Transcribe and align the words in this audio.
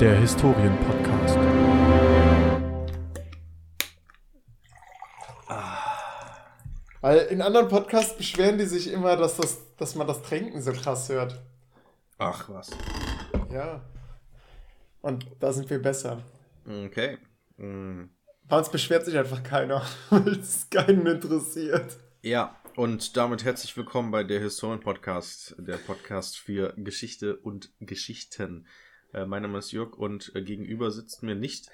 der 0.00 0.14
Historien-Podcast. 0.20 1.36
Weil 7.00 7.18
in 7.30 7.40
anderen 7.40 7.68
Podcasts 7.68 8.14
beschweren 8.14 8.58
die 8.58 8.66
sich 8.66 8.92
immer, 8.92 9.16
dass, 9.16 9.36
das, 9.38 9.74
dass 9.76 9.94
man 9.94 10.06
das 10.06 10.22
Trinken 10.22 10.60
so 10.60 10.72
krass 10.72 11.08
hört. 11.08 11.40
Ach 12.18 12.46
was. 12.50 12.70
Ja. 13.50 13.82
Und 15.00 15.26
da 15.40 15.52
sind 15.52 15.70
wir 15.70 15.80
besser. 15.80 16.22
Okay. 16.66 17.16
Mm. 17.56 18.10
Bei 18.44 18.58
uns 18.58 18.68
beschwert 18.68 19.06
sich 19.06 19.16
einfach 19.16 19.42
keiner, 19.42 19.82
weil 20.10 20.28
es 20.28 20.68
keinen 20.68 21.06
interessiert. 21.06 21.96
Ja, 22.20 22.60
und 22.74 23.16
damit 23.16 23.44
herzlich 23.44 23.74
willkommen 23.78 24.10
bei 24.10 24.24
der 24.24 24.40
Historien 24.40 24.80
Podcast, 24.80 25.54
der 25.58 25.78
Podcast 25.78 26.36
für 26.36 26.74
Geschichte 26.76 27.36
und 27.38 27.72
Geschichten. 27.80 28.66
Äh, 29.16 29.24
mein 29.24 29.42
Name 29.42 29.58
ist 29.58 29.72
Jörg 29.72 29.94
und 29.96 30.30
äh, 30.34 30.42
gegenüber 30.42 30.90
sitzt 30.90 31.22
mir 31.22 31.34
nicht 31.34 31.68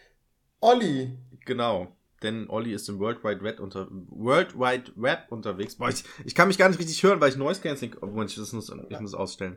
Olli, 0.60 1.10
genau, 1.44 1.88
denn 2.22 2.48
Olli 2.48 2.72
ist 2.72 2.88
im 2.88 3.00
World 3.00 3.24
Wide 3.24 3.42
Web 3.42 3.58
unter 3.58 3.88
World 3.90 4.56
Wide 4.56 4.92
Web 4.94 5.24
unterwegs. 5.30 5.74
Boah, 5.74 5.88
ich, 5.88 6.04
ich 6.24 6.36
kann 6.36 6.46
mich 6.46 6.56
gar 6.56 6.68
nicht 6.68 6.78
richtig 6.78 7.02
hören, 7.02 7.20
weil 7.20 7.30
ich 7.30 7.36
Noise 7.36 7.60
Cancelling. 7.60 7.96
Oh, 8.00 8.06
Moment, 8.06 8.30
ich 8.30 8.52
muss, 8.52 8.72
ich 8.88 9.00
muss 9.00 9.14
ausstellen. 9.14 9.56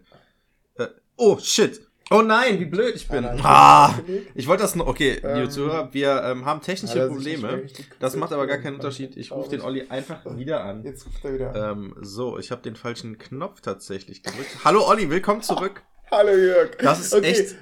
Äh, 0.80 0.88
oh 1.16 1.38
shit. 1.38 1.80
Oh 2.11 2.21
nein, 2.23 2.59
wie 2.59 2.66
blöd 2.66 2.95
ich 2.95 3.08
bin. 3.08 3.23
Ah, 3.25 3.88
Ah, 3.88 3.99
ich 4.36 4.47
wollte 4.47 4.63
das 4.63 4.75
noch. 4.75 4.88
Okay, 4.88 5.13
liebe 5.16 5.27
Ähm, 5.27 5.49
Zuhörer, 5.52 5.94
wir 5.94 6.23
ähm, 6.23 6.45
haben 6.45 6.61
technische 6.61 6.97
mehr 6.97 7.08
Probleme. 7.08 7.67
Das 7.99 8.16
macht 8.16 8.31
aber 8.31 8.45
gar 8.47 8.58
keinen 8.59 8.75
Unterschied. 8.75 9.16
Ich 9.17 9.31
rufe 9.31 9.49
den 9.49 9.61
Olli 9.61 9.88
einfach 9.89 10.23
wieder 10.38 10.63
an. 10.63 10.83
jetzt 10.83 11.05
ruft 11.05 11.23
er 11.25 11.33
wieder 11.36 11.53
an. 11.53 11.77
Ähm, 11.77 11.95
so, 12.02 12.38
ich 12.39 12.50
habe 12.52 12.61
den 12.63 12.75
falschen 12.75 13.17
Knopf 13.19 13.61
tatsächlich 13.61 14.22
gedrückt. 14.23 14.50
Hallo 14.63 14.88
Olli, 14.88 15.09
willkommen 15.09 15.41
zurück. 15.44 15.81
Hallo 16.11 16.31
Jörg. 16.36 16.78
Das 16.78 17.00
ist 17.00 17.13
echt- 17.23 17.56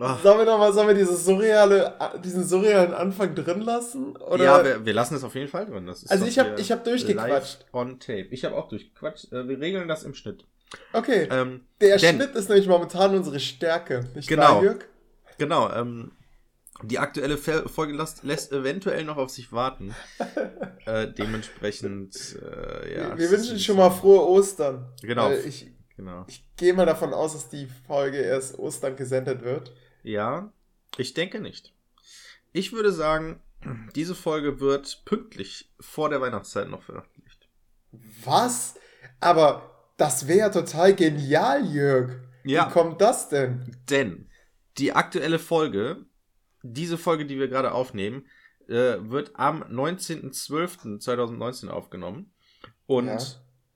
Ach. 0.00 0.22
Sollen 0.22 0.38
wir 0.38 0.44
nochmal, 0.44 0.72
sollen 0.72 0.88
wir 0.88 0.94
dieses 0.94 1.24
surreale, 1.24 1.94
diesen 2.24 2.44
surrealen 2.44 2.94
Anfang 2.94 3.34
drin 3.34 3.62
lassen? 3.62 4.16
Oder? 4.16 4.44
ja, 4.44 4.64
wir, 4.64 4.86
wir 4.86 4.92
lassen 4.94 5.16
es 5.16 5.24
auf 5.24 5.34
jeden 5.34 5.48
Fall 5.48 5.66
drin. 5.66 5.88
Also 5.88 6.24
ich 6.26 6.38
hab- 6.38 6.46
hier 6.48 6.58
ich 6.58 6.70
hab 6.70 6.84
durchgequatscht. 6.84 7.66
On 7.72 7.98
tape. 7.98 8.28
Ich 8.30 8.44
habe 8.44 8.56
auch 8.56 8.68
durchgequatscht. 8.68 9.32
Äh, 9.32 9.48
wir 9.48 9.58
regeln 9.58 9.88
das 9.88 10.04
im 10.04 10.14
Schnitt. 10.14 10.44
okay, 10.92 11.26
Ähm, 11.32 11.62
der 11.80 11.96
denn- 11.98 12.16
Schnitt 12.16 12.34
ist 12.36 12.48
nämlich 12.48 12.68
momentan 12.68 13.14
unsere 13.16 13.40
Stärke. 13.40 14.04
Nicht 14.14 14.28
Genau. 14.28 14.62
wahr? 14.64 14.74
Genau, 15.38 15.70
ähm, 15.72 16.12
die 16.84 17.00
aktuelle 17.00 17.36
Folge 17.36 17.92
lässt, 17.94 18.22
lässt 18.22 18.52
eventuell 18.52 19.02
noch 19.04 19.16
auf 19.16 19.30
sich 19.30 19.50
warten. 19.52 19.96
äh, 20.86 21.08
dementsprechend, 21.08 22.36
äh, 22.40 22.94
ja. 22.96 23.18
wir 23.18 23.24
es 23.24 23.32
wünschen 23.32 23.58
schon 23.58 23.76
mal 23.76 23.90
frohe 23.90 24.28
Ostern. 24.28 24.86
Genau. 25.02 25.30
Ich, 25.32 25.66
Genau. 25.96 26.24
ich 26.28 26.44
gehe 26.56 26.72
mal 26.74 26.86
davon 26.86 27.12
aus, 27.12 27.32
dass 27.32 27.48
die 27.48 27.66
Folge 27.88 28.18
erst 28.18 28.56
Ostern 28.60 28.94
gesendet 28.94 29.42
wird. 29.42 29.72
Ja, 30.02 30.52
ich 30.96 31.14
denke 31.14 31.40
nicht. 31.40 31.72
Ich 32.52 32.72
würde 32.72 32.92
sagen, 32.92 33.40
diese 33.94 34.14
Folge 34.14 34.60
wird 34.60 35.02
pünktlich 35.04 35.70
vor 35.80 36.08
der 36.08 36.20
Weihnachtszeit 36.20 36.68
noch 36.68 36.82
veröffentlicht. 36.82 37.48
Was? 38.24 38.74
Aber 39.20 39.90
das 39.96 40.28
wäre 40.28 40.38
ja 40.38 40.48
total 40.50 40.94
genial, 40.94 41.64
Jörg. 41.66 42.20
Ja. 42.44 42.68
Wie 42.68 42.72
kommt 42.72 43.00
das 43.00 43.28
denn? 43.28 43.76
Denn 43.90 44.30
die 44.78 44.92
aktuelle 44.92 45.38
Folge, 45.38 46.06
diese 46.62 46.98
Folge, 46.98 47.26
die 47.26 47.38
wir 47.38 47.48
gerade 47.48 47.72
aufnehmen, 47.72 48.26
äh, 48.68 48.96
wird 49.00 49.32
am 49.34 49.62
19.12.2019 49.64 51.68
aufgenommen. 51.68 52.32
Und 52.86 53.06
Ja. 53.06 53.18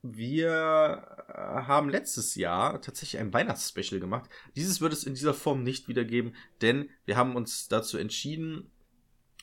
wir 0.03 1.12
haben 1.35 1.89
letztes 1.89 2.35
Jahr 2.35 2.81
tatsächlich 2.83 3.21
ein 3.21 3.33
Weihnachtsspecial 3.33 4.01
gemacht. 4.01 4.29
Dieses 4.57 4.81
wird 4.81 4.93
es 4.93 5.05
in 5.05 5.15
dieser 5.15 5.35
Form 5.35 5.63
nicht 5.63 5.89
wiedergeben, 5.89 6.35
denn 6.61 6.91
wir 7.05 7.17
haben 7.17 7.37
uns 7.37 7.69
dazu 7.69 7.97
entschieden, 7.99 8.71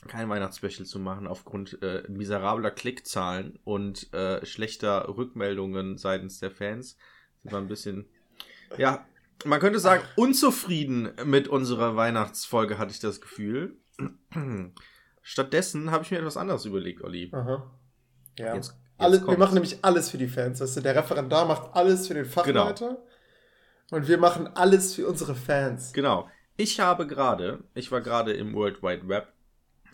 kein 0.07 0.29
Weihnachtsspecial 0.29 0.85
zu 0.85 0.99
machen 0.99 1.27
aufgrund 1.27 1.81
äh, 1.81 2.03
miserabler 2.07 2.71
Klickzahlen 2.71 3.59
und 3.65 4.13
äh, 4.13 4.45
schlechter 4.45 5.09
Rückmeldungen 5.09 5.97
seitens 5.97 6.39
der 6.39 6.51
Fans. 6.51 6.95
Sind 7.43 7.51
wir 7.51 7.57
ein 7.57 7.67
bisschen, 7.67 8.05
ja, 8.77 9.05
man 9.45 9.59
könnte 9.59 9.79
sagen, 9.79 10.03
unzufrieden 10.15 11.11
mit 11.25 11.47
unserer 11.47 11.95
Weihnachtsfolge, 11.95 12.77
hatte 12.77 12.91
ich 12.91 12.99
das 12.99 13.19
Gefühl. 13.19 13.77
Stattdessen 15.21 15.91
habe 15.91 16.03
ich 16.03 16.11
mir 16.11 16.19
etwas 16.19 16.37
anderes 16.37 16.65
überlegt, 16.65 17.01
Olli. 17.03 17.29
Aha. 17.33 17.69
Ja. 18.37 18.55
Jetzt- 18.55 18.69
jetzt 18.69 18.77
alles, 18.99 19.25
wir 19.25 19.37
machen 19.37 19.53
nämlich 19.55 19.83
alles 19.83 20.09
für 20.09 20.17
die 20.17 20.27
Fans. 20.27 20.61
Weißt 20.61 20.77
du, 20.77 20.81
der 20.81 20.95
Referendar 20.95 21.45
macht 21.45 21.75
alles 21.75 22.07
für 22.07 22.13
den 22.13 22.25
Fachleiter. 22.25 22.97
Und 23.91 24.07
wir 24.07 24.17
machen 24.17 24.47
alles 24.47 24.93
für 24.93 25.07
unsere 25.07 25.35
Fans. 25.35 25.93
Genau. 25.93 26.29
Ich 26.57 26.79
habe 26.79 27.07
gerade, 27.07 27.63
ich 27.73 27.91
war 27.91 28.01
gerade 28.01 28.33
im 28.33 28.53
World 28.53 28.83
Wide 28.83 29.07
Web 29.07 29.33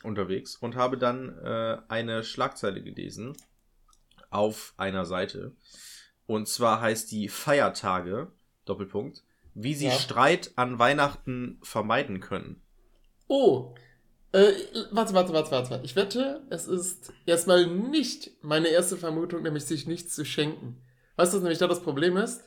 unterwegs 0.04 0.56
und 0.56 0.76
habe 0.76 0.98
dann 0.98 1.38
äh, 1.44 1.78
eine 1.88 2.24
Schlagzeile 2.24 2.82
gelesen 2.82 3.38
auf 4.30 4.74
einer 4.78 5.06
Seite. 5.06 5.54
Und 6.28 6.48
zwar 6.48 6.82
heißt 6.82 7.12
die 7.12 7.30
Feiertage, 7.30 8.32
Doppelpunkt, 8.66 9.24
wie 9.54 9.76
sie 9.76 9.86
Ja. 9.88 9.92
Streit 9.92 10.52
an 10.56 10.80
Weihnachten 10.80 11.60
vermeiden 11.62 12.20
können. 12.20 12.62
Oh. 13.28 13.76
Äh, 14.36 14.54
warte, 14.92 15.14
warte, 15.14 15.32
warte, 15.34 15.52
warte, 15.52 15.70
warte. 15.70 15.86
Ich 15.86 15.96
wette, 15.96 16.42
es 16.50 16.68
ist 16.68 17.14
erstmal 17.26 17.66
nicht 17.68 18.32
meine 18.44 18.68
erste 18.68 18.98
Vermutung, 18.98 19.44
nämlich 19.44 19.64
sich 19.66 19.88
nichts 19.88 20.14
zu 20.14 20.26
schenken. 20.26 20.82
Weißt 21.16 21.32
du, 21.32 21.38
was 21.38 21.44
nämlich 21.44 21.60
da 21.60 21.68
das 21.68 21.82
Problem 21.82 22.18
ist? 22.18 22.44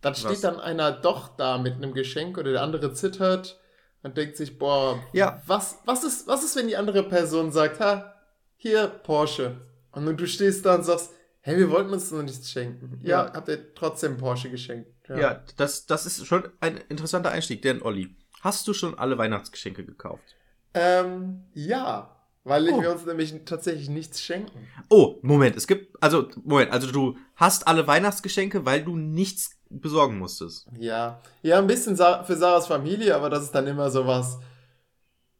Dann 0.00 0.14
steht 0.14 0.30
Was? 0.30 0.40
dann 0.40 0.60
einer 0.60 0.92
doch 0.92 1.36
da 1.36 1.58
mit 1.58 1.74
einem 1.74 1.92
Geschenk 1.92 2.38
oder 2.38 2.52
der 2.52 2.62
andere 2.62 2.94
zittert 2.94 3.60
und 4.02 4.16
denkt 4.16 4.36
sich, 4.36 4.58
boah, 4.58 5.02
Ja. 5.12 5.42
was, 5.46 5.78
was, 5.84 6.04
ist, 6.04 6.26
was 6.26 6.42
ist, 6.44 6.56
wenn 6.56 6.68
die 6.68 6.76
andere 6.76 7.02
Person 7.02 7.52
sagt, 7.52 7.80
ha, 7.80 8.14
hier, 8.56 8.86
Porsche. 8.88 9.60
Und 9.92 10.18
du 10.18 10.26
stehst 10.26 10.64
da 10.64 10.76
und 10.76 10.84
sagst, 10.84 11.10
hey, 11.40 11.58
wir 11.58 11.70
wollten 11.70 11.92
uns 11.92 12.10
noch 12.12 12.22
nichts 12.22 12.50
schenken. 12.50 13.00
Ja, 13.02 13.26
Ja. 13.26 13.32
habt 13.34 13.48
ihr 13.48 13.74
trotzdem 13.74 14.16
Porsche 14.16 14.50
geschenkt. 14.50 14.90
Ja, 15.08 15.42
das, 15.56 15.84
das 15.86 16.06
ist 16.06 16.26
schon 16.26 16.48
ein 16.60 16.76
interessanter 16.88 17.30
Einstieg, 17.30 17.60
denn 17.62 17.82
Olli, 17.82 18.16
hast 18.40 18.66
du 18.68 18.72
schon 18.72 18.98
alle 18.98 19.18
Weihnachtsgeschenke 19.18 19.84
gekauft? 19.84 20.36
Ähm, 20.74 21.44
ja. 21.54 22.14
Weil 22.44 22.70
Oh. 22.70 22.80
wir 22.80 22.92
uns 22.92 23.04
nämlich 23.04 23.34
tatsächlich 23.44 23.90
nichts 23.90 24.22
schenken. 24.22 24.66
Oh, 24.88 25.16
Moment, 25.22 25.56
es 25.56 25.66
gibt, 25.66 26.02
also, 26.02 26.28
Moment, 26.44 26.72
also 26.72 26.90
du 26.90 27.16
hast 27.36 27.66
alle 27.66 27.86
Weihnachtsgeschenke, 27.86 28.64
weil 28.64 28.82
du 28.84 28.96
nichts 28.96 29.50
besorgen 29.68 30.18
musstest. 30.18 30.66
Ja. 30.78 31.20
Ja, 31.42 31.58
ein 31.58 31.66
bisschen 31.66 31.96
für 31.96 32.36
Sarahs 32.36 32.66
Familie, 32.66 33.14
aber 33.14 33.28
das 33.28 33.44
ist 33.44 33.54
dann 33.54 33.66
immer 33.66 33.90
sowas. 33.90 34.38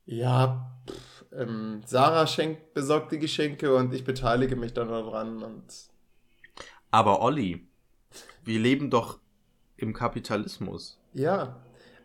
Ja, 0.04 0.70
pff, 0.86 1.24
ähm, 1.32 1.80
Sarah 1.86 2.26
schenkt, 2.26 2.74
besorgt 2.74 3.12
die 3.12 3.18
Geschenke 3.18 3.74
und 3.74 3.94
ich 3.94 4.04
beteilige 4.04 4.56
mich 4.56 4.74
dann 4.74 4.88
daran 4.88 5.42
und. 5.42 5.64
Aber 6.90 7.20
Olli, 7.22 7.66
wir 8.44 8.58
leben 8.58 8.90
doch 8.90 9.18
im 9.76 9.94
Kapitalismus. 9.94 10.98
Ja. 11.14 11.56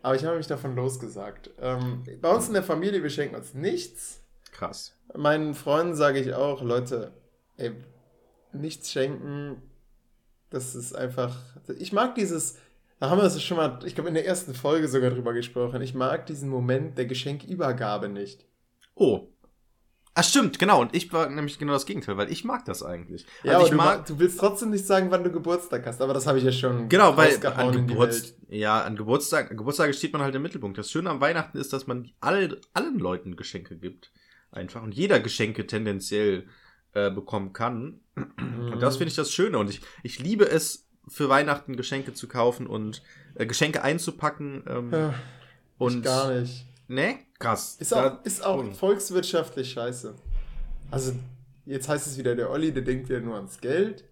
Aber 0.04 0.16
ich 0.16 0.24
habe 0.26 0.36
mich 0.36 0.46
davon 0.46 0.76
losgesagt. 0.76 1.48
Ähm, 1.58 2.04
bei 2.20 2.28
uns 2.28 2.46
in 2.46 2.52
der 2.52 2.62
Familie, 2.62 3.02
wir 3.02 3.08
schenken 3.08 3.36
uns 3.36 3.54
nichts. 3.54 4.22
Krass. 4.52 4.94
Meinen 5.16 5.54
Freunden 5.54 5.94
sage 5.94 6.20
ich 6.20 6.34
auch, 6.34 6.60
Leute, 6.60 7.14
ey, 7.56 7.72
nichts 8.52 8.92
schenken, 8.92 9.62
das 10.50 10.74
ist 10.74 10.94
einfach. 10.94 11.34
Ich 11.78 11.94
mag 11.94 12.14
dieses. 12.16 12.58
Da 13.00 13.08
haben 13.08 13.16
wir 13.16 13.24
es 13.24 13.42
schon 13.42 13.56
mal, 13.56 13.78
ich 13.86 13.94
glaube, 13.94 14.08
in 14.08 14.14
der 14.14 14.26
ersten 14.26 14.52
Folge 14.52 14.88
sogar 14.88 15.08
drüber 15.08 15.32
gesprochen. 15.32 15.80
Ich 15.80 15.94
mag 15.94 16.26
diesen 16.26 16.50
Moment 16.50 16.98
der 16.98 17.06
Geschenkübergabe 17.06 18.10
nicht. 18.10 18.44
Oh. 18.94 19.28
Ah, 20.16 20.22
stimmt, 20.22 20.60
genau. 20.60 20.80
Und 20.80 20.94
ich 20.94 21.12
war 21.12 21.28
nämlich 21.28 21.58
genau 21.58 21.72
das 21.72 21.86
Gegenteil, 21.86 22.16
weil 22.16 22.30
ich 22.30 22.44
mag 22.44 22.64
das 22.64 22.84
eigentlich. 22.84 23.26
Ja, 23.42 23.54
also 23.54 23.56
aber 23.56 23.64
ich 23.64 23.70
du, 23.70 23.76
mag. 23.76 24.06
du 24.06 24.18
willst 24.20 24.38
trotzdem 24.38 24.70
nicht 24.70 24.86
sagen, 24.86 25.10
wann 25.10 25.24
du 25.24 25.30
Geburtstag 25.32 25.84
hast, 25.86 26.00
aber 26.00 26.14
das 26.14 26.26
habe 26.26 26.38
ich 26.38 26.44
ja 26.44 26.52
schon 26.52 26.88
Genau, 26.88 27.16
weil 27.16 27.44
an 27.44 27.86
Geburts 27.86 28.34
ja, 28.48 28.82
an 28.82 28.94
Geburtstag, 28.94 29.48
Geburtstage 29.50 29.92
steht 29.92 30.12
man 30.12 30.22
halt 30.22 30.34
im 30.34 30.42
Mittelpunkt. 30.42 30.78
Das 30.78 30.90
Schöne 30.90 31.10
am 31.10 31.20
Weihnachten 31.20 31.58
ist, 31.58 31.72
dass 31.72 31.88
man 31.88 32.12
all, 32.20 32.60
allen 32.72 32.98
Leuten 33.00 33.34
Geschenke 33.34 33.76
gibt. 33.76 34.12
Einfach. 34.52 34.82
Und 34.84 34.94
jeder 34.94 35.18
Geschenke 35.18 35.66
tendenziell 35.66 36.46
äh, 36.92 37.10
bekommen 37.10 37.52
kann. 37.52 38.00
Und 38.14 38.80
das 38.80 38.96
finde 38.98 39.08
ich 39.08 39.16
das 39.16 39.32
Schöne. 39.32 39.58
Und 39.58 39.68
ich, 39.68 39.80
ich 40.04 40.20
liebe 40.20 40.48
es, 40.48 40.86
für 41.08 41.28
Weihnachten 41.28 41.76
Geschenke 41.76 42.14
zu 42.14 42.28
kaufen 42.28 42.66
und 42.66 43.02
äh, 43.34 43.46
Geschenke 43.46 43.82
einzupacken. 43.82 44.64
Ähm, 44.68 44.90
Ja, 44.92 45.14
und 45.76 46.02
gar 46.02 46.32
nicht. 46.32 46.66
Ne? 46.88 47.18
Krass. 47.38 47.76
Ist 47.78 47.92
auch, 47.92 48.24
ist 48.24 48.44
auch 48.44 48.64
volkswirtschaftlich 48.72 49.72
scheiße. 49.72 50.14
Also, 50.90 51.12
jetzt 51.66 51.88
heißt 51.88 52.06
es 52.06 52.18
wieder, 52.18 52.34
der 52.36 52.50
Olli, 52.50 52.72
der 52.72 52.82
denkt 52.82 53.08
wieder 53.08 53.20
nur 53.20 53.36
ans 53.36 53.60
Geld. 53.60 54.04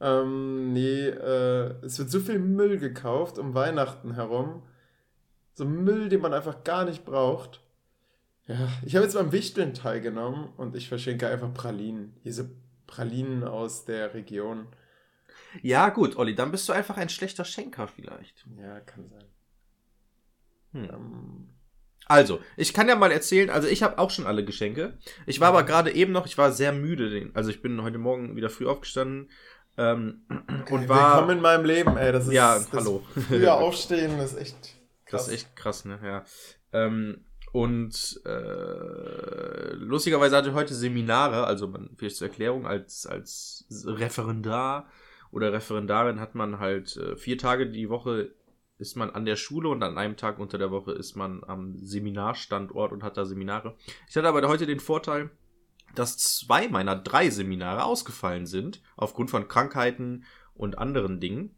Ähm, 0.00 0.72
nee, 0.72 1.08
äh, 1.08 1.74
es 1.84 1.98
wird 1.98 2.10
so 2.10 2.20
viel 2.20 2.38
Müll 2.38 2.78
gekauft 2.78 3.38
um 3.38 3.54
Weihnachten 3.54 4.14
herum. 4.14 4.62
So 5.54 5.64
Müll, 5.64 6.08
den 6.08 6.20
man 6.20 6.34
einfach 6.34 6.64
gar 6.64 6.84
nicht 6.84 7.04
braucht. 7.04 7.60
Ja, 8.46 8.68
ich 8.84 8.94
habe 8.94 9.04
jetzt 9.04 9.14
beim 9.14 9.32
Wichteln 9.32 9.74
teilgenommen 9.74 10.50
und 10.56 10.76
ich 10.76 10.88
verschenke 10.88 11.28
einfach 11.28 11.52
Pralinen. 11.52 12.14
Diese 12.24 12.50
Pralinen 12.86 13.42
aus 13.42 13.84
der 13.84 14.14
Region. 14.14 14.66
Ja, 15.62 15.88
gut, 15.88 16.16
Olli, 16.16 16.34
dann 16.34 16.52
bist 16.52 16.68
du 16.68 16.72
einfach 16.72 16.96
ein 16.96 17.08
schlechter 17.08 17.44
Schenker 17.44 17.88
vielleicht. 17.88 18.46
Ja, 18.60 18.80
kann 18.80 19.08
sein. 19.08 19.24
Hm. 20.72 20.84
Ähm, 20.84 21.48
Also, 22.08 22.40
ich 22.56 22.72
kann 22.72 22.88
ja 22.88 22.94
mal 22.96 23.10
erzählen, 23.10 23.50
also 23.50 23.66
ich 23.68 23.82
habe 23.82 23.98
auch 23.98 24.10
schon 24.10 24.26
alle 24.26 24.44
Geschenke. 24.44 24.96
Ich 25.26 25.40
war 25.40 25.48
aber 25.48 25.64
gerade 25.64 25.90
eben 25.92 26.12
noch, 26.12 26.26
ich 26.26 26.38
war 26.38 26.52
sehr 26.52 26.72
müde, 26.72 27.30
also 27.34 27.50
ich 27.50 27.62
bin 27.62 27.82
heute 27.82 27.98
Morgen 27.98 28.36
wieder 28.36 28.48
früh 28.48 28.66
aufgestanden 28.66 29.28
ähm, 29.76 30.22
und 30.70 30.88
war 30.88 31.14
Willkommen 31.16 31.38
in 31.38 31.42
meinem 31.42 31.64
Leben, 31.64 31.96
ey. 31.96 32.12
Das 32.12 32.26
ist, 32.26 32.32
Ja, 32.32 32.58
das 32.58 32.72
hallo. 32.72 33.02
Früher 33.28 33.54
aufstehen 33.54 34.18
ist 34.20 34.36
echt 34.38 34.56
Das 34.56 35.10
krass. 35.10 35.28
ist 35.28 35.34
echt 35.34 35.56
krass, 35.56 35.84
ne? 35.84 35.98
Ja. 36.02 36.24
Ähm, 36.72 37.24
und 37.52 38.20
äh, 38.24 39.72
lustigerweise 39.74 40.36
hatte 40.36 40.50
ich 40.50 40.54
heute 40.54 40.74
Seminare, 40.74 41.44
also 41.46 41.66
man, 41.68 41.90
vielleicht 41.96 42.16
zur 42.16 42.28
Erklärung, 42.28 42.66
als, 42.66 43.06
als 43.06 43.66
Referendar 43.84 44.86
oder 45.32 45.52
Referendarin 45.52 46.20
hat 46.20 46.34
man 46.34 46.58
halt 46.60 46.96
äh, 46.96 47.16
vier 47.16 47.36
Tage 47.38 47.68
die 47.68 47.88
Woche 47.88 48.30
ist 48.78 48.96
man 48.96 49.10
an 49.10 49.24
der 49.24 49.36
Schule 49.36 49.68
und 49.68 49.82
an 49.82 49.96
einem 49.98 50.16
Tag 50.16 50.38
unter 50.38 50.58
der 50.58 50.70
Woche 50.70 50.92
ist 50.92 51.16
man 51.16 51.42
am 51.44 51.76
Seminarstandort 51.76 52.92
und 52.92 53.02
hat 53.02 53.16
da 53.16 53.24
Seminare. 53.24 53.76
Ich 54.08 54.16
hatte 54.16 54.28
aber 54.28 54.46
heute 54.48 54.66
den 54.66 54.80
Vorteil, 54.80 55.30
dass 55.94 56.18
zwei 56.18 56.68
meiner 56.68 56.96
drei 56.96 57.30
Seminare 57.30 57.84
ausgefallen 57.84 58.46
sind, 58.46 58.82
aufgrund 58.96 59.30
von 59.30 59.48
Krankheiten 59.48 60.24
und 60.54 60.78
anderen 60.78 61.20
Dingen. 61.20 61.54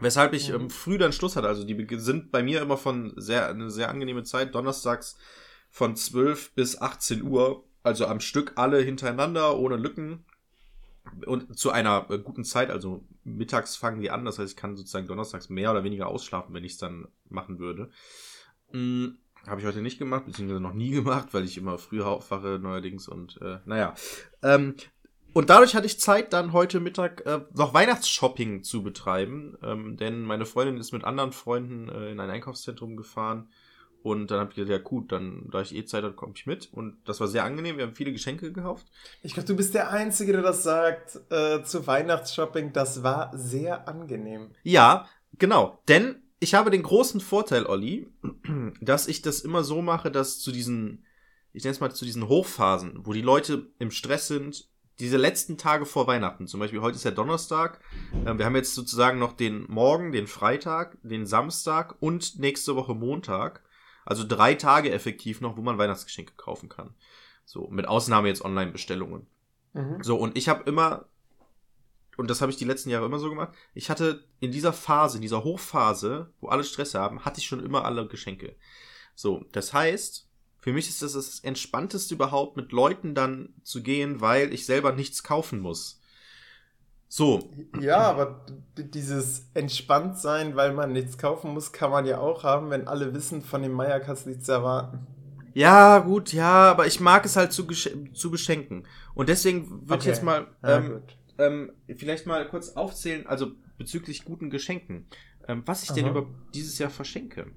Weshalb 0.00 0.34
ich 0.34 0.50
ähm, 0.50 0.70
früh 0.70 0.98
dann 0.98 1.12
Schluss 1.12 1.36
hatte. 1.36 1.48
Also 1.48 1.64
die 1.64 1.86
sind 1.98 2.30
bei 2.30 2.42
mir 2.42 2.60
immer 2.60 2.76
von 2.76 3.12
sehr, 3.16 3.48
eine 3.48 3.70
sehr 3.70 3.88
angenehme 3.88 4.24
Zeit. 4.24 4.54
Donnerstags 4.54 5.16
von 5.70 5.96
12 5.96 6.54
bis 6.54 6.80
18 6.80 7.22
Uhr. 7.22 7.64
Also 7.82 8.06
am 8.06 8.20
Stück 8.20 8.52
alle 8.56 8.80
hintereinander, 8.80 9.56
ohne 9.58 9.76
Lücken. 9.76 10.24
Und 11.26 11.58
zu 11.58 11.70
einer 11.70 12.06
äh, 12.10 12.18
guten 12.18 12.44
Zeit, 12.44 12.70
also 12.70 13.04
mittags 13.24 13.76
fangen 13.76 14.00
die 14.00 14.10
an. 14.10 14.24
Das 14.24 14.38
heißt, 14.38 14.52
ich 14.52 14.56
kann 14.56 14.76
sozusagen 14.76 15.06
donnerstags 15.06 15.48
mehr 15.48 15.70
oder 15.70 15.84
weniger 15.84 16.08
ausschlafen, 16.08 16.54
wenn 16.54 16.64
ich 16.64 16.72
es 16.72 16.78
dann 16.78 17.08
machen 17.28 17.58
würde. 17.58 17.90
Hm, 18.70 19.18
Habe 19.46 19.60
ich 19.60 19.66
heute 19.66 19.82
nicht 19.82 19.98
gemacht, 19.98 20.26
beziehungsweise 20.26 20.60
noch 20.60 20.74
nie 20.74 20.90
gemacht, 20.92 21.28
weil 21.32 21.44
ich 21.44 21.56
immer 21.58 21.78
früher 21.78 22.06
aufwache 22.06 22.58
neuerdings. 22.60 23.08
Und 23.08 23.40
äh, 23.40 23.58
naja. 23.64 23.94
Ähm, 24.42 24.74
und 25.32 25.50
dadurch 25.50 25.74
hatte 25.74 25.86
ich 25.86 26.00
Zeit, 26.00 26.32
dann 26.32 26.54
heute 26.54 26.80
Mittag 26.80 27.26
äh, 27.26 27.40
noch 27.52 27.74
Weihnachtsshopping 27.74 28.62
zu 28.62 28.82
betreiben. 28.82 29.58
Ähm, 29.62 29.96
denn 29.98 30.22
meine 30.22 30.46
Freundin 30.46 30.78
ist 30.78 30.92
mit 30.92 31.04
anderen 31.04 31.32
Freunden 31.32 31.88
äh, 31.88 32.10
in 32.10 32.20
ein 32.20 32.30
Einkaufszentrum 32.30 32.96
gefahren. 32.96 33.50
Und 34.06 34.30
dann 34.30 34.38
habe 34.38 34.50
ich 34.50 34.54
gesagt, 34.54 34.70
ja 34.70 34.78
gut, 34.78 35.10
dann, 35.10 35.48
da 35.50 35.62
ich 35.62 35.74
eh 35.74 35.84
Zeit 35.84 36.04
habe, 36.04 36.14
komme 36.14 36.32
ich 36.36 36.46
mit. 36.46 36.72
Und 36.72 36.96
das 37.06 37.18
war 37.18 37.26
sehr 37.26 37.42
angenehm. 37.42 37.76
Wir 37.76 37.86
haben 37.86 37.96
viele 37.96 38.12
Geschenke 38.12 38.52
gekauft. 38.52 38.86
Ich 39.20 39.34
glaube, 39.34 39.48
du 39.48 39.56
bist 39.56 39.74
der 39.74 39.90
Einzige, 39.90 40.30
der 40.30 40.42
das 40.42 40.62
sagt 40.62 41.18
äh, 41.28 41.64
zu 41.64 41.88
Weihnachtsshopping. 41.88 42.72
Das 42.72 43.02
war 43.02 43.36
sehr 43.36 43.88
angenehm. 43.88 44.52
Ja, 44.62 45.08
genau. 45.40 45.82
Denn 45.88 46.22
ich 46.38 46.54
habe 46.54 46.70
den 46.70 46.84
großen 46.84 47.20
Vorteil, 47.20 47.66
Olli, 47.66 48.06
dass 48.80 49.08
ich 49.08 49.22
das 49.22 49.40
immer 49.40 49.64
so 49.64 49.82
mache, 49.82 50.12
dass 50.12 50.38
zu 50.38 50.52
diesen, 50.52 51.04
ich 51.52 51.64
nenne 51.64 51.72
es 51.72 51.80
mal 51.80 51.92
zu 51.92 52.04
diesen 52.04 52.28
Hochphasen, 52.28 53.00
wo 53.02 53.12
die 53.12 53.22
Leute 53.22 53.72
im 53.80 53.90
Stress 53.90 54.28
sind, 54.28 54.68
diese 55.00 55.16
letzten 55.16 55.58
Tage 55.58 55.84
vor 55.84 56.06
Weihnachten, 56.06 56.46
zum 56.46 56.60
Beispiel 56.60 56.80
heute 56.80 56.94
ist 56.94 57.04
ja 57.04 57.10
Donnerstag, 57.10 57.80
äh, 58.24 58.38
wir 58.38 58.44
haben 58.44 58.54
jetzt 58.54 58.76
sozusagen 58.76 59.18
noch 59.18 59.32
den 59.32 59.66
Morgen, 59.68 60.12
den 60.12 60.28
Freitag, 60.28 60.96
den 61.02 61.26
Samstag 61.26 61.96
und 61.98 62.38
nächste 62.38 62.76
Woche 62.76 62.94
Montag. 62.94 63.65
Also 64.06 64.24
drei 64.26 64.54
Tage 64.54 64.90
effektiv 64.92 65.40
noch, 65.40 65.56
wo 65.56 65.62
man 65.62 65.78
Weihnachtsgeschenke 65.78 66.34
kaufen 66.36 66.68
kann. 66.68 66.94
So, 67.44 67.68
mit 67.68 67.86
Ausnahme 67.86 68.28
jetzt 68.28 68.44
Online-Bestellungen. 68.44 69.26
Mhm. 69.74 70.02
So, 70.02 70.16
und 70.16 70.38
ich 70.38 70.48
habe 70.48 70.62
immer, 70.64 71.06
und 72.16 72.30
das 72.30 72.40
habe 72.40 72.50
ich 72.50 72.56
die 72.56 72.64
letzten 72.64 72.88
Jahre 72.88 73.06
immer 73.06 73.18
so 73.18 73.28
gemacht, 73.28 73.52
ich 73.74 73.90
hatte 73.90 74.24
in 74.40 74.52
dieser 74.52 74.72
Phase, 74.72 75.18
in 75.18 75.22
dieser 75.22 75.44
Hochphase, 75.44 76.32
wo 76.40 76.48
alle 76.48 76.64
Stress 76.64 76.94
haben, 76.94 77.24
hatte 77.24 77.40
ich 77.40 77.46
schon 77.46 77.64
immer 77.64 77.84
alle 77.84 78.06
Geschenke. 78.06 78.56
So, 79.14 79.44
das 79.52 79.72
heißt, 79.74 80.28
für 80.60 80.72
mich 80.72 80.88
ist 80.88 81.02
das 81.02 81.12
das 81.12 81.40
Entspannteste 81.40 82.14
überhaupt, 82.14 82.56
mit 82.56 82.72
Leuten 82.72 83.14
dann 83.14 83.54
zu 83.62 83.82
gehen, 83.82 84.20
weil 84.20 84.52
ich 84.52 84.66
selber 84.66 84.92
nichts 84.92 85.22
kaufen 85.22 85.60
muss. 85.60 86.00
So, 87.16 87.48
Ja, 87.78 87.98
aber 88.10 88.44
dieses 88.76 89.46
Entspanntsein, 89.54 90.56
weil 90.56 90.72
man 90.74 90.92
nichts 90.92 91.18
kaufen 91.18 91.52
muss, 91.54 91.72
kann 91.72 91.90
man 91.90 92.06
ja 92.06 92.18
auch 92.18 92.44
haben, 92.44 92.70
wenn 92.70 92.86
alle 92.88 93.14
wissen, 93.14 93.42
von 93.42 93.62
dem 93.62 93.72
Meier 93.72 94.00
kannst 94.00 94.26
du 94.26 94.30
nichts 94.30 94.48
erwarten. 94.48 95.06
ja, 95.54 95.98
gut, 96.00 96.32
ja, 96.32 96.70
aber 96.70 96.86
ich 96.86 97.00
mag 97.00 97.24
es 97.24 97.36
halt 97.36 97.52
zu, 97.52 97.66
zu 97.66 98.30
beschenken. 98.30 98.86
Und 99.14 99.28
deswegen 99.28 99.88
würde 99.88 100.00
ich 100.02 100.04
Okay. 100.04 100.06
jetzt 100.06 100.22
mal 100.22 100.54
Ja, 100.62 100.78
ähm, 100.78 100.92
gut. 100.94 101.16
ähm, 101.38 101.72
vielleicht 101.96 102.26
mal 102.26 102.46
kurz 102.48 102.70
aufzählen, 102.70 103.26
also 103.26 103.52
bezüglich 103.78 104.24
guten 104.24 104.50
Geschenken, 104.50 105.08
ähm, 105.48 105.62
was 105.66 105.82
ich 105.82 105.92
denn 105.92 106.06
Aha. 106.06 106.10
über 106.10 106.34
dieses 106.54 106.78
Jahr 106.78 106.90
verschenke. 106.90 107.52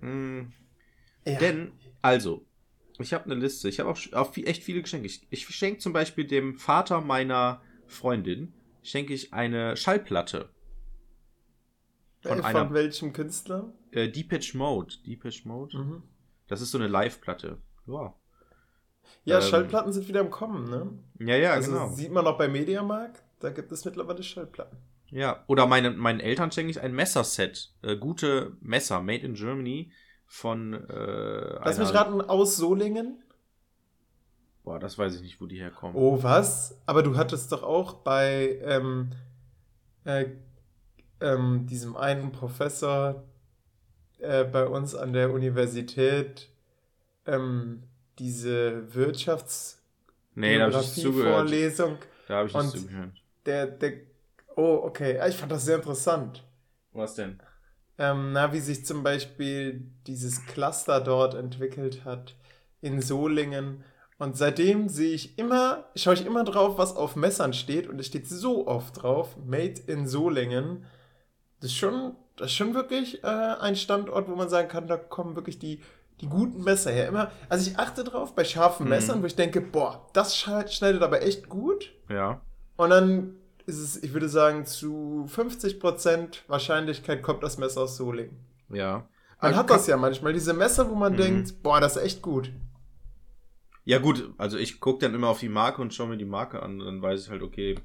Hm, 0.00 0.54
Ja. 1.24 1.40
Denn, 1.40 1.80
also, 2.02 2.46
ich 3.00 3.14
habe 3.14 3.26
eine 3.26 3.36
Liste, 3.36 3.68
ich 3.68 3.80
habe 3.80 3.90
auch, 3.90 4.00
auch 4.14 4.34
viel, 4.34 4.48
echt 4.48 4.64
viele 4.64 4.82
Geschenke. 4.82 5.06
Ich, 5.06 5.26
ich 5.30 5.46
schenke 5.48 5.80
zum 5.80 5.92
Beispiel 5.94 6.26
dem 6.26 6.56
Vater 6.58 7.00
meiner 7.02 7.62
Freundin, 7.86 8.55
schenke 8.88 9.12
ich 9.14 9.32
eine 9.34 9.76
Schallplatte. 9.76 10.48
Äh, 12.22 12.28
von 12.28 12.36
von 12.38 12.44
einer- 12.46 12.72
welchem 12.74 13.12
Künstler? 13.12 13.72
Äh, 13.92 14.08
Depeche 14.08 14.56
Mode. 14.56 14.94
Depeche 15.06 15.46
Mode. 15.48 15.76
Mhm. 15.78 16.02
Das 16.48 16.60
ist 16.60 16.70
so 16.70 16.78
eine 16.78 16.88
Live-Platte. 16.88 17.58
Ja. 17.86 18.14
Ja, 19.24 19.36
Ähm, 19.38 19.42
Schallplatten 19.42 19.92
sind 19.92 20.08
wieder 20.08 20.20
im 20.20 20.30
Kommen, 20.30 20.68
ne? 20.68 20.92
Ja, 21.20 21.36
ja, 21.36 21.52
also 21.52 21.70
genau. 21.72 21.88
sieht 21.90 22.10
man 22.10 22.26
auch 22.26 22.38
bei 22.38 22.48
Mediamarkt, 22.48 23.22
da 23.40 23.50
gibt 23.50 23.70
es 23.70 23.84
mittlerweile 23.84 24.22
Schallplatten. 24.22 24.78
Ja, 25.10 25.44
oder 25.46 25.66
meine, 25.66 25.92
meinen 25.92 26.18
Eltern 26.18 26.50
schenke 26.50 26.70
ich 26.72 26.80
ein 26.80 26.92
Messerset. 26.92 27.72
Äh, 27.82 27.96
gute 27.96 28.56
Messer, 28.60 29.00
made 29.02 29.24
in 29.24 29.34
Germany 29.34 29.92
von 30.26 30.72
äh, 30.74 31.58
Lass 31.64 31.78
mich 31.78 31.94
raten, 31.94 32.20
aus 32.20 32.56
Solingen? 32.56 33.22
Boah, 34.66 34.80
das 34.80 34.98
weiß 34.98 35.14
ich 35.14 35.22
nicht, 35.22 35.40
wo 35.40 35.46
die 35.46 35.60
herkommen. 35.60 35.94
Oh, 35.96 36.20
was? 36.24 36.76
Aber 36.86 37.04
du 37.04 37.16
hattest 37.16 37.52
doch 37.52 37.62
auch 37.62 37.94
bei 37.94 38.58
ähm, 38.64 39.12
äh, 40.04 40.26
ähm, 41.20 41.66
diesem 41.68 41.96
einen 41.96 42.32
Professor 42.32 43.22
äh, 44.18 44.42
bei 44.42 44.66
uns 44.66 44.96
an 44.96 45.12
der 45.12 45.30
Universität 45.32 46.48
ähm, 47.26 47.84
diese 48.18 48.92
Wirtschafts 48.92 49.82
nee, 50.34 50.58
da 50.58 50.64
habe 50.64 50.80
ich 50.80 50.94
zugehört. 50.94 51.48
Vorlesung. 51.48 51.98
Da 52.26 52.38
habe 52.38 52.48
ich 52.48 52.54
nicht 52.54 52.70
zugehört. 52.70 53.12
Der, 53.46 53.66
der, 53.68 53.92
oh, 54.56 54.80
okay. 54.82 55.20
Ah, 55.20 55.28
Ich 55.28 55.36
fand 55.36 55.52
das 55.52 55.64
sehr 55.64 55.76
interessant. 55.76 56.42
Was 56.92 57.14
denn? 57.14 57.38
Ähm, 57.98 58.32
na, 58.32 58.52
wie 58.52 58.58
sich 58.58 58.84
zum 58.84 59.04
Beispiel 59.04 59.86
dieses 60.08 60.44
Cluster 60.46 61.00
dort 61.00 61.34
entwickelt 61.34 62.04
hat 62.04 62.34
in 62.80 63.00
Solingen. 63.00 63.84
Und 64.18 64.36
seitdem 64.36 64.88
sehe 64.88 65.12
ich 65.14 65.38
immer, 65.38 65.84
schaue 65.94 66.14
ich 66.14 66.24
immer 66.24 66.42
drauf, 66.44 66.78
was 66.78 66.96
auf 66.96 67.16
Messern 67.16 67.52
steht. 67.52 67.86
Und 67.86 67.98
es 68.00 68.06
steht 68.06 68.26
so 68.28 68.66
oft 68.66 69.02
drauf, 69.02 69.36
Made 69.44 69.80
in 69.86 70.06
Solingen. 70.06 70.84
Das 71.60 71.70
ist 71.70 71.76
schon, 71.76 72.14
das 72.36 72.46
ist 72.46 72.56
schon 72.56 72.72
wirklich 72.74 73.22
äh, 73.24 73.26
ein 73.26 73.76
Standort, 73.76 74.28
wo 74.28 74.34
man 74.34 74.48
sagen 74.48 74.68
kann, 74.68 74.86
da 74.86 74.96
kommen 74.96 75.36
wirklich 75.36 75.58
die, 75.58 75.82
die 76.22 76.28
guten 76.28 76.64
Messer 76.64 76.90
her. 76.92 77.08
Immer, 77.08 77.30
also 77.50 77.70
ich 77.70 77.78
achte 77.78 78.04
drauf 78.04 78.34
bei 78.34 78.44
scharfen 78.44 78.84
Mhm. 78.84 78.90
Messern, 78.90 79.22
wo 79.22 79.26
ich 79.26 79.36
denke, 79.36 79.60
boah, 79.60 80.06
das 80.14 80.34
schneidet 80.36 81.02
aber 81.02 81.20
echt 81.22 81.50
gut. 81.50 81.92
Ja. 82.08 82.40
Und 82.76 82.90
dann 82.90 83.36
ist 83.66 83.78
es, 83.80 84.02
ich 84.02 84.14
würde 84.14 84.28
sagen, 84.30 84.64
zu 84.64 85.26
50% 85.34 86.38
Wahrscheinlichkeit 86.46 87.22
kommt 87.22 87.42
das 87.42 87.58
Messer 87.58 87.82
aus 87.82 87.96
Solingen. 87.96 88.36
Ja. 88.70 89.06
Man 89.42 89.50
Aber 89.52 89.56
hat 89.56 89.70
das 89.70 89.86
ja 89.86 89.98
manchmal, 89.98 90.32
diese 90.32 90.54
Messer, 90.54 90.88
wo 90.88 90.94
man 90.94 91.12
Mhm. 91.12 91.16
denkt, 91.18 91.62
boah, 91.62 91.80
das 91.80 91.96
ist 91.96 92.02
echt 92.02 92.22
gut. 92.22 92.50
Ja, 93.86 93.98
gut, 93.98 94.34
also 94.36 94.58
ich 94.58 94.80
gucke 94.80 94.98
dann 94.98 95.14
immer 95.14 95.28
auf 95.28 95.38
die 95.38 95.48
Marke 95.48 95.80
und 95.80 95.94
schaue 95.94 96.08
mir 96.08 96.16
die 96.16 96.24
Marke 96.24 96.60
an 96.60 96.80
und 96.80 96.86
dann 96.86 97.02
weiß 97.02 97.22
ich 97.22 97.30
halt, 97.30 97.42
okay, 97.42 97.78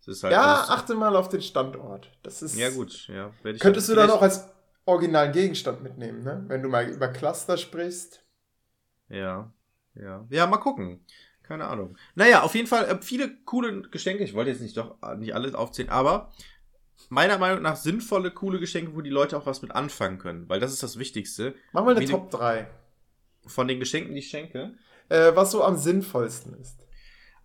es 0.00 0.06
ist 0.06 0.22
halt. 0.22 0.32
ja, 0.32 0.66
achte 0.68 0.94
mal 0.94 1.16
auf 1.16 1.28
den 1.28 1.42
Standort. 1.42 2.16
Das 2.22 2.42
ist. 2.42 2.56
Ja, 2.56 2.70
gut, 2.70 3.08
ja. 3.08 3.32
Könntest 3.58 3.88
du 3.88 3.96
halt 3.96 4.08
dann 4.08 4.16
auch 4.16 4.22
als 4.22 4.48
originalen 4.84 5.32
Gegenstand 5.32 5.82
mitnehmen, 5.82 6.22
ne? 6.22 6.44
Wenn 6.46 6.62
du 6.62 6.68
mal 6.68 6.88
über 6.88 7.08
Cluster 7.08 7.56
sprichst. 7.58 8.24
Ja, 9.08 9.52
ja. 9.96 10.24
Ja, 10.30 10.46
mal 10.46 10.58
gucken. 10.58 11.04
Keine 11.42 11.66
Ahnung. 11.66 11.96
Naja, 12.14 12.42
auf 12.42 12.54
jeden 12.54 12.68
Fall 12.68 12.84
äh, 12.84 12.98
viele 13.00 13.34
coole 13.44 13.82
Geschenke. 13.82 14.22
Ich 14.22 14.34
wollte 14.34 14.50
jetzt 14.50 14.60
nicht 14.60 14.76
doch 14.76 14.96
äh, 15.02 15.16
nicht 15.16 15.34
alles 15.34 15.54
aufzählen, 15.54 15.90
aber 15.90 16.30
meiner 17.08 17.38
Meinung 17.38 17.62
nach 17.62 17.74
sinnvolle, 17.74 18.30
coole 18.30 18.60
Geschenke, 18.60 18.94
wo 18.94 19.00
die 19.00 19.10
Leute 19.10 19.36
auch 19.36 19.46
was 19.46 19.60
mit 19.60 19.72
anfangen 19.72 20.18
können. 20.18 20.48
Weil 20.48 20.60
das 20.60 20.72
ist 20.72 20.84
das 20.84 21.00
Wichtigste. 21.00 21.56
Mach 21.72 21.84
mal 21.84 21.96
eine 21.96 22.06
Top 22.06 22.30
3. 22.30 22.68
Von 23.44 23.66
den 23.66 23.80
Geschenken, 23.80 24.12
die 24.14 24.20
ich 24.20 24.28
schenke. 24.28 24.74
Äh, 25.08 25.34
was 25.34 25.50
so 25.50 25.62
am 25.62 25.76
sinnvollsten 25.76 26.54
ist. 26.60 26.78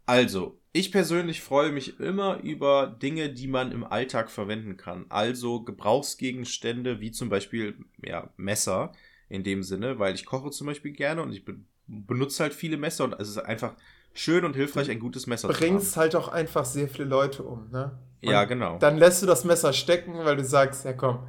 Also, 0.05 0.59
ich 0.73 0.91
persönlich 0.91 1.41
freue 1.41 1.71
mich 1.71 1.99
immer 1.99 2.39
über 2.41 2.87
Dinge, 2.87 3.29
die 3.29 3.47
man 3.47 3.71
im 3.71 3.83
Alltag 3.83 4.29
verwenden 4.29 4.75
kann. 4.75 5.05
Also 5.09 5.63
Gebrauchsgegenstände, 5.63 6.99
wie 6.99 7.11
zum 7.11 7.29
Beispiel 7.29 7.75
ja, 8.03 8.29
Messer 8.37 8.91
in 9.29 9.43
dem 9.43 9.63
Sinne, 9.63 9.99
weil 9.99 10.15
ich 10.15 10.25
koche 10.25 10.51
zum 10.51 10.67
Beispiel 10.67 10.91
gerne 10.91 11.21
und 11.21 11.31
ich 11.31 11.45
be 11.45 11.55
benutze 11.85 12.41
halt 12.43 12.53
viele 12.53 12.77
Messer 12.77 13.03
und 13.03 13.13
es 13.19 13.27
ist 13.27 13.37
einfach 13.37 13.75
schön 14.13 14.45
und 14.45 14.55
hilfreich, 14.55 14.89
ein 14.89 14.99
gutes 14.99 15.27
Messer 15.27 15.49
Bringst 15.49 15.97
halt 15.97 16.15
auch 16.15 16.29
einfach 16.29 16.63
sehr 16.63 16.87
viele 16.87 17.03
Leute 17.05 17.43
um, 17.43 17.69
ne? 17.69 17.69
zu 17.69 17.75
haben. 17.77 18.01
Ja, 18.21 18.43
Und 18.43 18.47
genau. 18.47 18.77
Dann 18.79 18.97
lässt 18.97 19.21
du 19.21 19.25
das 19.25 19.43
Messer 19.43 19.73
stecken, 19.73 20.13
weil 20.23 20.37
du 20.37 20.45
sagst, 20.45 20.85
ja 20.85 20.93
komm, 20.93 21.27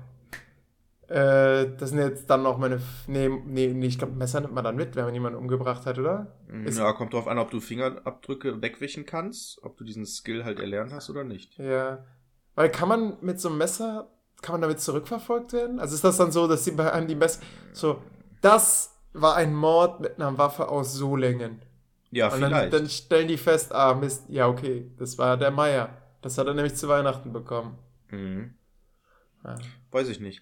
Äh, 1.08 1.76
das 1.76 1.90
sind 1.90 1.98
jetzt 1.98 2.30
dann 2.30 2.42
noch 2.42 2.56
meine. 2.58 2.76
F- 2.76 3.04
Nee, 3.08 3.28
nee, 3.28 3.68
nee 3.74 3.86
ich 3.86 3.98
glaube, 3.98 4.14
Messer 4.14 4.40
nimmt 4.40 4.54
man 4.54 4.64
dann 4.64 4.76
mit, 4.76 4.96
wenn 4.96 5.04
man 5.04 5.14
jemanden 5.14 5.38
umgebracht 5.38 5.84
hat, 5.86 5.98
oder? 5.98 6.34
Ist- 6.64 6.78
ja, 6.78 6.92
kommt 6.92 7.12
drauf 7.12 7.28
an, 7.28 7.38
ob 7.38 7.50
du 7.50 7.60
Fingerabdrücke 7.60 8.62
wegwischen 8.62 9.04
kannst, 9.04 9.62
ob 9.62 9.76
du 9.76 9.84
diesen 9.84 10.06
Skill 10.06 10.44
halt 10.44 10.60
erlernt 10.60 10.92
hast 10.92 11.10
oder 11.10 11.24
nicht. 11.24 11.58
Ja. 11.58 12.04
Weil 12.54 12.70
kann 12.70 12.88
man 12.88 13.18
mit 13.20 13.40
so 13.40 13.48
einem 13.48 13.58
Messer, 13.58 14.08
kann 14.40 14.54
man 14.54 14.62
damit 14.62 14.80
zurückverfolgt 14.80 15.52
werden? 15.52 15.78
Also 15.80 15.94
ist 15.94 16.04
das 16.04 16.16
dann 16.16 16.32
so, 16.32 16.46
dass 16.48 16.64
sie 16.64 16.70
bei 16.72 16.90
einem 16.92 17.06
die 17.08 17.16
Messer. 17.16 17.40
So, 17.72 18.02
das 18.40 18.96
war 19.12 19.36
ein 19.36 19.54
Mord 19.54 20.00
mit 20.00 20.16
einer 20.18 20.36
Waffe 20.38 20.68
aus 20.68 20.94
Solingen. 20.94 21.60
Ja, 22.10 22.32
Und 22.32 22.40
dann, 22.40 22.50
vielleicht. 22.50 22.72
dann 22.72 22.88
stellen 22.88 23.28
die 23.28 23.36
fest, 23.36 23.72
ah, 23.74 23.94
Mist, 23.94 24.24
ja, 24.28 24.46
okay, 24.48 24.90
das 24.98 25.18
war 25.18 25.36
der 25.36 25.50
Meier. 25.50 25.90
Das 26.22 26.38
hat 26.38 26.46
er 26.46 26.54
nämlich 26.54 26.76
zu 26.76 26.88
Weihnachten 26.88 27.32
bekommen. 27.32 27.76
mhm. 28.10 28.54
Ja. 29.44 29.56
Weiß 29.90 30.08
ich 30.08 30.20
nicht. 30.20 30.40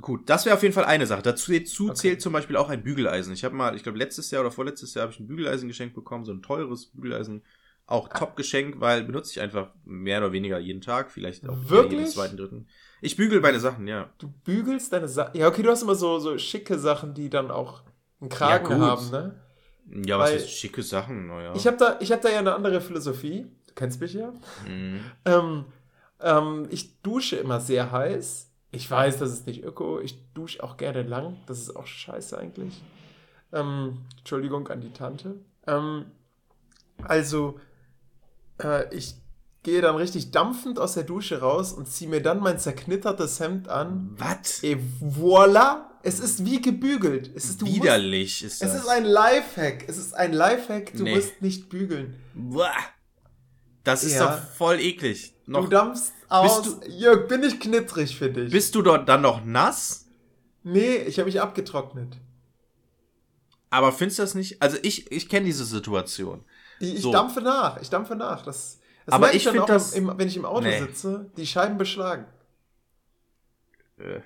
Gut, 0.00 0.28
das 0.28 0.44
wäre 0.44 0.56
auf 0.56 0.62
jeden 0.62 0.74
Fall 0.74 0.84
eine 0.84 1.06
Sache. 1.06 1.22
Dazu, 1.22 1.52
dazu 1.52 1.84
Okay. 1.86 1.94
zählt 1.94 2.20
zum 2.22 2.32
Beispiel 2.32 2.56
auch 2.56 2.68
ein 2.68 2.82
Bügeleisen. 2.82 3.32
Ich 3.32 3.44
habe 3.44 3.54
mal, 3.54 3.76
ich 3.76 3.82
glaube 3.84 3.98
letztes 3.98 4.30
Jahr 4.30 4.40
oder 4.40 4.50
vorletztes 4.50 4.94
Jahr 4.94 5.02
habe 5.04 5.12
ich 5.12 5.20
ein 5.20 5.28
Bügeleisen 5.28 5.68
geschenkt 5.68 5.94
bekommen, 5.94 6.24
so 6.24 6.32
ein 6.32 6.42
teures 6.42 6.86
Bügeleisen. 6.86 7.42
Auch 7.86 8.08
top 8.08 8.34
Geschenk, 8.34 8.80
weil 8.80 9.04
benutze 9.04 9.30
ich 9.32 9.40
einfach 9.40 9.68
mehr 9.84 10.18
oder 10.18 10.32
weniger 10.32 10.58
jeden 10.58 10.80
Tag, 10.80 11.10
vielleicht 11.10 11.46
auch 11.48 11.56
Wirklich? 11.68 12.00
jeden 12.00 12.06
zweiten, 12.10 12.36
dritten. 12.38 12.66
Ich 13.02 13.16
bügel 13.16 13.40
meine 13.42 13.60
Sachen, 13.60 13.86
ja. 13.86 14.08
Du 14.18 14.28
bügelst 14.28 14.90
deine 14.92 15.06
Sachen. 15.06 15.38
Ja, 15.38 15.48
okay, 15.48 15.62
du 15.62 15.70
hast 15.70 15.82
immer 15.82 15.94
so, 15.94 16.18
so 16.18 16.38
schicke 16.38 16.78
Sachen, 16.78 17.12
die 17.12 17.28
dann 17.28 17.50
auch 17.50 17.82
einen 18.22 18.30
Kragen 18.30 18.70
Ja, 18.70 18.78
haben, 18.78 19.10
ne? 19.10 19.40
Ja, 20.06 20.18
was 20.18 20.30
Weil- 20.30 20.38
heißt 20.38 20.50
schicke 20.50 20.82
Sachen, 20.82 21.26
naja. 21.26 21.52
Ich 21.54 21.66
habe 21.66 21.76
da, 21.76 21.98
ich 22.00 22.10
hab 22.10 22.22
da 22.22 22.30
ja 22.30 22.38
eine 22.38 22.54
andere 22.54 22.80
Philosophie. 22.80 23.46
Du 23.66 23.74
kennst 23.74 24.00
mich 24.00 24.14
ja. 24.14 24.32
Mhm. 24.66 25.00
Ähm, 25.26 25.64
ähm, 26.20 26.66
ich 26.70 27.02
dusche 27.02 27.36
immer 27.36 27.60
sehr 27.60 27.92
heiß. 27.92 28.50
Ich 28.74 28.90
weiß, 28.90 29.18
das 29.18 29.30
ist 29.32 29.46
nicht 29.46 29.62
öko. 29.64 30.00
Ich 30.00 30.18
dusche 30.34 30.62
auch 30.62 30.76
gerne 30.76 31.02
lang. 31.02 31.36
Das 31.46 31.58
ist 31.58 31.74
auch 31.76 31.86
scheiße 31.86 32.36
eigentlich. 32.38 32.82
Ähm, 33.52 33.98
Entschuldigung 34.18 34.68
an 34.68 34.80
die 34.80 34.92
Tante. 34.92 35.36
Ähm, 35.66 36.06
also, 37.02 37.58
äh, 38.62 38.92
ich 38.94 39.14
gehe 39.62 39.80
dann 39.80 39.96
richtig 39.96 40.30
dampfend 40.30 40.78
aus 40.78 40.94
der 40.94 41.04
Dusche 41.04 41.40
raus 41.40 41.72
und 41.72 41.88
ziehe 41.88 42.10
mir 42.10 42.20
dann 42.20 42.40
mein 42.40 42.58
zerknittertes 42.58 43.40
Hemd 43.40 43.68
an. 43.68 44.10
Was? 44.18 44.62
Et 44.62 44.78
voilà! 45.02 45.86
Es 46.02 46.20
ist 46.20 46.44
wie 46.44 46.60
gebügelt. 46.60 47.30
Es 47.34 47.46
ist, 47.46 47.62
du 47.62 47.66
musst, 47.66 47.76
Widerlich 47.82 48.44
ist 48.44 48.60
das. 48.60 48.74
es 48.74 48.82
ist 48.82 48.88
ein 48.88 49.04
Lifehack. 49.06 49.88
Es 49.88 49.96
ist 49.96 50.12
ein 50.14 50.34
Lifehack. 50.34 50.92
Du 50.92 51.02
Nee. 51.04 51.14
musst 51.14 51.40
nicht 51.40 51.70
bügeln. 51.70 52.14
Buah. 52.34 52.72
Das 53.84 54.04
ist 54.04 54.14
Ja. 54.14 54.26
doch 54.36 54.38
voll 54.38 54.80
eklig. 54.80 55.32
Noch, 55.46 55.64
du 55.64 55.70
dampfst 55.70 56.12
aus. 56.28 56.78
Jörg, 56.88 57.28
bin 57.28 57.42
ich 57.42 57.60
knittrig 57.60 58.16
für 58.16 58.30
dich? 58.30 58.50
bist 58.52 58.74
du 58.74 58.82
dort 58.82 59.08
dann 59.08 59.22
noch 59.22 59.44
nass? 59.44 60.06
nee, 60.62 60.96
ich 60.96 61.18
habe 61.18 61.26
mich 61.26 61.40
abgetrocknet. 61.40 62.16
Aber 63.70 63.92
findest 63.92 64.18
du 64.18 64.22
das 64.22 64.34
nicht? 64.34 64.62
Also 64.62 64.78
ich, 64.82 65.10
ich 65.12 65.28
kenne 65.28 65.46
diese 65.46 65.64
Situation. 65.64 66.44
Ich, 66.80 66.94
ich 66.94 67.00
So. 67.02 67.12
dampfe 67.12 67.40
nach. 67.40 67.80
Ich 67.82 67.90
dampfe 67.90 68.14
nach. 68.16 68.42
Das, 68.42 68.78
das 69.04 69.14
Aber 69.14 69.34
ich 69.34 69.44
dann 69.44 69.52
find 69.54 69.64
auch, 69.64 69.68
das- 69.68 69.92
im, 69.94 70.16
wenn 70.16 70.28
ich 70.28 70.36
im 70.36 70.44
Auto 70.44 70.62
Nee. 70.62 70.78
sitze, 70.80 71.30
die 71.36 71.46
Scheiben 71.46 71.76
beschlagen. 71.76 72.26
Äh, 73.98 74.20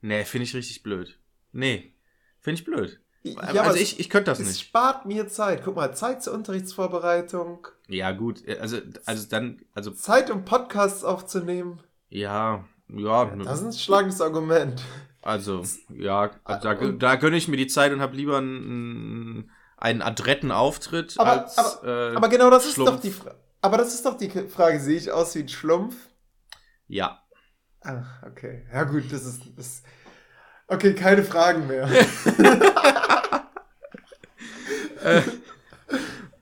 nee, 0.00 0.24
finde 0.24 0.44
ich 0.44 0.54
richtig 0.54 0.82
blöd. 0.82 1.18
Nee, 1.52 1.94
finde 2.40 2.60
ich 2.60 2.64
blöd. 2.64 3.00
Ja, 3.34 3.40
also 3.40 3.60
aber 3.60 3.76
ich, 3.76 3.98
ich 4.00 4.08
könnte 4.10 4.30
das 4.30 4.38
es 4.40 4.46
nicht. 4.48 4.60
spart 4.60 5.06
mir 5.06 5.28
Zeit. 5.28 5.62
Guck 5.64 5.76
mal, 5.76 5.94
Zeit 5.94 6.22
zur 6.22 6.34
Unterrichtsvorbereitung, 6.34 7.66
Ja, 7.88 8.12
gut. 8.12 8.42
Also, 8.60 8.78
also 9.04 9.26
dann, 9.28 9.60
also, 9.74 9.90
Zeit, 9.90 10.30
um 10.30 10.44
Podcasts 10.44 11.04
aufzunehmen. 11.04 11.82
ja, 12.08 12.64
ja, 12.88 13.24
Das 13.24 13.60
ist 13.60 13.66
ein 13.66 13.72
schlagendes 13.72 14.20
Argument. 14.20 14.80
also, 15.22 15.62
ja, 15.92 16.30
da, 16.46 16.74
da 16.74 17.16
gönne 17.16 17.36
ich 17.36 17.48
mir 17.48 17.56
die 17.56 17.66
Zeit 17.66 17.92
und 17.92 18.00
habe 18.00 18.14
lieber 18.16 18.38
einen, 18.38 19.50
einen 19.76 20.02
adretten 20.02 20.52
Auftritt 20.52 21.14
Aber- 21.18 21.42
als. 21.42 21.56
äh, 21.82 22.14
Aber 22.14 22.28
genau 22.28 22.48
das 22.50 22.64
ist 22.66 22.74
Schlumpf. 22.74 22.90
doch 22.92 23.00
die 23.00 23.10
Frage. 23.10 23.36
Aber 23.62 23.78
das 23.78 23.92
ist 23.94 24.06
doch 24.06 24.16
die 24.16 24.30
Frage, 24.30 24.78
sehe 24.78 24.96
ich 24.96 25.10
aus 25.10 25.34
wie 25.34 25.40
ein 25.40 25.48
Schlumpf? 25.48 25.96
Ja. 26.86 27.22
Ach, 27.80 28.22
okay. 28.24 28.66
Ja 28.72 28.84
gut, 28.84 29.04
das 29.10 29.24
ist... 29.24 29.42
Das 29.56 29.82
okay, 30.68 30.94
keine 30.94 31.24
Fragen 31.24 31.66
mehr. 31.66 31.88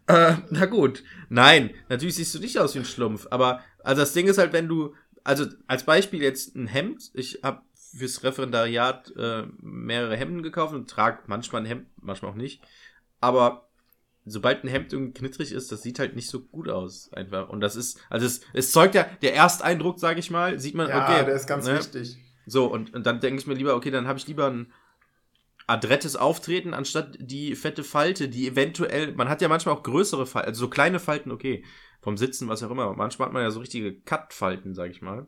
Äh, 0.07 0.35
na 0.51 0.67
gut. 0.67 1.03
Nein, 1.29 1.71
natürlich 1.89 2.17
siehst 2.17 2.35
du 2.35 2.39
nicht 2.39 2.59
aus 2.59 2.75
wie 2.75 2.81
ein 2.81 2.85
Schlumpf. 2.85 3.27
Aber, 3.31 3.61
also 3.83 4.03
das 4.03 4.13
Ding 4.13 4.27
ist 4.27 4.39
halt, 4.39 4.53
wenn 4.53 4.69
du, 4.69 4.95
also 5.23 5.47
als 5.67 5.85
Beispiel 5.85 6.23
jetzt 6.23 6.55
ein 6.57 6.67
Hemd, 6.67 7.11
ich 7.15 7.41
habe 7.43 7.63
fürs 7.97 8.23
Referendariat 8.23 9.13
äh, 9.17 9.45
mehrere 9.61 10.17
Hemden 10.17 10.43
gekauft 10.43 10.75
und 10.75 10.91
trage 10.91 11.21
manchmal 11.27 11.63
ein 11.63 11.67
Hemd, 11.67 11.87
manchmal 12.01 12.33
auch 12.33 12.37
nicht. 12.37 12.63
Aber 13.21 13.69
sobald 14.27 14.65
ein 14.65 14.69
Hemd 14.69 14.93
irgendwie 14.93 15.13
knittrig 15.13 15.53
ist, 15.53 15.71
das 15.73 15.83
sieht 15.83 15.99
halt 15.99 16.17
nicht 16.17 16.29
so 16.29 16.41
gut 16.41 16.69
aus, 16.69 17.13
einfach. 17.13 17.49
Und 17.49 17.61
das 17.61 17.77
ist, 17.77 17.99
also 18.11 18.27
es, 18.27 18.41
es 18.53 18.73
zeugt 18.73 18.95
ja, 18.95 19.07
der 19.23 19.35
Ersteindruck, 19.35 19.99
sage 19.99 20.21
ich 20.21 20.31
mal, 20.31 20.59
sieht 20.59 20.75
man, 20.75 20.89
ja, 20.89 21.05
okay. 21.05 21.25
der 21.25 21.35
ist 21.35 21.47
ganz 21.47 21.67
ne? 21.67 21.79
wichtig. 21.79 22.19
So, 22.47 22.67
und, 22.67 22.93
und 22.95 23.07
dann 23.07 23.21
denke 23.21 23.41
ich 23.41 23.47
mir 23.47 23.55
lieber, 23.55 23.75
okay, 23.75 23.91
dann 23.91 24.07
habe 24.07 24.19
ich 24.19 24.27
lieber 24.27 24.51
ein 24.51 24.73
adrettes 25.67 26.17
Auftreten, 26.17 26.75
anstatt 26.75 27.17
die 27.21 27.55
fette 27.55 27.85
Falte, 27.85 28.29
die 28.29 28.47
eventuell, 28.49 29.15
man 29.15 29.29
hat 29.29 29.41
ja 29.43 29.49
manchmal 29.49 29.75
auch 29.75 29.83
größere 29.83 30.27
Falten, 30.27 30.49
also 30.49 30.61
so 30.61 30.71
kleine 30.71 31.01
Falten, 31.01 31.31
okay, 31.31 31.65
vom 32.01 32.17
Sitzen, 32.17 32.49
was 32.49 32.63
auch 32.63 32.71
immer. 32.71 32.93
Manchmal 32.95 33.27
hat 33.27 33.33
man 33.33 33.43
ja 33.43 33.51
so 33.51 33.61
richtige 33.61 33.99
Cut-Falten, 34.01 34.75
sag 34.75 34.91
ich 34.91 35.01
mal. 35.01 35.27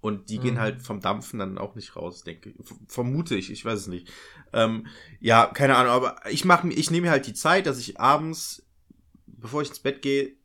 Und 0.00 0.28
die 0.28 0.38
gehen 0.38 0.54
Mhm. 0.54 0.60
halt 0.60 0.82
vom 0.82 1.00
Dampfen 1.00 1.38
dann 1.38 1.56
auch 1.56 1.76
nicht 1.76 1.96
raus, 1.96 2.24
denke 2.24 2.50
ich. 2.50 2.56
Vermute 2.88 3.36
ich, 3.36 3.50
ich 3.50 3.64
weiß 3.64 3.80
es 3.80 3.86
nicht. 3.86 4.12
Ähm, 4.52 4.86
ja, 5.20 5.46
keine 5.46 5.76
Ahnung, 5.76 5.92
aber 5.92 6.16
ich 6.30 6.44
mache 6.44 6.68
ich 6.68 6.90
nehme 6.90 7.06
mir 7.06 7.10
halt 7.10 7.26
die 7.26 7.32
Zeit, 7.32 7.66
dass 7.66 7.78
ich 7.78 7.98
abends, 7.98 8.66
bevor 9.26 9.62
ich 9.62 9.68
ins 9.68 9.80
Bett 9.80 10.02
gehe, 10.02 10.36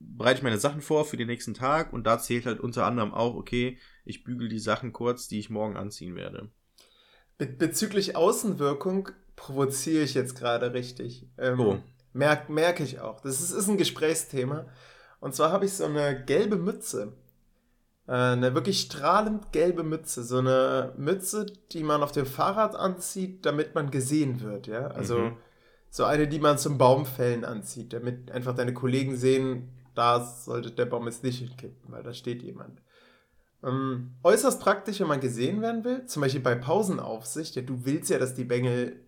bereite 0.00 0.38
ich 0.38 0.42
meine 0.44 0.58
Sachen 0.58 0.80
vor 0.80 1.04
für 1.04 1.16
den 1.16 1.28
nächsten 1.28 1.54
Tag 1.54 1.92
und 1.92 2.04
da 2.06 2.18
zählt 2.18 2.46
halt 2.46 2.60
unter 2.60 2.86
anderem 2.86 3.12
auch, 3.14 3.34
okay, 3.34 3.78
ich 4.04 4.24
bügel 4.24 4.48
die 4.48 4.58
Sachen 4.58 4.92
kurz, 4.92 5.28
die 5.28 5.38
ich 5.38 5.50
morgen 5.50 5.76
anziehen 5.76 6.16
werde. 6.16 6.50
Be 7.38 7.46
bezüglich 7.46 8.16
Außenwirkung 8.16 9.10
provoziere 9.36 10.02
ich 10.02 10.14
jetzt 10.14 10.36
gerade 10.36 10.72
richtig. 10.72 11.26
Ähm, 11.38 11.60
Oh. 11.60 11.78
Merke 12.12 12.50
merk 12.52 12.80
ich 12.80 13.00
auch. 13.00 13.20
Das 13.20 13.40
ist, 13.40 13.52
ist 13.52 13.68
ein 13.68 13.76
Gesprächsthema. 13.76 14.66
Und 15.20 15.34
zwar 15.34 15.52
habe 15.52 15.64
ich 15.66 15.72
so 15.74 15.84
eine 15.84 16.24
gelbe 16.24 16.56
Mütze. 16.56 17.12
Äh, 18.08 18.12
eine 18.12 18.54
wirklich 18.54 18.80
strahlend 18.80 19.52
gelbe 19.52 19.84
Mütze. 19.84 20.24
So 20.24 20.38
eine 20.38 20.94
Mütze, 20.96 21.46
die 21.72 21.84
man 21.84 22.02
auf 22.02 22.10
dem 22.12 22.26
Fahrrad 22.26 22.74
anzieht, 22.74 23.46
damit 23.46 23.74
man 23.74 23.90
gesehen 23.90 24.40
wird. 24.40 24.66
Ja? 24.66 24.88
Also 24.88 25.18
Mhm. 25.18 25.36
so 25.90 26.04
eine, 26.04 26.26
die 26.26 26.40
man 26.40 26.58
zum 26.58 26.76
Baumfällen 26.78 27.44
anzieht, 27.44 27.92
damit 27.92 28.30
einfach 28.32 28.54
deine 28.56 28.74
Kollegen 28.74 29.16
sehen, 29.16 29.68
da 29.94 30.24
sollte 30.24 30.70
der 30.72 30.86
Baum 30.86 31.06
jetzt 31.06 31.22
nicht 31.24 31.38
hinkippen, 31.38 31.92
weil 31.92 32.02
da 32.02 32.12
steht 32.12 32.42
jemand. 32.42 32.80
Ähm, 33.62 34.14
äußerst 34.22 34.60
praktisch, 34.60 35.00
wenn 35.00 35.08
man 35.08 35.20
gesehen 35.20 35.60
werden 35.60 35.84
will. 35.84 36.06
Zum 36.06 36.22
Beispiel 36.22 36.40
bei 36.40 36.54
Pausenaufsicht. 36.54 37.56
Ja, 37.56 37.62
du 37.62 37.84
willst 37.84 38.10
ja, 38.10 38.18
dass 38.18 38.34
die 38.34 38.44
Bengel 38.44 39.00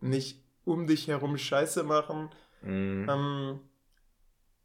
nicht 0.00 0.44
um 0.64 0.86
dich 0.86 1.08
herum 1.08 1.36
Scheiße 1.36 1.82
machen. 1.82 2.30
Mhm. 2.62 3.06
Ähm, 3.08 3.60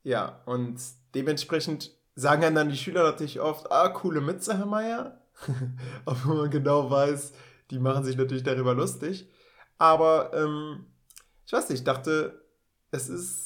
ja, 0.03 0.41
und 0.45 0.79
dementsprechend 1.15 1.91
sagen 2.15 2.55
dann 2.55 2.69
die 2.69 2.77
Schüler 2.77 3.03
natürlich 3.03 3.39
oft, 3.39 3.71
ah, 3.71 3.89
coole 3.89 4.21
Mütze, 4.21 4.57
Herr 4.57 4.65
Meier. 4.65 5.21
Obwohl 6.05 6.35
man 6.35 6.49
genau 6.49 6.89
weiß, 6.91 7.33
die 7.71 7.79
machen 7.79 8.03
sich 8.03 8.17
natürlich 8.17 8.43
darüber 8.43 8.73
lustig. 8.73 9.29
Aber 9.77 10.31
ähm, 10.33 10.85
ich 11.45 11.53
weiß 11.53 11.69
nicht, 11.69 11.79
ich 11.79 11.83
dachte, 11.83 12.41
es 12.91 13.09
ist, 13.09 13.42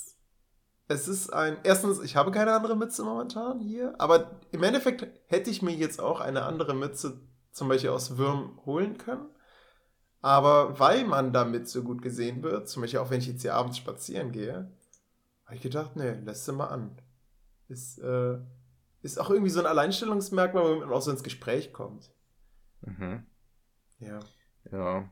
es 0.87 1.07
ist 1.07 1.33
ein, 1.33 1.57
erstens, 1.63 1.99
ich 1.99 2.15
habe 2.15 2.31
keine 2.31 2.53
andere 2.53 2.75
Mütze 2.75 3.03
momentan 3.03 3.59
hier, 3.59 3.95
aber 3.99 4.39
im 4.51 4.63
Endeffekt 4.63 5.07
hätte 5.27 5.49
ich 5.49 5.61
mir 5.61 5.75
jetzt 5.75 5.99
auch 5.99 6.21
eine 6.21 6.43
andere 6.43 6.73
Mütze 6.73 7.19
zum 7.51 7.67
Beispiel 7.67 7.89
aus 7.89 8.17
Würm 8.17 8.59
holen 8.65 8.97
können. 8.97 9.25
Aber 10.21 10.79
weil 10.79 11.05
man 11.05 11.33
damit 11.33 11.69
so 11.69 11.83
gut 11.83 12.01
gesehen 12.01 12.43
wird, 12.43 12.69
zum 12.69 12.81
Beispiel 12.81 12.99
auch 12.99 13.09
wenn 13.09 13.19
ich 13.19 13.27
jetzt 13.27 13.41
hier 13.41 13.55
abends 13.55 13.77
spazieren 13.77 14.31
gehe, 14.31 14.71
habe 15.45 15.55
ich 15.55 15.61
gedacht, 15.61 15.95
nee, 15.95 16.11
lässt 16.11 16.45
sie 16.45 16.53
mal 16.53 16.67
an. 16.67 16.97
Ist, 17.67 17.99
äh, 17.99 18.37
ist 19.01 19.19
auch 19.19 19.29
irgendwie 19.29 19.51
so 19.51 19.59
ein 19.59 19.65
Alleinstellungsmerkmal, 19.65 20.63
womit 20.63 20.87
man 20.87 20.93
auch 20.93 21.01
so 21.01 21.11
ins 21.11 21.23
Gespräch 21.23 21.73
kommt. 21.73 22.11
Mhm. 22.81 23.25
Ja. 23.99 24.19
Ja. 24.71 25.09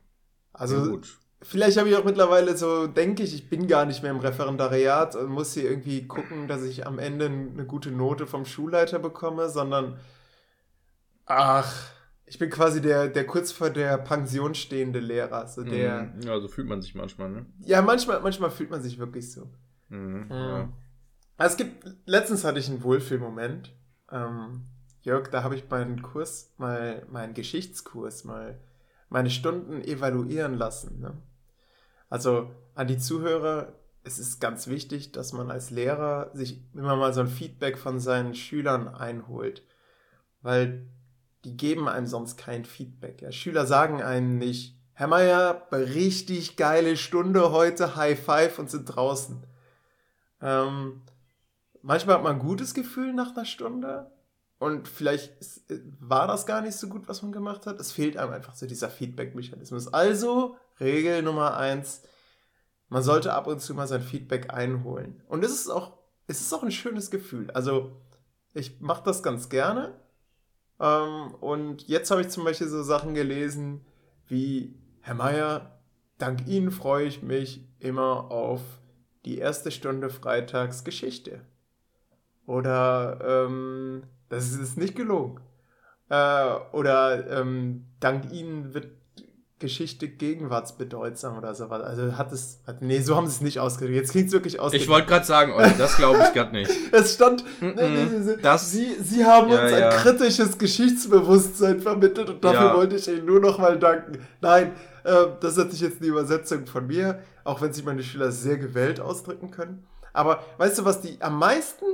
Also, 0.52 0.76
Ja, 0.76 0.86
gut. 0.86 1.18
Vielleicht 1.42 1.76
habe 1.76 1.88
ich 1.88 1.96
auch 1.96 2.04
mittlerweile 2.04 2.56
so, 2.56 2.86
denke 2.86 3.22
ich, 3.22 3.34
ich 3.34 3.48
bin 3.48 3.66
gar 3.66 3.84
nicht 3.84 4.02
mehr 4.02 4.10
im 4.10 4.20
Referendariat 4.20 5.16
und 5.16 5.28
muss 5.30 5.54
hier 5.54 5.64
irgendwie 5.70 6.06
gucken, 6.06 6.48
dass 6.48 6.62
ich 6.62 6.86
am 6.86 6.98
Ende 6.98 7.26
eine 7.26 7.66
gute 7.66 7.90
Note 7.90 8.26
vom 8.26 8.44
Schulleiter 8.44 8.98
bekomme, 8.98 9.48
sondern, 9.48 9.98
ach, 11.26 11.90
ich 12.24 12.38
bin 12.38 12.50
quasi 12.50 12.80
der, 12.80 13.08
der 13.08 13.26
kurz 13.26 13.52
vor 13.52 13.70
der 13.70 13.98
Pension 13.98 14.54
stehende 14.54 14.98
Lehrer. 14.98 15.46
So 15.46 15.62
der, 15.62 16.12
Mhm. 16.14 16.22
Ja, 16.22 16.40
so 16.40 16.48
fühlt 16.48 16.66
man 16.68 16.82
sich 16.82 16.94
manchmal, 16.94 17.30
ne? 17.30 17.46
ja, 17.60 17.82
manchmal, 17.82 18.20
manchmal 18.20 18.50
fühlt 18.50 18.70
man 18.70 18.82
sich 18.82 18.98
wirklich 18.98 19.32
so. 19.32 19.48
Mhm. 19.88 20.26
Mhm. 20.28 20.30
Ja. 20.30 20.68
Also 21.36 21.52
es 21.52 21.56
gibt, 21.58 21.86
letztens 22.06 22.44
hatte 22.44 22.58
ich 22.58 22.68
einen 22.68 22.82
Wohlfühlmoment. 22.82 23.72
Ähm, 24.10 24.62
Jörg, 25.02 25.28
da 25.28 25.44
habe 25.44 25.54
ich 25.54 25.68
meinen 25.70 26.02
Kurs 26.02 26.52
mal, 26.56 27.06
meinen 27.10 27.34
Geschichtskurs 27.34 28.24
mal 28.24 28.58
meine 29.08 29.30
Stunden 29.30 29.82
evaluieren 29.82 30.54
lassen. 30.54 31.00
Ne? 31.00 31.16
Also 32.08 32.50
an 32.74 32.86
die 32.86 32.98
Zuhörer, 32.98 33.72
es 34.02 34.18
ist 34.18 34.40
ganz 34.40 34.68
wichtig, 34.68 35.12
dass 35.12 35.32
man 35.32 35.50
als 35.50 35.70
Lehrer 35.70 36.30
sich 36.34 36.62
immer 36.74 36.96
mal 36.96 37.12
so 37.12 37.20
ein 37.20 37.28
Feedback 37.28 37.78
von 37.78 37.98
seinen 37.98 38.34
Schülern 38.34 38.88
einholt, 38.88 39.62
weil 40.42 40.88
die 41.44 41.56
geben 41.56 41.88
einem 41.88 42.06
sonst 42.06 42.36
kein 42.36 42.64
Feedback. 42.64 43.22
Ja? 43.22 43.32
Schüler 43.32 43.66
sagen 43.66 44.02
einem 44.02 44.38
nicht, 44.38 44.76
Herr 44.92 45.08
Meier, 45.08 45.68
richtig 45.72 46.56
geile 46.56 46.96
Stunde 46.96 47.52
heute, 47.52 47.96
High 47.96 48.18
Five 48.18 48.58
und 48.58 48.70
sind 48.70 48.86
draußen. 48.86 49.44
Ähm, 50.40 51.02
manchmal 51.82 52.16
hat 52.16 52.22
man 52.22 52.36
ein 52.36 52.38
gutes 52.38 52.72
Gefühl 52.72 53.12
nach 53.12 53.36
einer 53.36 53.44
Stunde 53.44 54.10
und 54.58 54.88
vielleicht 54.88 55.38
ist, 55.38 55.64
war 56.00 56.26
das 56.26 56.46
gar 56.46 56.62
nicht 56.62 56.76
so 56.76 56.88
gut, 56.88 57.08
was 57.08 57.22
man 57.22 57.32
gemacht 57.32 57.66
hat. 57.66 57.78
Es 57.78 57.92
fehlt 57.92 58.16
einem 58.16 58.32
einfach 58.32 58.54
so 58.54 58.66
dieser 58.66 58.88
Feedback-Mechanismus. 58.88 59.92
Also, 59.92 60.56
Regel 60.80 61.22
Nummer 61.22 61.56
eins, 61.56 62.02
man 62.88 63.02
sollte 63.02 63.34
ab 63.34 63.46
und 63.46 63.60
zu 63.60 63.74
mal 63.74 63.86
sein 63.86 64.02
Feedback 64.02 64.52
einholen. 64.52 65.22
Und 65.28 65.44
es 65.44 65.52
ist 65.52 65.68
auch, 65.68 65.98
es 66.26 66.40
ist 66.40 66.52
auch 66.54 66.62
ein 66.62 66.70
schönes 66.70 67.10
Gefühl. 67.10 67.50
Also, 67.50 68.00
ich 68.54 68.80
mache 68.80 69.04
das 69.04 69.22
ganz 69.22 69.50
gerne. 69.50 70.00
Ähm, 70.80 71.34
und 71.40 71.86
jetzt 71.86 72.10
habe 72.10 72.22
ich 72.22 72.28
zum 72.28 72.44
Beispiel 72.44 72.68
so 72.68 72.82
Sachen 72.82 73.14
gelesen 73.14 73.84
wie, 74.26 74.74
Herr 75.00 75.14
Meier, 75.14 75.80
dank 76.16 76.46
Ihnen 76.46 76.70
freue 76.70 77.06
ich 77.06 77.22
mich 77.22 77.68
immer 77.78 78.30
auf 78.30 78.62
die 79.26 79.36
erste 79.36 79.70
Stunde 79.70 80.08
Freitags 80.08 80.82
Geschichte. 80.82 81.42
Oder, 82.46 83.18
ähm, 83.22 84.04
das 84.28 84.50
ist 84.52 84.76
nicht 84.76 84.96
gelogen. 84.96 85.40
Äh, 86.08 86.54
oder, 86.72 87.40
ähm, 87.40 87.86
dank 88.00 88.32
Ihnen 88.32 88.74
wird 88.74 88.88
Geschichte 89.58 90.06
gegenwartsbedeutsam 90.08 91.38
oder 91.38 91.54
sowas. 91.54 91.80
Also 91.82 92.18
hat 92.18 92.30
es, 92.30 92.60
hat, 92.66 92.82
nee, 92.82 93.00
so 93.00 93.16
haben 93.16 93.26
sie 93.26 93.32
es 93.36 93.40
nicht 93.40 93.58
ausgedrückt. 93.58 93.96
Jetzt 93.96 94.10
klingt 94.10 94.26
es 94.28 94.32
wirklich 94.34 94.60
ausgedrückt. 94.60 94.82
Ich 94.84 94.88
wollte 94.90 95.06
gerade 95.08 95.24
sagen, 95.24 95.52
Olli, 95.54 95.72
das 95.78 95.96
glaube 95.96 96.20
ich 96.22 96.32
gerade 96.34 96.52
nicht. 96.52 96.70
es 96.92 97.14
stand, 97.14 97.42
nee, 97.62 97.72
nee, 97.74 98.36
Das- 98.42 98.70
sie, 98.70 98.94
sie 99.02 99.24
haben 99.24 99.50
Ja, 99.50 99.62
uns 99.62 99.70
ja. 99.72 99.88
ein 99.88 99.96
kritisches 99.96 100.58
Geschichtsbewusstsein 100.58 101.80
vermittelt 101.80 102.28
und 102.28 102.44
dafür 102.44 102.66
Ja. 102.66 102.76
wollte 102.76 102.96
ich 102.96 103.08
Ihnen 103.08 103.24
nur 103.24 103.40
noch 103.40 103.58
mal 103.58 103.78
danken. 103.78 104.18
Nein, 104.42 104.72
äh, 105.04 105.24
das 105.40 105.56
ist 105.56 105.80
jetzt 105.80 106.00
eine 106.02 106.08
Übersetzung 106.10 106.66
von 106.66 106.86
mir, 106.86 107.20
auch 107.42 107.62
wenn 107.62 107.72
sich 107.72 107.84
meine 107.84 108.02
Schüler 108.02 108.32
sehr 108.32 108.58
gewählt 108.58 109.00
ausdrücken 109.00 109.50
können. 109.50 109.86
Aber 110.12 110.42
weißt 110.58 110.78
du, 110.80 110.84
was 110.84 111.00
die 111.00 111.16
am 111.22 111.38
meisten 111.38 111.84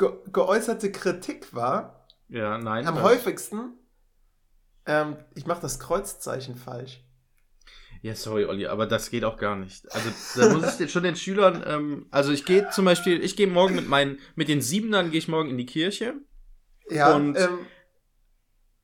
ge 0.00 0.08
geäußerte 0.32 0.90
Kritik 0.90 1.54
war? 1.54 2.06
Ja, 2.28 2.58
nein. 2.58 2.86
Am 2.88 2.96
das- 2.96 3.04
häufigsten, 3.04 3.74
ähm, 4.86 5.16
ich 5.36 5.46
mache 5.46 5.60
das 5.60 5.78
Kreuzzeichen 5.78 6.56
falsch. 6.56 7.04
Ja, 8.02 8.14
sorry, 8.14 8.46
Olli, 8.46 8.66
aber 8.66 8.86
das 8.86 9.10
geht 9.10 9.24
auch 9.24 9.36
gar 9.36 9.56
nicht. 9.56 9.84
Also 9.92 10.08
da 10.36 10.48
muss 10.56 10.80
ich 10.80 10.90
schon 10.90 11.02
den 11.02 11.16
Schülern, 11.16 11.62
ähm, 11.66 12.06
also 12.10 12.32
ich 12.32 12.46
gehe 12.46 12.68
zum 12.70 12.86
Beispiel, 12.86 13.22
ich 13.22 13.36
gehe 13.36 13.46
morgen 13.46 13.74
mit 13.76 13.88
meinen, 13.88 14.18
mit 14.36 14.48
den 14.48 14.62
Siebenern 14.62 15.10
gehe 15.10 15.18
ich 15.18 15.28
morgen 15.28 15.50
in 15.50 15.58
die 15.58 15.66
Kirche 15.66 16.14
Ja, 16.88 17.14
Und- 17.14 17.36
ähm, 17.36 17.58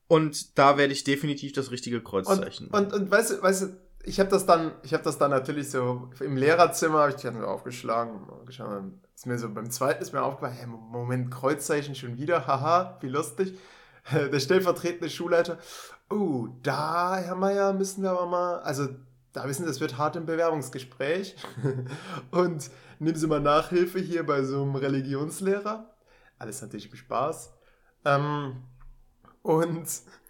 und 0.07 0.57
da 0.57 0.77
werde 0.77 0.93
ich 0.93 1.03
definitiv 1.03 1.51
das 1.53 1.71
richtige 1.71 1.97
Und, 1.97 2.03
Kreuzzeichen. 2.05 2.67
und, 2.69 2.93
und 2.93 3.11
weißt 3.11 3.31
du, 3.31 3.41
weißt 3.41 3.61
du, 3.63 3.77
ich 4.03 4.19
habe 4.19 4.29
das 4.29 4.45
dann, 4.45 4.71
ich 4.83 4.93
habe 4.93 5.03
das 5.03 5.17
dann 5.17 5.31
natürlich 5.31 5.69
so 5.71 6.09
im 6.21 6.37
Lehrerzimmer, 6.37 6.99
habe 6.99 7.09
ich 7.09 7.15
die 7.17 7.23
dann 7.23 7.41
so 7.41 7.45
aufgeschlagen, 7.47 8.27
geschaut, 8.45 8.83
ist 9.17 9.25
mir 9.25 9.39
so 9.39 9.49
beim 9.51 9.71
zweiten 9.71 10.03
ist 10.03 10.13
mir 10.13 10.21
aufgefallen, 10.21 10.53
hey, 10.53 10.67
Moment, 10.67 11.31
Kreuzzeichen 11.31 11.95
schon 11.95 12.19
wieder, 12.19 12.45
haha, 12.45 12.99
wie 13.01 13.07
lustig. 13.07 13.57
Der 14.11 14.39
stellvertretende 14.39 15.09
Schulleiter, 15.09 15.57
oh, 16.11 16.49
da, 16.61 17.17
Herr 17.17 17.35
Meier, 17.35 17.73
müssen 17.73 18.03
wir 18.03 18.11
aber 18.11 18.27
mal, 18.27 18.59
also 18.59 18.87
da 19.33 19.45
wissen 19.45 19.63
Sie, 19.63 19.69
das 19.69 19.81
wird 19.81 19.97
hart 19.97 20.15
im 20.17 20.27
Bewerbungsgespräch 20.27 21.35
und 22.31 22.69
nehmen 22.99 23.17
Sie 23.17 23.25
mal 23.25 23.41
Nachhilfe 23.41 23.97
hier 23.99 24.23
bei 24.23 24.43
so 24.43 24.61
einem 24.61 24.75
Religionslehrer. 24.75 25.95
Alles 26.37 26.61
natürlich 26.61 26.91
im 26.91 26.95
Spaß. 26.95 27.53
Ähm, 28.05 28.63
und 29.41 29.87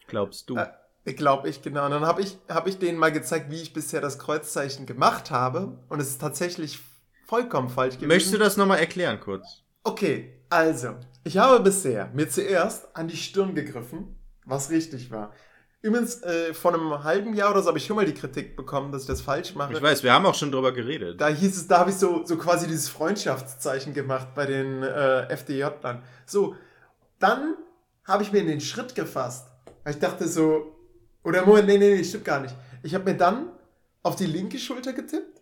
Glaubst 0.08 0.50
du? 0.50 0.56
äh, 0.56 1.13
Glaube 1.13 1.50
ich, 1.50 1.62
genau. 1.62 1.86
Und 1.86 1.91
dann 1.91 2.06
habe 2.06 2.21
ich, 2.21 2.38
hab 2.47 2.67
ich 2.67 2.80
denen 2.80 2.97
mal 2.97 3.12
gezeigt, 3.12 3.52
wie 3.52 3.62
ich 3.62 3.73
bisher 3.73 4.00
das 4.00 4.17
Kreuzzeichen 4.17 4.86
gemacht 4.86 5.30
habe. 5.30 5.78
Und 5.89 6.00
es 6.00 6.08
ist 6.08 6.21
tatsächlich 6.21 6.80
vollkommen 7.28 7.70
falsch 7.70 7.96
gewesen. 7.96 8.08
Möchtest 8.08 8.34
du 8.34 8.40
das 8.40 8.58
nochmal 8.58 8.80
erklären 8.80 9.20
kurz? 9.20 9.63
Okay, 9.84 10.42
also, 10.50 10.96
ich 11.24 11.38
habe 11.38 11.62
bisher 11.62 12.10
mir 12.13 12.30
zuerst 12.30 12.96
an 12.96 13.08
die 13.08 13.18
Stirn 13.18 13.54
gegriffen, 13.54 14.18
was 14.46 14.70
richtig 14.70 15.12
war. 15.12 15.34
Übrigens, 15.82 16.24
äh, 16.24 16.54
vor 16.54 16.74
einem 16.74 17.04
halben 17.04 17.34
Jahr 17.34 17.52
oder 17.52 17.62
so 17.62 17.68
habe 17.68 17.78
ich 17.78 17.86
schon 17.86 17.96
mal 17.96 18.06
die 18.06 18.13
Kritik 18.13 18.56
bekommen, 18.56 18.92
dass 18.92 19.04
ich 19.04 19.08
das 19.08 19.22
falsch 19.22 19.54
mache. 19.56 19.74
Ich 19.74 19.82
weiß, 19.82 20.04
wir 20.04 20.12
haben 20.12 20.26
auch 20.26 20.34
schon 20.34 20.52
drüber 20.52 20.72
geredet. 20.72 21.22
Da 21.22 21.28
hieß 21.28 21.56
es, 21.56 21.68
da 21.68 21.80
habe 21.80 21.92
ich 21.92 21.98
so, 21.98 22.26
so 22.26 22.38
quasi 22.38 22.68
dieses 22.68 22.90
Freundschaftszeichen 22.90 23.94
gemacht 23.94 24.30
bei 24.34 24.46
den 24.46 24.82
äh, 24.82 25.28
FDJ-Lern. 25.30 26.02
So, 26.26 26.56
dann 27.20 27.56
habe 28.06 28.24
ich 28.24 28.32
mir 28.32 28.40
in 28.40 28.48
den 28.48 28.62
Schritt 28.62 28.96
gefasst. 28.96 29.48
Weil 29.84 29.94
ich 29.94 30.00
dachte 30.00 30.28
so, 30.28 30.76
oder 31.24 31.46
Moment, 31.46 31.68
nee, 31.68 31.78
nee, 31.78 31.96
nee, 31.96 32.04
stimmt 32.04 32.26
gar 32.26 32.40
nicht. 32.40 32.56
Ich 32.84 32.96
habe 32.96 33.04
mir 33.04 33.16
dann 33.16 33.50
auf 34.02 34.16
die 34.16 34.26
linke 34.26 34.58
Schulter 34.58 34.94
getippt, 34.94 35.37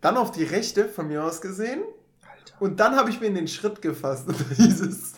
dann 0.00 0.16
auf 0.16 0.30
die 0.30 0.44
rechte 0.44 0.88
von 0.88 1.08
mir 1.08 1.24
aus 1.24 1.40
gesehen 1.40 1.82
Alter. 2.22 2.60
und 2.60 2.80
dann 2.80 2.96
habe 2.96 3.10
ich 3.10 3.20
mir 3.20 3.26
in 3.26 3.34
den 3.34 3.48
Schritt 3.48 3.82
gefasst. 3.82 4.28
Und 4.28 4.40
da 4.40 4.54
hieß 4.54 4.80
es, 4.80 5.12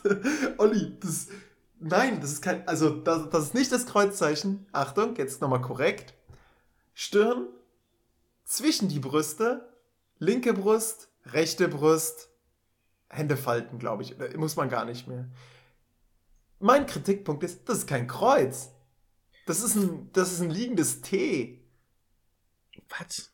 Olli, 0.59 0.97
das, 1.01 1.29
nein, 1.79 2.21
das 2.21 2.33
ist 2.33 2.43
kein, 2.43 2.67
also 2.67 2.91
das, 2.91 3.29
das 3.31 3.45
ist 3.45 3.55
nicht 3.55 3.73
das 3.73 3.87
Kreuzzeichen. 3.87 4.67
Achtung, 4.73 5.17
jetzt 5.17 5.41
nochmal 5.41 5.61
korrekt. 5.61 6.15
Stirn, 6.95 7.49
zwischen 8.45 8.89
die 8.89 8.99
Brüste, 8.99 9.69
linke 10.19 10.53
Brust, 10.53 11.09
rechte 11.27 11.69
Brust, 11.69 12.29
Hände 13.09 13.37
falten, 13.37 13.79
glaube 13.79 14.03
ich. 14.03 14.17
Muss 14.37 14.57
man 14.57 14.69
gar 14.69 14.85
nicht 14.85 15.09
mehr. 15.09 15.29
Mein 16.61 16.87
Kritikpunkt 16.87 17.43
ist, 17.43 17.69
das 17.69 17.79
ist 17.79 17.87
kein 17.87 18.07
Kreuz. 18.07 18.71
Das 19.47 19.63
ist 19.63 19.75
ein, 19.75 20.11
das 20.13 20.33
ist 20.33 20.41
ein 20.41 20.51
liegendes 20.51 21.01
T. 21.01 21.65
Was? 22.89 23.30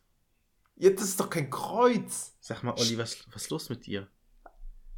Ja, 0.76 0.90
das 0.90 1.04
ist 1.04 1.20
doch 1.20 1.30
kein 1.30 1.50
Kreuz. 1.50 2.34
Sag 2.40 2.62
mal, 2.62 2.74
Olli, 2.78 2.98
was, 2.98 3.16
was 3.32 3.42
ist 3.42 3.50
los 3.50 3.68
mit 3.70 3.86
dir? 3.86 4.08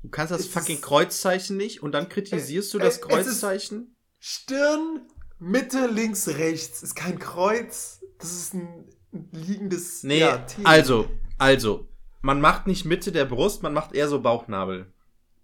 Du 0.02 0.08
kannst 0.08 0.32
das 0.32 0.42
Es 0.42 0.48
fucking 0.48 0.80
Kreuzzeichen 0.80 1.56
nicht 1.56 1.82
und 1.82 1.92
dann 1.92 2.08
kritisierst 2.08 2.72
du 2.74 2.78
das 2.78 3.00
Kreuzzeichen? 3.00 3.96
Stirn, 4.18 5.02
Mitte, 5.38 5.86
links, 5.86 6.28
rechts. 6.28 6.82
Ist 6.82 6.94
kein 6.94 7.18
Kreuz. 7.18 8.00
Das 8.18 8.32
ist 8.32 8.54
ein, 8.54 8.88
liegendes 9.32 10.02
Nee, 10.02 10.20
ja, 10.20 10.44
also, 10.64 11.08
also, 11.38 11.88
man 12.20 12.40
macht 12.40 12.66
nicht 12.66 12.84
Mitte 12.84 13.12
der 13.12 13.24
Brust, 13.24 13.62
man 13.62 13.72
macht 13.72 13.94
eher 13.94 14.08
so 14.08 14.20
Bauchnabel. 14.20 14.92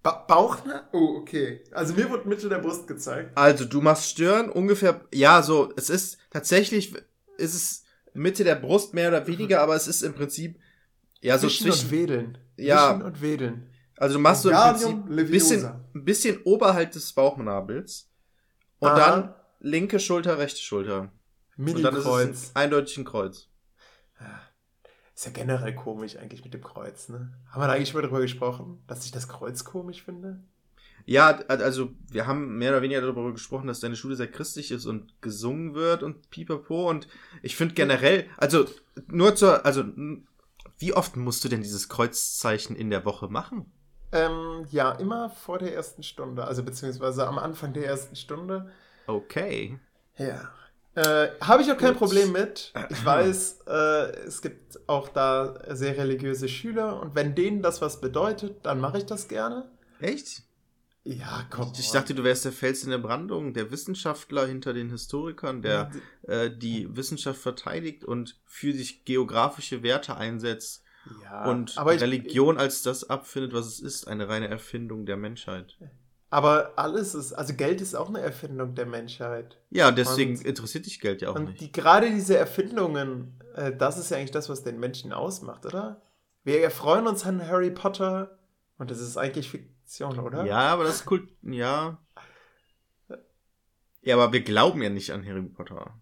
Ba 0.02 0.24
Bauch? 0.28 0.64
ne? 0.66 0.86
Oh, 0.92 1.16
okay. 1.18 1.64
Also 1.72 1.94
mir 1.94 2.10
wurde 2.10 2.28
Mitte 2.28 2.48
der 2.48 2.58
Brust 2.58 2.86
gezeigt. 2.86 3.36
Also, 3.36 3.64
du 3.64 3.80
machst 3.80 4.10
Stirn 4.10 4.50
ungefähr, 4.50 5.00
ja, 5.12 5.42
so, 5.42 5.72
es 5.76 5.88
ist 5.88 6.18
tatsächlich, 6.30 6.94
ist 7.38 7.54
es 7.54 7.83
Mitte 8.14 8.44
der 8.44 8.54
Brust 8.54 8.94
mehr 8.94 9.08
oder 9.08 9.26
weniger, 9.26 9.60
aber 9.60 9.74
es 9.76 9.86
ist 9.86 10.02
im 10.02 10.14
Prinzip, 10.14 10.58
ja, 11.20 11.36
so 11.36 11.46
Wischen 11.46 11.66
und 11.66 11.72
zwischen, 11.72 11.90
Wedeln. 11.90 12.38
Ja. 12.56 12.94
Wischen 12.94 13.02
und 13.02 13.22
Wedeln. 13.22 13.70
also 13.96 14.14
du 14.14 14.20
machst 14.20 14.42
so 14.42 14.50
im 14.50 14.56
Wingardium 14.56 15.06
Prinzip 15.06 15.26
ein 15.26 15.30
bisschen, 15.30 15.64
ein 15.94 16.04
bisschen 16.04 16.42
oberhalb 16.44 16.92
des 16.92 17.12
Bauchnabels 17.12 18.10
und 18.78 18.88
Aha. 18.88 18.98
dann 18.98 19.34
linke 19.60 20.00
Schulter, 20.00 20.38
rechte 20.38 20.60
Schulter. 20.60 21.12
Und 21.56 21.82
dann 21.82 21.96
ist 21.96 22.06
es 22.06 22.50
ein, 22.54 22.62
eindeutig 22.62 22.98
ein 22.98 23.04
Kreuz. 23.04 23.48
Ist 25.14 25.26
ja 25.26 25.30
generell 25.30 25.74
komisch 25.74 26.16
eigentlich 26.16 26.42
mit 26.42 26.54
dem 26.54 26.62
Kreuz, 26.62 27.08
ne? 27.08 27.32
Haben 27.48 27.62
wir 27.62 27.68
da 27.68 27.74
eigentlich 27.74 27.90
schon 27.90 28.00
mal 28.00 28.06
drüber 28.06 28.20
gesprochen, 28.20 28.82
dass 28.88 29.04
ich 29.04 29.12
das 29.12 29.28
Kreuz 29.28 29.64
komisch 29.64 30.02
finde? 30.02 30.42
Ja, 31.06 31.40
also 31.48 31.90
wir 32.10 32.26
haben 32.26 32.56
mehr 32.56 32.70
oder 32.70 32.82
weniger 32.82 33.02
darüber 33.02 33.30
gesprochen, 33.32 33.66
dass 33.66 33.80
deine 33.80 33.96
Schule 33.96 34.16
sehr 34.16 34.30
christlich 34.30 34.70
ist 34.70 34.86
und 34.86 35.20
gesungen 35.20 35.74
wird 35.74 36.02
und 36.02 36.30
pipapo 36.30 36.88
und 36.88 37.08
ich 37.42 37.56
finde 37.56 37.74
generell, 37.74 38.26
also 38.38 38.64
nur 39.08 39.34
zur, 39.36 39.66
also 39.66 39.84
wie 40.78 40.94
oft 40.94 41.16
musst 41.16 41.44
du 41.44 41.48
denn 41.48 41.62
dieses 41.62 41.88
Kreuzzeichen 41.88 42.74
in 42.74 42.90
der 42.90 43.04
Woche 43.04 43.28
machen? 43.28 43.70
Ähm, 44.12 44.66
ja, 44.70 44.92
immer 44.92 45.28
vor 45.28 45.58
der 45.58 45.74
ersten 45.74 46.02
Stunde, 46.02 46.44
also 46.44 46.62
beziehungsweise 46.62 47.26
am 47.26 47.38
Anfang 47.38 47.72
der 47.72 47.86
ersten 47.86 48.16
Stunde. 48.16 48.70
Okay. 49.06 49.78
Ja. 50.16 50.48
Äh, 50.94 51.30
Habe 51.40 51.62
ich 51.62 51.72
auch 51.72 51.76
kein 51.76 51.90
Gut. 51.90 51.98
Problem 51.98 52.32
mit. 52.32 52.72
Ich 52.88 53.04
weiß, 53.04 53.64
äh, 53.66 53.72
es 54.26 54.40
gibt 54.40 54.88
auch 54.88 55.08
da 55.08 55.58
sehr 55.74 55.98
religiöse 55.98 56.48
Schüler 56.48 57.00
und 57.00 57.14
wenn 57.14 57.34
denen 57.34 57.60
das 57.60 57.82
was 57.82 58.00
bedeutet, 58.00 58.64
dann 58.64 58.80
mache 58.80 58.98
ich 58.98 59.06
das 59.06 59.26
gerne. 59.26 59.68
Echt? 60.00 60.43
Ja, 61.04 61.44
komm. 61.50 61.72
Ich 61.78 61.90
dachte, 61.90 62.14
du 62.14 62.24
wärst 62.24 62.46
der 62.46 62.52
Fels 62.52 62.82
in 62.82 62.90
der 62.90 62.98
Brandung, 62.98 63.52
der 63.52 63.70
Wissenschaftler 63.70 64.46
hinter 64.46 64.72
den 64.72 64.88
Historikern, 64.90 65.60
der 65.60 65.90
äh, 66.22 66.50
die 66.50 66.96
Wissenschaft 66.96 67.40
verteidigt 67.40 68.04
und 68.04 68.40
für 68.46 68.72
sich 68.72 69.04
geografische 69.04 69.82
Werte 69.82 70.16
einsetzt 70.16 70.82
ja, 71.22 71.44
und 71.44 71.76
aber 71.76 71.94
ich, 71.94 72.00
Religion 72.00 72.56
als 72.56 72.82
das 72.82 73.08
abfindet, 73.10 73.52
was 73.52 73.66
es 73.66 73.80
ist, 73.80 74.08
eine 74.08 74.28
reine 74.30 74.48
Erfindung 74.48 75.04
der 75.04 75.18
Menschheit. 75.18 75.76
Aber 76.30 76.72
alles 76.76 77.14
ist, 77.14 77.34
also 77.34 77.52
Geld 77.54 77.82
ist 77.82 77.94
auch 77.94 78.08
eine 78.08 78.20
Erfindung 78.20 78.74
der 78.74 78.86
Menschheit. 78.86 79.58
Ja, 79.70 79.90
deswegen 79.90 80.36
Und- 80.38 80.44
interessiert 80.46 80.86
dich 80.86 81.00
Geld 81.00 81.20
ja 81.20 81.30
auch 81.30 81.34
Und 81.36 81.50
nicht. 81.50 81.60
die, 81.60 81.70
gerade 81.70 82.10
diese 82.10 82.38
Erfindungen, 82.38 83.38
äh, 83.54 83.76
das 83.76 83.98
ist 83.98 84.10
ja 84.10 84.16
eigentlich 84.16 84.30
das, 84.30 84.48
was 84.48 84.62
den 84.64 84.80
Menschen 84.80 85.12
ausmacht, 85.12 85.66
oder? 85.66 86.00
Wir 86.44 86.62
erfreuen 86.62 87.06
uns 87.06 87.24
an 87.26 87.46
Harry 87.46 87.70
Potter 87.70 88.38
und 88.78 88.90
das 88.90 89.00
ist 89.00 89.16
eigentlich 89.18 89.52
Fiktion, 89.94 90.18
oder? 90.18 90.44
Ja, 90.44 90.72
aber 90.72 90.84
das 90.84 90.96
ist 90.96 91.10
cool. 91.10 91.28
Ja. 91.42 91.98
Ja, 94.02 94.16
aber 94.16 94.32
wir 94.32 94.42
glauben 94.42 94.82
ja 94.82 94.90
nicht 94.90 95.10
an 95.12 95.24
Harry 95.24 95.42
Potter. 95.42 95.98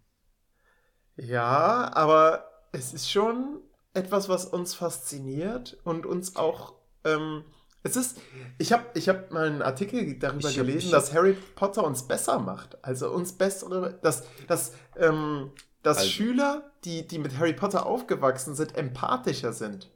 Ja, 1.15 1.91
aber 1.93 2.45
es 2.71 2.93
ist 2.93 3.09
schon 3.11 3.61
etwas, 3.93 4.27
was 4.29 4.45
uns 4.45 4.73
fasziniert 4.73 5.77
und 5.83 6.05
uns 6.05 6.35
auch. 6.35 6.73
Ähm, 7.03 7.45
es 7.83 7.95
ist. 7.95 8.19
Ich 8.57 8.73
habe 8.73 8.85
ich 8.95 9.07
hab 9.09 9.31
mal 9.31 9.45
einen 9.47 9.61
Artikel 9.61 10.17
darüber 10.17 10.49
Ich 10.49 10.55
gelesen, 10.55 10.91
dass 10.91 11.13
Harry 11.13 11.37
Potter 11.55 11.83
uns 11.83 12.07
besser 12.07 12.39
macht. 12.39 12.83
Also 12.83 13.11
uns 13.11 13.33
bessere. 13.33 13.99
Dass, 14.01 14.23
dass, 14.47 14.73
ähm, 14.97 15.51
dass 15.83 15.99
Also- 15.99 16.09
Schüler, 16.09 16.71
die, 16.83 17.07
die 17.07 17.19
mit 17.19 17.37
Harry 17.37 17.53
Potter 17.53 17.85
aufgewachsen 17.85 18.55
sind, 18.55 18.75
empathischer 18.75 19.53
sind. 19.53 19.91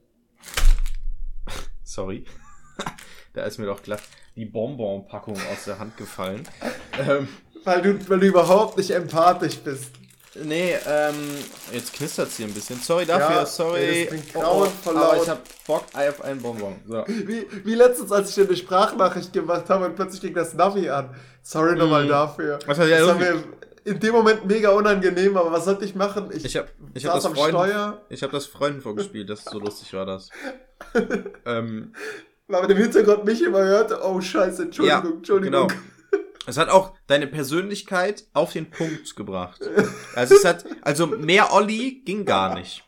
Sorry. 1.83 2.25
da 3.37 3.43
ist 3.45 3.57
mir 3.57 3.65
doch 3.67 3.81
glatt 3.81 4.01
die 4.35 4.45
Bonbon-Packung 4.45 5.35
aus 5.35 5.65
der 5.65 5.79
Hand 5.79 5.97
gefallen. 5.97 6.47
ähm, 6.99 7.27
Weil 7.63 7.81
du, 7.81 8.09
weil 8.09 8.19
du 8.19 8.27
überhaupt 8.27 8.77
nicht 8.77 8.91
empathisch 8.91 9.57
bist. 9.57 9.91
nee, 10.35 10.75
ähm, 10.87 11.15
jetzt 11.73 11.93
knistert 11.93 12.29
hier 12.31 12.45
ein 12.45 12.53
bisschen. 12.53 12.79
Sorry 12.79 13.05
dafür, 13.05 13.35
Ja, 13.37 13.45
sorry. 13.45 13.79
ey, 13.79 14.05
das 14.05 14.09
klingt 14.13 14.35
Oh, 14.35 14.39
oh, 14.39 14.41
grauenvoll 14.41 14.97
aber 14.97 15.13
laut. 15.15 15.23
ich 15.23 15.29
hab 15.29 15.65
Bock 15.65 15.85
auf 15.93 16.21
einen 16.23 16.41
Bonbon. 16.41 16.75
So. 16.87 17.03
Wie, 17.07 17.47
wie 17.63 17.73
letztens, 17.75 18.11
als 18.11 18.29
ich 18.29 18.35
dir 18.35 18.45
eine 18.45 18.55
Sprachnachricht 18.55 19.33
gemacht 19.33 19.69
habe 19.69 19.85
und 19.85 19.95
plötzlich 19.95 20.21
ging 20.21 20.33
das 20.35 20.53
Navi 20.53 20.89
an. 20.89 21.15
Sorry 21.41 21.75
nochmal 21.75 22.03
Mhm. 22.05 22.09
dafür. 22.09 22.59
Was 22.67 22.77
das 22.77 23.07
war 23.07 23.15
mir 23.15 23.43
in 23.85 23.99
dem 24.01 24.11
Moment 24.13 24.45
mega 24.45 24.69
unangenehm, 24.71 25.37
aber 25.37 25.51
was 25.51 25.63
sollte 25.65 25.85
ich 25.85 25.95
machen? 25.95 26.29
Ich 26.33 26.55
hab, 26.57 26.67
ich 26.93 27.05
hab 27.05 27.15
das 27.15 27.25
am 27.25 27.33
Freunden, 27.35 27.57
Steuer, 27.57 28.01
ich 28.09 28.21
hab 28.21 28.31
das 28.31 28.45
Freunden 28.45 28.81
vorgespielt, 28.81 29.29
das 29.29 29.45
so 29.45 29.57
lustig 29.59 29.93
war 29.93 30.05
das. 30.05 30.29
ähm, 31.45 31.93
weil 32.47 32.61
man 32.61 32.71
im 32.71 32.77
Hintergrund 32.77 33.25
mich 33.25 33.41
immer 33.41 33.63
hörte, 33.63 33.99
oh 34.03 34.21
scheiße, 34.21 34.63
Entschuldigung, 34.63 35.03
Ja, 35.03 35.17
Entschuldigung. 35.17 35.67
Genau. 35.67 35.81
Es 36.47 36.57
hat 36.57 36.69
auch 36.69 36.93
deine 37.07 37.27
Persönlichkeit 37.27 38.23
auf 38.33 38.53
den 38.53 38.69
Punkt 38.69 39.15
gebracht. 39.17 39.59
Also 40.15 40.35
es 40.35 40.45
hat, 40.45 40.65
also 40.81 41.05
mehr 41.05 41.53
Olli 41.53 42.01
ging 42.05 42.23
gar 42.23 42.55
nicht. 42.55 42.85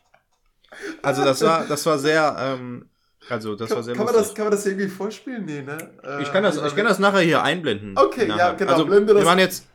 Also 1.02 1.24
das 1.24 1.42
war, 1.42 1.66
das 1.66 1.84
war 1.84 1.98
sehr, 1.98 2.36
ähm, 2.38 2.88
also 3.28 3.54
das 3.56 3.68
war 3.68 3.76
Kann, 3.76 3.84
sehr 3.84 3.94
kann, 3.96 4.06
man 4.06 4.14
das, 4.14 4.34
kann 4.34 4.46
man 4.46 4.52
das 4.52 4.64
irgendwie 4.64 4.88
vorspielen? 4.88 5.44
Nee, 5.44 5.60
ne? 5.60 5.90
Äh, 6.02 6.22
ich 6.22 6.32
kann 6.32 6.42
das, 6.42 6.56
ich 6.56 6.74
kann 6.74 6.86
das 6.86 6.98
nachher 6.98 7.20
hier 7.20 7.42
einblenden. 7.42 7.98
Okay, 7.98 8.28
nachher. 8.28 8.46
ja, 8.46 8.52
genau, 8.54 8.72
Also 8.72 8.86
blende 8.86 9.14
wir 9.14 9.24
machen 9.24 9.40
jetzt 9.40 9.66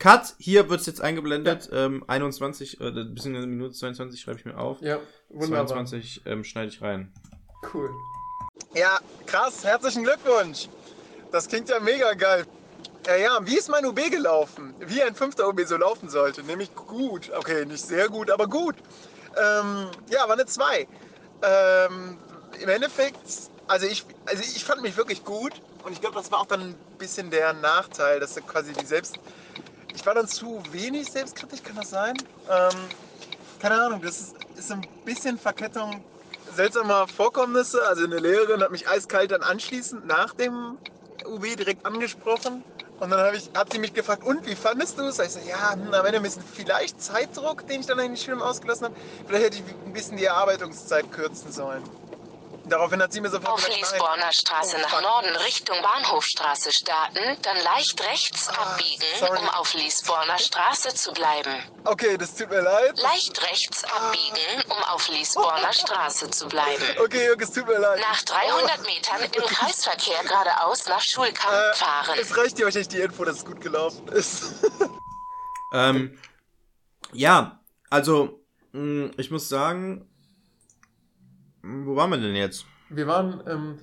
Cut, 0.00 0.34
hier 0.38 0.68
wird's 0.68 0.86
jetzt 0.86 1.00
eingeblendet, 1.00 1.70
ähm, 1.72 2.04
21, 2.06 2.80
äh, 2.80 2.90
bis 3.04 3.24
in 3.24 3.36
eine 3.36 3.46
Minute 3.46 3.72
22 3.72 4.20
schreibe 4.20 4.38
ich 4.38 4.44
mir 4.44 4.58
auf. 4.58 4.80
Ja, 4.80 4.98
wunderbar. 5.28 5.66
22 5.66 6.22
ähm, 6.26 6.44
schneide 6.44 6.68
ich 6.68 6.82
rein. 6.82 7.12
Cool. 7.72 7.90
Ja, 8.74 9.00
krass, 9.26 9.64
herzlichen 9.64 10.04
Glückwunsch. 10.04 10.68
Das 11.30 11.48
klingt 11.48 11.68
ja 11.68 11.80
mega 11.80 12.12
geil. 12.14 12.46
Ja, 13.06 13.16
ja, 13.16 13.38
wie 13.42 13.56
ist 13.56 13.68
mein 13.68 13.84
UB 13.86 14.10
gelaufen? 14.10 14.74
Wie 14.80 15.02
ein 15.02 15.14
fünfter 15.14 15.48
UB 15.48 15.60
so 15.64 15.76
laufen 15.76 16.08
sollte. 16.08 16.42
Nämlich 16.42 16.74
gut. 16.74 17.30
Okay, 17.36 17.64
nicht 17.64 17.84
sehr 17.84 18.08
gut, 18.08 18.30
aber 18.30 18.46
gut. 18.46 18.76
Ähm, 19.36 19.90
ja, 20.10 20.26
war 20.26 20.32
eine 20.32 20.46
2. 20.46 20.86
Ähm, 21.42 22.18
Im 22.60 22.68
Endeffekt, 22.68 23.18
also 23.66 23.86
ich, 23.86 24.04
also 24.26 24.42
ich 24.42 24.64
fand 24.64 24.82
mich 24.82 24.96
wirklich 24.96 25.24
gut. 25.24 25.52
Und 25.84 25.92
ich 25.92 26.00
glaube, 26.00 26.16
das 26.16 26.30
war 26.30 26.40
auch 26.40 26.46
dann 26.46 26.60
ein 26.60 26.76
bisschen 26.98 27.30
der 27.30 27.52
Nachteil, 27.54 28.20
dass 28.20 28.34
du 28.34 28.42
quasi 28.42 28.72
die 28.72 28.86
Selbst... 28.86 29.18
Ich 29.94 30.04
war 30.04 30.14
dann 30.14 30.28
zu 30.28 30.62
wenig 30.70 31.10
selbstkritisch, 31.10 31.62
kann 31.62 31.76
das 31.76 31.90
sein? 31.90 32.16
Ähm, 32.48 32.88
keine 33.58 33.80
Ahnung, 33.80 34.00
das 34.02 34.20
ist, 34.20 34.36
ist 34.56 34.70
ein 34.70 34.86
bisschen 35.04 35.38
Verkettung 35.38 36.04
seltsamer 36.58 37.06
Vorkommnisse. 37.06 37.86
Also 37.86 38.04
eine 38.04 38.18
Lehrerin 38.18 38.60
hat 38.62 38.72
mich 38.72 38.88
eiskalt 38.88 39.30
dann 39.30 39.42
anschließend 39.42 40.06
nach 40.06 40.34
dem 40.34 40.76
UB 41.24 41.56
direkt 41.56 41.86
angesprochen. 41.86 42.64
Und 42.98 43.10
dann 43.10 43.32
ich, 43.34 43.48
hat 43.54 43.72
sie 43.72 43.78
mich 43.78 43.94
gefragt, 43.94 44.24
und 44.24 44.44
wie 44.44 44.56
fandest 44.56 44.98
du 44.98 45.02
es? 45.02 45.20
Ich 45.20 45.30
so, 45.30 45.38
ja, 45.48 45.74
hm, 45.74 45.94
am 45.94 46.04
Ende 46.04 46.18
ein 46.18 46.22
bisschen 46.24 46.42
vielleicht 46.42 47.00
Zeitdruck, 47.00 47.64
den 47.68 47.80
ich 47.80 47.86
dann 47.86 48.00
in 48.00 48.08
den 48.08 48.16
Schirm 48.16 48.42
ausgelassen 48.42 48.86
habe. 48.86 48.96
Vielleicht 49.26 49.44
hätte 49.44 49.58
ich 49.58 49.86
ein 49.86 49.92
bisschen 49.92 50.16
die 50.16 50.24
Erarbeitungszeit 50.24 51.10
kürzen 51.12 51.52
sollen. 51.52 51.82
Daraufhin 52.68 53.02
hat 53.02 53.12
sie 53.12 53.20
mir 53.20 53.30
sofort 53.30 53.48
Auf 53.54 53.64
gesagt, 53.66 54.34
Straße 54.34 54.76
Oh, 54.76 54.80
nach. 54.82 55.00
Norden 55.02 55.34
Richtung 55.36 55.80
Bahnhofstraße 55.82 56.70
starten, 56.72 57.36
dann 57.42 57.56
leicht 57.62 58.02
rechts 58.04 58.48
Ah, 58.48 58.62
abbiegen, 58.62 59.02
sorry. 59.18 59.38
um 59.38 59.48
auf 59.48 59.72
Liesborner 59.74 60.38
Straße 60.38 60.94
zu 60.94 61.12
bleiben. 61.12 61.62
Okay, 61.84 62.16
das 62.18 62.34
tut 62.34 62.50
mir 62.50 62.60
leid. 62.60 62.98
Leicht 62.98 63.42
rechts 63.50 63.84
abbiegen, 63.84 64.62
um 64.68 64.82
auf 64.84 65.08
Liesborner 65.08 65.72
Straße 65.72 66.30
zu 66.30 66.48
bleiben. 66.48 66.82
Okay, 66.98 67.24
Jürgen, 67.24 67.42
es 67.42 67.52
tut 67.52 67.66
mir 67.66 67.78
leid. 67.78 68.00
Nach 68.00 68.22
300 68.22 68.82
Metern 68.84 69.22
im 69.22 69.42
Kreisverkehr 69.46 70.22
geradeaus 70.24 70.86
nach 70.86 71.00
Schulkamp 71.00 71.52
Äh, 71.54 71.74
fahren. 71.74 72.18
es 72.20 72.36
reicht 72.36 72.58
dir 72.58 72.64
wahrscheinlich 72.64 72.88
die 72.88 73.00
Info, 73.00 73.24
dass 73.24 73.36
es 73.38 73.44
gut 73.44 73.60
gelaufen 73.60 74.08
ist. 74.08 74.52
Ähm, 75.70 76.18
ja, 77.12 77.60
also, 77.90 78.40
mh, 78.72 79.10
ich 79.18 79.30
muss 79.30 79.50
sagen, 79.50 80.08
wo 81.84 81.96
waren 81.96 82.10
wir 82.10 82.18
denn 82.18 82.34
jetzt? 82.34 82.66
Wir 82.88 83.06
waren 83.06 83.42
ähm, 83.46 83.78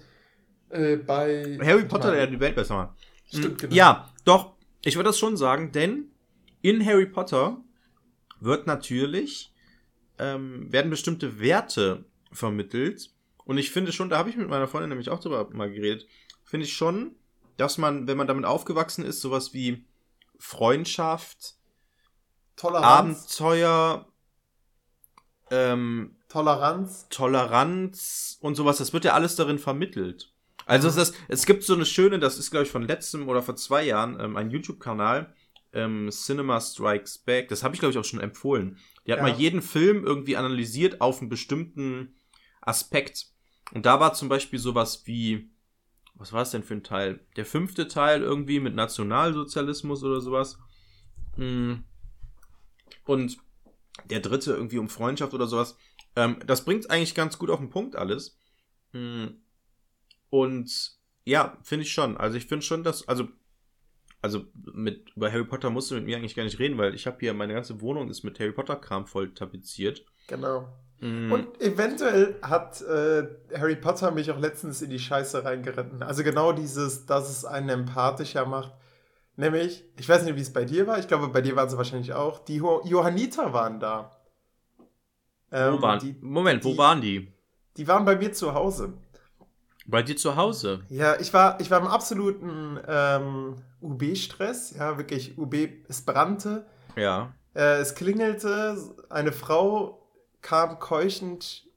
äh, 0.69 0.97
bei... 0.97 1.57
Harry 1.61 1.85
Potter, 1.85 2.11
der 2.11 2.27
die 2.27 2.39
Welt 2.39 2.55
besser 2.55 2.75
macht. 2.75 2.97
Stimmt, 3.27 3.45
Mh, 3.45 3.57
genau. 3.57 3.75
Ja, 3.75 4.13
doch, 4.23 4.55
ich 4.83 4.95
würde 4.95 5.09
das 5.09 5.19
schon 5.19 5.37
sagen, 5.37 5.71
denn 5.71 6.11
in 6.61 6.85
Harry 6.85 7.05
Potter 7.05 7.63
wird 8.39 8.67
natürlich, 8.67 9.53
ähm, 10.17 10.71
werden 10.71 10.89
bestimmte 10.89 11.39
Werte 11.39 12.05
vermittelt. 12.31 13.11
Und 13.45 13.57
ich 13.57 13.71
finde 13.71 13.91
schon, 13.91 14.09
da 14.09 14.17
habe 14.17 14.29
ich 14.29 14.37
mit 14.37 14.49
meiner 14.49 14.67
Freundin 14.67 14.89
nämlich 14.89 15.09
auch 15.09 15.19
drüber 15.19 15.49
mal 15.51 15.71
geredet, 15.71 16.07
finde 16.43 16.65
ich 16.65 16.73
schon, 16.73 17.15
dass 17.57 17.77
man, 17.77 18.07
wenn 18.07 18.17
man 18.17 18.27
damit 18.27 18.45
aufgewachsen 18.45 19.05
ist, 19.05 19.21
sowas 19.21 19.53
wie 19.53 19.85
Freundschaft, 20.37 21.55
Toleranz. 22.55 23.39
Abenteuer, 23.39 24.07
ähm, 25.51 26.14
Toleranz. 26.35 27.07
Toleranz 27.09 28.37
und 28.41 28.55
sowas, 28.55 28.77
das 28.79 28.91
wird 28.91 29.05
ja 29.05 29.13
alles 29.13 29.37
darin 29.37 29.57
vermittelt. 29.57 30.33
Also 30.65 30.89
es, 30.89 30.97
ist, 30.97 31.15
es 31.29 31.45
gibt 31.45 31.63
so 31.63 31.73
eine 31.75 31.85
schöne, 31.85 32.19
das 32.19 32.37
ist 32.37 32.51
glaube 32.51 32.65
ich 32.65 32.71
von 32.71 32.85
letztem 32.85 33.29
oder 33.29 33.41
vor 33.41 33.55
zwei 33.55 33.83
Jahren, 33.83 34.19
ähm, 34.19 34.35
ein 34.35 34.49
YouTube-Kanal, 34.49 35.33
ähm, 35.71 36.09
Cinema 36.11 36.59
Strikes 36.59 37.19
Back, 37.19 37.47
das 37.47 37.63
habe 37.63 37.73
ich 37.73 37.79
glaube 37.79 37.93
ich 37.93 37.97
auch 37.97 38.03
schon 38.03 38.19
empfohlen. 38.19 38.77
Die 39.07 39.13
hat 39.13 39.19
Ja. 39.19 39.23
mal 39.23 39.35
jeden 39.35 39.61
Film 39.61 40.03
irgendwie 40.03 40.35
analysiert 40.35 40.99
auf 40.99 41.21
einen 41.21 41.29
bestimmten 41.29 42.15
Aspekt. 42.59 43.27
Und 43.73 43.85
da 43.85 44.01
war 44.01 44.13
zum 44.13 44.27
Beispiel 44.27 44.59
sowas 44.59 45.03
wie, 45.05 45.49
was 46.15 46.33
war 46.33 46.41
es 46.41 46.51
denn 46.51 46.63
für 46.63 46.73
ein 46.73 46.83
Teil? 46.83 47.21
Der 47.37 47.45
fünfte 47.45 47.87
Teil 47.87 48.21
irgendwie 48.21 48.59
mit 48.59 48.75
Nationalsozialismus 48.75 50.03
oder 50.03 50.19
sowas. 50.19 50.57
Mm. 51.37 51.75
Und 53.05 53.37
der 54.09 54.19
dritte 54.19 54.51
irgendwie 54.51 54.79
um 54.79 54.89
Freundschaft 54.89 55.33
oder 55.33 55.47
sowas. 55.47 55.77
Ähm, 56.15 56.39
das 56.45 56.65
bringt 56.65 56.89
eigentlich 56.89 57.15
ganz 57.15 57.37
gut 57.37 57.49
auf 57.49 57.59
den 57.59 57.69
Punkt 57.69 57.95
alles. 57.95 58.37
Mm. 58.93 59.27
Und 60.29 60.97
ja, 61.25 61.57
finde 61.63 61.83
ich 61.83 61.93
schon. 61.93 62.17
Also 62.17 62.37
ich 62.37 62.45
finde 62.45 62.65
schon, 62.65 62.83
dass, 62.83 63.07
also, 63.07 63.27
also 64.21 64.45
mit 64.73 65.11
über 65.15 65.31
Harry 65.31 65.45
Potter 65.45 65.69
musst 65.69 65.91
du 65.91 65.95
mit 65.95 66.05
mir 66.05 66.17
eigentlich 66.17 66.35
gar 66.35 66.43
nicht 66.43 66.59
reden, 66.59 66.77
weil 66.77 66.95
ich 66.95 67.07
habe 67.07 67.17
hier, 67.19 67.33
meine 67.33 67.53
ganze 67.53 67.81
Wohnung 67.81 68.09
ist 68.09 68.23
mit 68.23 68.39
Harry 68.39 68.51
Potter-Kram 68.51 69.07
voll 69.07 69.33
tapeziert. 69.33 70.05
Genau. 70.27 70.67
Mm. 70.99 71.31
Und 71.31 71.61
eventuell 71.61 72.35
hat 72.41 72.81
äh, 72.81 73.27
Harry 73.57 73.75
Potter 73.75 74.11
mich 74.11 74.31
auch 74.31 74.39
letztens 74.39 74.81
in 74.81 74.89
die 74.89 74.99
Scheiße 74.99 75.43
reingeritten. 75.43 76.01
Also 76.03 76.23
genau 76.23 76.53
dieses, 76.53 77.05
dass 77.05 77.29
es 77.29 77.45
einen 77.45 77.69
empathischer 77.69 78.45
macht. 78.45 78.73
Nämlich, 79.37 79.83
ich 79.99 80.07
weiß 80.07 80.23
nicht, 80.23 80.37
wie 80.37 80.41
es 80.41 80.53
bei 80.53 80.63
dir 80.63 80.87
war, 80.87 80.97
ich 80.97 81.09
glaube, 81.09 81.27
bei 81.27 81.41
dir 81.41 81.55
waren 81.57 81.69
sie 81.69 81.77
wahrscheinlich 81.77 82.13
auch, 82.13 82.39
die 82.39 82.55
Johanniter 82.55 83.51
waren 83.51 83.81
da. 83.81 84.11
Ähm, 85.51 85.73
wo 85.77 85.81
waren, 85.81 85.99
die, 85.99 86.15
Moment, 86.21 86.63
wo 86.63 86.71
die- 86.71 86.77
waren 86.77 87.01
die? 87.01 87.31
die 87.77 87.87
waren 87.87 88.05
bei 88.05 88.15
mir 88.15 88.31
zu 88.33 88.53
Hause. 88.53 88.93
Bei 89.87 90.01
dir 90.01 90.15
zu 90.17 90.35
Hause. 90.35 90.83
Ja, 90.89 91.19
ich 91.19 91.31
war, 91.33 91.59
ich 91.61 91.69
war 91.69 91.79
im 91.79 91.87
absoluten 91.87 92.79
ähm, 92.87 93.55
UB-Stress. 93.81 94.75
Ja, 94.77 94.97
wirklich, 94.97 95.37
UB, 95.37 95.53
es 95.87 96.01
brannte. 96.03 96.65
Ja. 96.95 97.33
Äh, 97.53 97.77
es 97.79 97.93
klingelte, 97.93 98.77
eine 99.09 99.31
Frau 99.31 100.07
kam 100.41 100.79
keuchend 100.79 101.67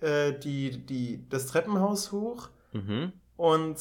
äh, 0.00 0.32
die, 0.32 0.84
die, 0.86 1.28
das 1.28 1.46
Treppenhaus 1.46 2.12
hoch 2.12 2.48
Mhm. 2.72 3.12
und 3.36 3.76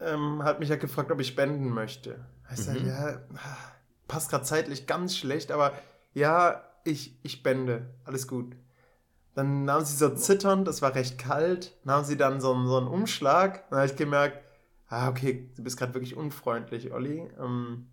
ähm, 0.00 0.42
hat 0.42 0.60
mich 0.60 0.68
ja 0.68 0.76
gefragt, 0.76 1.10
ob 1.10 1.20
ich 1.20 1.28
spenden 1.28 1.68
möchte. 1.70 2.24
Ich 2.52 2.66
Mhm. 2.66 2.86
ja, 2.88 3.20
passt 4.06 4.30
gerade 4.30 4.44
zeitlich 4.44 4.86
ganz 4.86 5.16
schlecht, 5.16 5.50
aber 5.52 5.72
ja, 6.14 6.62
ich, 6.90 7.18
ich 7.22 7.32
spende, 7.32 7.94
alles 8.04 8.26
gut. 8.28 8.54
Dann 9.34 9.64
nahm 9.64 9.84
sie 9.84 9.96
so 9.96 10.08
zitternd, 10.10 10.66
es 10.68 10.82
war 10.82 10.94
recht 10.94 11.18
kalt, 11.18 11.76
nahm 11.84 12.04
sie 12.04 12.16
dann 12.16 12.40
so, 12.40 12.52
einen- 12.52 12.66
so 12.66 12.76
einen 12.76 12.88
Umschlag, 12.88 13.68
dann 13.70 13.78
habe 13.80 13.88
ich 13.88 13.96
gemerkt, 13.96 14.38
ah, 14.88 15.08
okay, 15.08 15.50
du 15.56 15.62
bist 15.62 15.76
gerade 15.78 15.94
wirklich 15.94 16.16
unfreundlich, 16.16 16.92
Olli. 16.92 17.28
Ähm, 17.40 17.86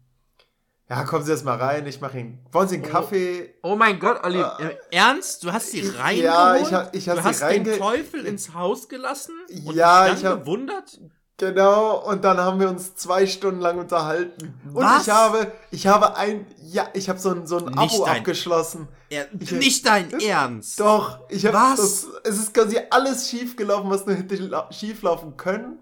ja, 0.90 1.04
kommen 1.04 1.24
Sie 1.26 1.32
erst 1.32 1.46
mal 1.46 1.58
rein, 1.58 1.86
ich 1.88 2.00
mache 2.00 2.20
Ihnen. 2.20 2.46
Wollen 2.52 2.68
Sie 2.68 2.76
einen 2.76 2.86
Oh. 2.86 2.90
Kaffee? 2.90 3.54
Oh 3.64 3.76
mein 3.76 4.00
Gott, 4.00 4.24
Olli, 4.24 4.40
Äh, 4.40 4.64
äh, 4.70 4.78
ernst? 4.92 5.44
Du 5.44 5.52
hast 5.52 5.72
sie 5.72 5.80
ich- 5.82 5.98
reingeholt? 6.00 6.24
ja, 6.24 6.56
ich 6.58 6.74
hab- 6.74 6.96
ich 6.96 7.10
hab 7.10 7.16
du 7.18 7.22
sie 7.24 7.28
hast 7.28 7.44
reinge- 7.44 7.64
den 7.64 7.80
Teufel 7.80 8.26
ins 8.26 8.54
Haus 8.54 8.88
gelassen 8.88 9.34
und 9.50 9.76
Ja, 9.76 10.06
dich 10.06 10.16
ich 10.18 10.22
dann 10.22 10.32
hab- 10.34 10.40
gewundert? 10.42 11.00
Genau, 11.38 11.98
und 12.10 12.24
dann 12.24 12.38
haben 12.38 12.62
wir 12.62 12.70
uns 12.70 12.96
zwei 12.96 13.28
Stunden 13.28 13.60
lang 13.60 13.78
unterhalten. 13.78 14.58
Und 14.68 14.76
Was? 14.76 15.06
ich 15.06 15.10
habe, 15.14 15.52
ich 15.70 15.86
habe 15.88 16.16
ein, 16.16 16.46
ja, 16.62 16.88
ich 16.94 17.10
habe 17.10 17.20
so 17.20 17.32
ein, 17.32 17.46
so 17.46 17.58
ein 17.58 17.66
Nicht 17.66 17.78
Abo 17.96 18.06
dein- 18.06 18.18
abgeschlossen. 18.20 18.88
Er, 19.10 19.28
Ich- 19.38 19.52
nicht 19.52 19.86
dein 19.86 20.12
Ernst. 20.22 20.80
Doch, 20.80 21.20
ich 21.30 21.46
habe 21.46 21.58
Was? 21.58 21.76
das, 21.78 22.08
es 22.24 22.38
ist 22.40 22.54
quasi 22.54 22.80
alles 22.90 23.30
schief 23.30 23.58
gelaufen, 23.58 23.90
was 23.90 24.06
nur 24.06 24.16
hätte 24.16 24.36
lau- 24.36 24.72
schief 24.72 25.02
laufen 25.02 25.36
können. 25.36 25.80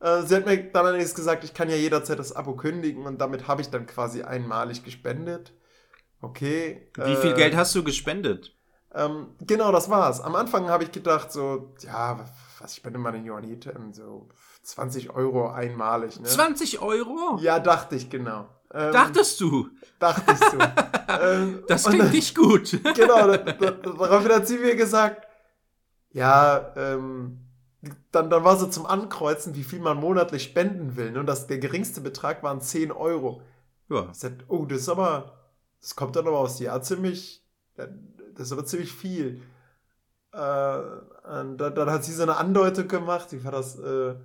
Äh, 0.00 0.22
sie 0.24 0.36
hat 0.36 0.44
mir 0.44 0.62
dann 0.70 0.84
allerdings 0.84 1.14
gesagt, 1.14 1.42
ich 1.44 1.54
kann 1.54 1.70
ja 1.70 1.76
jederzeit 1.76 2.18
das 2.18 2.36
Abo 2.36 2.54
kündigen 2.54 3.06
und 3.06 3.18
damit 3.18 3.48
habe 3.48 3.62
ich 3.62 3.70
dann 3.70 3.86
quasi 3.86 4.22
einmalig 4.24 4.84
gespendet. 4.84 5.54
Okay. 6.20 6.90
Wie 6.96 7.16
viel 7.16 7.32
Geld 7.32 7.56
hast 7.56 7.74
du 7.74 7.82
gespendet? 7.82 8.54
Ähm, 8.94 9.28
genau, 9.40 9.72
das 9.72 9.88
war's. 9.88 10.20
Am 10.20 10.34
Anfang 10.36 10.68
habe 10.68 10.84
ich 10.84 10.92
gedacht, 10.92 11.32
so, 11.32 11.74
ja, 11.80 12.26
was 12.60 12.76
spende 12.76 12.98
man 12.98 13.14
in 13.14 13.24
Johanniten? 13.24 13.92
So 13.92 14.28
20 14.66 15.10
Euro 15.14 15.48
einmalig, 15.50 16.18
ne? 16.20 16.26
20 16.26 16.80
Euro? 16.82 17.38
Ja, 17.40 17.60
dachte 17.60 17.94
ich, 17.94 18.10
genau. 18.10 18.48
Ähm, 18.74 18.92
Dachtest 18.92 19.40
du? 19.40 19.68
Dachte 20.00 20.32
ich 20.32 20.38
so. 20.38 20.58
ähm, 21.22 21.62
Das 21.68 21.84
klingt 21.84 22.02
dann- 22.04 22.10
nicht 22.10 22.34
gut. 22.36 22.72
Genau, 22.94 23.28
da, 23.28 23.36
da, 23.38 23.70
daraufhin 23.70 24.32
hat 24.32 24.46
sie 24.48 24.58
mir 24.58 24.74
gesagt, 24.74 25.26
ja, 26.10 26.72
ähm, 26.76 27.38
dann, 28.10 28.28
dann 28.28 28.42
war 28.42 28.56
so 28.56 28.66
zum 28.66 28.86
Ankreuzen, 28.86 29.54
wie 29.54 29.62
viel 29.62 29.78
man 29.78 29.98
monatlich 29.98 30.42
spenden 30.42 30.96
will. 30.96 31.12
Ne? 31.12 31.20
Und 31.20 31.26
das, 31.26 31.46
der 31.46 31.58
geringste 31.58 32.00
Betrag 32.00 32.42
waren 32.42 32.60
10 32.60 32.90
Euro. 32.90 33.42
Ja. 33.88 34.08
Ich 34.10 34.18
sagte, 34.18 34.44
oh, 34.48 34.64
das 34.64 34.80
ist 34.80 34.88
aber, 34.88 35.46
das 35.80 35.94
kommt 35.94 36.16
dann 36.16 36.26
aber 36.26 36.40
aus 36.40 36.58
Jahr 36.58 36.82
ziemlich, 36.82 37.44
das 37.76 37.88
ist 38.46 38.52
aber 38.52 38.64
ziemlich 38.64 38.92
viel. 38.92 39.42
Äh, 40.32 40.78
und 41.38 41.58
dann, 41.58 41.74
dann 41.74 41.90
hat 41.90 42.04
sie 42.04 42.12
so 42.12 42.24
eine 42.24 42.36
Andeutung 42.36 42.88
gemacht, 42.88 43.28
wie 43.32 43.44
war 43.44 43.52
das, 43.52 43.78
äh, 43.78 44.16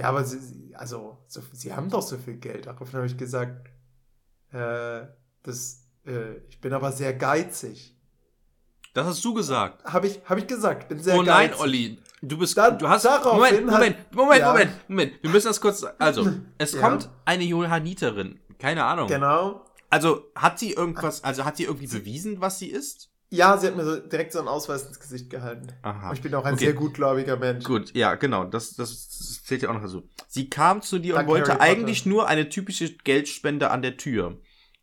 ja, 0.00 0.08
aber 0.08 0.24
sie, 0.24 0.74
also, 0.76 1.18
so, 1.26 1.40
sie 1.52 1.72
haben 1.74 1.88
doch 1.90 2.02
so 2.02 2.16
viel 2.18 2.36
Geld. 2.36 2.66
Daraufhin 2.66 2.96
habe 2.96 3.06
ich 3.06 3.16
gesagt, 3.16 3.68
äh, 4.52 5.02
das, 5.42 5.86
äh, 6.06 6.36
ich 6.48 6.60
bin 6.60 6.72
aber 6.72 6.92
sehr 6.92 7.14
geizig. 7.14 7.96
Das 8.94 9.06
hast 9.06 9.24
du 9.24 9.34
gesagt. 9.34 9.84
Habe 9.84 10.08
ich, 10.08 10.20
hab 10.24 10.36
ich 10.38 10.46
gesagt, 10.46 10.88
bin 10.88 10.98
sehr 10.98 11.16
oh 11.16 11.22
nein, 11.22 11.48
geizig. 11.50 11.62
Olli. 11.62 11.98
Du 12.22 12.36
bist, 12.38 12.56
Dann- 12.58 12.78
du 12.78 12.88
hast, 12.88 13.04
daraufhin 13.04 13.64
Moment, 13.64 13.70
hat- 13.70 13.78
Moment, 13.80 14.14
Moment, 14.14 14.40
Ja. 14.40 14.48
Moment, 14.52 14.70
Moment. 14.88 15.12
Wir 15.22 15.30
müssen 15.30 15.46
das 15.46 15.60
kurz, 15.60 15.84
also, 15.98 16.28
es 16.58 16.72
Ja. 16.72 16.80
kommt 16.80 17.08
eine 17.24 17.44
Johanniterin. 17.44 18.40
Keine 18.58 18.84
Ahnung. 18.84 19.06
Genau. 19.08 19.64
Also, 19.88 20.24
hat 20.34 20.58
sie 20.58 20.72
irgendwas, 20.72 21.24
also 21.24 21.44
hat 21.44 21.56
sie 21.56 21.64
irgendwie 21.64 21.86
bewiesen, 21.86 22.40
was 22.40 22.58
sie 22.58 22.68
ist? 22.68 23.10
Ja, 23.32 23.56
sie 23.56 23.68
hat 23.68 23.76
mir 23.76 23.84
so 23.84 23.96
direkt 23.96 24.32
so 24.32 24.40
einen 24.40 24.48
Ausweis 24.48 24.84
ins 24.86 24.98
Gesicht 24.98 25.30
gehalten. 25.30 25.68
Aha. 25.82 26.10
Und 26.10 26.16
ich 26.16 26.22
bin 26.22 26.34
auch 26.34 26.44
ein 26.44 26.54
Okay. 26.54 26.64
sehr 26.66 26.72
gutgläubiger 26.74 27.36
Mensch. 27.36 27.64
Gut, 27.64 27.94
ja, 27.94 28.16
genau, 28.16 28.44
das, 28.44 28.74
das 28.74 29.42
zählt 29.44 29.62
ja 29.62 29.68
auch 29.70 29.74
noch 29.74 29.82
dazu. 29.82 30.02
Sie 30.28 30.50
kam 30.50 30.82
zu 30.82 30.98
dir 30.98 31.14
und 31.14 31.18
Danke, 31.20 31.30
wollte 31.32 31.50
Harry 31.52 31.58
Potter. 31.58 31.70
eigentlich 31.80 32.06
nur 32.06 32.26
eine 32.26 32.48
typische 32.48 32.90
Geldspende 32.92 33.70
an 33.70 33.82
der 33.82 33.96
Tür. 33.96 34.36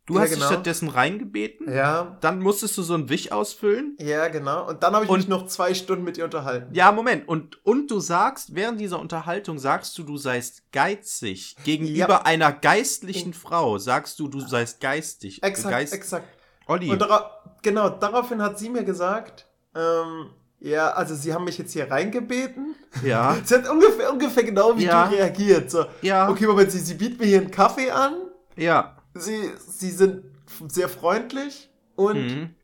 Du 0.06 0.14
Ja, 0.16 0.22
hast 0.22 0.30
dich 0.30 0.38
genau. 0.38 0.50
stattdessen 0.52 0.88
reingebeten, 0.88 1.70
Ja, 1.70 2.18
dann 2.22 2.40
musstest 2.40 2.78
du 2.78 2.82
so 2.84 2.94
einen 2.94 3.10
Wich 3.10 3.34
ausfüllen. 3.34 3.98
ja, 4.00 4.30
genau. 4.30 4.66
Und 4.70 4.82
dann 4.82 4.94
habe 4.94 5.04
ich 5.04 5.12
Und- 5.12 5.18
mich 5.20 5.28
noch 5.28 5.48
zwei 5.48 5.74
Stunden 5.74 6.06
mit 6.06 6.18
ihr 6.18 6.24
unterhalten. 6.24 6.74
Ja, 6.74 6.94
Moment. 6.94 7.28
Und, 7.28 7.60
und 7.66 7.92
du 7.92 8.00
sagst, 8.00 8.56
während 8.56 8.80
dieser 8.80 9.02
Unterhaltung 9.02 9.60
sagst 9.60 9.98
du, 9.98 10.04
du 10.04 10.16
seist 10.16 10.72
geizig. 10.72 11.58
Gegenüber 11.66 11.98
Ja. 12.08 12.22
einer 12.22 12.54
geistlichen 12.54 13.34
Frau 13.34 13.78
sagst 13.80 14.18
du, 14.20 14.30
du 14.30 14.40
seist 14.40 14.80
geistig. 14.80 15.44
Exakt, 15.44 15.72
Geist 15.72 15.94
exakt. 15.94 16.28
Olli. 16.68 16.90
Und 16.90 17.00
dara 17.02 17.32
genau, 17.62 17.90
daraufhin 17.90 18.42
hat 18.42 18.58
sie 18.60 18.70
mir 18.70 18.84
gesagt, 18.84 19.46
ähm, 19.76 20.30
ja, 20.60 20.90
also 20.92 21.14
sie 21.16 21.34
haben 21.34 21.44
mich 21.46 21.58
jetzt 21.58 21.74
hier 21.74 21.90
reingebeten. 21.92 22.76
ja. 23.04 23.36
Sie 23.46 23.54
hat 23.56 23.70
ungefähr, 23.70 24.12
ungefähr 24.12 24.44
genau 24.44 24.76
wie 24.78 24.86
Ja. 24.86 25.08
du 25.08 25.16
reagiert. 25.16 25.70
So, 25.70 25.86
Ja. 26.02 26.30
okay, 26.30 26.48
Moment, 26.48 26.72
sie, 26.72 26.80
sie 26.80 26.96
bietet 26.96 27.20
mir 27.20 27.28
hier 27.28 27.42
einen 27.42 27.52
Kaffee 27.52 27.92
an. 27.92 28.16
Ja. 28.56 28.98
Sie, 29.14 29.52
sie 29.68 29.92
sind 29.92 30.24
sehr 30.68 30.90
freundlich 30.90 31.70
und 31.96 32.16
Mhm. 32.18 32.56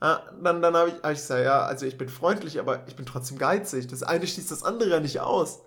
ah, 0.00 0.20
dann, 0.42 0.60
dann 0.62 0.74
habe 0.76 0.88
ich, 0.88 0.94
hab 1.02 1.12
ich 1.12 1.18
gesagt, 1.18 1.44
ja, 1.44 1.62
also 1.64 1.86
ich 1.86 1.96
bin 1.96 2.08
freundlich, 2.08 2.58
aber 2.58 2.82
ich 2.88 2.96
bin 2.96 3.06
trotzdem 3.06 3.38
geizig. 3.38 3.86
Das 3.86 4.02
eine 4.02 4.26
schließt 4.26 4.50
das 4.50 4.64
andere 4.64 4.90
ja 4.90 5.00
nicht 5.00 5.20
aus. 5.20 5.60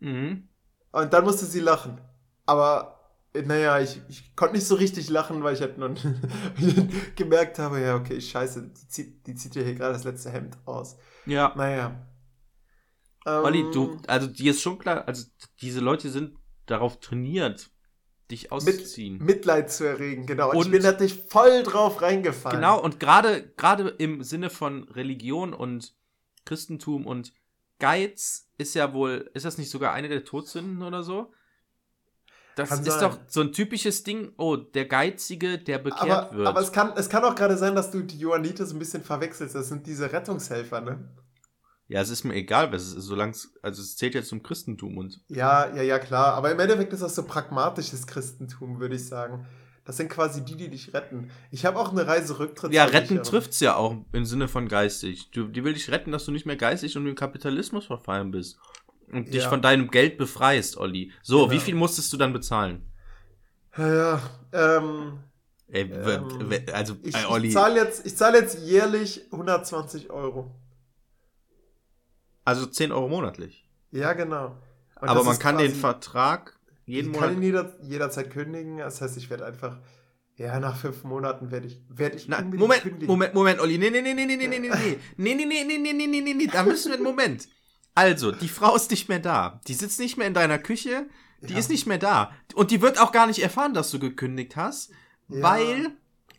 Mhm. 0.00 0.48
Und 0.90 1.12
dann 1.12 1.24
musste 1.24 1.44
sie 1.46 1.60
lachen. 1.60 2.00
Aber, 2.46 2.90
äh, 2.90 2.93
naja, 3.42 3.80
ich, 3.80 4.00
ich 4.08 4.36
konnte 4.36 4.54
nicht 4.54 4.66
so 4.66 4.76
richtig 4.76 5.10
lachen, 5.10 5.42
weil 5.42 5.54
ich 5.54 5.60
halt 5.60 5.78
nun 5.78 5.96
gemerkt 7.16 7.58
habe, 7.58 7.80
ja, 7.80 7.96
okay, 7.96 8.20
scheiße, 8.20 8.70
die 8.70 8.88
zieht, 8.88 9.26
die 9.26 9.34
zieht 9.34 9.56
ja 9.56 9.62
hier 9.62 9.74
gerade 9.74 9.92
das 9.94 10.04
letzte 10.04 10.30
Hemd 10.30 10.56
aus. 10.66 10.96
Ja. 11.26 11.52
Naja. 11.56 12.06
Ähm, 13.26 13.44
Olli, 13.44 13.64
du, 13.72 13.98
also 14.06 14.26
dir 14.26 14.52
ist 14.52 14.62
schon 14.62 14.78
klar, 14.78 15.08
also 15.08 15.26
diese 15.60 15.80
Leute 15.80 16.10
sind 16.10 16.36
darauf 16.66 17.00
trainiert, 17.00 17.70
dich 18.30 18.52
auszuziehen. 18.52 19.18
Mitleid 19.18 19.70
zu 19.70 19.84
erregen, 19.84 20.26
genau. 20.26 20.50
Und, 20.50 20.56
ich 20.58 20.64
Und- 20.66 20.70
bin 20.70 20.82
natürlich 20.82 21.14
voll 21.28 21.62
drauf 21.62 22.02
reingefallen. 22.02 22.58
Genau, 22.60 22.80
und 22.80 23.00
gerade 23.00 23.52
gerade 23.56 23.88
im 23.88 24.22
Sinne 24.22 24.50
von 24.50 24.84
Religion 24.84 25.52
und 25.54 25.94
Christentum 26.44 27.06
und 27.06 27.32
Geiz 27.80 28.48
ist 28.58 28.74
ja 28.74 28.92
wohl, 28.92 29.30
ist 29.34 29.44
das 29.44 29.58
nicht 29.58 29.70
sogar 29.70 29.92
eine 29.92 30.08
der 30.08 30.24
Todsünden 30.24 30.82
oder 30.82 31.02
so? 31.02 31.32
Das 32.56 32.68
Kann 32.68 32.80
ist 32.80 32.86
sein. 32.92 33.00
doch 33.00 33.18
so 33.26 33.40
ein 33.40 33.52
typisches 33.52 34.04
Ding, 34.04 34.32
oh, 34.36 34.56
der 34.56 34.86
Geizige, 34.86 35.58
der 35.58 35.78
bekehrt 35.78 36.10
Aber, 36.10 36.36
wird. 36.36 36.46
aber 36.46 36.60
es, 36.60 36.70
kann, 36.72 36.92
es 36.96 37.08
kann 37.08 37.24
auch 37.24 37.34
gerade 37.34 37.56
sein, 37.56 37.74
dass 37.74 37.90
du 37.90 38.02
die 38.02 38.18
Johanniter 38.18 38.64
so 38.64 38.76
ein 38.76 38.78
bisschen 38.78 39.02
verwechselst. 39.02 39.54
Das 39.54 39.68
sind 39.68 39.86
diese 39.86 40.12
Rettungshelfer, 40.12 40.80
ne? 40.80 41.08
ja, 41.88 42.00
es 42.00 42.08
ist 42.10 42.24
mir 42.24 42.34
egal, 42.34 42.72
was 42.72 42.82
es 42.82 42.94
ist, 42.94 43.04
solange 43.04 43.32
es, 43.32 43.52
also 43.62 43.82
es 43.82 43.96
zählt 43.96 44.14
ja 44.14 44.22
zum 44.22 44.42
Christentum 44.42 44.96
und 44.96 45.20
Ja, 45.28 45.74
ja, 45.74 45.82
ja, 45.82 45.98
klar. 45.98 46.34
Aber 46.34 46.50
im 46.50 46.58
Endeffekt 46.58 46.92
ist 46.92 47.02
das 47.02 47.14
so 47.14 47.24
pragmatisches 47.24 48.06
Christentum, 48.06 48.80
würde 48.80 48.94
ich 48.96 49.06
sagen. 49.06 49.46
Das 49.84 49.98
sind 49.98 50.08
quasi 50.08 50.42
die, 50.42 50.56
die 50.56 50.70
dich 50.70 50.94
retten. 50.94 51.30
Ich 51.50 51.66
habe 51.66 51.78
auch 51.78 51.90
eine 51.92 52.06
Reise 52.06 52.38
rücktritt. 52.38 52.72
ja, 52.72 52.84
retten 52.84 53.22
trifft's 53.22 53.60
ja 53.60 53.76
auch 53.76 53.96
im 54.12 54.24
Sinne 54.24 54.48
von 54.48 54.66
geistig. 54.66 55.30
Du, 55.30 55.46
die 55.46 55.62
will 55.62 55.74
dich 55.74 55.90
retten, 55.90 56.10
dass 56.10 56.24
du 56.24 56.32
nicht 56.32 56.46
mehr 56.46 56.56
geistig 56.56 56.96
und 56.96 57.06
im 57.06 57.14
Kapitalismus 57.14 57.84
verfallen 57.84 58.30
bist. 58.30 58.56
Und 59.12 59.28
dich 59.32 59.42
Ja. 59.42 59.48
von 59.48 59.62
deinem 59.62 59.90
Geld 59.90 60.16
befreist, 60.18 60.76
Olli. 60.76 61.12
So, 61.22 61.40
Genau. 61.42 61.50
wie 61.52 61.60
viel 61.60 61.74
musstest 61.74 62.12
du 62.12 62.16
dann 62.16 62.32
bezahlen? 62.32 62.82
Ja, 63.76 63.94
ja. 63.94 64.20
Ähm, 64.52 65.18
Ey, 65.68 65.82
Ähm, 65.90 66.52
also, 66.72 66.94
ich 67.02 67.16
ich 67.16 67.28
Olli. 67.28 67.50
zahle 67.50 67.80
jetzt, 67.80 68.06
ich 68.06 68.16
zahl 68.16 68.34
jetzt 68.34 68.58
jährlich 68.60 69.22
120 69.32 70.10
Euro. 70.10 70.54
Also 72.44 72.66
10 72.66 72.92
Euro 72.92 73.08
monatlich. 73.08 73.66
Ja, 73.90 74.12
genau. 74.12 74.56
Und 75.00 75.08
Aber 75.08 75.24
man 75.24 75.38
kann 75.38 75.56
den 75.58 75.68
quasi- 75.68 75.80
Vertrag 75.80 76.58
jeden 76.86 77.12
ich 77.12 77.18
kann 77.18 77.30
ihn 77.30 77.40
Monat. 77.52 77.72
jeder, 77.80 77.82
jederzeit 77.82 78.30
kündigen. 78.30 78.78
Das 78.78 79.00
heißt, 79.00 79.16
ich 79.16 79.30
werde 79.30 79.46
einfach, 79.46 79.78
ja, 80.36 80.60
nach 80.60 80.76
fünf 80.76 81.02
Monaten 81.04 81.50
werde 81.50 81.66
ich, 81.66 81.80
werde 81.88 82.16
ich 82.16 82.28
Na, 82.28 82.42
Moment, 82.42 82.82
kündigen. 82.82 83.06
Moment, 83.06 83.34
Moment, 83.34 83.60
Olli. 83.60 83.78
Nee, 83.78 83.90
nee, 83.90 84.02
nee, 84.02 84.14
nee, 84.14 84.26
nee, 84.26 84.36
nee, 84.36 84.46
nee, 84.46 84.58
nee, 84.58 84.68
nee. 84.68 84.98
Nee, 85.16 85.34
nee, 85.34 85.44
nee, 85.46 85.64
nee, 85.64 85.78
nee, 85.78 85.92
nee, 85.92 86.06
nee, 86.06 86.20
nee, 86.20 86.34
nee. 86.34 86.46
Da 86.46 86.62
müssen 86.62 86.90
wir 86.90 86.96
einen 86.96 87.04
Moment. 87.04 87.48
Also, 87.94 88.32
die 88.32 88.48
Frau 88.48 88.74
ist 88.74 88.90
nicht 88.90 89.08
mehr 89.08 89.20
da. 89.20 89.60
Die 89.68 89.74
sitzt 89.74 90.00
nicht 90.00 90.16
mehr 90.16 90.26
in 90.26 90.34
deiner 90.34 90.58
Küche. 90.58 91.06
Die 91.42 91.52
Ja. 91.52 91.58
ist 91.58 91.70
nicht 91.70 91.86
mehr 91.86 91.98
da. 91.98 92.32
Und 92.54 92.70
die 92.70 92.80
wird 92.82 92.98
auch 92.98 93.12
gar 93.12 93.26
nicht 93.26 93.40
erfahren, 93.42 93.74
dass 93.74 93.90
du 93.90 93.98
gekündigt 93.98 94.56
hast, 94.56 94.90
Ja. 95.28 95.42
weil, 95.42 95.90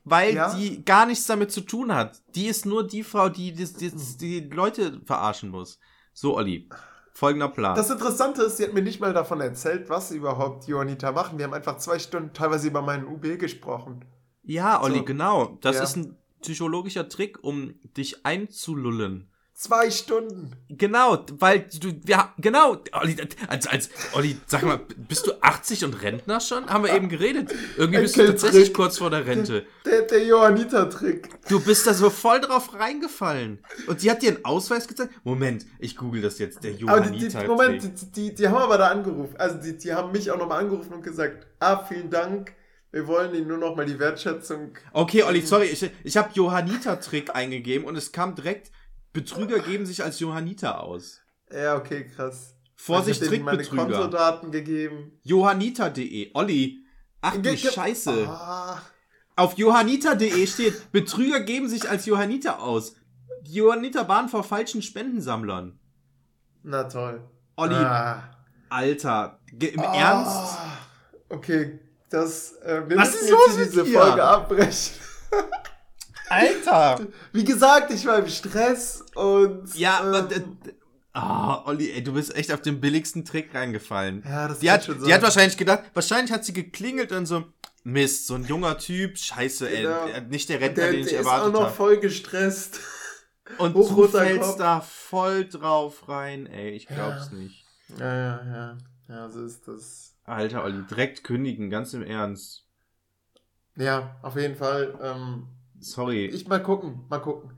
weil 0.04 0.34
Ja. 0.36 0.54
die 0.56 0.84
gar 0.84 1.06
nichts 1.06 1.26
damit 1.28 1.52
zu 1.52 1.62
tun 1.62 1.94
hat. 1.94 2.22
Die 2.36 2.48
ist 2.48 2.66
nur 2.66 2.86
die 2.86 3.04
Frau, 3.04 3.30
die 3.30 3.54
die, 3.54 3.66
die, 3.66 3.92
die 4.18 4.40
Leute 4.50 5.02
verarschen 5.06 5.50
muss. 5.50 5.80
So, 6.14 6.36
Olli. 6.36 6.68
Folgender 7.14 7.48
Plan. 7.48 7.76
Das 7.78 7.90
Interessante 7.90 8.42
ist, 8.44 8.58
sie 8.58 8.64
hat 8.66 8.74
mir 8.74 8.82
nicht 8.82 9.00
mal 9.00 9.14
davon 9.14 9.40
erzählt, 9.40 9.90
was 9.90 10.12
überhaupt 10.12 10.68
Johanniter 10.68 11.14
machen. 11.14 11.38
Wir 11.38 11.46
haben 11.46 11.54
einfach 11.54 11.78
zwei 11.78 11.98
Stunden 12.00 12.34
teilweise 12.34 12.68
über 12.68 12.82
meinen 12.82 13.06
UB 13.06 13.38
gesprochen. 13.38 14.04
Ja, 14.44 14.82
Olli, 14.82 14.98
So. 14.98 15.06
genau. 15.06 15.58
Das 15.62 15.80
ist 15.80 15.96
ein 15.96 16.18
psychologischer 16.42 17.08
Trick, 17.08 17.42
um 17.42 17.76
dich 17.96 18.26
einzulullen. 18.26 19.30
Zwei 19.58 19.90
Stunden. 19.90 20.52
Genau, 20.68 21.24
weil 21.40 21.66
du, 21.80 21.94
ja, 22.06 22.34
genau, 22.38 22.76
Olli, 22.92 23.16
als, 23.48 23.68
als, 23.68 23.90
Olli, 24.12 24.36
sag 24.48 24.64
mal, 24.64 24.82
bist 24.98 25.28
du 25.28 25.32
80 25.40 25.86
und 25.86 26.02
Rentner 26.02 26.42
schon? 26.42 26.68
Haben 26.68 26.84
wir 26.84 26.94
eben 26.94 27.08
geredet. 27.08 27.56
Irgendwie 27.78 28.02
bist 28.02 28.18
du 28.18 28.26
tatsächlich 28.26 28.74
kurz 28.74 28.98
vor 28.98 29.10
der 29.10 29.26
Rente. 29.26 29.66
Der, 29.86 30.02
der 30.02 30.26
Johanniter-Trick. 30.26 31.30
Du 31.48 31.62
bist 31.62 31.88
da 31.88 31.94
so 31.94 32.10
voll 32.10 32.42
drauf 32.42 32.78
reingefallen. 32.78 33.60
Und 33.88 34.04
die 34.04 34.12
hat 34.12 34.24
dir 34.24 34.36
einen 34.36 34.44
Ausweis 34.44 34.90
gezeigt. 34.90 35.14
Moment, 35.24 35.66
ich 35.80 35.96
google 35.96 36.22
das 36.22 36.38
jetzt, 36.38 36.62
der 36.66 36.74
Aber 36.86 37.00
die, 37.00 37.18
die, 37.18 37.26
Johanniter. 37.28 37.48
Moment, 37.48 37.84
die, 37.84 38.12
die, 38.12 38.36
die 38.36 38.48
haben 38.50 38.58
aber 38.58 38.78
da 38.78 38.90
angerufen. 38.90 39.38
Also 39.38 39.58
die, 39.60 39.78
die 39.78 39.94
haben 39.94 40.12
mich 40.12 40.30
auch 40.32 40.38
nochmal 40.38 40.64
angerufen 40.64 40.96
und 40.96 41.02
gesagt, 41.02 41.48
ah, 41.62 41.78
vielen 41.78 42.10
Dank. 42.10 42.52
Wir 42.92 43.08
wollen 43.08 43.34
Ihnen 43.34 43.48
nur 43.48 43.58
nochmal 43.58 43.86
die 43.86 44.00
Wertschätzung. 44.00 44.78
Okay, 44.92 45.24
Olli, 45.24 45.42
sorry, 45.42 45.66
ich, 45.68 45.90
ich 46.04 46.18
habe 46.18 46.30
Johanniter-Trick 46.34 47.36
eingegeben 47.36 47.86
und 47.86 47.98
es 47.98 48.12
kam 48.14 48.36
direkt, 48.36 48.72
Betrüger 49.16 49.60
geben 49.60 49.86
sich 49.86 50.04
als 50.04 50.20
Johanniter 50.20 50.84
aus. 50.84 51.22
Ja, 51.52 51.76
okay, 51.78 52.06
krass. 52.08 52.54
Vorsicht, 52.76 53.22
ich 53.22 53.28
hab 53.28 53.32
denen 53.34 53.46
meine 53.46 53.58
Trickbetrüger. 53.64 53.98
Kontodaten 54.02 54.52
gegeben. 54.52 55.14
Johanniter.de. 55.24 56.32
Olli. 56.34 56.86
Ach 57.22 57.36
du 57.38 57.58
Scheiße. 57.58 58.28
Ah, 58.28 58.82
Auf 59.38 59.58
johanniter.de 59.58 60.46
steht, 60.48 60.92
Betrüger 60.92 61.40
geben 61.40 61.68
sich 61.70 61.90
als 61.90 62.06
Johanniter 62.06 62.62
aus. 62.62 62.96
Die 63.42 63.54
Johanniter 63.54 64.08
waren 64.08 64.28
vor 64.30 64.44
falschen 64.44 64.82
Spendensammlern. 64.82 65.80
na 66.64 66.84
toll. 66.84 67.22
Olli, 67.56 67.76
Ah. 67.76 68.24
Alter, 68.70 69.40
im 69.60 69.80
Ah. 69.80 69.94
Ernst? 69.96 70.58
Okay, 71.30 71.80
das. 72.10 72.54
Äh, 72.64 72.84
wir 72.90 72.98
Was 72.98 73.16
ist 73.16 73.30
los 73.30 73.58
mit 73.58 73.68
diese 73.72 73.84
dir? 73.86 74.00
Folge 74.00 74.24
abbrechen. 74.24 74.96
Alter! 76.30 77.08
Wie 77.34 77.44
gesagt, 77.44 77.92
ich 77.92 78.06
war 78.06 78.20
im 78.20 78.28
Stress 78.28 79.04
und. 79.16 79.74
Ja, 79.76 80.00
aber. 80.00 80.32
ähm, 80.32 80.58
d- 80.64 80.74
Ah, 81.18 81.64
Olli, 81.66 81.92
ey, 81.92 82.04
du 82.04 82.12
bist 82.12 82.36
echt 82.36 82.52
auf 82.52 82.62
den 82.62 82.82
billigsten 82.82 83.24
Trick 83.24 83.56
reingefallen. 83.56 84.22
ja, 84.28 84.50
das 84.50 84.60
Die 84.60 84.70
hat, 84.70 84.84
schon 84.84 85.02
die 85.02 85.14
hat 85.14 85.22
wahrscheinlich 85.22 85.56
gedacht, 85.56 85.84
wahrscheinlich 85.94 86.30
hat 86.34 86.44
sie 86.44 86.52
geklingelt 86.52 87.14
und 87.14 87.26
so, 87.26 87.46
Mist, 87.86 88.28
so 88.28 88.34
ein 88.36 88.44
junger 88.44 88.78
Typ, 88.78 89.18
scheiße, 89.18 89.70
ey, 89.70 89.84
Genau. 89.84 90.08
äh, 90.08 90.20
nicht 90.22 90.50
der 90.50 90.60
Rentner, 90.60 90.84
Der, 90.84 90.92
den 90.92 91.00
ich 91.06 91.12
der 91.12 91.22
ist 91.22 91.26
auch 91.28 91.32
erwartet 91.32 91.54
noch 91.54 91.62
habe. 91.62 91.74
voll 91.74 91.98
gestresst. 92.00 92.82
Und 93.60 93.76
du 93.76 94.08
fällst 94.10 94.60
da 94.60 94.82
voll 94.82 95.48
drauf 95.48 96.10
rein, 96.10 96.48
ey, 96.48 96.72
ich 96.72 96.88
glaub's 96.88 97.32
nicht. 97.32 97.64
Ja, 97.98 98.14
ja, 98.14 98.46
ja. 98.46 98.78
Ja, 99.08 99.30
so 99.30 99.46
ist 99.46 99.66
das. 99.70 100.16
Alter, 100.26 100.66
Olli, 100.66 100.84
direkt 100.90 101.24
kündigen, 101.24 101.70
ganz 101.70 101.94
im 101.94 102.02
Ernst. 102.04 102.66
Ja, 103.78 104.18
auf 104.22 104.36
jeden 104.36 104.56
Fall. 104.56 104.98
Ähm, 105.02 105.48
Sorry. 105.86 106.26
ich 106.26 106.48
mal 106.48 106.62
gucken, 106.64 107.06
mal 107.10 107.20
gucken. 107.20 107.58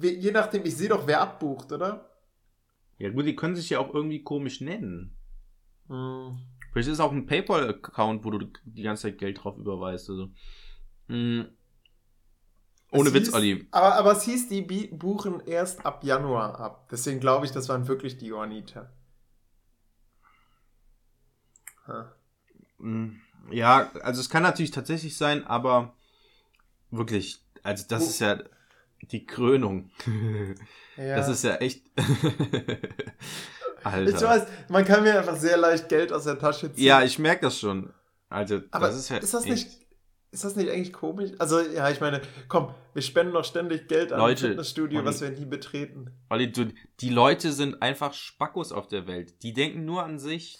Je 0.00 0.30
nachdem, 0.30 0.64
ich 0.64 0.76
sehe 0.76 0.88
doch, 0.88 1.06
wer 1.06 1.20
abbucht, 1.20 1.70
oder? 1.72 2.06
ja 2.98 3.08
gut, 3.10 3.24
die 3.26 3.34
können 3.36 3.56
sich 3.56 3.70
ja 3.70 3.78
auch 3.78 3.94
irgendwie 3.94 4.22
komisch 4.22 4.60
nennen. 4.60 5.16
Hm. 5.88 6.38
Vielleicht 6.72 6.88
ist 6.88 6.94
es 6.94 7.00
auch 7.00 7.12
ein 7.12 7.26
PayPal-Account, 7.26 8.24
wo 8.24 8.30
du 8.30 8.46
die 8.64 8.82
ganze 8.82 9.02
Zeit 9.04 9.18
Geld 9.18 9.42
drauf 9.42 9.56
überweist. 9.58 10.08
Also. 10.10 10.28
Hm. 11.08 11.48
Ohne 12.92 13.08
Es 13.08 13.14
Witz, 13.14 13.28
hieß- 13.30 13.34
Olli. 13.34 13.68
Aber, 13.70 13.94
aber 13.94 14.12
es 14.12 14.22
hieß, 14.24 14.48
die 14.48 14.62
buchen 14.62 15.40
erst 15.46 15.84
ab 15.86 16.04
Januar 16.04 16.58
ab. 16.60 16.88
Deswegen 16.90 17.20
glaube 17.20 17.46
ich, 17.46 17.52
das 17.52 17.68
waren 17.68 17.86
wirklich 17.88 18.18
die. 18.18 18.32
Ha. 21.86 22.12
Hm, 22.78 23.20
Ja, 23.50 23.90
also 24.02 24.20
es 24.20 24.28
kann 24.30 24.42
natürlich 24.42 24.70
tatsächlich 24.72 25.16
sein, 25.16 25.46
aber 25.46 25.94
wirklich, 26.90 27.40
also 27.62 27.84
das 27.88 28.02
Wo- 28.02 28.06
ist 28.06 28.20
ja 28.20 28.38
die 29.10 29.26
Krönung. 29.26 29.90
Ja. 30.96 31.16
Das 31.16 31.28
ist 31.30 31.44
ja 31.44 31.54
echt. 31.54 31.82
Alter. 33.82 34.10
ich 34.14 34.20
weiß, 34.20 34.46
man 34.68 34.84
kann 34.84 35.02
mir 35.02 35.18
einfach 35.18 35.36
sehr 35.36 35.56
leicht 35.56 35.88
Geld 35.88 36.12
aus 36.12 36.24
der 36.24 36.38
Tasche 36.38 36.70
ziehen. 36.72 36.84
Ja, 36.84 37.02
ich 37.02 37.18
merke 37.18 37.42
das 37.46 37.58
schon. 37.58 37.90
Also, 38.28 38.60
aber 38.70 38.88
das 38.88 38.96
ist 38.96 39.08
ja. 39.08 39.18
das 39.18 39.32
echt- 39.34 39.46
nicht, 39.48 39.86
ist 40.32 40.44
das 40.44 40.56
nicht 40.56 40.68
eigentlich 40.70 40.92
komisch? 40.92 41.30
Also, 41.38 41.60
ja, 41.60 41.88
ich 41.88 42.00
meine, 42.00 42.20
komm, 42.48 42.74
wir 42.92 43.00
spenden 43.02 43.32
doch 43.32 43.44
ständig 43.44 43.88
Geld 43.88 44.12
an 44.12 44.18
Leute, 44.20 44.44
ein 44.46 44.50
Fitnessstudio, 44.50 44.98
Olli. 44.98 45.08
was 45.08 45.20
wir 45.22 45.30
nie 45.30 45.46
betreten. 45.46 46.10
Olli, 46.28 46.52
du, 46.52 46.70
die 47.00 47.08
Leute 47.10 47.52
sind 47.52 47.80
einfach 47.80 48.12
Spackos 48.12 48.70
auf 48.70 48.86
der 48.88 49.06
Welt. 49.06 49.42
Die 49.42 49.54
denken 49.54 49.86
nur 49.86 50.02
an 50.04 50.18
sich 50.18 50.58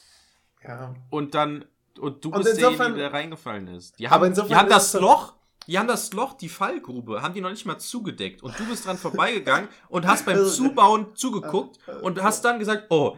Ja. 0.66 0.94
und 1.10 1.34
dann. 1.34 1.66
Und 1.98 2.24
du 2.24 2.30
Und 2.30 2.44
bist 2.44 2.58
derjenige, 2.58 2.94
der 2.94 3.12
reingefallen 3.12 3.68
ist. 3.68 3.98
Die 3.98 4.06
Aber 4.06 4.14
haben, 4.24 4.26
insofern 4.30 4.48
die 4.48 4.54
haben 4.54 4.68
ist 4.70 4.94
das 4.94 5.00
Loch. 5.00 5.34
Die 5.66 5.78
haben 5.78 5.88
das 5.88 6.12
Loch, 6.12 6.34
die 6.34 6.48
Fallgrube, 6.48 7.22
haben 7.22 7.34
die 7.34 7.40
noch 7.40 7.50
nicht 7.50 7.66
mal 7.66 7.78
zugedeckt. 7.78 8.42
Und 8.42 8.58
du 8.58 8.66
bist 8.66 8.86
dran 8.86 8.98
vorbeigegangen 8.98 9.68
und 9.88 10.06
hast 10.06 10.26
beim 10.26 10.44
Zubauen 10.46 11.14
zugeguckt 11.14 11.78
und 12.02 12.22
hast 12.22 12.44
dann 12.44 12.58
gesagt, 12.58 12.86
oh, 12.90 13.16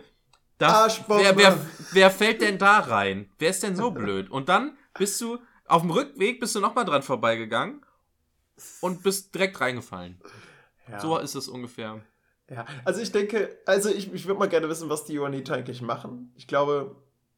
das, 0.59 1.01
wer, 1.09 1.37
wer, 1.37 1.59
wer 1.93 2.11
fällt 2.11 2.41
denn 2.41 2.59
da 2.59 2.79
rein? 2.79 3.31
Wer 3.39 3.51
ist 3.51 3.63
denn 3.63 3.75
so 3.75 3.91
blöd? 3.93 4.31
Und 4.31 4.49
dann 4.49 4.77
bist 4.95 5.21
du, 5.21 5.39
auf 5.67 5.83
dem 5.83 5.91
Rückweg 5.91 6.41
bist 6.41 6.55
du 6.55 6.61
nochmal 6.61 6.85
dran 6.85 7.03
vorbeigegangen 7.03 7.85
und 8.81 9.03
bist 9.03 9.35
direkt 9.35 9.61
reingefallen. 9.61 10.21
Ja. 10.89 11.01
So 11.01 11.19
ist 11.19 11.35
es 11.35 11.49
ungefähr. 11.49 12.01
Ja, 12.51 12.67
also 12.85 13.01
ich 13.01 13.13
denke, 13.13 13.59
also 13.67 13.89
ich, 13.89 14.13
ich 14.13 14.27
würde 14.27 14.39
mal 14.39 14.49
gerne 14.49 14.69
wissen, 14.69 14.89
was 14.89 15.05
die 15.05 15.15
Johanniter 15.15 15.55
eigentlich 15.55 15.81
machen. 15.81 16.33
Ich 16.37 16.47
glaube, 16.47 16.97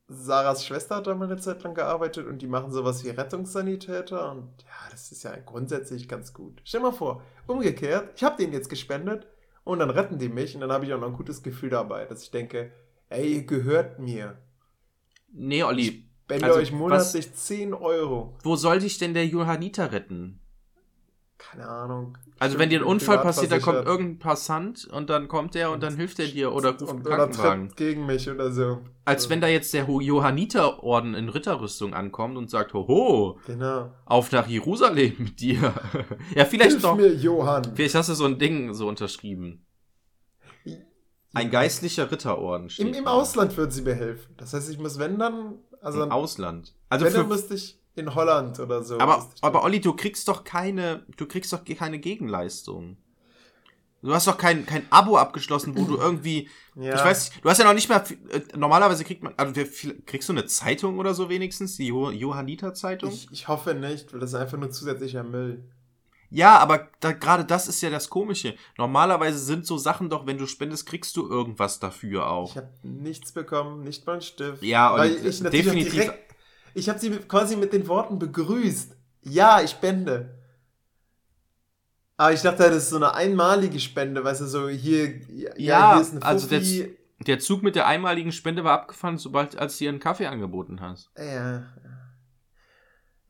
Sarahs 0.08 0.64
Schwester 0.66 0.96
hat 0.96 1.06
da 1.06 1.14
mal 1.14 1.24
eine 1.30 1.40
Zeit 1.40 1.62
lang 1.62 1.74
gearbeitet 1.74 2.26
und 2.26 2.42
die 2.42 2.46
machen 2.46 2.72
sowas 2.72 3.04
wie 3.04 3.10
Rettungssanitäter 3.10 4.30
und 4.32 4.50
ja, 4.62 4.90
das 4.90 5.10
ist 5.10 5.22
ja 5.22 5.34
grundsätzlich 5.36 6.08
ganz 6.08 6.32
gut. 6.34 6.60
Stell 6.64 6.80
mal 6.80 6.92
vor, 6.92 7.22
umgekehrt, 7.46 8.10
ich 8.16 8.22
habe 8.22 8.36
denen 8.36 8.52
jetzt 8.52 8.68
gespendet 8.68 9.26
und 9.64 9.78
dann 9.78 9.90
retten 9.90 10.18
die 10.18 10.28
mich 10.28 10.54
und 10.54 10.60
dann 10.60 10.72
habe 10.72 10.84
ich 10.84 10.92
auch 10.92 11.00
noch 11.00 11.08
ein 11.08 11.16
gutes 11.16 11.42
Gefühl 11.42 11.70
dabei, 11.70 12.04
dass 12.04 12.22
ich 12.22 12.30
denke, 12.30 12.72
ey, 13.08 13.36
ihr 13.36 13.46
gehört 13.46 13.98
mir. 13.98 14.36
Nee, 15.32 15.62
Olli, 15.62 16.06
Spende 16.24 16.46
Also, 16.46 16.58
euch 16.58 16.72
monatlich 16.72 17.34
10 17.34 17.74
Euro. 17.74 18.36
wo 18.42 18.56
soll 18.56 18.80
dich 18.80 18.98
denn 18.98 19.14
der 19.14 19.26
Johanniter 19.26 19.92
retten? 19.92 20.40
Keine 21.50 21.68
Ahnung. 21.68 22.18
Also 22.38 22.58
wenn 22.58 22.68
dir 22.70 22.80
ein 22.80 22.84
Unfall 22.84 23.18
passiert, 23.18 23.52
da 23.52 23.58
kommt 23.58 23.86
irgendein 23.86 24.18
Passant 24.18 24.86
und 24.90 25.08
dann 25.08 25.28
kommt 25.28 25.54
der 25.54 25.70
und 25.70 25.82
dann 25.82 25.96
hilft 25.96 26.18
er 26.18 26.26
dir 26.26 26.52
oder 26.52 26.70
ruft 26.70 26.90
einen 26.90 27.00
oder 27.06 27.16
Krankenwagen. 27.16 27.68
tritt 27.68 27.76
gegen 27.76 28.06
mich 28.06 28.28
oder 28.28 28.50
so. 28.50 28.80
Als 29.04 29.28
wenn 29.30 29.40
da 29.40 29.46
jetzt 29.46 29.72
der 29.74 29.84
Johanniterorden 29.84 31.14
in 31.14 31.28
Ritterrüstung 31.28 31.94
ankommt 31.94 32.36
und 32.36 32.50
sagt, 32.50 32.74
hoho, 32.74 33.38
Genau. 33.46 33.92
auf 34.04 34.32
nach 34.32 34.48
Jerusalem 34.48 35.14
mit 35.18 35.40
dir. 35.40 35.74
ja, 36.34 36.44
vielleicht 36.44 36.70
Hilf 36.72 36.82
doch. 36.82 36.96
mir, 36.96 37.14
Johann. 37.14 37.64
Vielleicht 37.74 37.94
hast 37.94 38.08
du 38.08 38.14
so 38.14 38.24
ein 38.24 38.38
Ding 38.38 38.74
so 38.74 38.88
unterschrieben. 38.88 39.64
Ein 41.34 41.50
geistlicher 41.50 42.10
Ritterorden 42.10 42.70
steht. 42.70 42.86
Im, 42.86 42.94
Im. 42.94 43.06
Ausland 43.08 43.56
würden 43.56 43.70
sie 43.72 43.82
mir 43.82 43.94
helfen. 43.94 44.34
Das 44.36 44.52
heißt, 44.54 44.70
ich 44.70 44.78
muss, 44.78 44.98
wenn 45.00 45.18
dann, 45.18 45.54
also 45.80 46.02
Im 46.02 46.12
Ausland. 46.12 46.74
Also 46.88 47.04
wenn 47.04 47.12
dann 47.12 47.22
für, 47.22 47.28
müsste 47.28 47.54
ich 47.54 47.80
in 47.96 48.14
Holland 48.14 48.58
oder 48.60 48.82
so. 48.82 48.98
aber, 48.98 49.28
aber 49.40 49.62
Olli, 49.62 49.80
du 49.80 49.92
kriegst 49.94 50.28
doch 50.28 50.44
keine, 50.44 51.04
du 51.16 51.26
kriegst 51.26 51.52
doch 51.52 51.64
keine 51.64 51.98
Gegenleistung. 51.98 52.96
Du 54.02 54.12
hast 54.14 54.26
doch 54.26 54.36
kein, 54.36 54.66
kein 54.66 54.84
Abo 54.90 55.16
abgeschlossen, 55.16 55.78
wo 55.78 55.84
du 55.86 55.96
irgendwie, 55.96 56.50
ja, 56.74 56.94
ich 56.94 57.02
weiß, 57.04 57.30
du 57.42 57.48
hast 57.48 57.56
ja 57.56 57.64
noch 57.64 57.72
nicht 57.72 57.88
mal, 57.88 58.04
äh, 58.30 58.40
normalerweise 58.54 59.02
kriegt 59.02 59.22
man, 59.22 59.32
also 59.38 59.54
kriegst 60.04 60.28
du 60.28 60.34
eine 60.34 60.44
Zeitung 60.44 60.98
oder 60.98 61.14
so 61.14 61.30
wenigstens, 61.30 61.76
die 61.78 61.86
Jo- 61.86 62.10
Johanniter-Zeitung? 62.10 63.10
ich, 63.10 63.28
ich 63.32 63.48
hoffe 63.48 63.74
nicht, 63.74 64.12
weil 64.12 64.20
das 64.20 64.30
ist 64.30 64.34
einfach 64.38 64.58
nur 64.58 64.70
zusätzlicher 64.70 65.24
Müll. 65.24 65.64
Ja, 66.28 66.58
aber 66.58 66.90
da, 67.00 67.12
gerade 67.12 67.44
das 67.46 67.66
ist 67.68 67.80
ja 67.80 67.88
das 67.90 68.10
Komische. 68.10 68.54
Normalerweise 68.76 69.38
sind 69.38 69.66
so 69.66 69.78
Sachen 69.78 70.10
doch, 70.10 70.26
wenn 70.26 70.36
du 70.36 70.46
spendest, 70.46 70.84
kriegst 70.84 71.16
du 71.16 71.26
irgendwas 71.28 71.78
dafür 71.78 72.28
auch. 72.28 72.50
Ich 72.50 72.56
habe 72.56 72.70
nichts 72.82 73.32
bekommen, 73.32 73.84
nicht 73.84 74.04
mal 74.04 74.14
einen 74.14 74.20
Stift. 74.22 74.62
Ja, 74.62 74.90
und 74.92 74.98
weil 74.98 75.12
ich 75.26 75.40
natürlich 75.40 75.64
definitiv- 75.66 75.92
direkt, 75.92 76.23
ich 76.74 76.88
habe 76.88 76.98
sie 76.98 77.10
quasi 77.10 77.56
mit 77.56 77.72
den 77.72 77.86
Worten 77.88 78.18
begrüßt. 78.18 78.96
Ja, 79.22 79.62
ich 79.62 79.70
spende. 79.70 80.38
Aber 82.16 82.32
ich 82.32 82.42
dachte, 82.42 82.58
das 82.64 82.76
ist 82.84 82.90
so 82.90 82.96
eine 82.96 83.14
einmalige 83.14 83.80
Spende, 83.80 84.22
weißt 84.22 84.42
du, 84.42 84.46
so 84.46 84.68
hier, 84.68 85.18
ja, 85.28 85.52
Ja, 85.56 85.92
hier 85.94 86.02
ist 86.02 86.12
eine 86.12 86.22
also 86.22 86.46
Fuffi. 86.46 86.96
Der 87.26 87.38
Zug 87.38 87.62
mit 87.62 87.74
der 87.74 87.86
einmaligen 87.86 88.32
Spende 88.32 88.64
war 88.64 88.72
abgefahren, 88.72 89.18
sobald 89.18 89.58
als 89.58 89.78
du 89.78 89.84
ihr 89.84 89.90
einen 89.90 90.00
Kaffee 90.00 90.26
angeboten 90.26 90.80
hast. 90.80 91.10
Ja. 91.16 91.64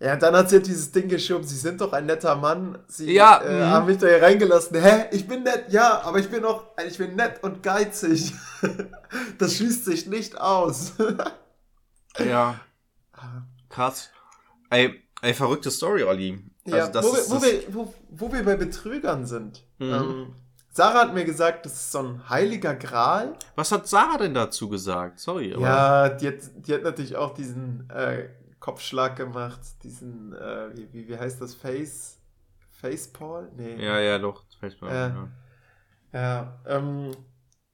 Ja, 0.00 0.16
dann 0.16 0.34
hat 0.36 0.50
sie 0.50 0.56
halt 0.56 0.66
dieses 0.66 0.90
Ding 0.90 1.08
geschoben, 1.08 1.44
sie 1.46 1.56
sind 1.56 1.80
doch 1.80 1.92
ein 1.92 2.04
netter 2.04 2.34
Mann. 2.36 2.78
Sie 2.88 3.12
Ja, 3.12 3.40
äh, 3.40 3.58
mhm. 3.58 3.70
haben 3.70 3.86
mich 3.86 3.98
da 3.98 4.06
hier 4.06 4.20
reingelassen. 4.20 4.78
Hä? 4.78 5.06
Ich 5.12 5.26
bin 5.26 5.44
nett, 5.44 5.66
ja, 5.68 6.02
aber 6.02 6.18
ich 6.18 6.28
bin 6.28 6.44
auch, 6.44 6.64
ich 6.86 6.98
bin 6.98 7.14
nett 7.16 7.42
und 7.42 7.62
geizig. 7.62 8.34
das 9.38 9.54
schließt 9.56 9.84
sich 9.84 10.06
nicht 10.06 10.38
aus. 10.40 10.92
Ja. 12.24 12.60
Krass. 13.68 14.10
Ey, 14.70 15.02
ey, 15.22 15.34
verrückte 15.34 15.70
Story, 15.70 16.02
Olli. 16.04 16.44
Also 16.66 16.76
ja, 16.76 16.88
das 16.88 17.04
wo, 17.04 17.12
wir, 17.12 17.18
ist 17.18 17.30
wo, 17.30 17.34
das, 17.34 17.42
wir, 17.44 17.74
wo, 17.74 17.94
wo 18.10 18.32
wir 18.32 18.44
bei 18.44 18.56
Betrügern 18.56 19.26
sind. 19.26 19.64
Mhm. 19.78 19.92
Ähm, 19.92 20.34
Sarah 20.70 21.02
hat 21.02 21.14
mir 21.14 21.24
gesagt, 21.24 21.66
das 21.66 21.74
ist 21.74 21.92
so 21.92 22.00
ein 22.00 22.28
heiliger 22.28 22.74
Gral. 22.74 23.36
Was 23.54 23.70
hat 23.70 23.86
Sarah 23.86 24.18
denn 24.18 24.34
dazu 24.34 24.68
gesagt? 24.68 25.20
Sorry, 25.20 25.54
aber. 25.54 25.62
Ja, 25.62 26.08
die 26.08 26.28
hat, 26.28 26.34
die 26.56 26.74
hat 26.74 26.82
natürlich 26.82 27.14
auch 27.14 27.32
diesen 27.34 27.88
äh, 27.90 28.28
Kopfschlag 28.58 29.14
gemacht, 29.16 29.60
diesen, 29.84 30.32
äh, 30.32 30.76
wie, 30.76 30.92
wie, 30.92 31.08
wie 31.08 31.18
heißt 31.18 31.40
das, 31.40 31.54
Face, 31.54 32.18
Facepall? 32.70 33.52
Nee. 33.56 33.84
Ja, 33.84 34.00
ja, 34.00 34.18
doch. 34.18 34.42
Mir 34.60 34.72
Äh, 34.88 34.94
ja. 34.94 35.28
Ja, 36.12 36.58
ähm, 36.66 37.10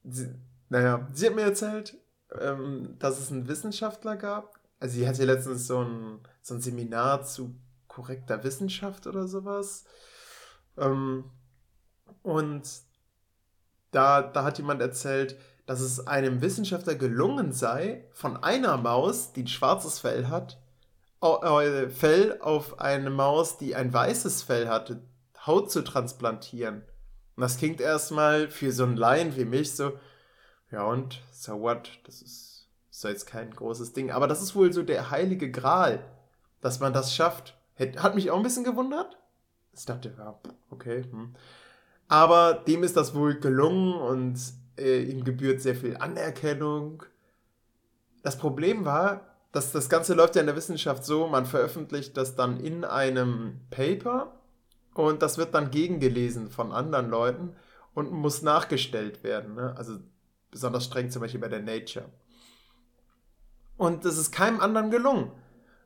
sie, 0.03 0.33
naja, 0.69 1.07
sie 1.13 1.27
hat 1.27 1.35
mir 1.35 1.43
erzählt, 1.43 1.97
ähm, 2.39 2.95
dass 2.99 3.19
es 3.19 3.31
einen 3.31 3.47
Wissenschaftler 3.47 4.15
gab. 4.15 4.59
Also 4.81 4.95
sie 4.95 5.07
hatte 5.07 5.23
letztens 5.23 5.67
so 5.67 5.83
ein, 5.83 6.19
so 6.41 6.55
ein 6.55 6.61
Seminar 6.61 7.23
zu 7.23 7.55
korrekter 7.87 8.43
Wissenschaft 8.43 9.07
oder 9.07 9.27
sowas. 9.27 9.85
Ähm, 10.77 11.25
und 12.23 12.63
da, 13.91 14.21
da 14.21 14.43
hat 14.43 14.57
jemand 14.57 14.81
erzählt, 14.81 15.37
dass 15.65 15.81
es 15.81 16.07
einem 16.07 16.41
Wissenschaftler 16.41 16.95
gelungen 16.95 17.53
sei, 17.53 18.09
von 18.11 18.43
einer 18.43 18.75
Maus, 18.77 19.31
die 19.33 19.43
ein 19.43 19.47
schwarzes 19.47 19.99
Fell 19.99 20.27
hat, 20.27 20.57
Fell 21.89 22.39
auf 22.41 22.79
eine 22.79 23.11
Maus, 23.11 23.59
die 23.59 23.75
ein 23.75 23.93
weißes 23.93 24.41
Fell 24.41 24.67
hatte, 24.67 25.03
Haut 25.45 25.71
zu 25.71 25.83
transplantieren. 25.83 26.83
Und 27.35 27.41
das 27.41 27.57
klingt 27.57 27.79
erstmal 27.79 28.49
für 28.49 28.71
so 28.71 28.83
einen 28.83 28.97
Laien 28.97 29.35
wie 29.35 29.45
mich 29.45 29.75
so, 29.75 29.93
Ja, 30.71 30.83
und 30.85 31.21
so 31.31 31.61
what? 31.61 31.99
Das 32.05 32.23
ist, 32.23 32.50
ist 32.91 33.03
jetzt 33.03 33.25
kein 33.25 33.51
großes 33.51 33.93
Ding. 33.93 34.11
Aber 34.11 34.27
das 34.27 34.41
ist 34.41 34.55
wohl 34.55 34.71
so 34.71 34.83
der 34.83 35.09
heilige 35.09 35.49
Gral, 35.49 36.05
dass 36.59 36.79
man 36.79 36.93
das 36.93 37.15
schafft. 37.15 37.57
Hat 37.97 38.15
mich 38.15 38.29
auch 38.29 38.37
ein 38.37 38.43
bisschen 38.43 38.63
gewundert. 38.63 39.17
Ich 39.73 39.85
dachte, 39.85 40.13
ja, 40.17 40.39
okay. 40.69 41.03
Hm. 41.09 41.33
Aber 42.07 42.53
dem 42.53 42.83
ist 42.83 42.97
das 42.97 43.15
wohl 43.15 43.39
gelungen 43.39 43.93
und 43.93 44.37
äh, 44.77 45.01
ihm 45.03 45.23
gebührt 45.23 45.61
sehr 45.61 45.75
viel 45.75 45.95
Anerkennung. 45.97 47.03
Das 48.21 48.37
Problem 48.37 48.85
war, 48.85 49.21
dass 49.51 49.71
das 49.71 49.89
Ganze 49.89 50.13
läuft 50.13 50.35
ja 50.35 50.41
in 50.41 50.47
der 50.47 50.55
Wissenschaft 50.55 51.05
so, 51.05 51.27
man 51.27 51.45
veröffentlicht 51.45 52.15
das 52.17 52.35
dann 52.35 52.59
in 52.59 52.83
einem 52.83 53.61
Paper 53.69 54.33
und 54.93 55.21
das 55.21 55.37
wird 55.37 55.53
dann 55.55 55.71
gegengelesen 55.71 56.49
von 56.49 56.71
anderen 56.71 57.09
Leuten 57.09 57.55
und 57.93 58.11
muss 58.11 58.41
nachgestellt 58.41 59.23
werden. 59.23 59.55
Ne? 59.55 59.73
Also 59.77 59.97
besonders 60.51 60.85
streng 60.85 61.09
zum 61.09 61.21
Beispiel 61.21 61.41
bei 61.41 61.47
der 61.47 61.61
Nature. 61.61 62.05
Und 63.81 64.05
das 64.05 64.19
ist 64.19 64.31
keinem 64.31 64.59
anderen 64.59 64.91
gelungen. 64.91 65.31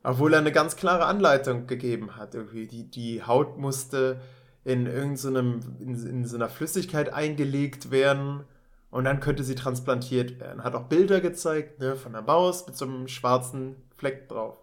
Obwohl 0.04 0.34
er 0.34 0.40
eine 0.40 0.52
ganz 0.52 0.76
klare 0.76 1.06
Anleitung 1.06 1.66
gegeben 1.66 2.18
hat. 2.18 2.36
Irgendwie 2.36 2.68
die, 2.68 2.92
die 2.92 3.24
Haut 3.24 3.58
musste 3.58 4.20
in 4.66 4.86
irgendeinem, 4.86 5.62
in, 5.80 5.96
in 6.06 6.26
so 6.26 6.36
einer 6.36 6.50
Flüssigkeit 6.50 7.14
eingelegt 7.14 7.92
werden 7.92 8.44
und 8.92 9.06
dann 9.06 9.22
könnte 9.22 9.46
sie 9.46 9.56
transplantiert 9.56 10.42
werden. 10.42 10.66
Hat 10.66 10.76
auch 10.76 10.90
Bilder 10.90 11.22
gezeigt, 11.22 11.80
ne, 11.80 11.96
von 11.96 12.12
der 12.12 12.22
Maus 12.22 12.68
mit 12.68 12.76
so 12.76 12.84
einem 12.84 13.08
schwarzen 13.08 13.78
Fleck 13.96 14.28
drauf. 14.28 14.58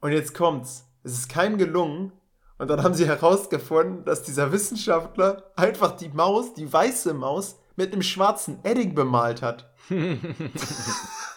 Und 0.00 0.12
jetzt 0.12 0.32
kommt's. 0.32 0.86
Es 1.02 1.12
ist 1.12 1.28
keinem 1.28 1.58
gelungen. 1.58 2.12
Und 2.56 2.70
dann 2.70 2.82
haben 2.82 2.94
sie 2.94 3.06
herausgefunden, 3.06 4.06
dass 4.06 4.22
dieser 4.22 4.50
Wissenschaftler 4.50 5.52
einfach 5.56 5.94
die 5.94 6.08
Maus, 6.08 6.54
die 6.54 6.72
weiße 6.72 7.12
Maus, 7.12 7.56
mit 7.76 7.92
einem 7.92 8.02
schwarzen 8.02 8.60
Edding 8.64 8.94
bemalt 8.94 9.42
hat. 9.42 9.70
und, 9.90 10.24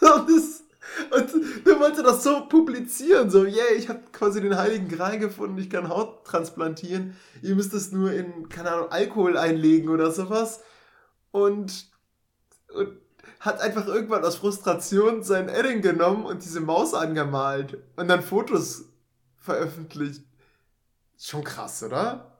das, 0.00 0.61
und 1.10 1.66
der 1.66 1.80
wollte 1.80 2.02
das 2.02 2.22
so 2.22 2.46
publizieren, 2.48 3.30
so, 3.30 3.44
yeah, 3.44 3.70
ich 3.76 3.88
habe 3.88 4.00
quasi 4.12 4.40
den 4.40 4.56
heiligen 4.56 4.88
Gral 4.88 5.18
gefunden, 5.18 5.58
ich 5.58 5.70
kann 5.70 5.88
Haut 5.88 6.24
transplantieren, 6.24 7.16
ihr 7.42 7.54
müsst 7.54 7.72
es 7.74 7.92
nur 7.92 8.12
in, 8.12 8.48
keine 8.48 8.70
Ahnung, 8.72 8.90
Alkohol 8.90 9.36
einlegen 9.36 9.88
oder 9.88 10.10
sowas. 10.10 10.60
Und, 11.30 11.86
und 12.74 12.98
hat 13.40 13.60
einfach 13.60 13.86
irgendwann 13.86 14.24
aus 14.24 14.36
Frustration 14.36 15.22
sein 15.22 15.48
Edding 15.48 15.80
genommen 15.82 16.24
und 16.26 16.44
diese 16.44 16.60
Maus 16.60 16.94
angemalt 16.94 17.78
und 17.96 18.08
dann 18.08 18.22
Fotos 18.22 18.84
veröffentlicht. 19.36 20.22
Schon 21.18 21.42
krass, 21.42 21.82
oder? 21.82 22.36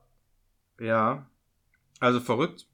Ja. 0.78 1.26
Also 2.00 2.20
verrückt. 2.20 2.66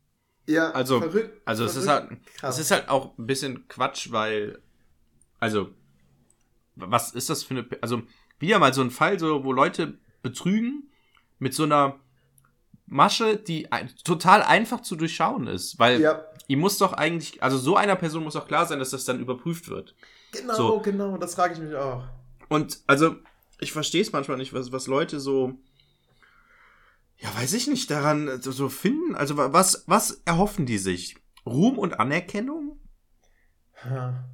Ja, 0.46 0.70
Also- 0.70 1.00
verrückt. 1.00 1.40
Also 1.44 1.64
es 1.64 1.76
ist 1.76 1.84
verrückt, 1.84 2.10
halt, 2.10 2.20
krass. 2.36 2.54
es 2.56 2.60
ist 2.64 2.70
halt 2.70 2.88
auch 2.88 3.16
ein 3.18 3.26
bisschen 3.26 3.68
Quatsch, 3.68 4.10
weil, 4.12 4.60
also, 5.38 5.70
was 6.76 7.12
ist 7.12 7.30
das 7.30 7.42
für 7.42 7.54
eine, 7.54 7.66
also, 7.80 8.02
wieder 8.38 8.58
mal 8.58 8.72
so 8.74 8.82
ein 8.82 8.90
Fall, 8.90 9.18
so, 9.18 9.44
wo 9.44 9.52
Leute 9.52 9.98
betrügen 10.22 10.90
mit 11.38 11.54
so 11.54 11.64
einer 11.64 11.98
Masche, 12.86 13.36
die 13.36 13.68
total 14.04 14.42
einfach 14.42 14.80
zu 14.80 14.96
durchschauen 14.96 15.46
ist, 15.46 15.78
weil 15.78 16.00
ja, 16.00 16.24
ihm 16.46 16.60
muss 16.60 16.78
doch 16.78 16.92
eigentlich, 16.94 17.42
also 17.42 17.58
so 17.58 17.76
einer 17.76 17.96
Person 17.96 18.24
muss 18.24 18.36
auch 18.36 18.46
klar 18.46 18.64
sein, 18.66 18.78
dass 18.78 18.90
das 18.90 19.04
dann 19.04 19.20
überprüft 19.20 19.68
wird. 19.68 19.94
genau, 20.32 20.54
So. 20.54 20.80
genau, 20.80 21.18
das 21.18 21.34
frage 21.34 21.54
ich 21.54 21.60
mich 21.60 21.74
auch. 21.74 22.04
Und 22.48 22.80
also, 22.86 23.16
ich 23.60 23.72
verstehe 23.72 24.00
es 24.02 24.12
manchmal 24.12 24.38
nicht, 24.38 24.52
was, 24.54 24.72
was 24.72 24.86
Leute 24.86 25.20
so, 25.20 25.58
ja, 27.18 27.34
weiß 27.34 27.52
ich 27.54 27.66
nicht, 27.66 27.90
daran 27.90 28.40
so, 28.40 28.68
finden. 28.68 29.14
Also, 29.16 29.36
wa- 29.36 29.52
was, 29.52 29.84
was 29.86 30.22
erhoffen 30.24 30.64
die 30.64 30.78
sich? 30.78 31.16
Ruhm 31.44 31.78
und 31.78 31.98
Anerkennung? 31.98 32.78
Ja. 33.84 34.24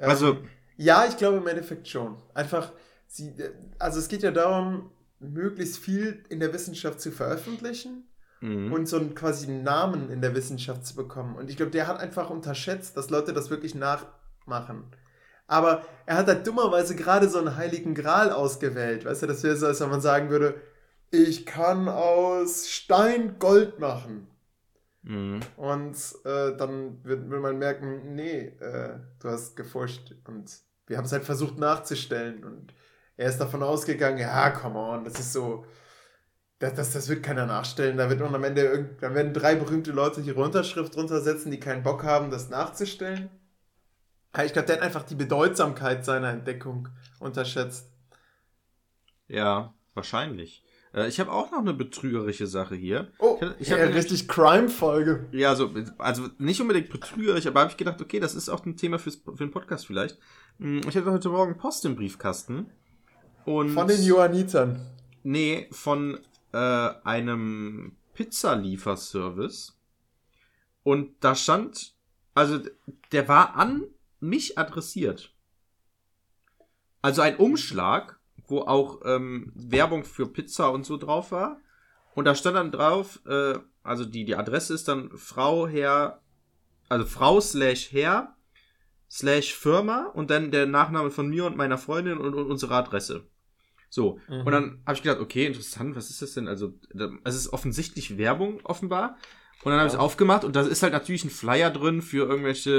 Also- 0.00 0.32
Ähm, 0.32 0.48
ja, 0.76 1.04
ich 1.06 1.16
glaube 1.16 1.38
im 1.38 1.46
Endeffekt 1.46 1.88
schon. 1.88 2.16
Einfach, 2.34 2.72
sie, 3.06 3.32
also 3.78 3.98
es 3.98 4.08
geht 4.08 4.22
ja 4.22 4.30
darum, 4.30 4.90
möglichst 5.18 5.78
viel 5.78 6.24
in 6.30 6.40
der 6.40 6.52
Wissenschaft 6.54 7.00
zu 7.00 7.10
veröffentlichen 7.10 8.04
Mhm. 8.40 8.72
und 8.72 8.86
so 8.88 8.96
einen 8.96 9.14
quasi 9.14 9.48
Namen 9.48 10.08
in 10.10 10.22
der 10.22 10.34
Wissenschaft 10.34 10.86
zu 10.86 10.94
bekommen. 10.96 11.36
Und 11.36 11.50
ich 11.50 11.56
glaube, 11.58 11.72
der 11.72 11.86
hat 11.86 12.00
einfach 12.00 12.30
unterschätzt, 12.30 12.96
dass 12.96 13.10
Leute 13.10 13.34
das 13.34 13.50
wirklich 13.50 13.74
nachmachen. 13.74 14.84
Aber 15.46 15.82
er 16.06 16.16
hat 16.16 16.26
halt 16.28 16.46
dummerweise 16.46 16.94
gerade 16.96 17.28
so 17.28 17.38
einen 17.38 17.56
heiligen 17.56 17.94
Gral 17.94 18.30
ausgewählt. 18.30 19.04
Weißt 19.04 19.22
du, 19.22 19.26
das 19.26 19.42
wäre 19.42 19.56
so, 19.56 19.66
als 19.66 19.80
wenn 19.80 19.90
man 19.90 20.00
sagen 20.00 20.30
würde, 20.30 20.54
ich 21.10 21.44
kann 21.44 21.88
aus 21.88 22.70
Stein 22.70 23.38
Gold 23.38 23.78
machen. 23.80 24.28
Mhm. 25.02 25.40
Und 25.56 25.96
äh, 26.24 26.56
dann 26.56 27.02
wird, 27.04 27.30
will 27.30 27.40
man 27.40 27.58
merken, 27.58 28.14
nee, 28.14 28.48
äh, 28.60 28.98
du 29.20 29.28
hast 29.28 29.56
gefuscht. 29.56 30.14
Und 30.26 30.50
wir 30.86 30.96
haben 30.96 31.04
es 31.04 31.12
halt 31.12 31.24
versucht 31.24 31.58
nachzustellen. 31.58 32.44
Und 32.44 32.74
er 33.16 33.28
ist 33.28 33.38
davon 33.38 33.62
ausgegangen, 33.62 34.18
ja, 34.18 34.50
come 34.50 34.78
on, 34.78 35.04
das 35.04 35.18
ist 35.18 35.32
so, 35.32 35.64
das, 36.58 36.74
das, 36.74 36.92
das 36.92 37.08
wird 37.08 37.22
keiner 37.22 37.46
nachstellen. 37.46 37.96
Da 37.96 38.10
wird 38.10 38.20
man 38.20 38.34
am 38.34 38.44
Ende, 38.44 38.96
dann 39.00 39.14
werden 39.14 39.32
drei 39.32 39.54
berühmte 39.54 39.92
Leute 39.92 40.20
ihre 40.20 40.42
Unterschrift 40.42 40.94
drunter 40.94 41.20
setzen, 41.20 41.50
die 41.50 41.60
keinen 41.60 41.82
Bock 41.82 42.04
haben, 42.04 42.30
das 42.30 42.50
nachzustellen. 42.50 43.30
Ich 44.44 44.52
glaube, 44.52 44.66
der 44.66 44.76
hat 44.76 44.82
einfach 44.82 45.02
die 45.02 45.16
Bedeutsamkeit 45.16 46.04
seiner 46.04 46.30
Entdeckung 46.30 46.88
unterschätzt. 47.18 47.90
Ja, 49.26 49.74
wahrscheinlich. 49.94 50.62
Äh, 50.94 51.08
ich 51.08 51.20
habe 51.20 51.30
auch 51.32 51.50
noch 51.50 51.58
eine 51.60 51.74
betrügerische 51.74 52.46
Sache 52.46 52.74
hier. 52.74 53.10
Oh, 53.18 53.38
Ich 53.58 53.60
ich 53.60 53.68
ja, 53.68 53.78
hab- 53.78 53.94
richtig 53.94 54.26
Crime-Folge. 54.28 55.26
Ja, 55.32 55.54
so, 55.54 55.72
also 55.98 56.28
nicht 56.38 56.60
unbedingt 56.60 56.90
betrügerisch, 56.90 57.46
aber 57.46 57.60
habe 57.60 57.70
ich 57.70 57.76
gedacht, 57.76 58.00
okay, 58.00 58.20
das 58.20 58.34
ist 58.34 58.48
auch 58.48 58.64
ein 58.66 58.76
Thema 58.76 58.98
fürs, 58.98 59.16
für 59.16 59.36
den 59.36 59.50
Podcast 59.50 59.86
vielleicht. 59.86 60.18
Hm, 60.58 60.80
Ich 60.88 60.96
hatte 60.96 61.10
heute 61.12 61.28
Morgen 61.28 61.56
Post 61.56 61.84
im 61.84 61.96
Briefkasten. 61.96 62.70
Und 63.44 63.70
Von 63.70 63.88
den 63.88 64.02
Johannitern. 64.04 64.80
Nee, 65.22 65.68
von 65.70 66.18
äh, 66.52 66.56
einem 66.58 67.96
Pizzalieferservice. 68.14 69.76
Und 70.82 71.12
da 71.20 71.34
stand, 71.34 71.94
also 72.34 72.60
der 73.12 73.28
war 73.28 73.56
an 73.56 73.84
mich 74.20 74.58
adressiert. 74.58 75.34
Also 77.02 77.22
ein 77.22 77.36
Umschlag, 77.36 78.19
wo 78.50 78.60
auch 78.62 79.00
ähm, 79.04 79.52
Werbung 79.54 80.04
für 80.04 80.26
Pizza 80.26 80.70
und 80.70 80.84
so 80.84 80.96
drauf 80.96 81.32
war. 81.32 81.60
Und 82.14 82.24
da 82.24 82.34
stand 82.34 82.56
dann 82.56 82.72
drauf, 82.72 83.20
äh, 83.26 83.58
also 83.82 84.04
die, 84.04 84.24
die 84.24 84.36
Adresse 84.36 84.74
ist 84.74 84.88
dann 84.88 85.10
Frau, 85.16 85.66
Herr, 85.68 86.20
also 86.88 87.06
Frau 87.06 87.40
slash 87.40 87.92
Herr 87.92 88.36
slash 89.10 89.54
Firma 89.54 90.06
und 90.14 90.30
dann 90.30 90.50
der 90.50 90.66
Nachname 90.66 91.10
von 91.10 91.28
mir 91.28 91.44
und 91.46 91.56
meiner 91.56 91.78
Freundin 91.78 92.18
und, 92.18 92.34
und 92.34 92.50
unsere 92.50 92.74
Adresse. 92.74 93.26
So, 93.88 94.20
Mhm. 94.28 94.46
und 94.46 94.52
dann 94.52 94.82
habe 94.86 94.94
ich 94.96 95.02
gedacht, 95.02 95.20
okay, 95.20 95.46
interessant, 95.46 95.96
was 95.96 96.10
ist 96.10 96.22
das 96.22 96.34
denn? 96.34 96.46
Also, 96.46 96.74
es 97.24 97.34
ist 97.34 97.52
offensichtlich 97.52 98.18
Werbung, 98.18 98.60
offenbar. 98.64 99.16
Und 99.62 99.72
dann 99.72 99.80
habe 99.80 99.88
ich 99.88 99.92
es 99.92 99.98
Ja. 99.98 100.00
aufgemacht 100.00 100.44
und 100.44 100.56
da 100.56 100.62
ist 100.62 100.82
halt 100.82 100.92
natürlich 100.92 101.24
ein 101.24 101.30
Flyer 101.30 101.70
drin 101.70 102.00
für 102.00 102.26
irgendwelche, 102.26 102.70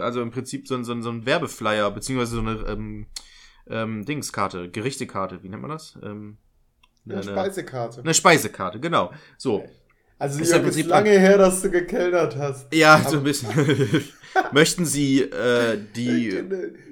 äh, 0.00 0.02
also 0.02 0.20
im 0.22 0.30
Prinzip 0.30 0.68
so 0.68 0.74
ein, 0.74 0.84
so 0.84 0.92
ein, 0.92 1.02
so 1.02 1.10
ein 1.10 1.26
Werbeflyer, 1.26 1.90
beziehungsweise 1.90 2.36
so 2.36 2.40
eine 2.40 2.52
ähm, 2.68 3.06
ähm, 3.68 4.04
Dingskarte, 4.04 4.68
Gerichtekarte, 4.70 5.42
wie 5.42 5.48
nennt 5.48 5.62
man 5.62 5.70
das? 5.70 5.98
Ähm, 6.02 6.38
Eine 7.08 7.22
Speisekarte. 7.22 8.00
eine 8.00 8.14
Speisekarte, 8.14 8.80
genau. 8.80 9.12
So. 9.38 9.64
Also, 10.18 10.40
Ist 10.40 10.50
ja 10.50 10.58
im 10.58 10.64
Prinzip 10.64 10.86
lange 10.86 11.10
her, 11.18 11.38
dass 11.38 11.62
du 11.62 11.70
gekellnert 11.70 12.36
hast. 12.36 12.72
Ja, 12.74 12.96
Aber- 12.96 13.08
so 13.08 13.16
ein 13.18 13.24
bisschen. 13.24 13.48
Möchten 14.52 14.84
Sie 14.84 15.22
äh, 15.22 15.78
die. 15.96 16.42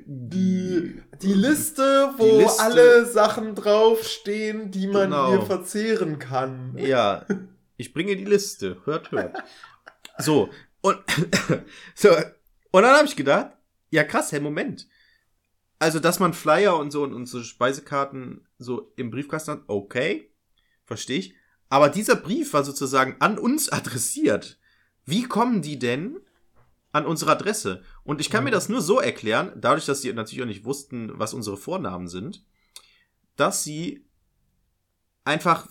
die, 0.06 1.02
die 1.22 1.34
Liste, 1.34 2.14
wo 2.16 2.24
Die 2.24 2.42
Liste. 2.44 2.62
alle 2.62 3.06
Sachen 3.06 3.54
draufstehen, 3.54 4.70
die 4.70 4.86
man 4.86 5.10
Genau. 5.10 5.30
hier 5.30 5.42
verzehren 5.42 6.18
kann. 6.18 6.74
Ja, 6.78 7.26
ich 7.76 7.92
bringe 7.92 8.16
die 8.16 8.24
Liste. 8.24 8.78
Hört, 8.84 9.10
hört. 9.12 9.36
So, 10.18 10.48
und, 10.80 10.98
so, 11.94 12.08
und 12.70 12.82
dann 12.82 12.96
habe 12.96 13.06
ich 13.06 13.14
gedacht, 13.14 13.50
ja 13.90 14.04
krass, 14.04 14.32
hey, 14.32 14.40
Moment. 14.40 14.86
Also, 15.78 16.00
dass 16.00 16.18
man 16.18 16.34
Flyer 16.34 16.76
und 16.76 16.90
so 16.90 17.02
und, 17.02 17.14
und 17.14 17.26
so 17.26 17.42
Speisekarten 17.42 18.46
so 18.58 18.92
im 18.96 19.10
Briefkasten 19.10 19.52
hat, 19.52 19.62
okay, 19.68 20.32
verstehe 20.84 21.18
ich. 21.18 21.34
Aber 21.68 21.88
dieser 21.88 22.16
Brief 22.16 22.52
war 22.52 22.64
sozusagen 22.64 23.16
an 23.20 23.38
uns 23.38 23.68
adressiert. 23.68 24.58
Wie 25.04 25.22
kommen 25.22 25.62
die 25.62 25.78
denn 25.78 26.18
an 26.92 27.06
unsere 27.06 27.30
Adresse? 27.30 27.82
Und 28.04 28.20
ich 28.20 28.30
kann 28.30 28.44
mir 28.44 28.50
das 28.50 28.68
nur 28.68 28.80
so 28.80 28.98
erklären, 28.98 29.52
dadurch, 29.56 29.86
dass 29.86 30.02
sie 30.02 30.12
natürlich 30.12 30.42
auch 30.42 30.46
nicht 30.46 30.64
wussten, 30.64 31.12
was 31.14 31.34
unsere 31.34 31.56
Vornamen 31.56 32.08
sind, 32.08 32.44
dass 33.36 33.62
sie 33.62 34.06
einfach 35.24 35.68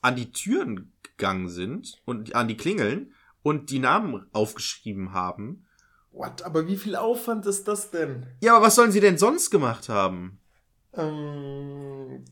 an 0.00 0.16
die 0.16 0.32
Türen 0.32 0.92
gegangen 1.02 1.48
sind 1.48 2.00
und 2.04 2.34
an 2.34 2.48
die 2.48 2.56
Klingeln 2.56 3.12
und 3.42 3.70
die 3.70 3.78
Namen 3.78 4.26
aufgeschrieben 4.32 5.12
haben. 5.12 5.66
What? 6.12 6.42
Aber 6.42 6.66
wie 6.66 6.76
viel 6.76 6.96
Aufwand 6.96 7.46
ist 7.46 7.68
das 7.68 7.90
denn? 7.90 8.26
Ja, 8.40 8.56
aber 8.56 8.66
was 8.66 8.74
sollen 8.74 8.92
sie 8.92 9.00
denn 9.00 9.16
sonst 9.18 9.50
gemacht 9.50 9.88
haben? 9.88 10.40
Ähm, 10.92 12.24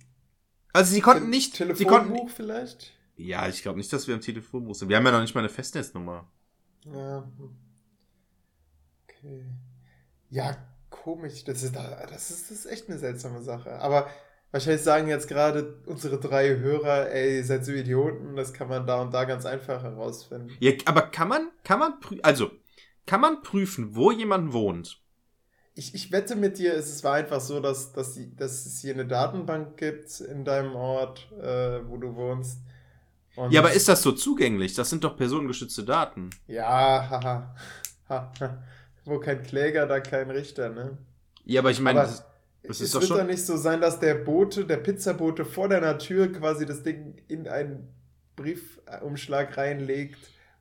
Also 0.73 0.93
sie 0.93 1.01
konnten 1.01 1.31
nicht, 1.31 1.53
sie 1.57 1.59
Telefonbuch 1.65 2.17
konnten. 2.19 2.29
vielleicht? 2.29 2.93
Ja, 3.17 3.49
ich 3.49 3.63
glaube 3.63 3.79
nicht, 3.79 3.93
dass 3.93 4.07
wir 4.09 4.15
am 4.15 4.21
Telefonbuch 4.21 4.75
sind. 4.75 4.89
Wir 4.89 4.97
haben 4.97 5.05
ja 5.07 5.13
noch 5.13 5.21
nicht 5.21 5.35
mal 5.35 5.41
eine 5.41 5.49
Festnetznummer. 5.49 6.31
Ja. 6.85 7.29
Okay. 9.05 9.45
Ja, 10.31 10.57
komisch. 10.91 11.45
Das 11.45 11.63
ist, 11.63 11.75
das 11.75 12.31
ist, 12.31 12.51
das 12.51 12.59
ist 12.59 12.67
echt 12.67 12.89
eine 12.89 12.99
seltsame 12.99 13.43
Sache. 13.43 13.79
Aber 13.81 14.09
wahrscheinlich 14.51 14.83
sagen 14.83 15.09
jetzt 15.09 15.29
gerade 15.29 15.83
unsere 15.87 16.19
drei 16.21 16.57
Hörer, 16.59 17.11
ey, 17.11 17.37
ihr 17.39 17.45
seid 17.45 17.65
so 17.65 17.73
Idioten, 17.73 18.37
das 18.37 18.53
kann 18.53 18.69
man 18.69 18.87
da 18.87 19.01
und 19.03 19.13
da 19.13 19.25
ganz 19.25 19.47
einfach 19.47 19.83
herausfinden. 19.83 20.51
Ja, 20.61 20.73
aber 20.85 21.03
kann 21.03 21.29
man, 21.29 21.49
kann 21.65 21.79
man, 21.79 21.93
prü- 22.01 22.21
also, 22.23 22.51
kann 23.09 23.23
man 23.23 23.43
prüfen, 23.43 23.97
wo 23.97 24.13
jemand 24.13 24.53
wohnt? 24.53 25.01
Ich, 25.75 25.95
ich 25.95 26.13
wette 26.13 26.37
mit 26.37 26.59
dir, 26.59 26.75
es 26.75 27.03
war 27.05 27.15
einfach 27.15 27.41
so, 27.41 27.61
dass, 27.61 27.93
dass, 27.93 28.15
die, 28.15 28.35
dass 28.37 28.67
es 28.67 28.81
hier 28.81 28.93
eine 28.95 29.07
Datenbank 29.07 29.77
gibt 29.77 30.21
in 30.21 30.45
deinem 30.45 30.75
Ort, 30.77 31.31
äh, 31.41 31.81
wo 31.89 31.97
du 31.97 32.15
wohnst. 32.17 32.59
Und 33.37 33.53
Ja, 33.53 33.61
aber 33.61 33.73
ist 33.73 33.89
das 33.89 34.03
so 34.03 34.13
zugänglich? 34.13 34.75
Das 34.75 34.91
sind 34.91 35.05
doch 35.05 35.17
personengeschützte 35.17 35.85
Daten. 35.85 36.31
Ja, 36.47 37.09
haha. 37.11 37.55
Ha, 38.09 38.33
ha. 38.41 38.63
Wo 39.05 39.19
kein 39.21 39.43
Kläger, 39.43 39.87
da 39.87 40.01
kein 40.01 40.31
Richter, 40.31 40.71
ne? 40.71 40.99
Ja, 41.45 41.61
aber 41.61 41.71
ich 41.71 41.81
meine, 41.81 42.01
das 42.01 42.25
es 42.63 42.81
ist 42.81 42.95
doch 42.95 43.01
wird 43.01 43.11
doch 43.11 43.25
nicht 43.25 43.45
so 43.45 43.57
sein, 43.57 43.81
dass 43.81 44.01
der 44.01 44.15
Bote, 44.15 44.67
der 44.67 44.79
Pizzabote 44.79 45.45
vor 45.45 45.69
deiner 45.69 45.99
Tür 45.99 46.33
quasi 46.33 46.67
das 46.67 46.83
Ding 46.83 47.17
in 47.29 47.49
einen 47.49 47.89
Briefumschlag 48.37 49.57
reinlegt, 49.57 50.19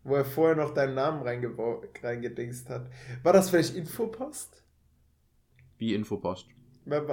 wo 0.07 0.15
er 0.15 0.25
vorher 0.25 0.55
noch 0.55 0.73
deinen 0.73 0.95
Namen 0.95 1.21
reingedingst 1.23 2.69
hat. 2.69 2.89
War 3.23 3.33
das 3.33 3.49
vielleicht 3.49 3.75
Infopost? 3.75 4.63
Wie 5.79 5.95
Infopost. 5.95 6.53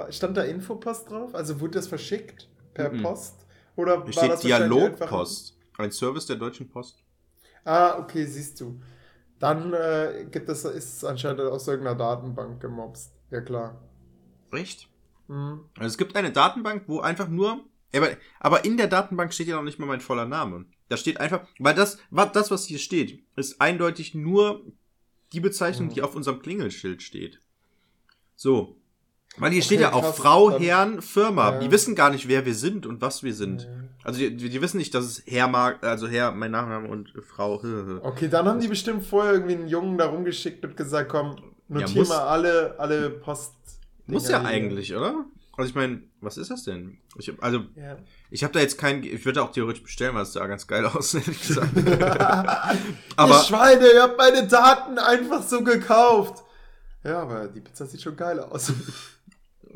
Stand 0.09 0.37
da 0.37 0.43
Infopost 0.43 1.11
drauf? 1.11 1.35
Also 1.35 1.59
wurde 1.59 1.73
das 1.73 1.87
verschickt 1.87 2.49
per 2.73 2.89
Mhm. 2.91 3.01
Post? 3.01 3.45
Oder 3.75 4.05
Hier 4.05 4.15
war 4.15 4.27
steht 4.27 4.29
das 4.29 4.41
Dialogpost. 4.41 5.57
Ein 5.77 5.91
Service 5.91 6.25
der 6.27 6.37
Deutschen 6.37 6.69
Post. 6.69 7.03
Ah, 7.63 7.97
okay, 7.99 8.25
siehst 8.25 8.61
du. 8.61 8.79
Dann 9.39 9.73
äh, 9.73 10.25
gibt 10.31 10.49
es, 10.49 10.65
ist 10.65 10.97
es 10.97 11.03
anscheinend 11.05 11.41
aus 11.41 11.67
irgendeiner 11.67 11.97
Datenbank 11.97 12.61
gemobst. 12.61 13.13
Ja, 13.31 13.41
klar. 13.41 13.81
Echt? 14.51 14.89
Mhm. 15.27 15.69
Also 15.77 15.87
es 15.93 15.97
gibt 15.97 16.15
eine 16.15 16.31
Datenbank, 16.31 16.83
wo 16.87 16.99
einfach 17.01 17.27
nur. 17.27 17.65
Aber, 17.95 18.09
aber 18.39 18.65
in 18.65 18.77
der 18.77 18.87
Datenbank 18.87 19.33
steht 19.33 19.47
ja 19.47 19.55
noch 19.55 19.63
nicht 19.63 19.79
mal 19.79 19.85
mein 19.85 20.01
voller 20.01 20.25
Name. 20.25 20.65
Da 20.89 20.97
steht 20.97 21.19
einfach, 21.19 21.47
weil 21.59 21.73
das, 21.75 21.97
was, 22.11 22.31
das, 22.33 22.51
was 22.51 22.65
hier 22.65 22.79
steht, 22.79 23.23
ist 23.35 23.59
eindeutig 23.61 24.13
nur 24.15 24.61
die 25.33 25.39
Bezeichnung, 25.39 25.87
Mhm. 25.89 25.93
die 25.93 26.01
auf 26.03 26.15
unserem 26.15 26.39
Klingelschild 26.41 27.01
steht. 27.01 27.39
So. 28.35 28.75
Weil 29.37 29.51
hier 29.51 29.59
Okay, 29.59 29.65
steht 29.65 29.79
ja 29.81 29.91
auch 29.93 30.01
krass. 30.01 30.17
Frau, 30.17 30.59
Herrn, 30.59 31.01
Firma. 31.01 31.53
Ja. 31.53 31.59
Die 31.59 31.69
wissen 31.71 31.93
gar 31.95 32.09
nicht, 32.09 32.27
wer 32.27 32.45
wir 32.45 32.53
sind 32.55 32.85
und 32.85 33.01
was 33.01 33.21
wir 33.23 33.33
sind. 33.33 33.67
Mhm. 33.67 33.89
Also 34.03 34.19
die, 34.19 34.35
die 34.35 34.61
wissen 34.61 34.77
nicht, 34.77 34.93
dass 34.93 35.03
es 35.05 35.23
Herr 35.25 35.47
mag, 35.47 35.83
also 35.83 36.07
Herr, 36.07 36.31
mein 36.31 36.51
Nachname 36.51 36.87
und 36.87 37.11
Frau. 37.27 37.61
Okay, 38.03 38.29
dann 38.29 38.45
haben 38.47 38.59
die 38.59 38.67
bestimmt 38.67 39.03
vorher 39.05 39.33
irgendwie 39.33 39.55
einen 39.55 39.67
Jungen 39.67 39.97
da 39.97 40.05
rumgeschickt 40.05 40.63
und 40.63 40.77
gesagt, 40.77 41.09
komm, 41.09 41.35
notier 41.67 41.99
muss- 42.01 42.09
mal 42.09 42.19
alle, 42.27 42.75
alle 42.79 43.09
Post. 43.09 43.53
Muss 44.07 44.29
ja 44.29 44.39
hier. 44.39 44.47
eigentlich, 44.47 44.95
oder? 44.95 45.25
Also 45.57 45.69
ich 45.69 45.75
meine, 45.75 46.03
was 46.21 46.37
ist 46.37 46.51
das 46.51 46.63
denn? 46.63 46.97
Ich, 47.17 47.29
hab- 47.29 47.41
also 47.43 47.65
Ja. 47.75 47.97
Ich 48.29 48.43
habe 48.43 48.53
da 48.53 48.59
jetzt 48.59 48.77
kein, 48.77 49.03
ich 49.03 49.25
würde 49.25 49.41
auch 49.43 49.51
theoretisch 49.51 49.83
bestellen, 49.83 50.15
weil 50.15 50.23
es 50.23 50.33
sah 50.33 50.45
ganz 50.47 50.67
geil 50.67 50.85
aus, 50.85 51.13
ehrlich 51.13 51.39
gesagt. 51.41 51.69
Aber 53.15 53.35
ihr 53.35 53.43
Schweine, 53.43 53.87
ihr 53.93 54.01
habt 54.03 54.17
meine 54.17 54.45
Daten 54.47 54.97
einfach 54.97 55.41
so 55.43 55.63
gekauft. 55.63 56.43
Ja, 57.03 57.21
aber 57.21 57.47
die 57.47 57.61
Pizza 57.61 57.85
sieht 57.85 58.01
schon 58.01 58.15
geil 58.15 58.39
aus. 58.39 58.73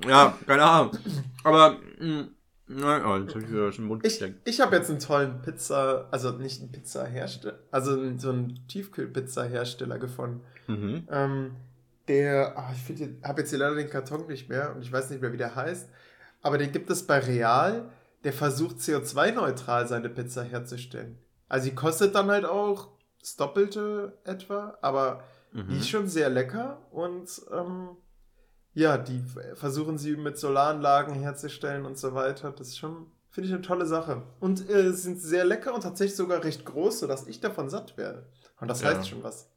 ja, 0.07 0.35
keine 0.47 0.63
Ahnung. 0.63 0.97
Aber, 1.43 1.77
mh, 1.99 2.27
nein, 2.67 3.05
oh, 3.05 3.17
jetzt 3.17 3.35
hab 3.35 3.41
ich 3.43 3.49
wieder 3.51 3.71
schon 3.71 3.85
Mund 3.85 4.03
Ich, 4.03 4.13
gesteckt. 4.13 4.47
ich 4.49 4.59
habe 4.59 4.75
jetzt 4.75 4.89
einen 4.89 4.99
tollen 4.99 5.41
Pizza, 5.43 6.07
also 6.09 6.31
nicht 6.31 6.59
einen 6.61 6.71
Pizza-Hersteller, 6.71 7.59
also 7.69 8.17
so 8.17 8.29
einen 8.31 8.67
Tiefkühl-Pizza-Hersteller 8.67 9.99
gefunden. 9.99 10.41
Mhm. 10.67 11.07
Ähm, 11.11 11.51
der, 12.09 12.57
ah, 12.57 12.73
ich 12.73 13.01
habe 13.23 13.39
jetzt 13.41 13.49
hier 13.51 13.59
leider 13.59 13.75
den 13.75 13.89
Karton 13.89 14.27
nicht 14.27 14.49
mehr 14.49 14.75
und 14.75 14.81
ich 14.81 14.91
weiß 14.91 15.09
nicht 15.11 15.21
mehr, 15.21 15.31
wie 15.31 15.37
der 15.37 15.55
heißt, 15.55 15.87
aber 16.41 16.57
den 16.57 16.71
gibt 16.73 16.89
es 16.89 17.05
bei 17.07 17.19
Real, 17.19 17.89
der 18.25 18.33
versucht 18.33 18.79
CO2-neutral 18.79 19.87
seine 19.87 20.09
Pizza 20.09 20.43
herzustellen. 20.43 21.17
Also 21.47 21.69
die 21.69 21.75
kostet 21.75 22.15
dann 22.15 22.29
halt 22.29 22.43
auch 22.45 22.89
das 23.21 23.35
Doppelte 23.37 24.17
etwa, 24.25 24.77
aber 24.81 25.23
die 25.53 25.61
Mhm. 25.61 25.79
ist 25.79 25.89
schon 25.89 26.07
sehr 26.07 26.29
lecker 26.29 26.85
und 26.91 27.29
ähm, 27.51 27.97
ja, 28.73 28.97
die 28.97 29.23
versuchen 29.55 29.97
sie 29.97 30.15
mit 30.15 30.37
Solaranlagen 30.37 31.15
herzustellen 31.15 31.85
und 31.85 31.97
so 31.97 32.13
weiter. 32.13 32.51
Das 32.51 32.67
ist 32.67 32.77
schon, 32.77 33.07
finde 33.31 33.47
ich, 33.47 33.53
eine 33.53 33.63
tolle 33.63 33.87
Sache. 33.87 34.21
Und 34.39 34.69
äh, 34.69 34.91
sind 34.93 35.19
sehr 35.19 35.43
lecker 35.45 35.73
und 35.73 35.81
tatsächlich 35.81 36.15
sogar 36.15 36.43
recht 36.43 36.65
groß, 36.65 36.99
sodass 36.99 37.25
ich 37.27 37.39
davon 37.41 37.69
satt 37.69 37.97
werde. 37.97 38.27
Und 38.59 38.67
das 38.67 38.81
Ja. 38.81 38.89
heißt 38.89 39.09
schon 39.09 39.23
was. 39.23 39.49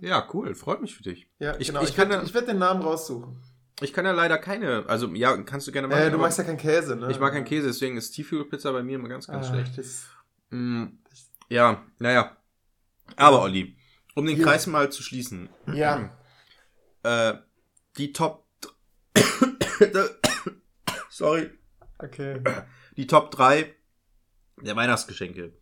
Ja, 0.00 0.28
cool, 0.32 0.54
freut 0.54 0.80
mich 0.80 0.94
für 0.96 1.02
dich. 1.02 1.28
Ja, 1.38 1.56
Ich- 1.58 1.68
genau. 1.68 1.82
ich 1.82 1.90
Ich, 1.90 1.96
kann 1.96 2.08
werde 2.08 2.22
ja- 2.22 2.28
ich 2.28 2.34
werd 2.34 2.48
den 2.48 2.58
Namen 2.58 2.82
raussuchen. 2.82 3.36
Ich 3.80 3.92
kann 3.92 4.04
ja 4.04 4.12
leider 4.12 4.38
keine, 4.38 4.84
also 4.88 5.06
ja, 5.14 5.36
kannst 5.42 5.66
du 5.68 5.72
gerne 5.72 5.86
machen. 5.88 6.00
Äh, 6.02 6.10
du 6.10 6.18
magst 6.18 6.36
ja 6.38 6.44
keinen 6.44 6.56
Käse, 6.58 6.96
ne? 6.96 7.10
ich 7.10 7.20
mag 7.20 7.32
keinen 7.32 7.44
Käse, 7.44 7.68
deswegen 7.68 7.96
ist 7.96 8.10
Tiefkühlpizza 8.10 8.72
bei 8.72 8.82
mir 8.82 8.96
immer 8.96 9.08
ganz, 9.08 9.26
ganz 9.28 9.46
Ah, 9.46 9.50
schlecht. 9.50 9.78
Das, 9.78 10.06
Mm, 10.50 10.86
ja, 11.50 11.84
naja. 11.98 12.36
Aber 13.16 13.42
Olli, 13.42 13.76
um 14.14 14.24
den 14.26 14.38
Ja. 14.38 14.44
Kreis 14.46 14.66
mal 14.66 14.90
zu 14.90 15.02
schließen. 15.02 15.48
ja, 15.72 16.10
Äh, 17.04 17.34
die 17.98 18.12
Top. 18.12 18.46
Sorry. 21.10 21.50
okay. 21.98 22.42
Die 22.96 23.06
Top 23.06 23.30
3 23.30 23.74
der 24.62 24.74
Weihnachtsgeschenke. 24.76 25.52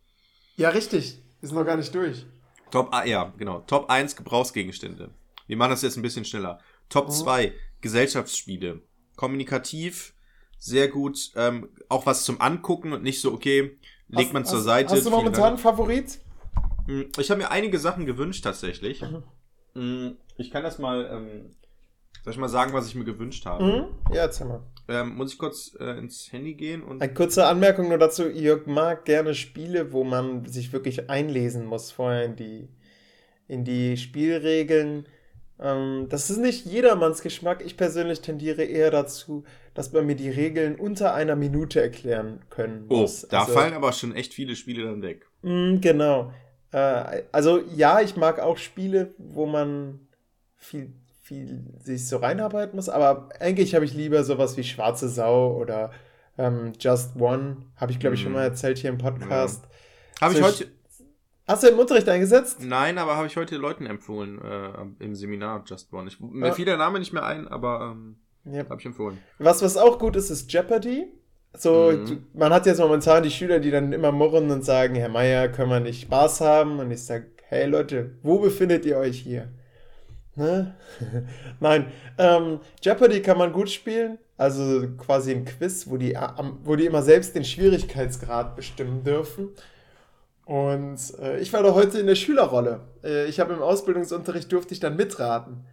Ja, 0.55 0.69
richtig. 0.69 1.21
Ist 1.41 1.51
noch 1.53 1.65
gar 1.65 1.77
nicht 1.77 1.93
durch. 1.93 2.25
Top, 2.71 2.89
ah, 2.91 3.05
ja, 3.05 3.33
genau. 3.37 3.59
Top 3.61 3.89
1 3.89 4.15
Gebrauchsgegenstände. 4.15 5.09
Wir 5.47 5.57
machen 5.57 5.71
das 5.71 5.81
jetzt 5.81 5.95
ein 5.97 6.01
bisschen 6.01 6.25
schneller. 6.25 6.59
Top 6.89 7.07
Mhm. 7.07 7.11
2 7.11 7.53
Gesellschaftsspiele. 7.81 8.81
Kommunikativ, 9.15 10.13
sehr 10.59 10.87
gut. 10.89 11.31
Ähm, 11.35 11.69
auch 11.89 12.05
was 12.05 12.23
zum 12.23 12.41
Angucken 12.41 12.93
und 12.93 13.03
nicht 13.03 13.21
so, 13.21 13.33
okay, 13.33 13.77
legt 14.09 14.27
Hast- 14.27 14.33
man 14.33 14.45
zur 14.45 14.57
hast, 14.59 14.65
Seite. 14.65 14.93
Hast 14.93 15.05
du 15.05 15.09
momentan 15.09 15.43
einen 15.43 15.57
Favorit? 15.57 16.19
Hm, 16.85 17.09
Ich 17.17 17.29
habe 17.31 17.41
mir 17.41 17.51
einige 17.51 17.79
Sachen 17.79 18.05
gewünscht, 18.05 18.43
tatsächlich. 18.43 19.01
Mhm. 19.01 19.23
Hm, 19.73 20.17
Ich 20.37 20.51
kann 20.51 20.63
das 20.63 20.77
mal, 20.77 21.09
ähm, 21.11 21.51
soll 22.27 22.33
ich 22.33 22.39
mal 22.39 22.49
sagen, 22.49 22.73
was 22.73 22.87
ich 22.89 22.95
mir 22.95 23.05
gewünscht 23.05 23.45
habe? 23.45 23.63
Mhm. 23.63 23.85
Ja, 24.13 24.23
erzähl 24.23 24.47
mal. 24.47 24.59
Ähm, 24.89 25.15
muss 25.15 25.31
ich 25.31 25.39
kurz 25.39 25.75
äh, 25.79 25.97
ins 25.97 26.29
Handy 26.31 26.55
gehen 26.55 26.83
und. 26.83 27.01
Eine 27.01 27.13
kurze 27.13 27.45
Anmerkung 27.45 27.87
nur 27.87 27.97
dazu. 27.97 28.27
Jörg 28.29 28.65
mag 28.67 29.05
gerne 29.05 29.33
Spiele, 29.33 29.93
wo 29.93 30.03
man 30.03 30.45
sich 30.45 30.73
wirklich 30.73 31.09
einlesen 31.09 31.65
muss 31.65 31.91
vorher 31.91 32.25
in 32.25 32.35
die, 32.35 32.67
in 33.47 33.63
die 33.63 33.95
Spielregeln. 33.95 35.07
Ähm, 35.59 36.07
das 36.09 36.29
ist 36.29 36.37
nicht 36.39 36.65
jedermanns 36.65 37.21
Geschmack. 37.21 37.63
Ich 37.65 37.77
persönlich 37.77 38.19
tendiere 38.21 38.63
eher 38.63 38.91
dazu, 38.91 39.43
dass 39.73 39.93
man 39.93 40.05
mir 40.05 40.15
die 40.15 40.29
Regeln 40.29 40.75
unter 40.75 41.13
einer 41.13 41.35
Minute 41.37 41.81
erklären 41.81 42.41
können 42.49 42.87
Oh, 42.89 42.97
muss. 42.97 43.25
da 43.29 43.39
Also- 43.41 43.53
fallen 43.53 43.73
aber 43.73 43.93
schon 43.93 44.13
echt 44.13 44.33
viele 44.33 44.55
Spiele 44.57 44.83
dann 44.83 45.01
weg. 45.01 45.25
Mm, 45.43 45.79
genau. 45.79 46.33
Äh, 46.73 47.23
also 47.31 47.61
ja, 47.75 48.01
ich 48.01 48.17
mag 48.17 48.39
auch 48.39 48.57
Spiele, 48.57 49.13
wo 49.17 49.45
man 49.45 49.99
viel, 50.57 50.93
viel 51.27 51.63
sich 51.83 52.07
so 52.07 52.17
reinarbeiten 52.17 52.75
muss, 52.75 52.87
aber 52.89 53.29
eigentlich 53.39 53.75
habe 53.75 53.85
ich 53.85 53.93
lieber 53.93 54.23
sowas 54.23 54.55
wie 54.57 54.63
Schwarze 54.63 55.09
Sau 55.09 55.55
oder 55.57 55.91
ähm, 56.37 56.73
Just 56.79 57.15
One. 57.19 57.57
Habe 57.75 57.91
ich, 57.91 57.99
glaube 57.99 58.15
ich, 58.15 58.21
schon 58.21 58.31
Mm. 58.31 58.35
mal 58.35 58.43
erzählt 58.43 58.77
hier 58.77 58.89
im 58.89 58.97
Podcast. 58.97 59.65
Habe 60.21 60.33
ich 60.33 60.39
So, 60.39 60.45
heute. 60.45 60.67
Hast 61.47 61.63
du 61.63 61.67
im 61.67 61.79
Unterricht 61.79 62.07
eingesetzt? 62.09 62.57
Nein, 62.61 62.97
aber 62.97 63.15
habe 63.15 63.27
ich 63.27 63.37
heute 63.37 63.55
Leuten 63.57 63.85
empfohlen 63.85 64.41
äh, 64.41 65.03
im 65.03 65.15
Seminar 65.15 65.63
Just 65.65 65.91
One. 65.93 66.07
Ich, 66.09 66.19
mir 66.19 66.49
Ah. 66.49 66.51
fiel 66.53 66.65
der 66.65 66.77
Name 66.77 66.99
nicht 66.99 67.13
mehr 67.13 67.25
ein, 67.25 67.47
aber 67.47 67.93
ähm, 67.95 68.17
Ja. 68.45 68.63
habe 68.69 68.79
ich 68.79 68.85
empfohlen. 68.85 69.17
Was, 69.39 69.61
was 69.61 69.77
auch 69.77 69.97
gut 69.99 70.15
ist, 70.15 70.29
ist 70.29 70.51
Jeopardy. 70.51 71.07
So, 71.57 71.91
Mhm. 71.91 72.27
man 72.33 72.53
hat 72.53 72.65
jetzt 72.65 72.79
momentan 72.79 73.23
die 73.23 73.31
Schüler, 73.31 73.59
die 73.59 73.71
dann 73.71 73.91
immer 73.93 74.11
murren 74.11 74.51
und 74.51 74.63
sagen, 74.65 74.95
Herr 74.95 75.09
Meier, 75.09 75.47
können 75.49 75.69
wir 75.71 75.79
nicht 75.79 76.01
Spaß 76.01 76.41
haben? 76.41 76.79
Und 76.79 76.91
ich 76.91 77.03
sage, 77.03 77.27
hey 77.47 77.65
Leute, 77.65 78.17
wo 78.23 78.39
befindet 78.39 78.85
ihr 78.85 78.97
euch 78.97 79.17
hier? 79.17 79.47
Ne? 80.37 80.75
Nein, 81.59 81.91
ähm, 82.17 82.59
Jeopardy 82.81 83.21
kann 83.21 83.37
man 83.37 83.51
gut 83.51 83.69
spielen. 83.69 84.17
Also 84.37 84.87
quasi 84.97 85.31
ein 85.31 85.45
Quiz, 85.45 85.87
wo 85.89 85.97
die, 85.97 86.15
am- 86.15 86.59
wo 86.63 86.75
die 86.75 86.85
immer 86.85 87.01
selbst 87.01 87.35
den 87.35 87.43
Schwierigkeitsgrad 87.43 88.55
bestimmen 88.55 89.03
dürfen. 89.03 89.49
Und 90.45 90.97
äh, 91.19 91.39
ich 91.39 91.51
war 91.53 91.63
da 91.63 91.73
heute 91.73 91.99
in 91.99 92.07
der 92.07 92.15
Schülerrolle. 92.15 92.81
Äh, 93.03 93.25
ich 93.25 93.39
habe 93.39 93.53
im 93.53 93.61
Ausbildungsunterricht 93.61 94.51
durfte 94.51 94.73
ich 94.73 94.79
dann 94.79 94.95
mitraten. 94.95 95.65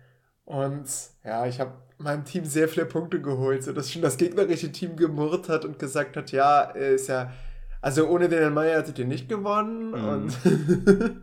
Und 0.47 0.87
ja, 1.25 1.47
ich 1.47 1.61
habe 1.61 1.73
meinem 1.99 2.25
Team 2.25 2.45
sehr 2.45 2.69
viele 2.69 2.87
Punkte 2.87 3.21
geholt, 3.21 3.63
sodass 3.63 3.93
schon 3.93 4.03
das 4.03 4.17
gegnerische 4.17 4.73
Team 4.73 4.97
gemurrt 4.97 5.49
hat 5.49 5.65
und 5.65 5.79
gesagt 5.79 6.17
hat, 6.17 6.33
ja, 6.33 6.63
äh, 6.75 6.95
ist 6.97 7.09
ja, 7.09 7.33
also 7.81 8.09
ohne 8.09 8.29
den 8.29 8.41
Herrn 8.41 8.55
Meier 8.55 8.79
hättet 8.79 8.99
ihr 8.99 9.05
nicht 9.07 9.29
gewonnen. 9.29 9.91
Mhm. 9.91 10.05
Und 10.09 11.21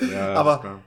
Ja, 0.12 0.34
Aber- 0.34 0.78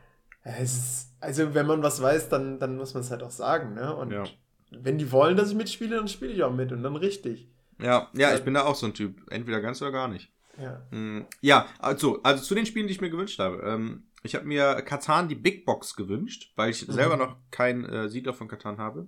es 0.43 0.73
ist, 0.77 1.04
also 1.19 1.53
wenn 1.53 1.65
man 1.67 1.81
was 1.83 2.01
weiß, 2.01 2.29
dann, 2.29 2.59
dann 2.59 2.77
muss 2.77 2.93
man 2.93 3.01
es 3.03 3.11
halt 3.11 3.23
auch 3.23 3.31
sagen, 3.31 3.73
ne? 3.73 3.95
Und 3.95 4.11
Ja. 4.11 4.23
wenn 4.71 4.97
die 4.97 5.11
wollen, 5.11 5.37
dass 5.37 5.49
ich 5.49 5.55
mitspiele, 5.55 5.95
dann 5.95 6.07
spiele 6.07 6.31
ich 6.33 6.43
auch 6.43 6.53
mit 6.53 6.71
und 6.71 6.83
dann 6.83 6.95
richtig. 6.95 7.49
ja, 7.79 8.09
ja, 8.13 8.33
ich 8.35 8.43
bin 8.43 8.53
da 8.53 8.63
auch 8.63 8.75
so 8.75 8.85
ein 8.85 8.93
Typ. 8.93 9.29
Entweder 9.31 9.61
ganz 9.61 9.81
oder 9.81 9.91
gar 9.91 10.07
nicht. 10.07 10.31
Ja. 10.57 10.81
Mm, 10.91 11.25
Ja, 11.41 11.67
also, 11.79 12.21
also 12.23 12.43
zu 12.43 12.55
den 12.55 12.65
Spielen, 12.65 12.87
die 12.87 12.93
ich 12.93 13.01
mir 13.01 13.09
gewünscht 13.09 13.39
habe. 13.39 13.61
Ähm, 13.63 14.03
Ich 14.23 14.33
habe 14.33 14.45
mir 14.45 14.81
Katan 14.81 15.27
die 15.29 15.35
Big 15.35 15.65
Box 15.65 15.95
gewünscht, 15.95 16.51
weil 16.55 16.71
ich 16.71 16.87
Mhm. 16.87 16.93
selber 16.93 17.15
noch 17.17 17.35
kein 17.51 17.85
äh, 17.85 18.09
Siedler 18.09 18.33
von 18.33 18.47
Katan 18.47 18.77
habe. 18.79 19.07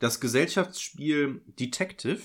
Das 0.00 0.20
Gesellschaftsspiel 0.20 1.40
Detective. 1.46 2.20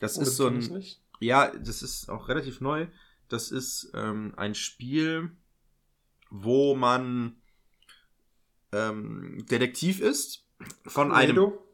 Das 0.00 0.16
Oh, 0.18 0.22
ist 0.22 0.36
so 0.36 0.48
kenn 0.48 0.58
ich 0.58 0.70
ein. 0.70 0.82
Ja, 1.20 1.52
das 1.52 1.82
ist 1.82 2.08
auch 2.08 2.28
relativ 2.28 2.60
neu. 2.60 2.88
Das 3.28 3.52
ist 3.52 3.92
ähm, 3.94 4.34
ein 4.36 4.54
Spiel, 4.56 5.30
wo 6.30 6.74
man 6.74 7.36
ähm, 8.72 9.44
Detektiv 9.50 10.00
ist. 10.00 10.44
Von 10.86 11.12
einem. 11.12 11.34
Cluedo? 11.34 11.66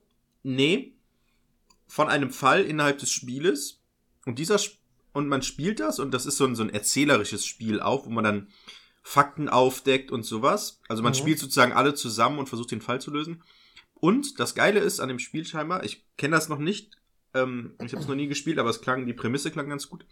Nee. 0.42 0.94
Von 1.86 2.08
einem 2.08 2.30
Fall 2.30 2.64
innerhalb 2.64 2.98
des 2.98 3.10
Spieles. 3.10 3.80
Und 4.26 4.38
dieser 4.38 4.58
und 5.12 5.26
man 5.28 5.42
spielt 5.42 5.80
das 5.80 5.98
und 5.98 6.12
das 6.12 6.26
ist 6.26 6.36
so 6.36 6.44
ein, 6.44 6.54
so 6.54 6.62
ein 6.62 6.70
erzählerisches 6.70 7.44
Spiel 7.44 7.80
auch, 7.80 8.06
wo 8.06 8.10
man 8.10 8.24
dann 8.24 8.48
Fakten 9.02 9.48
aufdeckt 9.48 10.10
und 10.10 10.22
sowas. 10.22 10.80
Also 10.86 11.02
man 11.02 11.12
Mhm. 11.12 11.16
spielt 11.16 11.38
sozusagen 11.38 11.72
alle 11.72 11.94
zusammen 11.94 12.38
und 12.38 12.48
versucht 12.48 12.70
den 12.70 12.82
Fall 12.82 13.00
zu 13.00 13.10
lösen. 13.10 13.42
Und 13.94 14.38
das 14.38 14.54
Geile 14.54 14.80
ist 14.80 15.00
an 15.00 15.08
dem 15.08 15.18
Spiel 15.18 15.44
scheinbar, 15.44 15.82
ich 15.82 16.04
kenne 16.16 16.36
das 16.36 16.48
noch 16.48 16.58
nicht, 16.58 16.98
ähm, 17.34 17.74
ich 17.84 17.92
habe 17.92 18.02
es 18.02 18.08
noch 18.08 18.14
nie 18.14 18.28
gespielt, 18.28 18.58
aber 18.58 18.70
es 18.70 18.80
klang, 18.80 19.06
die 19.06 19.12
Prämisse 19.14 19.50
klang 19.50 19.68
ganz 19.68 19.88
gut. 19.88 20.04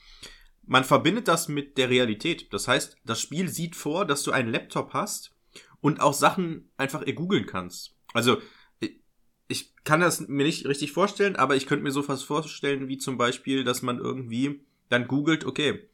Man 0.66 0.82
verbindet 0.82 1.28
das 1.28 1.46
mit 1.46 1.78
der 1.78 1.90
Realität. 1.90 2.52
Das 2.52 2.66
heißt, 2.66 2.96
das 3.04 3.20
Spiel 3.20 3.48
sieht 3.48 3.76
vor, 3.76 4.06
dass 4.06 4.24
du 4.24 4.32
einen 4.32 4.50
Laptop 4.50 4.92
hast 4.94 5.35
und 5.80 6.00
auch 6.00 6.14
Sachen 6.14 6.70
einfach 6.76 7.04
googeln 7.14 7.46
kannst. 7.46 7.94
Also 8.14 8.38
ich- 8.80 9.00
ich 9.48 9.74
kann 9.84 10.00
das 10.00 10.26
mir 10.28 10.44
nicht 10.44 10.66
richtig 10.66 10.92
vorstellen, 10.92 11.36
aber 11.36 11.56
ich 11.56 11.66
könnte 11.66 11.84
mir 11.84 11.92
so 11.92 12.06
was 12.08 12.22
vorstellen, 12.22 12.88
wie 12.88 12.98
zum 12.98 13.16
Beispiel, 13.18 13.64
dass 13.64 13.82
man 13.82 13.98
irgendwie 13.98 14.60
dann 14.88 15.06
googelt, 15.08 15.44
okay, 15.44 15.88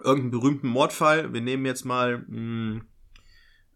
irgendeinen 0.00 0.30
berühmten 0.32 0.68
Mordfall, 0.68 1.32
wir 1.32 1.40
nehmen 1.40 1.66
jetzt 1.66 1.84
mal, 1.84 2.24
mh, 2.26 2.80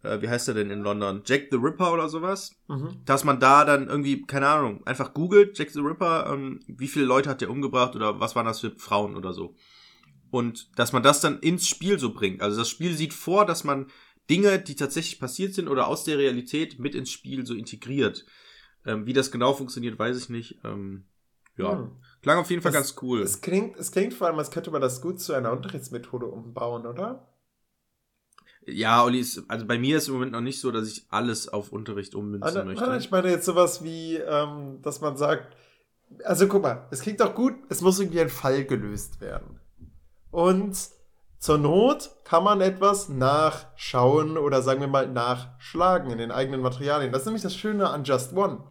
äh, 0.03 0.21
wie 0.23 0.29
heißt 0.29 0.49
er 0.49 0.55
denn 0.55 0.71
in 0.71 0.81
London? 0.83 1.23
Jack 1.25 1.49
the 1.51 1.57
Ripper 1.57 1.93
oder 1.93 2.09
sowas? 2.09 2.53
Mhm. 2.69 3.03
dass 3.05 3.23
man 3.23 3.39
da 3.39 3.65
dann 3.65 3.87
irgendwie, 3.89 4.23
keine 4.23 4.49
Ahnung, 4.49 4.85
einfach 4.87 5.15
googelt, 5.15 5.57
Jack 5.57 5.71
the 5.71 5.81
Ripper, 5.81 6.29
ähm, 6.33 6.61
wie 6.67 6.89
viele 6.89 7.05
Leute 7.05 7.31
hat 7.31 7.41
der 7.41 7.51
umgebracht 7.51 7.95
oder 7.95 8.19
was 8.19 8.35
waren 8.35 8.47
das 8.47 8.61
für 8.61 8.73
Frauen 8.73 9.15
oder 9.17 9.33
so. 9.33 9.55
Und 10.33 10.77
dass 10.77 10.93
man 10.93 11.05
das 11.05 11.21
dann 11.21 11.39
ins 11.39 11.69
Spiel 11.69 12.01
so 12.01 12.13
bringt. 12.13 12.43
Also 12.43 12.59
das 12.59 12.69
Spiel 12.69 12.95
sieht 12.97 13.15
vor, 13.15 13.47
dass 13.47 13.63
man 13.63 13.87
Dinge, 14.31 14.59
die 14.59 14.75
tatsächlich 14.77 15.21
passiert 15.21 15.55
sind 15.55 15.69
oder 15.69 15.87
aus 15.89 16.05
der 16.05 16.19
Realität 16.19 16.79
mit 16.79 16.95
ins 16.95 17.11
Spiel 17.11 17.47
so 17.47 17.55
integriert. 17.55 18.27
Ähm, 18.85 19.07
wie 19.07 19.13
das 19.13 19.31
genau 19.31 19.53
funktioniert, 19.55 19.99
weiß 19.99 20.17
ich 20.17 20.29
nicht. 20.29 20.59
Ähm, 20.65 21.05
ja, 21.57 21.73
Hm. 21.79 21.91
klang 22.23 22.39
auf 22.39 22.51
jeden 22.51 22.63
Fall 22.63 22.73
Das- 22.73 22.95
ganz 22.97 23.03
cool. 23.03 23.23
Es 23.23 23.41
klingt, 23.41 23.77
es 23.79 23.91
klingt 23.93 24.15
vor 24.15 24.27
allem, 24.27 24.39
als 24.39 24.51
könnte 24.51 24.71
man 24.71 24.81
das 24.81 25.01
gut 25.01 25.21
zu 25.21 25.33
einer 25.33 25.53
Unterrichtsmethode 25.53 26.27
umbauen, 26.27 26.87
oder? 26.87 27.29
Ja, 28.67 29.05
Olli, 29.05 29.21
ist, 29.21 29.45
also 29.49 29.65
bei 29.65 29.79
mir 29.79 29.97
ist 29.99 30.09
im 30.09 30.15
Moment 30.15 30.33
noch 30.33 30.41
nicht 30.41 30.61
so, 30.61 30.73
dass 30.73 30.89
ich 30.89 31.07
alles 31.09 31.49
auf 31.49 31.71
Unterricht 31.71 32.15
ummünzen 32.17 32.43
Also, 32.43 32.65
möchte. 32.65 32.85
nein, 32.85 32.99
ich 33.01 33.11
meine 33.13 33.31
jetzt 33.31 33.47
sowas 33.47 33.85
wie, 33.85 34.17
ähm, 34.17 34.83
dass 34.83 35.01
man 35.01 35.17
sagt, 35.17 35.57
also 36.25 36.49
guck 36.49 36.63
mal, 36.63 36.87
es 36.91 37.01
klingt 37.01 37.21
doch 37.21 37.35
gut, 37.35 37.55
es 37.69 37.81
muss 37.81 38.01
irgendwie 38.01 38.21
ein 38.21 38.29
Fall 38.29 38.65
gelöst 38.65 39.21
werden. 39.21 39.61
Und 40.33 40.77
zur 41.47 41.59
Not 41.59 42.11
kann 42.25 42.43
man 42.43 42.61
etwas 42.61 43.09
nachschauen 43.09 44.37
oder 44.37 44.63
sagen 44.63 44.81
wir 44.81 44.89
mal 44.89 45.07
nachschlagen 45.07 46.11
in 46.11 46.19
den 46.19 46.33
eigenen 46.33 46.61
Materialien. 46.61 47.13
Das 47.13 47.21
ist 47.23 47.27
nämlich 47.27 47.45
das 47.45 47.55
Schöne 47.55 47.89
an 47.89 48.03
Just 48.03 48.33
One. 48.33 48.57
Und 48.57 48.65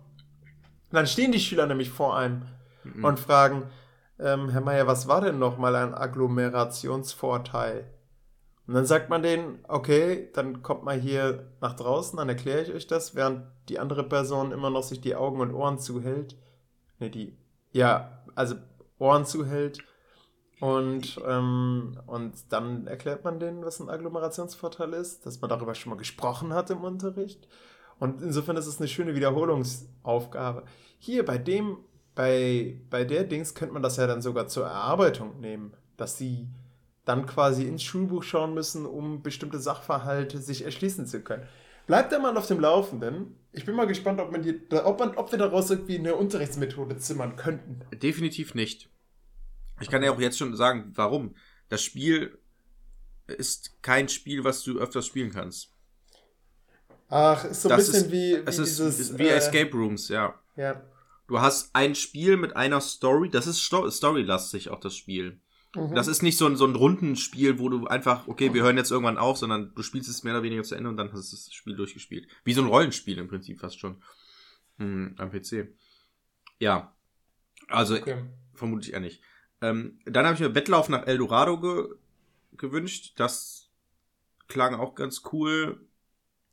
dann 0.92 1.08
stehen 1.08 1.32
die 1.32 1.40
Schüler 1.40 1.68
nämlich 1.68 1.90
vor 1.90 2.18
einem 2.18 2.48
Mhm. 2.84 3.06
und 3.06 3.18
fragen, 3.18 3.64
ähm, 4.20 4.50
Herr 4.50 4.60
Meier, 4.60 4.88
was 4.88 5.08
war 5.08 5.22
denn 5.22 5.40
nochmal 5.40 5.74
ein 5.78 5.96
Agglomerationsvorteil? 5.96 7.86
Und 8.68 8.74
dann 8.74 8.86
sagt 8.86 9.10
man 9.10 9.24
denen, 9.24 9.60
okay, 9.70 10.30
dann 10.34 10.62
kommt 10.62 10.84
mal 10.84 11.00
hier 11.00 11.48
nach 11.62 11.78
draußen, 11.78 12.18
dann 12.18 12.28
erkläre 12.28 12.62
ich 12.62 12.74
euch 12.74 12.88
das, 12.88 13.16
während 13.16 13.44
die 13.70 13.80
andere 13.80 14.04
Person 14.04 14.52
immer 14.52 14.70
noch 14.70 14.84
sich 14.84 15.00
die 15.00 15.16
Augen 15.16 15.40
und 15.40 15.54
Ohren 15.54 15.80
zuhält. 15.80 16.36
Ne, 17.00 17.10
die, 17.10 17.38
ja, 17.72 18.22
also 18.36 18.56
Ohren 19.00 19.26
zuhält. 19.26 19.82
Und, 20.60 21.20
ähm, 21.28 21.98
und 22.08 22.34
dann 22.50 22.88
erklärt 22.88 23.24
man 23.24 23.40
denen, 23.40 23.66
was 23.66 23.80
ein 23.80 23.90
Agglomerationsvorteil 23.90 24.94
ist, 24.94 25.26
dass 25.26 25.42
man 25.42 25.50
darüber 25.50 25.76
schon 25.76 25.90
mal 25.90 25.98
gesprochen 25.98 26.54
hat 26.54 26.70
im 26.70 26.84
Unterricht. 26.84 27.48
Und 28.00 28.22
insofern 28.22 28.58
ist 28.58 28.68
es 28.68 28.80
eine 28.80 28.88
schöne 28.88 29.16
Wiederholungsaufgabe. 29.16 30.64
Hier 31.00 31.26
bei 31.26 31.38
dem, 31.38 31.78
bei, 32.14 32.80
bei 32.90 33.04
der 33.04 33.26
Dings 33.26 33.54
könnte 33.54 33.74
man 33.74 33.84
das 33.84 33.98
ja 33.98 34.08
dann 34.08 34.22
sogar 34.22 34.48
zur 34.48 34.66
Erarbeitung 34.66 35.40
nehmen, 35.40 35.74
dass 35.98 36.18
sie 36.18 36.48
dann 37.04 37.26
quasi 37.26 37.64
ins 37.66 37.84
Schulbuch 37.84 38.24
schauen 38.24 38.54
müssen, 38.54 38.86
um 38.86 39.22
bestimmte 39.22 39.60
Sachverhalte 39.60 40.40
sich 40.40 40.64
erschließen 40.66 41.06
zu 41.06 41.22
können. 41.22 41.44
Bleibt 41.86 42.12
da 42.12 42.18
mal 42.18 42.36
auf 42.36 42.48
dem 42.48 42.60
Laufenden. 42.60 43.36
Ich 43.52 43.66
bin 43.66 43.76
mal 43.76 43.86
gespannt, 43.86 44.20
ob, 44.20 44.32
man 44.32 44.42
die, 44.42 44.60
ob, 44.84 45.00
man, 45.00 45.16
ob 45.16 45.32
wir 45.32 45.38
daraus 45.38 45.70
irgendwie 45.70 46.00
eine 46.00 46.16
Unterrichtsmethode 46.16 46.98
zimmern 46.98 47.36
könnten. 47.36 47.82
Definitiv 48.02 48.56
nicht. 48.56 48.90
Ich 49.82 49.90
kann 49.90 50.04
ja 50.04 50.12
auch 50.12 50.20
jetzt 50.20 50.38
schon 50.38 50.56
sagen, 50.56 50.92
warum. 50.96 51.36
Das 51.70 51.82
Spiel 51.84 52.38
ist 53.28 53.82
kein 53.82 54.08
Spiel, 54.08 54.44
was 54.44 54.64
du 54.64 54.80
öfters 54.80 55.08
spielen 55.08 55.32
kannst. 55.32 55.72
Ach, 57.10 57.44
ist 57.46 57.62
so 57.62 57.70
ein 57.70 57.78
Das 57.78 57.88
bisschen 57.88 58.06
ist- 58.06 58.12
wie, 58.12 58.36
wie 58.38 58.44
Es 58.46 58.58
ist, 58.60 58.80
dieses. 58.80 59.00
ist 59.00 59.18
wie 59.18 59.24
äh, 59.28 59.36
Escape 59.36 59.72
Rooms, 59.72 60.10
ja. 60.10 60.40
Ja. 60.56 60.82
Du 61.28 61.40
hast 61.42 61.74
ein 61.76 61.96
Spiel 61.96 62.38
mit 62.38 62.56
einer 62.56 62.82
Story, 62.82 63.30
das 63.30 63.48
ist 63.48 63.60
Sto 63.62 63.90
storylastig 63.90 64.70
auch 64.70 64.80
das 64.80 64.96
Spiel. 64.96 65.40
Mhm. 65.76 65.94
Das 65.96 66.08
ist 66.08 66.22
nicht 66.22 66.38
so 66.38 66.46
ein, 66.46 66.56
so 66.56 66.66
ein 66.66 66.76
Rundenspiel, 66.76 67.60
wo 67.60 67.70
du 67.70 67.88
einfach, 67.88 68.28
okay, 68.28 68.54
wir 68.54 68.64
hören 68.64 68.78
jetzt 68.78 68.92
irgendwann 68.92 69.18
auf, 69.18 69.38
sondern 69.38 69.74
du 69.76 69.82
spielst 69.84 70.08
es 70.10 70.24
mehr 70.24 70.34
oder 70.34 70.44
weniger 70.44 70.64
zu 70.64 70.76
Ende 70.76 70.90
und 70.90 70.98
dann 70.98 71.12
hast 71.12 71.32
du 71.32 71.36
das 71.36 71.52
Spiel 71.54 71.76
durchgespielt. 71.76 72.28
Wie 72.44 72.54
so 72.54 72.62
ein 72.62 72.68
Rollenspiel 72.68 73.18
im 73.18 73.28
Prinzip 73.28 73.60
fast 73.60 73.80
schon. 73.80 74.02
Hm, 74.78 75.16
am 75.18 75.32
PC. 75.32 75.70
Ja. 76.60 76.94
Also 77.70 77.96
okay. 77.96 78.24
vermute 78.54 78.88
ich 78.88 78.94
eher 78.94 79.00
nicht. 79.00 79.22
Ähm, 79.66 80.00
dann 80.06 80.26
habe 80.26 80.36
ich 80.36 80.42
mir 80.42 80.54
Wettlauf 80.54 80.90
nach 80.90 81.08
Eldorado 81.08 81.60
ge 81.60 81.96
gewünscht. 82.58 83.14
Das 83.18 83.70
klang 84.48 84.76
auch 84.76 84.96
ganz 84.96 85.24
cool. 85.34 85.86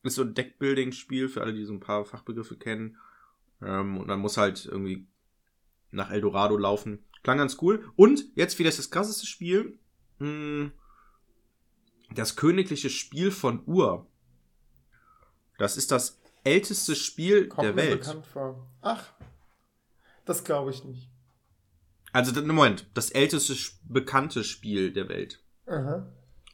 Ist 0.02 0.16
so 0.16 0.22
ein 0.22 0.34
Deckbuilding-Spiel 0.34 1.28
für 1.28 1.42
alle, 1.42 1.52
die 1.52 1.64
so 1.64 1.72
ein 1.72 1.80
paar 1.80 2.04
Fachbegriffe 2.04 2.56
kennen. 2.56 2.96
Ähm, 3.60 3.98
und 3.98 4.08
man 4.08 4.18
muss 4.18 4.36
halt 4.36 4.66
irgendwie 4.66 5.06
nach 5.90 6.10
Eldorado 6.10 6.56
laufen. 6.56 7.04
Klang 7.22 7.38
ganz 7.38 7.58
cool. 7.60 7.88
Und 7.94 8.24
jetzt 8.34 8.58
wieder 8.58 8.70
das 8.70 8.90
krasseste 8.90 9.26
Spiel. 9.26 9.78
Mh, 10.18 10.72
das 12.14 12.34
königliche 12.36 12.90
Spiel 12.90 13.30
von 13.30 13.62
Ur. 13.66 14.06
Das 15.58 15.76
ist 15.76 15.92
das 15.92 16.20
älteste 16.44 16.96
Spiel 16.96 17.48
Kommt 17.48 17.64
der 17.64 17.74
mir 17.74 17.82
Welt. 17.82 18.16
Ach, 18.80 19.12
das 20.24 20.42
glaube 20.42 20.70
ich 20.70 20.82
nicht. 20.84 21.11
Also, 22.12 22.40
Moment, 22.42 22.86
das 22.94 23.10
älteste 23.10 23.54
bekannte 23.84 24.44
Spiel 24.44 24.92
der 24.92 25.08
Welt. 25.08 25.42
Aha. 25.66 26.06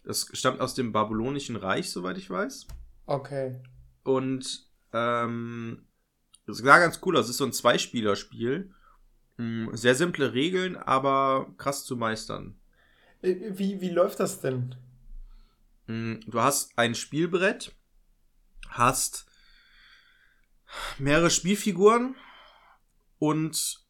Das 0.05 0.29
stammt 0.33 0.61
aus 0.61 0.75
dem 0.75 0.93
Babylonischen 0.93 1.57
Reich, 1.57 1.91
soweit 1.91 2.17
ich 2.17 2.31
weiß. 2.31 2.67
Okay. 3.07 3.61
Und 4.05 4.67
ähm, 4.93 5.87
das 6.47 6.59
sah 6.59 6.79
ganz 6.79 7.01
cool 7.05 7.17
aus. 7.17 7.25
Es 7.27 7.33
ist 7.33 7.37
so 7.39 7.45
ein 7.45 7.53
Zweispielerspiel. 7.53 8.73
Hm, 9.37 9.71
Sehr 9.75 9.95
simple 9.95 10.33
Regeln, 10.33 10.77
aber 10.77 11.53
krass 11.59 11.85
zu 11.85 11.97
meistern. 11.97 12.59
Äh, 13.23 13.35
Wie, 13.59 13.81
wie 13.81 13.91
läuft 13.91 14.21
das 14.21 14.41
denn? 14.41 14.75
Hm, 15.87 16.21
Du 16.27 16.41
hast 16.41 16.73
ein 16.79 16.95
Spielbrett, 16.95 17.75
hast 18.69 19.27
mehrere 20.99 21.31
Spielfiguren 21.31 22.15
und 23.19 23.81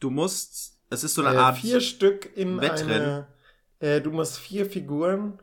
du 0.00 0.10
musst, 0.10 0.78
es 0.90 1.04
ist 1.04 1.14
so 1.14 1.22
eine 1.24 1.36
äh, 1.36 1.38
Art 1.40 1.58
vier 1.58 1.80
Stück 1.80 2.36
in 2.36 2.60
Wettrennen. 2.60 2.90
eine. 2.90 3.26
Äh, 3.80 4.00
du 4.00 4.10
musst 4.10 4.38
vier 4.38 4.66
Figuren 4.66 5.38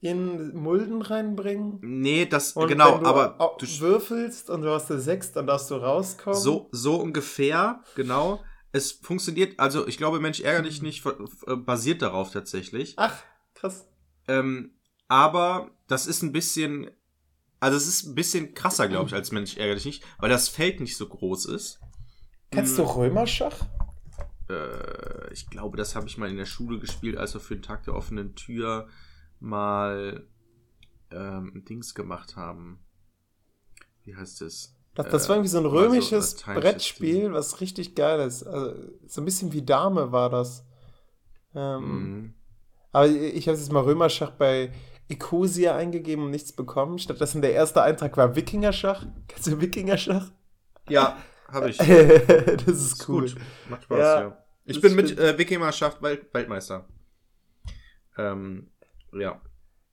in 0.00 0.54
Mulden 0.54 1.02
reinbringen. 1.02 1.78
Nee, 1.82 2.26
das 2.26 2.52
Und 2.52 2.68
genau, 2.68 2.98
du 2.98 3.06
aber 3.06 3.56
du, 3.58 3.66
würfelst 3.80 4.50
und 4.50 4.62
du 4.62 4.70
hast 4.70 4.90
eine 4.90 5.00
sechs, 5.00 5.32
dann 5.32 5.46
darfst 5.46 5.70
du 5.70 5.76
rauskommen. 5.76 6.38
So, 6.38 6.68
so 6.70 6.96
ungefähr, 6.96 7.82
genau. 7.94 8.42
Es 8.72 8.92
funktioniert, 8.92 9.58
also 9.58 9.86
ich 9.86 9.96
glaube, 9.96 10.20
Mensch 10.20 10.40
ärger 10.40 10.62
dich 10.62 10.82
nicht, 10.82 11.04
äh, 11.06 11.56
basiert 11.56 12.02
darauf 12.02 12.30
tatsächlich. 12.30 12.94
Ach, 12.98 13.22
krass. 13.54 13.88
Ähm, 14.28 14.72
aber 15.08 15.70
das 15.88 16.06
ist 16.06 16.22
ein 16.22 16.32
bisschen, 16.32 16.90
also 17.58 17.76
es 17.76 17.86
ist 17.86 18.04
ein 18.06 18.14
bisschen 18.14 18.54
krasser, 18.54 18.88
glaube 18.88 19.08
ich, 19.08 19.14
als 19.14 19.32
Mensch 19.32 19.56
ärger 19.56 19.74
dich 19.76 19.86
nicht, 19.86 20.04
weil 20.18 20.28
das 20.28 20.48
Feld 20.48 20.80
nicht 20.80 20.96
so 20.96 21.08
groß 21.08 21.46
ist. 21.46 21.80
Kennst 22.50 22.76
du 22.76 22.82
Hm, 22.82 22.90
Römerschach? 22.90 23.56
Äh, 24.48 25.32
ich 25.32 25.48
glaube, 25.50 25.76
das 25.76 25.94
habe 25.96 26.06
ich 26.06 26.18
mal 26.18 26.30
in 26.30 26.36
der 26.36 26.46
Schule 26.46 26.78
gespielt, 26.78 27.16
als 27.16 27.34
wir 27.34 27.40
für 27.40 27.56
den 27.56 27.62
Tag 27.62 27.84
der 27.84 27.94
offenen 27.94 28.34
Tür 28.34 28.88
mal 29.40 30.26
ähm, 31.10 31.52
ein 31.54 31.64
Dings 31.64 31.94
gemacht 31.94 32.36
haben. 32.36 32.80
Wie 34.04 34.14
heißt 34.16 34.42
es? 34.42 34.74
Das, 34.94 35.08
das 35.10 35.26
Äh, 35.26 35.28
war 35.28 35.36
irgendwie 35.36 35.50
so 35.50 35.58
ein 35.58 35.64
so 35.64 35.70
römisches 35.70 36.36
lateinisches 36.40 36.62
Brettspiel, 36.62 37.20
Ding. 37.22 37.32
was 37.32 37.60
richtig 37.60 37.94
geil 37.94 38.20
ist. 38.20 38.44
Also, 38.44 38.74
so 39.06 39.20
ein 39.20 39.24
bisschen 39.24 39.52
wie 39.52 39.62
Dame 39.62 40.12
war 40.12 40.30
das. 40.30 40.64
Ähm, 41.54 41.82
Mhm. 41.82 42.34
Aber 42.92 43.08
ich 43.08 43.46
habe 43.46 43.58
jetzt 43.58 43.70
mal 43.72 43.82
Römerschach 43.82 44.30
bei 44.30 44.72
Ecosia 45.08 45.76
eingegeben 45.76 46.24
und 46.24 46.30
nichts 46.30 46.52
bekommen. 46.52 46.98
Stattdessen 46.98 47.42
der 47.42 47.52
erste 47.52 47.82
Eintrag 47.82 48.16
war 48.16 48.34
Wikingerschach. 48.36 49.04
Kennst 49.28 49.46
du 49.48 49.60
Wikingerschach? 49.60 50.30
Ja, 50.88 51.18
habe 51.48 51.70
ich. 51.70 51.76
das 51.78 51.88
ist 52.66 52.92
Ist 52.92 53.08
cool. 53.08 53.22
gut. 53.22 53.36
Macht 53.68 53.84
Spaß, 53.84 53.98
Ja, 53.98 54.20
ja. 54.20 54.38
Ich 54.64 54.80
bin 54.80 54.94
mit 54.94 55.18
äh, 55.18 55.38
Welt 56.02 56.26
Weltmeister. 56.32 56.86
Ähm, 58.18 58.70
ja. 59.12 59.40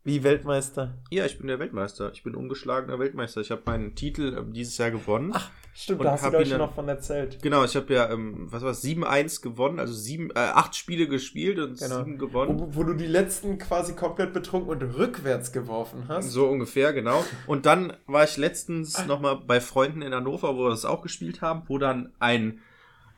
Wie 0.05 0.21
Weltmeister. 0.23 0.95
Ja, 1.11 1.25
ich 1.25 1.37
bin 1.37 1.47
der 1.47 1.59
Weltmeister. 1.59 2.11
Ich 2.13 2.23
bin 2.23 2.35
ungeschlagener 2.35 2.99
Weltmeister. 2.99 3.39
Ich 3.39 3.51
habe 3.51 3.61
meinen 3.65 3.95
Titel 3.95 4.35
ähm, 4.37 4.51
dieses 4.51 4.77
Jahr 4.77 4.91
gewonnen. 4.91 5.33
Stimmt, 5.73 6.01
Und 6.01 6.05
da 6.05 6.11
hast 6.11 6.25
du 6.25 6.29
dann- 6.31 6.57
noch 6.59 6.75
von 6.75 6.87
erzählt. 6.89 7.41
Genau, 7.41 7.63
ich 7.63 7.75
habe 7.75 7.91
ja, 7.93 8.09
ähm, 8.11 8.47
was 8.51 8.61
war 8.63 8.71
es, 8.71 8.81
7-1 8.83 9.41
gewonnen, 9.41 9.79
also 9.79 9.93
sieben, 9.93 10.29
äh, 10.31 10.39
acht 10.39 10.75
Spiele 10.75 11.07
gespielt 11.07 11.57
und 11.57 11.79
Genau. 11.79 11.99
sieben 12.03 12.17
gewonnen. 12.19 12.59
Wo, 12.59 12.75
wo 12.75 12.83
du 12.83 12.93
die 12.93 13.07
letzten 13.07 13.57
quasi 13.57 13.95
komplett 13.95 14.33
betrunken 14.33 14.69
und 14.69 14.83
rückwärts 14.83 15.51
geworfen 15.53 16.03
hast. 16.09 16.29
So 16.31 16.47
ungefähr, 16.47 16.91
genau. 16.93 17.23
Und 17.47 17.65
dann 17.65 17.93
war 18.05 18.25
ich 18.25 18.35
letztens 18.37 19.05
nochmal 19.07 19.37
bei 19.47 19.61
Freunden 19.61 20.01
in 20.01 20.13
Hannover, 20.13 20.55
wo 20.57 20.63
wir 20.65 20.69
das 20.69 20.85
auch 20.85 21.01
gespielt 21.01 21.41
haben, 21.41 21.63
wo 21.67 21.77
dann 21.77 22.11
ein 22.19 22.59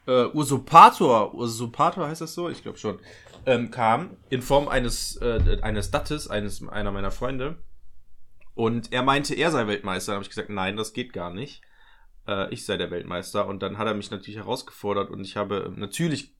äh, 0.07 0.25
Usurpator, 0.35 1.33
Usurpator 1.33 2.07
heißt 2.07 2.21
das 2.21 2.35
so? 2.35 2.47
Ich 2.47 2.61
glaube 2.61 2.77
schon, 2.77 2.99
ähm, 3.45 3.71
kam 3.71 4.17
in 4.29 4.41
Form 4.41 4.67
eines, 4.67 5.17
äh, 5.17 5.59
eines 5.61 5.91
Dattes, 5.91 6.29
eines, 6.29 6.67
einer 6.67 6.91
meiner 6.91 7.11
Freunde. 7.11 7.57
Und 8.53 8.93
er 8.93 9.03
meinte, 9.03 9.35
er 9.35 9.51
sei 9.51 9.67
Weltmeister. 9.67 10.11
Da 10.11 10.15
habe 10.15 10.23
ich 10.23 10.29
gesagt, 10.29 10.49
nein, 10.49 10.77
das 10.77 10.93
geht 10.93 11.13
gar 11.13 11.33
nicht. 11.33 11.61
Äh, 12.27 12.53
ich 12.53 12.65
sei 12.65 12.77
der 12.77 12.91
Weltmeister. 12.91 13.47
Und 13.47 13.61
dann 13.61 13.77
hat 13.77 13.87
er 13.87 13.93
mich 13.93 14.11
natürlich 14.11 14.37
herausgefordert 14.37 15.09
und 15.09 15.21
ich 15.21 15.35
habe 15.37 15.73
natürlich 15.75 16.35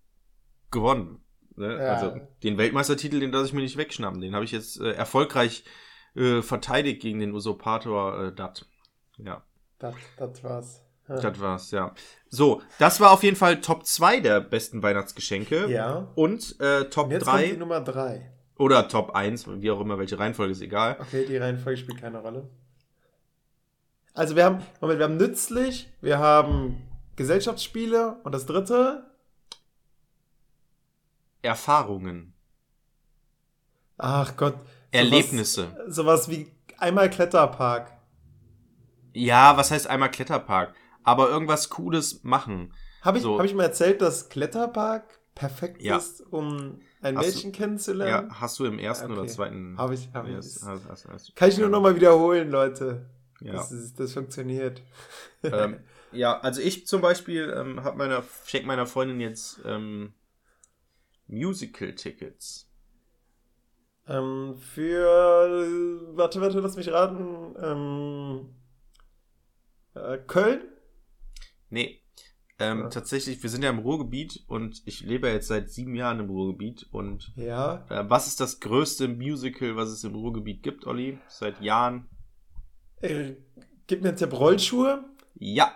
gewonnen. 0.72 1.24
Ne? 1.56 1.78
Ja. 1.78 1.93
Also 1.93 2.20
den 2.43 2.58
Weltmeistertitel, 2.58 3.20
den 3.20 3.32
lasse 3.32 3.47
ich 3.47 3.53
mir 3.53 3.62
nicht 3.62 3.78
wegschnappen. 3.78 4.22
Den 4.22 4.34
habe 4.34 4.45
ich 4.45 4.51
jetzt 4.51 4.80
äh, 4.80 4.91
erfolgreich 4.91 5.64
äh, 6.16 6.41
verteidigt 6.41 7.01
gegen 7.01 7.20
den 7.20 7.34
Usurpator 7.34 8.26
äh, 8.26 8.34
Dat. 8.34 8.66
Ja, 9.18 9.43
Das, 9.80 9.95
das 10.18 10.43
war's. 10.43 10.84
Ja. 11.08 11.16
das 11.18 11.39
war's, 11.39 11.72
ja. 11.72 11.93
So, 12.30 12.62
das 12.80 12.99
war 12.99 13.12
auf 13.12 13.22
jeden 13.24 13.36
Fall 13.36 13.62
Top 13.62 13.86
2 13.86 14.20
der 14.22 14.41
besten 14.41 14.82
Weihnachtsgeschenke. 14.82 15.68
Ja. 15.70 16.08
Und 16.16 16.60
äh, 16.60 16.86
Top 16.89 17.06
Und 17.06 17.12
jetzt 17.12 17.26
kommt 17.26 17.41
die 17.43 17.49
3 17.51 17.58
Nummer 17.58 17.82
3. 17.82 18.32
oder 18.58 18.88
Top 18.88 19.12
1, 19.16 19.45
wie 19.62 19.70
auch 19.72 19.80
immer, 19.82 19.97
welche 19.99 20.18
Reihenfolge 20.18 20.51
ist 20.53 20.62
egal. 20.62 20.97
Okay, 20.99 21.26
die 21.28 21.38
Reihenfolge 21.38 21.78
spielt 21.78 22.01
keine 22.01 22.20
Rolle. 22.20 22.49
Also 24.16 24.36
wir 24.36 24.45
haben, 24.45 24.64
Moment, 24.82 24.99
wir 24.99 25.03
haben 25.06 25.18
nützlich, 25.18 25.89
wir 26.01 26.18
haben 26.18 26.82
Gesellschaftsspiele 27.18 28.18
und 28.24 28.32
das 28.34 28.45
dritte, 28.45 29.06
Erfahrungen, 31.41 32.34
ach 33.97 34.36
Gott. 34.36 34.53
sowas- 34.56 34.66
Erlebnisse. 34.91 35.86
Sowas 35.88 36.30
wie 36.30 36.51
einmal 36.80 37.10
Kletterpark. 37.10 37.91
Ja, 39.14 39.56
was 39.56 39.70
heißt 39.72 39.88
einmal 39.88 40.10
Kletterpark? 40.12 40.74
Aber 41.06 41.30
irgendwas 41.30 41.70
Cooles 41.70 42.24
machen. 42.24 42.74
Habe 43.01 43.18
ich, 43.18 43.24
So. 43.24 43.38
hab 43.38 43.45
ich 43.45 43.53
mal 43.53 43.64
erzählt, 43.64 44.01
dass 44.01 44.28
Kletterpark 44.30 45.20
perfekt 45.36 45.82
Ja. 45.82 45.97
ist, 45.97 46.22
um 46.32 46.80
ein 47.01 47.18
Hast 47.18 47.28
du- 47.30 47.34
Mädchen 47.36 47.51
kennenzulernen? 47.51 48.30
Ja, 48.30 48.36
hast 48.39 48.58
du 48.60 48.66
im 48.66 48.80
ersten 48.80 49.12
Okay. 49.12 49.20
oder 49.22 49.28
zweiten. 49.28 49.78
Habe 49.78 49.93
ich, 49.93 50.10
habe 50.14 50.30
Ja, 50.32 50.39
ich. 50.39 50.45
hast- 50.45 50.66
hast- 50.66 50.89
hast- 50.89 51.08
hast- 51.10 51.36
Kann 51.36 51.49
ich 51.49 51.58
nur 51.58 51.68
ja. 51.68 51.72
nochmal 51.72 51.95
wiederholen, 51.95 52.49
Leute. 52.49 53.06
Ja. 53.41 53.53
Das, 53.53 53.72
ist, 53.72 53.99
das 53.99 54.14
funktioniert. 54.14 54.82
ähm, 55.43 55.80
ja, 56.14 56.39
also 56.39 56.62
ich 56.62 56.88
zum 56.88 57.01
Beispiel 57.01 57.53
ähm, 57.56 57.84
hab 57.84 57.95
meiner, 57.97 58.24
schenk 58.45 58.66
meiner 58.66 58.88
Freundin 58.88 59.20
jetzt 59.20 59.60
ähm, 59.66 60.14
Musical-Tickets. 61.28 62.70
Ähm, 64.08 64.56
für. 64.58 65.06
Warte, 66.16 66.39
warte, 66.41 66.60
lass 66.60 66.76
mich 66.78 66.91
raten. 66.91 67.56
Ähm, 67.62 68.49
äh, 69.95 70.18
Köln? 70.20 70.62
Nee. 71.70 72.01
Ähm, 72.57 72.82
Ja. 72.84 72.89
Tatsächlich, 72.89 73.41
wir 73.43 73.49
sind 73.49 73.63
ja 73.63 73.70
im 73.70 73.80
Ruhrgebiet 73.80 74.43
und 74.47 74.82
ich 74.86 75.01
lebe 75.01 75.28
ja 75.28 75.34
jetzt 75.34 75.47
seit 75.47 75.70
sieben 75.70 75.93
Jahren 75.95 76.20
im 76.22 76.30
Ruhrgebiet. 76.30 76.88
Und 76.91 77.34
Ja. 77.36 77.86
äh, 77.89 78.09
was 78.09 78.28
ist 78.28 78.39
das 78.39 78.59
größte 78.61 79.07
Musical, 79.09 79.76
was 79.76 79.89
es 79.89 80.03
im 80.05 80.16
Ruhrgebiet 80.16 80.63
gibt, 80.63 80.86
Olli? 80.88 81.20
Seit 81.28 81.61
Jahren? 81.61 82.07
Äh, 83.01 83.34
gib 83.88 84.01
mir 84.01 84.09
einen 84.09 84.18
Tipp: 84.18 84.32
Rollschuhe? 84.34 85.03
Ja. 85.36 85.74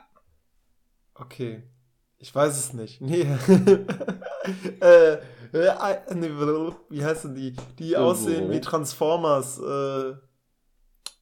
Okay. 1.15 1.63
Ich 2.17 2.33
weiß 2.33 2.57
es 2.57 2.73
nicht. 2.73 3.01
Nee. 3.01 3.21
äh, 4.81 5.13
äh, 5.51 6.15
nee, 6.15 6.29
wie 6.89 7.03
heißen 7.03 7.35
die? 7.35 7.55
Die 7.77 7.91
Irgendwo. 7.91 8.09
aussehen 8.11 8.51
wie 8.51 8.61
Transformers. 8.61 9.59
Äh, 9.59 10.13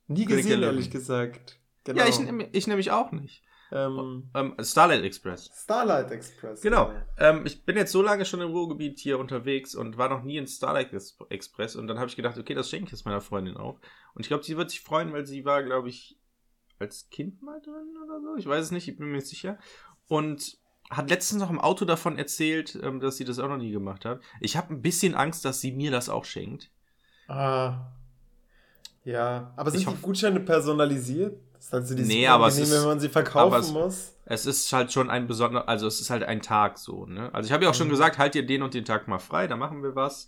nie 0.08 0.26
gesehen, 0.26 0.62
ehrlich 0.64 0.92
gesagt. 0.92 1.60
Genau. 1.84 2.02
Ja, 2.04 2.08
ich, 2.10 2.20
nehm- 2.20 2.48
ich 2.52 2.68
nämlich 2.68 2.92
auch 2.92 3.12
nicht. 3.12 3.44
Ähm, 3.72 4.30
Ähm, 4.34 4.56
Starlight 4.62 5.04
Express. 5.04 5.52
Starlight 5.54 6.12
Express. 6.12 6.62
Genau. 6.62 6.92
Ähm, 7.18 7.46
ich 7.46 7.64
bin 7.66 7.76
jetzt 7.76 7.92
so 7.92 8.02
lange 8.02 8.26
schon 8.26 8.42
im 8.42 8.52
Ruhrgebiet 8.52 9.00
hier 9.00 9.20
unterwegs 9.20 9.76
und 9.76 9.98
war 9.98 10.10
noch 10.10 10.24
nie 10.24 10.38
in 10.38 10.48
Starlight 10.48 10.94
Ex- 10.94 11.18
Express. 11.30 11.76
Und 11.76 11.88
dann 11.88 11.98
habe 12.00 12.08
ich 12.10 12.16
gedacht, 12.16 12.38
okay, 12.38 12.54
das 12.54 12.70
schenke 12.70 12.86
ich 12.86 12.92
jetzt 12.92 13.06
meiner 13.06 13.22
Freundin 13.22 13.58
auch. 13.58 13.80
Und 14.14 14.22
ich 14.22 14.28
glaube, 14.28 14.44
sie 14.44 14.58
wird 14.58 14.70
sich 14.70 14.82
freuen, 14.82 15.12
weil 15.14 15.26
sie 15.26 15.44
war, 15.46 15.64
glaube 15.64 15.90
ich, 15.90 16.18
als 16.80 17.10
Kind 17.10 17.42
mal 17.42 17.60
drin 17.62 17.96
oder 18.06 18.22
so. 18.22 18.36
Ich 18.38 18.48
weiß 18.48 18.64
es 18.66 18.72
nicht, 18.72 18.88
ich 18.88 18.98
bin 18.98 19.08
mir 19.08 19.16
nicht 19.18 19.28
sicher. 19.28 19.58
Und 20.08 20.58
hat 20.90 21.10
letztens 21.10 21.42
noch 21.42 21.50
im 21.50 21.60
Auto 21.60 21.84
davon 21.84 22.18
erzählt, 22.18 22.80
ähm, 22.82 23.00
dass 23.02 23.18
sie 23.18 23.26
das 23.26 23.40
auch 23.40 23.50
noch 23.50 23.58
nie 23.58 23.72
gemacht 23.72 24.06
hat. 24.06 24.22
Ich 24.40 24.56
habe 24.56 24.74
ein 24.74 24.82
bisschen 24.82 25.16
Angst, 25.16 25.44
dass 25.44 25.60
sie 25.60 25.72
mir 25.74 25.92
das 25.92 26.08
auch 26.08 26.24
schenkt. 26.24 26.72
Ah. 27.28 27.92
Ja, 29.04 29.54
aber 29.56 29.72
sind 29.72 29.82
Ich 29.82 29.88
die 29.88 30.02
Gutscheine 30.02 30.40
personalisiert? 30.42 31.40
Das 31.60 31.74
ist 31.90 31.90
dieses 31.98 32.08
Nee, 32.08 32.28
aber 32.28 32.48
es 32.48 32.58
ist- 32.58 32.72
wenn 32.72 32.86
man 32.86 33.00
sie 33.00 33.10
verkaufen 33.10 33.60
es- 33.60 33.72
muss. 33.72 34.14
Es 34.26 34.46
ist 34.46 34.72
halt 34.74 34.92
schon 34.92 35.10
ein 35.10 35.26
besonderer, 35.28 35.68
also 35.70 35.88
es 35.88 36.02
ist 36.02 36.10
halt 36.10 36.24
ein 36.24 36.42
Tag 36.42 36.78
so, 36.78 37.06
ne? 37.06 37.34
Also 37.34 37.48
ich 37.48 37.54
habe 37.54 37.64
ja 37.64 37.70
auch 37.70 37.74
schon 37.76 37.88
Mhm. 37.88 37.92
gesagt, 37.92 38.18
halt 38.18 38.36
ihr 38.36 38.46
den 38.46 38.62
und 38.62 38.74
den 38.74 38.84
Tag 38.86 39.08
mal 39.08 39.20
frei, 39.20 39.48
da 39.48 39.56
machen 39.56 39.84
wir 39.84 39.96
was. 39.96 40.28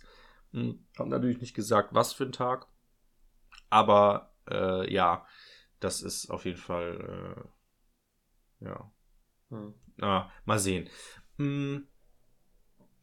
Hm, 0.52 0.84
hab 0.98 1.06
natürlich 1.06 1.40
nicht 1.40 1.54
gesagt, 1.54 1.94
was 1.94 2.12
für 2.12 2.24
ein 2.24 2.32
Tag. 2.32 2.66
Aber 3.68 4.34
äh, 4.50 4.92
ja, 4.92 5.24
das 5.80 6.02
ist 6.02 6.30
auf 6.30 6.44
jeden 6.44 6.56
Fall, 6.58 7.44
äh, 8.60 8.64
ja. 8.64 8.90
Hm. 9.50 9.74
Ah, 10.00 10.30
mal 10.44 10.58
sehen. 10.58 10.88
Hm, 11.36 11.86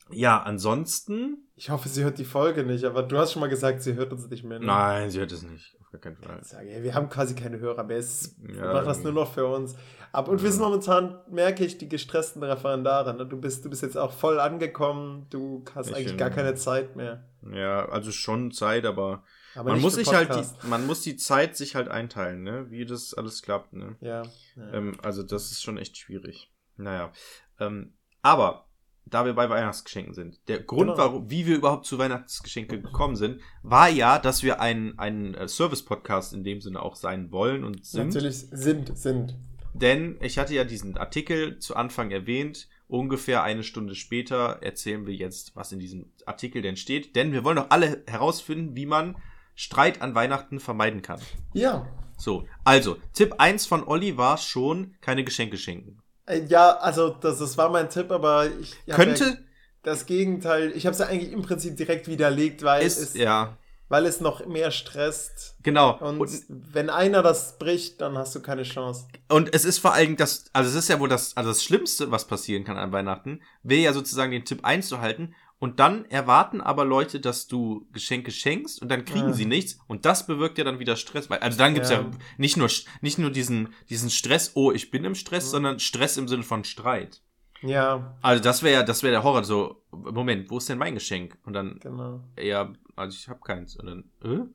ja, 0.09 0.41
ansonsten. 0.41 1.47
Ich 1.55 1.69
hoffe, 1.69 1.89
sie 1.89 2.03
hört 2.03 2.17
die 2.17 2.25
Folge 2.25 2.63
nicht, 2.63 2.83
aber 2.85 3.03
du 3.03 3.17
hast 3.17 3.33
schon 3.33 3.39
mal 3.39 3.49
gesagt, 3.49 3.81
sie 3.81 3.93
hört 3.95 4.11
uns 4.11 4.27
nicht 4.29 4.43
mehr. 4.43 4.59
ne? 4.59 4.65
Nein, 4.65 5.09
sie 5.11 5.19
hört 5.19 5.31
es 5.31 5.43
nicht. 5.43 5.76
Gar 5.99 6.13
keinen 6.13 6.17
Fall. 6.17 6.39
Ich 6.41 6.47
sage, 6.47 6.69
ey, 6.69 6.83
wir 6.83 6.93
haben 6.93 7.09
quasi 7.09 7.33
keine 7.33 7.59
Hörer 7.59 7.83
mehr. 7.83 7.97
Es 7.97 8.35
Ja, 8.47 8.55
wir 8.55 8.73
machen 8.73 8.85
das 8.85 9.03
nur 9.03 9.13
noch 9.13 9.33
für 9.33 9.47
uns. 9.47 9.75
Aber 10.11 10.31
und 10.31 10.43
wir 10.43 10.51
sind 10.51 10.61
momentan, 10.61 11.19
merke 11.29 11.65
ich, 11.65 11.77
die 11.77 11.89
gestressten 11.89 12.43
Referendare. 12.43 13.13
Ne? 13.15 13.25
Du, 13.25 13.39
bist, 13.39 13.65
du 13.65 13.69
bist 13.69 13.81
jetzt 13.81 13.97
auch 13.97 14.11
voll 14.11 14.39
angekommen. 14.39 15.27
Du 15.29 15.63
hast 15.73 15.89
Ich, 15.89 15.95
eigentlich 15.95 16.11
ähm, 16.11 16.17
gar 16.17 16.29
keine 16.29 16.55
Zeit 16.55 16.95
mehr. 16.95 17.23
Ja, 17.51 17.87
also 17.89 18.11
schon 18.11 18.51
Zeit, 18.51 18.85
aber, 18.85 19.23
Aber 19.55 19.71
man 19.71 19.81
muss 19.81 19.95
sich 19.95 20.13
halt 20.13 20.33
die, 20.35 20.67
man 20.67 20.85
muss 20.85 21.01
die 21.01 21.17
Zeit 21.17 21.55
sich 21.55 21.75
halt 21.75 21.87
einteilen, 21.87 22.43
ne? 22.43 22.69
Wie 22.69 22.85
das 22.85 23.13
alles 23.13 23.41
klappt, 23.41 23.73
ne? 23.73 23.95
Ja. 24.01 24.23
ja. 24.55 24.73
Ähm, 24.73 24.97
also 25.01 25.23
das 25.23 25.51
ist 25.51 25.63
schon 25.63 25.77
echt 25.77 25.97
schwierig. 25.97 26.51
Naja. 26.75 27.11
Ähm, 27.59 27.93
aber 28.21 28.66
da 29.09 29.25
wir 29.25 29.33
bei 29.33 29.49
Weihnachtsgeschenken 29.49 30.13
sind, 30.13 30.39
der 30.47 30.59
Grund, 30.59 30.87
Genau. 30.91 30.97
warum, 30.97 31.29
wie 31.29 31.45
wir 31.45 31.55
überhaupt 31.55 31.85
zu 31.85 31.97
Weihnachtsgeschenke 31.97 32.81
gekommen 32.81 33.15
sind, 33.15 33.41
war 33.63 33.89
ja, 33.89 34.19
dass 34.19 34.43
wir 34.43 34.59
ein, 34.61 34.97
ein 34.97 35.33
äh, 35.35 35.47
Service-Podcast 35.47 36.33
in 36.33 36.43
dem 36.43 36.61
Sinne 36.61 36.81
auch 36.81 36.95
sein 36.95 37.31
wollen 37.31 37.63
und 37.63 37.85
sind. 37.85 38.07
Natürlich 38.07 38.47
sind, 38.51 38.97
sind. 38.97 39.35
Denn 39.73 40.17
ich 40.21 40.37
hatte 40.37 40.55
ja 40.55 40.63
diesen 40.63 40.97
Artikel 40.97 41.59
zu 41.59 41.75
Anfang 41.75 42.11
erwähnt. 42.11 42.67
Ungefähr 42.87 43.43
eine 43.43 43.63
Stunde 43.63 43.95
später 43.95 44.59
erzählen 44.61 45.05
wir 45.05 45.13
jetzt, 45.13 45.55
was 45.55 45.71
in 45.71 45.79
diesem 45.79 46.05
Artikel 46.25 46.61
denn 46.61 46.77
steht. 46.77 47.15
Denn 47.15 47.31
wir 47.33 47.43
wollen 47.43 47.57
doch 47.57 47.69
alle 47.69 48.03
herausfinden, 48.07 48.75
wie 48.75 48.85
man 48.85 49.17
Streit 49.55 50.01
an 50.01 50.15
Weihnachten 50.15 50.59
vermeiden 50.59 51.01
kann. 51.01 51.19
Ja. 51.53 51.87
So, 52.17 52.47
also, 52.63 52.97
Tipp 53.13 53.35
1 53.37 53.67
von 53.67 53.83
Olli 53.83 54.17
war 54.17 54.37
schon, 54.37 54.95
keine 55.01 55.23
Geschenke 55.23 55.57
schenken. 55.57 55.99
Äh, 56.27 56.43
Ja, 56.47 56.77
also 56.77 57.09
das, 57.09 57.39
das 57.39 57.57
war 57.57 57.69
mein 57.69 57.89
Tipp, 57.89 58.11
aber 58.11 58.47
ich 58.61 58.71
hab 58.73 58.87
ja 58.87 58.95
Könnte, 58.95 59.37
das 59.83 60.05
Gegenteil. 60.05 60.71
Ich 60.75 60.85
habe 60.85 60.93
es 60.93 60.99
ja 60.99 61.07
eigentlich 61.07 61.31
im 61.31 61.41
Prinzip 61.41 61.75
direkt 61.77 62.07
widerlegt, 62.07 62.61
weil, 62.63 62.85
ist, 62.85 62.97
es, 62.99 63.13
ja, 63.15 63.57
weil 63.89 64.05
es 64.05 64.19
noch 64.19 64.45
mehr 64.45 64.71
stresst. 64.71 65.55
genau. 65.63 65.97
Und, 65.99 66.19
Und, 66.19 66.31
wenn 66.49 66.89
einer 66.89 67.23
das 67.23 67.57
bricht, 67.57 68.01
dann 68.01 68.17
hast 68.17 68.35
du 68.35 68.41
keine 68.41 68.63
Chance. 68.63 69.07
und 69.29 69.53
es 69.53 69.63
ist 69.63 69.79
vor 69.79 69.93
allem 69.93 70.17
das, 70.17 70.45
also 70.53 70.69
es 70.69 70.75
ist 70.75 70.89
ja 70.89 70.99
wohl 70.99 71.09
das, 71.09 71.35
also 71.37 71.49
das 71.49 71.63
Schlimmste, 71.63 72.11
was 72.11 72.25
passieren 72.27 72.65
kann 72.65 72.77
an 72.77 72.91
Weihnachten, 72.91 73.41
wäre 73.63 73.81
ja 73.81 73.93
sozusagen 73.93 74.31
den 74.31 74.43
Tipp 74.45 74.59
einzuhalten. 74.63 75.33
Und 75.59 75.79
dann 75.79 76.05
erwarten 76.05 76.61
aber 76.61 76.85
Leute, 76.85 77.19
dass 77.19 77.47
du 77.47 77.87
Geschenke 77.91 78.29
schenkst 78.31 78.79
und 78.81 78.89
dann 78.89 79.05
kriegen 79.05 79.29
Ah. 79.29 79.33
sie 79.33 79.45
nichts. 79.45 79.79
Und 79.87 80.05
das 80.05 80.27
bewirkt 80.27 80.57
ja 80.59 80.63
dann 80.63 80.77
wieder 80.79 80.95
Stress. 80.95 81.29
Weil, 81.31 81.39
also 81.39 81.57
dann 81.57 81.73
gibt's 81.73 81.89
ja, 81.89 82.01
Ja. 82.01 82.11
nicht 82.37 82.57
nur, 82.57 82.69
nicht 83.01 83.17
nur 83.17 83.31
diesen, 83.31 83.69
diesen 83.89 84.09
Stress, 84.11 84.51
oh, 84.55 84.71
ich 84.71 84.91
bin 84.91 85.03
im 85.03 85.15
Stress, 85.15 85.45
Mhm. 85.47 85.49
sondern 85.51 85.79
Stress 85.79 86.17
im 86.17 86.27
Sinne 86.27 86.43
von 86.43 86.63
Streit. 86.63 87.21
Ja, 87.63 88.15
Also 88.21 88.43
das 88.43 88.61
wäre 88.61 88.73
ja, 88.75 88.83
das 88.83 89.01
wäre 89.01 89.13
der 89.13 89.23
Horror. 89.23 89.43
So, 89.43 89.81
Moment, 89.91 90.51
wo 90.51 90.59
ist 90.59 90.69
denn 90.69 90.77
mein 90.77 90.93
Geschenk? 90.93 91.39
Und 91.43 91.53
dann, 91.53 91.79
genau. 91.79 92.21
ja, 92.39 92.71
also 92.95 93.15
ich 93.19 93.27
habe 93.27 93.39
keins. 93.39 93.75
Und 93.77 93.87
dann, 93.87 94.03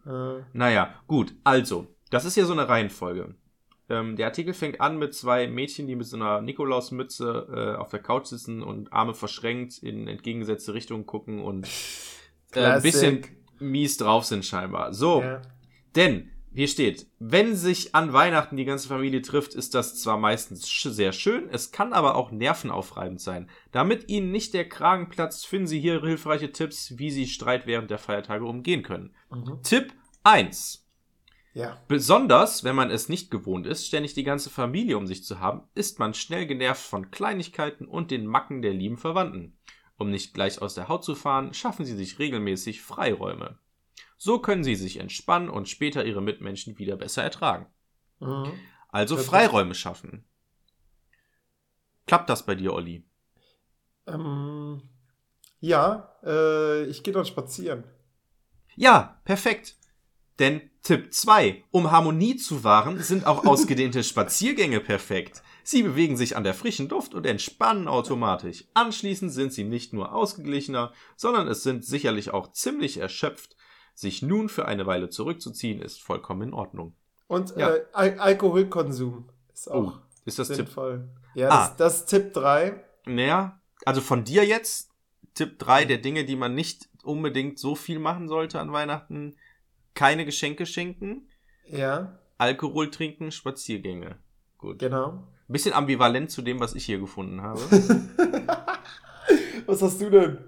äh? 0.07 0.09
Äh, 0.09 0.42
Naja, 0.53 0.94
gut. 1.09 1.34
Also, 1.42 1.88
das 2.11 2.24
ist 2.24 2.36
ja 2.36 2.44
so 2.44 2.53
eine 2.53 2.68
Reihenfolge. 2.68 3.34
Ähm, 3.93 4.16
der 4.16 4.26
Artikel 4.26 4.55
fängt 4.55 4.80
an 4.80 4.99
mit 4.99 5.14
zwei 5.14 5.47
Mädchen, 5.47 5.86
die 5.86 5.97
mit 5.97 6.07
so 6.07 6.16
einer 6.16 6.40
Nikolausmütze 6.40 7.74
äh, 7.76 7.78
auf 7.78 7.90
der 7.90 8.01
Couch 8.01 8.26
sitzen 8.26 8.62
und 8.62 8.90
Arme 8.90 9.12
verschränkt 9.12 9.78
in 9.78 10.09
entgegengesetzte 10.09 10.72
Richtungen 10.72 11.05
gucken 11.05 11.43
und 11.43 11.68
äh, 12.55 12.64
ein 12.64 12.82
bisschen 12.82 13.26
mies 13.59 13.99
drauf 13.99 14.24
sind 14.24 14.47
scheinbar. 14.47 14.95
So, 14.95 15.20
ja. 15.20 15.43
denn 15.95 16.30
hier 16.55 16.68
steht, 16.68 17.07
wenn 17.18 17.55
sich 17.55 17.95
an 17.95 18.14
Weihnachten 18.14 18.57
die 18.57 18.64
ganze 18.64 18.88
Familie 18.88 19.20
trifft, 19.20 19.55
ist 19.55 19.74
das 19.74 20.01
zwar 20.01 20.16
meistens 20.16 20.70
sch 20.70 20.86
sehr 20.88 21.12
schön, 21.12 21.49
es 21.51 21.70
kann 21.70 21.93
aber 21.93 22.14
auch 22.14 22.30
nervenaufreibend 22.30 23.20
sein. 23.20 23.51
Damit 23.72 24.09
Ihnen 24.09 24.32
nicht 24.32 24.55
der 24.55 24.68
Kragen 24.68 25.11
platzt, 25.11 25.47
finden 25.47 25.66
Sie 25.66 25.80
hier 25.80 26.01
hilfreiche 26.01 26.51
Tipps, 26.51 26.95
wie 26.97 27.11
Sie 27.11 27.26
Streit 27.26 27.66
während 27.66 27.90
der 27.90 27.99
Feiertage 27.99 28.47
umgehen 28.47 28.82
können. 28.82 29.14
Mhm. 29.30 29.61
Tipp 29.62 29.93
1. 30.24 30.82
Ja. 31.55 31.78
Besonders, 31.86 32.64
wenn 32.64 32.74
man 32.74 32.90
es 32.90 33.09
nicht 33.09 33.30
gewohnt 33.30 33.66
ist, 33.66 33.86
ständig 33.86 34.14
die 34.14 34.24
ganze 34.24 34.48
Familie 34.48 34.96
um 34.96 35.07
sich 35.07 35.24
zu 35.24 35.38
haben, 35.38 35.68
ist 35.74 35.98
man 35.98 36.14
schnell 36.14 36.46
genervt 36.46 36.82
von 36.82 37.11
Kleinigkeiten 37.11 37.86
und 37.86 38.11
den 38.11 38.26
Macken 38.26 38.62
der 38.62 38.72
lieben 38.72 38.96
Verwandten. 38.96 39.59
Um 39.98 40.11
nicht 40.11 40.32
gleich 40.32 40.62
aus 40.62 40.74
der 40.74 40.88
Haut 40.88 41.05
zu 41.05 41.14
fahren, 41.14 41.53
schaffen 41.53 41.84
Sie 41.84 41.94
sich 41.94 42.18
regelmäßig 42.18 42.80
Freiräume. 42.80 43.59
So 44.16 44.38
können 44.38 44.64
Sie 44.64 44.76
sich 44.76 44.98
entspannen 44.98 45.50
und 45.50 45.68
später 45.68 46.05
Ihre 46.05 46.22
Mitmenschen 46.22 46.78
wieder 46.78 46.96
besser 46.96 47.22
ertragen. 47.22 47.66
Mhm. 48.20 48.53
Also. 48.88 49.16
Freiräume 49.16 49.74
schaffen. 49.74 50.24
Klappt 52.07 52.30
das 52.30 52.46
bei 52.46 52.55
dir, 52.55 52.72
Olli? 52.72 53.05
Ähm, 54.07 54.82
ja, 55.61 56.16
äh, 56.24 56.84
ich 56.84 57.03
gehe 57.03 57.14
dann 57.14 57.24
spazieren. 57.24 57.84
Ja, 58.74 59.20
perfekt. 59.24 59.76
Denn 60.39 60.70
Tipp 60.83 61.12
2. 61.12 61.62
Um 61.70 61.91
Harmonie 61.91 62.37
zu 62.37 62.64
wahren, 62.64 62.99
sind 63.01 63.26
auch 63.26 63.45
ausgedehnte 63.47 64.03
Spaziergänge 64.05 64.80
perfekt. 64.80 65.43
Sie 65.64 65.83
bewegen 65.85 66.16
sich 66.16 66.37
an 66.37 66.43
der 66.43 66.55
frischen 66.55 66.89
Luft 66.89 67.14
und 67.14 67.24
entspannen 67.24 67.87
automatisch. 67.87 68.64
Anschließend 68.74 69.30
sind 69.33 69.53
sie 69.53 69.62
nicht 69.64 69.93
nur 69.93 70.12
ausgeglichener, 70.12 70.93
sondern 71.16 71.47
es 71.47 71.62
sind 71.62 71.85
sicherlich 71.85 72.33
auch 72.33 72.51
ziemlich 72.53 72.99
erschöpft. 72.99 73.57
Sich 73.95 74.22
nun 74.22 74.49
für 74.49 74.66
eine 74.66 74.87
Weile 74.87 75.11
zurückzuziehen, 75.11 75.80
ist 75.83 76.03
vollkommen 76.03 76.43
in 76.49 76.55
Ordnung. 76.55 76.97
Und 77.28 77.55
Ja. 77.57 77.74
äh, 77.74 77.85
Al 77.93 78.18
Alkoholkonsum 78.18 79.28
ist 79.53 79.70
auch 79.70 79.74
Oh, 79.74 79.93
ist 80.24 80.39
das 80.39 80.49
Tipp? 80.49 80.57
sinnvoll. 80.57 81.09
Ja, 81.35 81.49
Ah. 81.51 81.68
das, 81.68 81.76
das 81.76 81.97
ist 82.01 82.07
Tipp 82.07 82.33
3. 82.33 82.83
Naja, 83.07 83.61
also 83.85 84.01
von 84.01 84.24
dir 84.24 84.45
jetzt, 84.45 84.91
Tipp 85.35 85.59
3 85.59 85.85
der 85.85 85.99
Dinge, 85.99 86.24
die 86.24 86.37
man 86.37 86.55
nicht 86.55 86.89
unbedingt 87.05 87.59
so 87.59 87.74
viel 87.74 87.99
machen 87.99 88.28
sollte 88.28 88.59
an 88.61 88.72
Weihnachten. 88.72 89.37
Keine 89.95 90.24
Geschenke 90.24 90.66
schenken, 90.66 91.28
Ja, 91.66 92.18
Alkohol 92.38 92.90
trinken, 92.90 93.30
Spaziergänge. 93.30 94.16
Gut. 94.59 94.78
genau. 94.78 95.26
Bisschen 95.49 95.74
ambivalent 95.74 96.30
zu 96.30 96.40
dem, 96.40 96.61
was 96.61 96.74
ich 96.74 96.86
hier 96.86 96.99
gefunden 96.99 97.43
habe. 97.43 97.61
Was 99.66 99.82
hast 99.82 100.01
du 100.01 100.11
denn? 100.11 100.38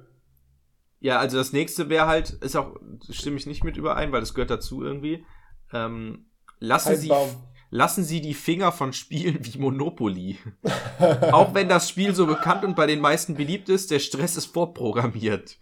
ja, 1.00 1.18
also 1.18 1.36
das 1.36 1.52
nächste 1.52 1.88
wäre 1.90 2.06
halt, 2.06 2.30
ist 2.30 2.56
auch, 2.56 2.76
stimme 3.10 3.36
ich 3.36 3.46
nicht 3.46 3.62
mit 3.62 3.76
überein, 3.76 4.10
weil 4.12 4.20
das 4.20 4.32
gehört 4.34 4.50
dazu 4.50 4.82
irgendwie. 4.82 5.24
Ähm, 5.72 6.26
lassen, 6.58 6.96
Sie, 6.96 7.10
Heilbaum. 7.10 7.28
lassen 7.70 8.04
Sie 8.04 8.20
die 8.22 8.32
Finger 8.34 8.72
von 8.72 8.92
Spielen 8.94 9.38
wie 9.44 9.58
Monopoly. 9.58 10.38
auch 11.32 11.54
wenn 11.54 11.68
das 11.68 11.90
Spiel 11.90 12.14
so 12.14 12.26
bekannt 12.26 12.64
und 12.64 12.74
bei 12.74 12.86
den 12.86 13.00
meisten 13.00 13.34
beliebt 13.34 13.68
ist, 13.68 13.90
der 13.90 13.98
Stress 13.98 14.36
ist 14.36 14.46
vorprogrammiert. 14.46 15.58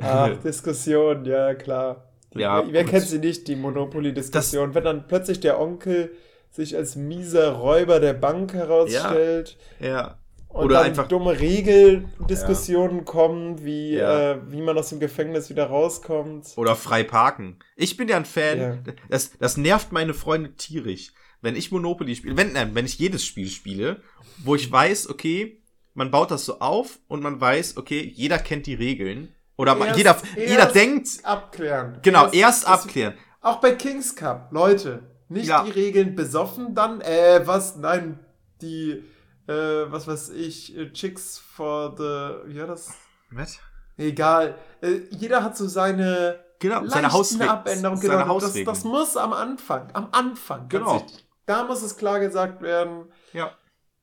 Ach, 0.00 0.34
Diskussion, 0.38 1.24
ja, 1.26 1.54
klar. 1.54 2.07
Ja, 2.34 2.64
wer 2.70 2.84
kennt 2.84 3.06
sie 3.06 3.18
nicht, 3.18 3.48
die 3.48 3.56
Monopoly-Diskussion? 3.56 4.74
Wenn 4.74 4.84
dann 4.84 5.06
plötzlich 5.08 5.40
der 5.40 5.60
Onkel 5.60 6.12
sich 6.50 6.76
als 6.76 6.96
mieser 6.96 7.52
Räuber 7.52 8.00
der 8.00 8.12
Bank 8.14 8.52
herausstellt 8.54 9.56
Ja. 9.80 10.18
und 10.48 10.66
Oder 10.66 10.76
dann 10.76 10.86
einfach- 10.86 11.08
dumme 11.08 11.38
Regeldiskussionen 11.38 13.04
kommen, 13.04 13.64
wie, 13.64 13.94
Ja. 13.94 14.32
äh, 14.32 14.40
wie 14.52 14.60
man 14.62 14.76
aus 14.78 14.90
dem 14.90 15.00
Gefängnis 15.00 15.50
wieder 15.50 15.66
rauskommt. 15.66 16.46
Oder 16.56 16.76
frei 16.76 17.04
parken. 17.04 17.58
Ich 17.76 17.96
bin 17.96 18.08
ja 18.08 18.16
ein 18.16 18.24
Fan. 18.24 18.58
Ja. 18.58 18.78
Das, 19.08 19.36
das 19.38 19.56
nervt 19.56 19.92
meine 19.92 20.14
Freunde 20.14 20.54
tierisch. 20.54 21.12
Wenn 21.40 21.54
ich 21.56 21.70
Monopoly 21.70 22.16
spiele, 22.16 22.36
wenn, 22.36 22.52
nein, 22.52 22.74
wenn 22.74 22.84
ich 22.86 22.98
jedes 22.98 23.24
Spiel 23.24 23.48
spiele, 23.48 24.02
wo 24.44 24.54
ich 24.56 24.70
weiß, 24.70 25.08
okay, 25.08 25.62
man 25.94 26.10
baut 26.10 26.30
das 26.30 26.44
so 26.44 26.58
auf 26.60 26.98
und 27.08 27.22
man 27.22 27.40
weiß, 27.40 27.76
okay, 27.76 28.00
jeder 28.14 28.38
kennt 28.38 28.66
die 28.66 28.74
Regeln. 28.74 29.34
Oder 29.58 29.76
Erst- 29.76 29.96
jeder, 29.98 30.16
jeder 30.36 30.58
erst 30.64 30.74
denkt, 30.74 31.08
Abklären. 31.24 31.98
genau, 32.02 32.28
erst, 32.30 32.62
das- 32.64 32.70
abklären. 32.84 33.14
Auch 33.40 33.56
bei 33.60 33.72
Kings 33.74 34.14
Cup, 34.16 34.48
Leute, 34.52 35.02
nicht 35.28 35.48
Ja. 35.48 35.64
die 35.64 35.70
Regeln 35.72 36.14
besoffen, 36.14 36.74
dann, 36.74 37.00
äh, 37.00 37.42
was, 37.44 37.76
nein, 37.76 38.18
die, 38.62 39.04
äh, 39.46 39.52
was 39.52 40.06
weiß 40.06 40.30
ich, 40.30 40.76
äh, 40.76 40.92
Chicks 40.92 41.38
for 41.38 41.94
the, 41.96 42.48
wie 42.50 42.58
war 42.60 42.68
das? 42.68 42.94
Was? 43.30 43.58
Egal. 43.96 44.54
Äh, 44.80 45.00
jeder 45.10 45.42
hat 45.42 45.56
so 45.56 45.66
seine 45.66 46.38
Genau, 46.60 46.86
seine 46.86 47.12
Hausregeln. 47.12 47.50
Abänderungen. 47.50 48.00
Seine 48.00 48.22
Genau, 48.22 48.34
das, 48.34 48.44
Hausregeln. 48.48 48.66
das 48.66 48.84
muss 48.84 49.16
am 49.16 49.32
Anfang, 49.32 49.90
am 49.92 50.08
Anfang. 50.12 50.68
Genau. 50.68 51.04
Da 51.46 51.64
muss 51.64 51.82
es 51.82 51.96
klar 51.96 52.20
gesagt 52.20 52.62
werden. 52.62 53.06
Ja. 53.32 53.52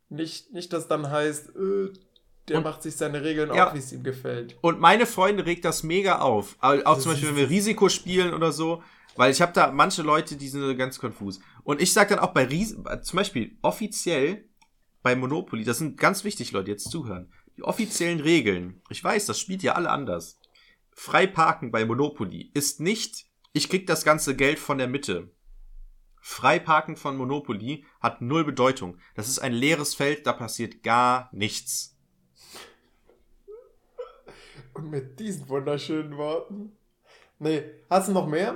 Nicht, 0.10 0.53
nicht 0.53 0.72
dass 0.74 0.88
dann 0.88 1.10
heißt, 1.10 1.49
äh, 1.56 1.93
der 2.47 2.57
Und- 2.57 2.63
macht 2.63 2.83
sich 2.83 2.95
seine 2.95 3.23
Regeln 3.23 3.53
Ja. 3.53 3.69
auch, 3.69 3.73
wie 3.73 3.79
es 3.79 3.91
ihm 3.91 4.03
gefällt. 4.03 4.57
Und 4.61 4.79
meine 4.79 5.05
Freunde 5.05 5.45
regt 5.45 5.65
das 5.65 5.83
mega 5.83 6.19
auf. 6.19 6.55
Auch 6.59 6.83
auch 6.85 6.99
zum 6.99 7.11
Beispiel, 7.11 7.29
wenn 7.29 7.35
wir 7.37 7.49
Risiko 7.49 7.89
spielen 7.89 8.33
oder 8.33 8.51
so. 8.51 8.83
Weil 9.17 9.31
ich 9.31 9.41
habe 9.41 9.53
da 9.53 9.71
manche 9.71 10.01
Leute, 10.01 10.35
die 10.35 10.49
sind 10.49 10.77
ganz 10.77 10.99
konfus. 10.99 11.39
Und 11.63 11.81
ich 11.81 11.93
sag 11.93 12.09
dann 12.09 12.19
auch 12.19 12.33
bei 12.33 12.43
Ris 12.45 12.75
zum 13.03 13.17
Beispiel 13.17 13.57
offiziell 13.61 14.49
bei 15.03 15.15
Monopoly, 15.15 15.63
das 15.63 15.77
sind 15.77 15.97
ganz 15.97 16.23
wichtig, 16.25 16.51
Leute, 16.51 16.71
jetzt 16.71 16.91
zuhören. 16.91 17.31
Die 17.55 17.63
offiziellen 17.63 18.19
Regeln, 18.19 18.81
ich 18.89 19.01
weiß, 19.01 19.25
das 19.25 19.39
spielt 19.39 19.63
ja 19.63 19.73
alle 19.73 19.89
anders. 19.89 20.37
Frei 20.91 21.27
parken 21.27 21.71
bei 21.71 21.85
Monopoly 21.85 22.51
ist 22.53 22.81
nicht, 22.81 23.25
ich 23.53 23.69
krieg 23.69 23.87
das 23.87 24.03
ganze 24.03 24.35
Geld 24.35 24.59
von 24.59 24.77
der 24.77 24.87
Mitte. 24.89 25.31
Frei 26.19 26.59
parken 26.59 26.97
von 26.97 27.15
Monopoly 27.15 27.85
hat 28.01 28.21
null 28.21 28.43
Bedeutung. 28.43 28.97
Das 29.13 29.29
ist 29.29 29.39
ein 29.39 29.53
leeres 29.53 29.93
Feld, 29.95 30.25
da 30.27 30.33
passiert 30.33 30.83
gar 30.83 31.29
nichts. 31.31 31.94
Und 34.76 34.91
mit 34.91 35.19
diesen 35.19 35.47
wunderschönen 35.49 36.17
Worten. 36.17 36.71
Nee, 37.39 37.63
hast 37.89 38.07
du 38.09 38.11
noch 38.13 38.28
mehr? 38.28 38.55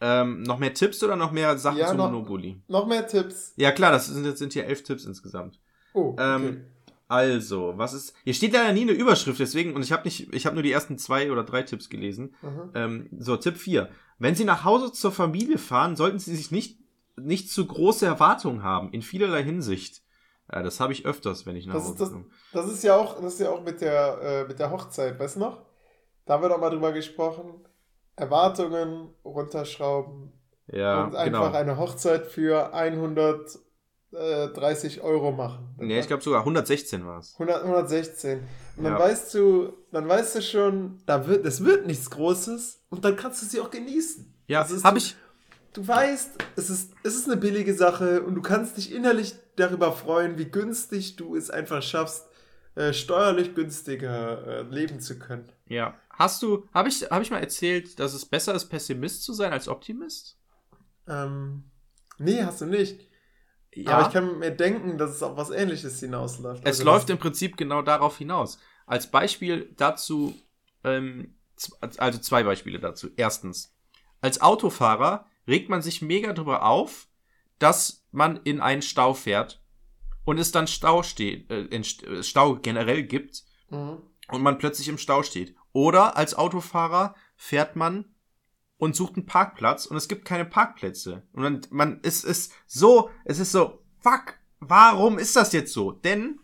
Ähm, 0.00 0.42
noch 0.42 0.58
mehr 0.58 0.74
Tipps 0.74 1.02
oder 1.04 1.16
noch 1.16 1.30
mehr 1.32 1.56
Sachen 1.58 1.78
Ja, 1.78 1.88
zu 1.88 1.94
noch- 1.96 2.10
Monopoly? 2.10 2.60
Noch 2.68 2.86
mehr 2.86 3.06
Tipps? 3.06 3.52
Ja 3.56 3.70
klar, 3.72 3.92
das 3.92 4.06
sind, 4.06 4.24
das 4.26 4.38
sind 4.38 4.52
hier 4.52 4.64
elf 4.66 4.82
Tipps 4.82 5.04
insgesamt. 5.04 5.58
Oh, 5.94 6.10
okay. 6.10 6.36
Ähm, 6.36 6.64
Also, 7.06 7.72
was 7.76 7.92
ist. 7.92 8.14
Hier 8.22 8.34
steht 8.34 8.52
leider 8.52 8.72
nie 8.72 8.82
eine 8.82 8.92
Überschrift, 8.92 9.40
deswegen, 9.40 9.74
und 9.74 9.82
ich 9.82 9.90
habe 9.92 10.04
nicht, 10.04 10.32
ich 10.32 10.46
habe 10.46 10.54
nur 10.54 10.62
die 10.62 10.70
ersten 10.70 10.96
zwei 10.96 11.32
oder 11.32 11.42
drei 11.42 11.62
Tipps 11.64 11.88
gelesen. 11.90 12.34
Mhm. 12.40 12.70
Ähm, 12.74 13.08
so, 13.18 13.36
Tipp 13.36 13.56
4. 13.56 13.88
Wenn 14.20 14.36
Sie 14.36 14.44
nach 14.44 14.62
Hause 14.64 14.92
zur 14.92 15.10
Familie 15.10 15.58
fahren, 15.58 15.96
sollten 15.96 16.20
Sie 16.20 16.36
sich 16.36 16.50
nicht, 16.52 16.78
nicht 17.16 17.50
zu 17.50 17.66
große 17.66 18.06
Erwartungen 18.06 18.62
haben, 18.62 18.92
in 18.92 19.02
vielerlei 19.02 19.42
Hinsicht. 19.42 20.02
Ja, 20.52 20.62
das 20.62 20.80
habe 20.80 20.92
ich 20.92 21.06
öfters, 21.06 21.46
wenn 21.46 21.54
ich 21.56 21.66
nach 21.66 21.74
Das 21.74 21.84
Hause 21.84 21.92
ist 21.92 22.00
das- 22.00 22.10
komme. 22.12 22.24
Das 22.52 22.66
ist 22.66 22.82
ja 22.82 22.96
auch, 22.96 23.14
das 23.20 23.34
ist 23.34 23.40
ja 23.40 23.50
auch 23.50 23.62
mit 23.62 23.80
der, 23.80 24.20
äh, 24.22 24.44
mit 24.48 24.58
der 24.58 24.70
Hochzeit, 24.70 25.18
weißt 25.18 25.36
du 25.36 25.40
noch? 25.40 25.62
Da 26.26 26.34
haben 26.34 26.42
wir 26.42 26.48
doch 26.48 26.58
mal 26.60 26.70
drüber 26.70 26.92
gesprochen. 26.92 27.64
Erwartungen 28.16 29.14
runterschrauben 29.24 30.32
Ja, 30.66 31.04
und 31.04 31.14
einfach 31.14 31.24
genau. 31.24 31.56
eine 31.58 31.78
Hochzeit 31.78 32.26
für 32.26 32.72
130 34.12 35.00
Euro 35.02 35.32
machen. 35.32 35.74
Nee, 35.78 36.00
ich 36.00 36.06
glaube 36.06 36.22
sogar 36.22 36.44
116 36.44 37.06
war 37.06 37.18
es. 37.20 37.34
100, 37.38 37.62
116. 37.64 38.40
Und 38.76 38.84
dann 38.84 38.94
Ja. 38.94 38.98
weißt 38.98 39.32
du, 39.34 39.72
dann 39.92 40.08
weißt 40.08 40.36
du 40.36 40.42
schon, 40.42 41.02
da 41.06 41.26
wird, 41.26 41.46
es 41.46 41.64
wird 41.64 41.86
nichts 41.86 42.10
Großes 42.10 42.82
und 42.90 43.04
dann 43.04 43.16
kannst 43.16 43.42
du 43.42 43.46
sie 43.46 43.60
auch 43.60 43.70
genießen. 43.70 44.34
Ja, 44.48 44.62
Das 44.64 44.82
habe 44.84 44.98
ich. 44.98 45.16
Du 45.72 45.86
weißt, 45.86 46.32
es 46.56 46.68
ist, 46.68 46.94
es 47.04 47.14
ist 47.14 47.26
eine 47.26 47.36
billige 47.36 47.74
Sache 47.74 48.22
und 48.22 48.34
du 48.34 48.42
kannst 48.42 48.76
dich 48.76 48.92
innerlich 48.92 49.34
darüber 49.56 49.92
freuen, 49.92 50.36
wie 50.36 50.50
günstig 50.50 51.16
du 51.16 51.36
es 51.36 51.48
einfach 51.50 51.82
schaffst, 51.82 52.26
äh, 52.74 52.92
steuerlich 52.92 53.54
günstiger 53.54 54.46
äh, 54.46 54.62
leben 54.62 55.00
zu 55.00 55.18
können. 55.18 55.52
Ja. 55.66 55.94
Hast 56.10 56.42
du, 56.42 56.66
habe 56.74 56.88
ich, 56.88 57.02
hab 57.02 57.22
ich 57.22 57.30
mal 57.30 57.38
erzählt, 57.38 57.98
dass 58.00 58.14
es 58.14 58.26
besser 58.26 58.54
ist, 58.54 58.68
Pessimist 58.68 59.22
zu 59.22 59.32
sein 59.32 59.52
als 59.52 59.68
Optimist? 59.68 60.38
Ähm, 61.06 61.70
nee, 62.18 62.42
hast 62.42 62.60
du 62.60 62.66
nicht. 62.66 63.08
Ja. 63.72 63.92
Aber 63.92 64.08
ich 64.08 64.12
kann 64.12 64.40
mir 64.40 64.50
denken, 64.50 64.98
dass 64.98 65.10
es 65.12 65.22
auf 65.22 65.36
was 65.36 65.50
ähnliches 65.50 66.00
hinausläuft. 66.00 66.62
Es 66.64 66.80
Also 66.80 66.84
läuft 66.84 67.10
im 67.10 67.18
Prinzip 67.18 67.56
genau 67.56 67.82
darauf 67.82 68.18
hinaus. 68.18 68.58
Als 68.86 69.08
Beispiel 69.08 69.72
dazu, 69.76 70.34
ähm, 70.82 71.36
also 71.98 72.18
zwei 72.18 72.42
Beispiele 72.42 72.80
dazu. 72.80 73.10
Erstens, 73.16 73.76
als 74.20 74.40
Autofahrer 74.40 75.26
regt 75.50 75.68
man 75.68 75.82
sich 75.82 76.00
mega 76.00 76.32
drüber 76.32 76.64
auf, 76.64 77.08
dass 77.58 78.06
man 78.10 78.38
in 78.44 78.60
einen 78.60 78.82
Stau 78.82 79.12
fährt 79.14 79.62
und 80.24 80.38
es 80.38 80.52
dann 80.52 80.66
Stau 80.66 81.02
steht, 81.02 81.50
äh, 81.50 81.64
äh, 81.64 82.22
Stau 82.22 82.56
generell 82.56 83.02
gibt 83.02 83.44
Mhm. 83.70 83.98
und 84.28 84.42
man 84.42 84.58
plötzlich 84.58 84.88
im 84.88 84.98
Stau 84.98 85.22
steht. 85.22 85.54
Oder 85.72 86.16
als 86.16 86.34
Autofahrer 86.34 87.14
fährt 87.36 87.76
man 87.76 88.04
und 88.78 88.96
sucht 88.96 89.16
einen 89.16 89.26
Parkplatz 89.26 89.86
und 89.86 89.96
es 89.96 90.08
gibt 90.08 90.24
keine 90.24 90.44
Parkplätze. 90.44 91.22
Und 91.32 91.42
man, 91.42 91.60
man 91.70 92.00
es 92.02 92.24
ist 92.24 92.52
so, 92.66 93.10
es 93.24 93.38
ist 93.38 93.52
so, 93.52 93.84
fuck, 93.98 94.34
warum 94.58 95.18
ist 95.18 95.36
das 95.36 95.52
jetzt 95.52 95.72
so? 95.72 95.92
Denn 95.92 96.40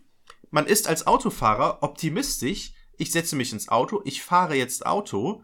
man 0.51 0.65
ist 0.67 0.87
als 0.87 1.07
Autofahrer 1.07 1.79
optimistisch, 1.81 2.73
ich 2.97 3.11
setze 3.11 3.35
mich 3.35 3.51
ins 3.51 3.67
Auto, 3.69 4.01
ich 4.05 4.23
fahre 4.23 4.55
jetzt 4.55 4.85
Auto 4.85 5.43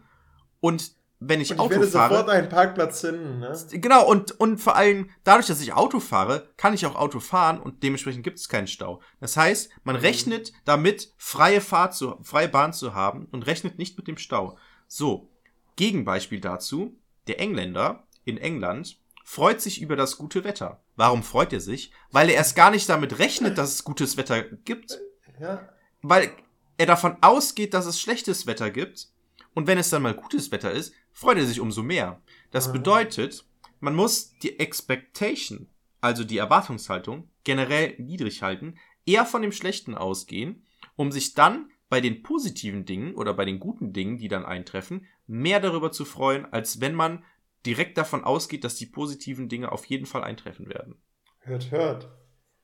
und 0.60 0.92
wenn 1.20 1.40
ich, 1.40 1.50
Und 1.50 1.56
ich 1.56 1.60
Auto 1.60 1.70
werde 1.70 1.86
fahre, 1.86 2.14
sofort 2.14 2.30
einen 2.30 2.48
Parkplatz 2.48 3.00
finden, 3.00 3.38
ne? 3.38 3.56
Genau, 3.70 4.06
und, 4.06 4.38
und 4.40 4.58
vor 4.58 4.76
allem 4.76 5.10
dadurch, 5.22 5.46
dass 5.46 5.60
ich 5.60 5.72
Auto 5.72 6.00
fahre, 6.00 6.48
kann 6.56 6.74
ich 6.74 6.84
auch 6.86 6.96
Auto 6.96 7.20
fahren 7.20 7.60
und 7.60 7.82
dementsprechend 7.82 8.24
gibt 8.24 8.38
es 8.38 8.48
keinen 8.48 8.66
Stau. 8.66 9.00
Das 9.20 9.36
heißt, 9.36 9.70
man 9.84 9.96
rechnet 9.96 10.52
damit, 10.64 11.12
freie 11.16 11.60
Fahrt 11.60 11.94
zu, 11.94 12.18
freie 12.22 12.48
Bahn 12.48 12.72
zu 12.72 12.94
haben 12.94 13.26
und 13.32 13.46
rechnet 13.46 13.78
nicht 13.78 13.96
mit 13.96 14.06
dem 14.08 14.18
Stau. 14.18 14.58
So, 14.86 15.30
Gegenbeispiel 15.76 16.40
dazu, 16.40 16.98
der 17.26 17.40
Engländer 17.40 18.06
in 18.24 18.36
England 18.38 18.98
freut 19.24 19.60
sich 19.60 19.80
über 19.80 19.96
das 19.96 20.18
gute 20.18 20.44
Wetter. 20.44 20.82
Warum 20.96 21.22
freut 21.22 21.52
er 21.52 21.60
sich? 21.60 21.90
Weil 22.10 22.28
er 22.28 22.36
erst 22.36 22.54
gar 22.54 22.70
nicht 22.70 22.88
damit 22.88 23.18
rechnet, 23.18 23.56
dass 23.58 23.72
es 23.72 23.84
gutes 23.84 24.16
Wetter 24.16 24.42
gibt, 24.42 24.98
Ja. 25.40 25.68
weil 26.02 26.30
er 26.76 26.86
davon 26.86 27.16
ausgeht, 27.22 27.72
dass 27.72 27.86
es 27.86 28.00
schlechtes 28.00 28.46
Wetter 28.46 28.70
gibt. 28.70 29.08
Und 29.54 29.66
wenn 29.68 29.78
es 29.78 29.90
dann 29.90 30.02
mal 30.02 30.14
gutes 30.14 30.50
Wetter 30.50 30.72
ist, 30.72 30.92
freut 31.14 31.38
er 31.38 31.46
sich 31.46 31.60
umso 31.60 31.82
mehr. 31.82 32.20
Das 32.50 32.68
Mhm. 32.68 32.72
bedeutet, 32.72 33.46
man 33.80 33.94
muss 33.94 34.36
die 34.38 34.58
Expectation, 34.60 35.68
also 36.02 36.24
die 36.24 36.38
Erwartungshaltung, 36.38 37.30
generell 37.44 37.94
niedrig 37.98 38.42
halten, 38.42 38.76
eher 39.06 39.24
von 39.26 39.42
dem 39.42 39.52
Schlechten 39.52 39.94
ausgehen, 39.94 40.66
um 40.96 41.12
sich 41.12 41.34
dann 41.34 41.70
bei 41.88 42.00
den 42.02 42.22
positiven 42.22 42.84
Dingen 42.84 43.14
oder 43.14 43.34
bei 43.34 43.46
den 43.46 43.60
guten 43.60 43.92
Dingen, 43.94 44.18
die 44.18 44.28
dann 44.28 44.44
eintreffen, 44.44 45.06
mehr 45.26 45.60
darüber 45.60 45.92
zu 45.92 46.04
freuen, 46.04 46.46
als 46.52 46.80
wenn 46.82 46.94
man 46.94 47.24
direkt 47.66 47.96
davon 47.98 48.24
ausgeht, 48.24 48.64
dass 48.64 48.76
die 48.76 48.86
positiven 48.86 49.48
Dinge 49.48 49.72
auf 49.72 49.86
jeden 49.86 50.06
Fall 50.06 50.24
eintreffen 50.24 50.68
werden. 50.68 51.00
Hört, 51.40 51.70
hört. 51.70 52.08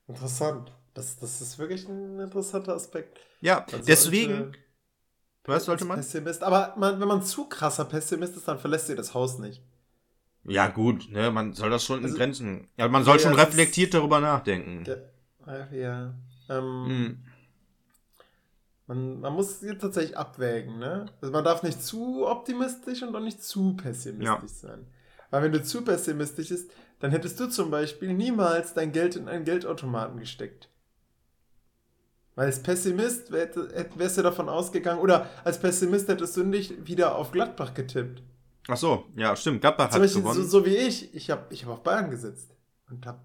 Interessant. 0.08 0.72
Das, 0.94 1.18
das 1.18 1.40
ist 1.40 1.58
wirklich 1.58 1.88
ein 1.88 2.18
interessanter 2.18 2.74
Aspekt. 2.74 3.20
Ja, 3.40 3.66
Man 3.70 3.84
deswegen, 3.84 4.34
sollte 4.34 4.58
was 5.44 5.64
sollte 5.64 5.84
man? 5.84 5.96
Pessimist. 5.96 6.42
Aber 6.42 6.74
man, 6.76 7.00
wenn 7.00 7.08
man 7.08 7.22
zu 7.22 7.46
krasser 7.48 7.84
Pessimist 7.84 8.36
ist, 8.36 8.46
dann 8.48 8.58
verlässt 8.58 8.88
ihr 8.88 8.96
das 8.96 9.14
Haus 9.14 9.38
nicht. 9.38 9.62
Ja, 10.44 10.68
gut, 10.68 11.10
ne, 11.10 11.30
man 11.30 11.52
soll 11.52 11.70
das 11.70 11.84
schon 11.84 11.98
in 11.98 12.04
Also- 12.06 12.16
Grenzen. 12.16 12.68
Ja, 12.76 12.88
man 12.88 13.04
soll 13.04 13.16
Ja, 13.16 13.22
schon 13.22 13.36
ja, 13.36 13.44
reflektiert 13.44 13.92
darüber 13.94 14.20
nachdenken. 14.20 14.84
Der, 14.84 15.10
ach, 15.46 15.70
ja. 15.72 16.14
Ähm, 16.48 16.84
Hm. 16.86 17.18
man, 18.86 19.20
man 19.20 19.32
muss 19.34 19.60
hier 19.60 19.78
tatsächlich 19.78 20.16
abwägen, 20.16 20.78
ne? 20.78 21.06
Also 21.20 21.32
man 21.32 21.44
darf 21.44 21.62
nicht 21.62 21.82
zu 21.82 22.26
optimistisch 22.26 23.02
und 23.02 23.14
auch 23.14 23.20
nicht 23.20 23.42
zu 23.42 23.74
pessimistisch 23.76 24.24
Ja. 24.62 24.68
sein. 24.68 24.86
Weil 25.30 25.42
wenn 25.44 25.52
du 25.52 25.62
zu 25.62 25.82
pessimistisch 25.82 26.48
bist, 26.48 26.70
dann 26.98 27.12
hättest 27.12 27.38
du 27.38 27.48
zum 27.48 27.70
Beispiel 27.70 28.12
niemals 28.14 28.74
dein 28.74 28.92
Geld 28.92 29.16
in 29.16 29.28
einen 29.28 29.44
Geldautomaten 29.44 30.18
gesteckt. 30.18 30.68
Weil 32.40 32.46
als 32.46 32.62
Pessimist 32.62 33.30
wärst 33.32 34.16
du 34.16 34.22
davon 34.22 34.48
ausgegangen, 34.48 34.98
oder 34.98 35.28
als 35.44 35.60
Pessimist 35.60 36.08
hättest 36.08 36.38
du 36.38 36.42
nicht 36.42 36.86
wieder 36.86 37.14
auf 37.16 37.32
Gladbach 37.32 37.74
getippt. 37.74 38.22
Ach 38.66 38.78
so, 38.78 39.04
ja, 39.14 39.36
stimmt. 39.36 39.60
Gladbach 39.60 39.90
Zum 39.90 39.96
hat 39.96 40.00
Beispiel 40.04 40.22
so, 40.22 40.28
gewonnen. 40.30 40.48
so 40.48 40.64
wie 40.64 40.74
ich. 40.74 41.14
Ich 41.14 41.28
habe 41.30 41.42
ich 41.50 41.66
hab 41.66 41.72
auf 41.72 41.82
Bayern 41.82 42.08
gesetzt. 42.10 42.56
Und 42.88 43.04
hab 43.04 43.20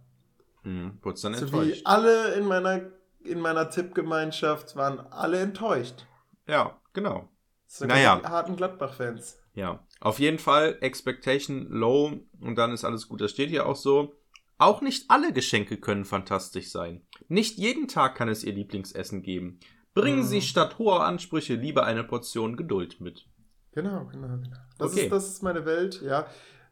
Hm, 0.63 0.97
wurdest 1.01 1.23
dann 1.23 1.33
so 1.35 1.45
enttäuscht. 1.45 1.77
wie 1.79 1.85
alle 1.85 2.33
in 2.33 2.43
meiner, 2.45 2.81
in 3.23 3.39
meiner 3.39 3.69
Tippgemeinschaft 3.69 4.75
waren 4.75 4.99
alle 4.99 5.39
enttäuscht. 5.39 6.05
Ja, 6.45 6.75
genau. 6.91 7.29
Sogar 7.67 7.95
Naja. 7.95 8.19
die 8.21 8.27
harten 8.27 8.57
Gladbach-Fans. 8.57 9.39
Ja. 9.53 9.79
Auf 10.01 10.19
jeden 10.19 10.39
Fall 10.39 10.77
Expectation 10.81 11.67
low 11.69 12.19
und 12.41 12.55
dann 12.57 12.73
ist 12.73 12.83
alles 12.83 13.07
gut. 13.07 13.21
Das 13.21 13.31
steht 13.31 13.47
hier 13.49 13.65
auch 13.65 13.77
so. 13.77 14.13
Auch 14.57 14.81
nicht 14.81 15.09
alle 15.09 15.33
Geschenke 15.33 15.77
können 15.77 16.05
fantastisch 16.05 16.71
sein. 16.71 17.01
Nicht 17.27 17.57
jeden 17.57 17.87
Tag 17.87 18.15
kann 18.15 18.29
es 18.29 18.43
ihr 18.43 18.53
Lieblingsessen 18.53 19.21
geben. 19.21 19.59
Bringen 19.93 20.19
Mhm. 20.19 20.25
Sie 20.25 20.41
statt 20.41 20.77
hoher 20.77 21.05
Ansprüche 21.05 21.55
lieber 21.55 21.85
eine 21.85 22.03
Portion 22.03 22.55
Geduld 22.57 23.01
mit. 23.01 23.27
Genau, 23.71 24.05
genau, 24.05 24.27
genau. 24.37 24.57
Das, 24.77 24.91
Okay. 24.91 25.03
ist, 25.03 25.11
das 25.11 25.27
ist 25.29 25.43
meine 25.43 25.65
Welt, 25.65 26.01
ja. 26.01 26.27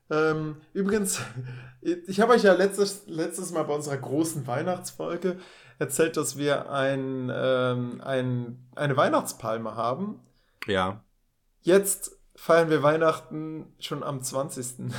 Ähm, 0.09 0.57
übrigens, 0.73 1.21
ich 1.81 2.19
habe 2.21 2.33
euch 2.33 2.43
ja 2.43 2.53
letztes, 2.53 3.03
letztes 3.07 3.51
Mal 3.51 3.63
bei 3.63 3.73
unserer 3.75 3.97
großen 3.97 4.47
Weihnachtsfolge 4.47 5.37
erzählt, 5.79 6.15
dass 6.17 6.37
wir 6.37 6.69
ein, 6.71 7.31
ähm, 7.33 8.01
ein, 8.01 8.67
eine 8.75 8.95
Weihnachtspalme 8.95 9.75
haben. 9.75 10.21
Ja. 10.67 11.03
Jetzt 11.61 12.17
feiern 12.35 12.69
wir 12.69 12.81
Weihnachten 12.83 13.73
schon 13.79 14.03
am 14.03 14.21
20. 14.21 14.89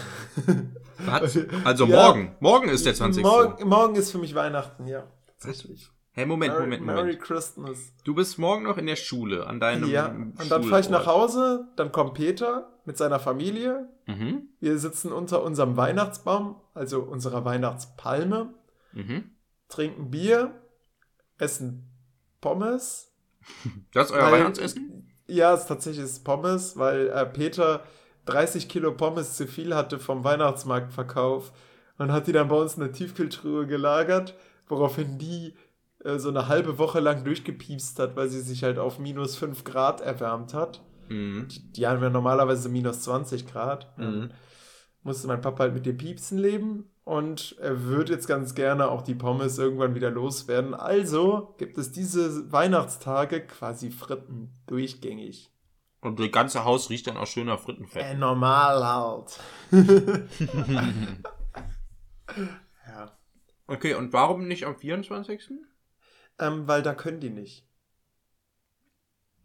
Was? 0.99 1.39
Also 1.65 1.87
Ja. 1.87 1.97
morgen. 2.07 2.37
Morgen 2.41 2.69
ist 2.69 2.87
der 2.87 2.95
20. 2.95 3.23
Morgen, 3.23 3.69
morgen 3.69 3.95
ist 3.97 4.11
für 4.13 4.19
mich 4.19 4.35
Weihnachten, 4.35 4.87
ja. 4.87 5.05
Tatsächlich. 5.27 5.91
Hey, 6.13 6.27
Moment, 6.27 6.53
Merry, 6.53 6.65
Moment, 6.65 6.87
Merry 6.87 6.99
Moment. 7.01 7.21
Christmas. 7.23 7.79
Du 8.05 8.15
bist 8.15 8.39
morgen 8.39 8.63
noch 8.63 8.79
in 8.79 8.87
der 8.87 8.95
Schule, 8.95 9.47
an 9.49 9.59
deinem 9.59 9.91
Ja, 9.91 10.07
und 10.07 10.49
dann 10.49 10.63
fahre 10.63 10.81
ich 10.81 10.89
nach 10.89 11.07
Hause, 11.07 11.67
dann 11.75 11.91
kommt 11.91 12.15
Peter 12.15 12.71
mit 12.85 12.97
seiner 12.97 13.19
Familie. 13.19 13.89
Mhm. 14.07 14.49
Wir 14.61 14.79
sitzen 14.79 15.11
unter 15.13 15.43
unserem 15.43 15.77
Weihnachtsbaum, 15.77 16.61
also 16.73 17.01
unserer 17.03 17.45
Weihnachtspalme, 17.45 18.55
Mhm. 18.93 19.33
trinken 19.69 20.11
Bier, 20.13 20.55
essen 21.39 21.91
Pommes. 22.41 23.11
Das 23.93 24.11
ist 24.11 24.13
euer 24.17 24.23
Weil- 24.27 24.33
Weihnachtsessen? 24.35 24.94
Ja, 25.27 25.55
es 25.55 25.63
ist 25.63 25.67
tatsächlich 25.67 26.05
ist 26.05 26.25
Pommes, 26.25 26.77
weil 26.77 27.09
äh, 27.09 27.27
Peter 27.27 27.83
30 28.27 28.69
Kilo 28.69 28.93
Pommes 28.93 29.37
zu 29.37 29.47
viel 29.47 29.75
hatte 29.75 29.99
vom 29.99 30.25
Weihnachtsmarktverkauf 30.25 31.53
und 31.99 32.13
hat 32.13 32.27
die 32.27 32.33
dann 32.33 32.49
bei 32.49 32.57
uns 32.57 32.75
in 32.75 32.81
der 32.81 32.93
Tiefkühltruhe 32.93 33.67
gelagert, 33.67 34.35
woraufhin 34.69 35.19
die 35.19 35.55
äh, 36.05 36.19
so 36.19 36.29
eine 36.29 36.49
halbe 36.49 36.79
Woche 36.79 37.01
lang 37.01 37.25
durchgepiepst 37.25 37.99
hat, 37.99 38.17
weil 38.17 38.29
sie 38.29 38.41
sich 38.41 38.65
halt 38.65 38.79
auf 38.79 38.99
minus 38.99 39.37
5 39.37 39.65
Grad 39.65 40.01
erwärmt 40.01 40.55
hat. 40.55 40.83
Mhm. 41.09 41.49
Die, 41.49 41.73
die 41.73 41.87
haben 41.87 42.03
ja 42.03 42.11
normalerweise 42.11 42.69
minus 42.69 43.03
20 43.03 43.47
Grad. 43.47 43.97
Mhm. 43.99 44.31
Musste 45.03 45.27
mein 45.27 45.41
Papa 45.41 45.65
halt 45.65 45.75
mit 45.75 45.87
dem 45.87 45.97
Piepsen 45.97 46.39
leben 46.39 46.91
und 47.05 47.57
er 47.61 47.85
würde 47.85 48.13
jetzt 48.13 48.27
ganz 48.27 48.55
gerne 48.55 48.89
auch 48.89 49.03
die 49.03 49.15
Pommes 49.15 49.59
irgendwann 49.59 49.95
wieder 49.95 50.11
loswerden. 50.11 50.73
Also 50.75 51.55
gibt 51.59 51.77
es 51.77 51.93
diese 51.93 52.51
Weihnachtstage 52.51 53.47
quasi 53.47 53.91
Fritten 53.91 54.51
durchgängig. 54.67 55.51
Und 56.01 56.19
das 56.19 56.33
ganze 56.33 56.65
Haus 56.65 56.91
riecht 56.91 57.07
dann 57.07 57.17
auch 57.17 57.27
schön 57.27 57.47
nach 57.47 57.61
Frittenfett. 57.61 58.05
Äh, 58.05 58.15
normal 58.15 58.85
halt. 58.85 59.41
ja. 62.87 63.17
Okay, 63.67 63.95
und 63.95 64.13
warum 64.13 64.47
nicht 64.47 64.65
am 64.65 64.77
24.? 64.77 65.51
Ähm, 66.39 66.69
weil 66.69 66.83
da 66.83 66.95
können 66.95 67.21
die 67.21 67.31
nicht. 67.31 67.67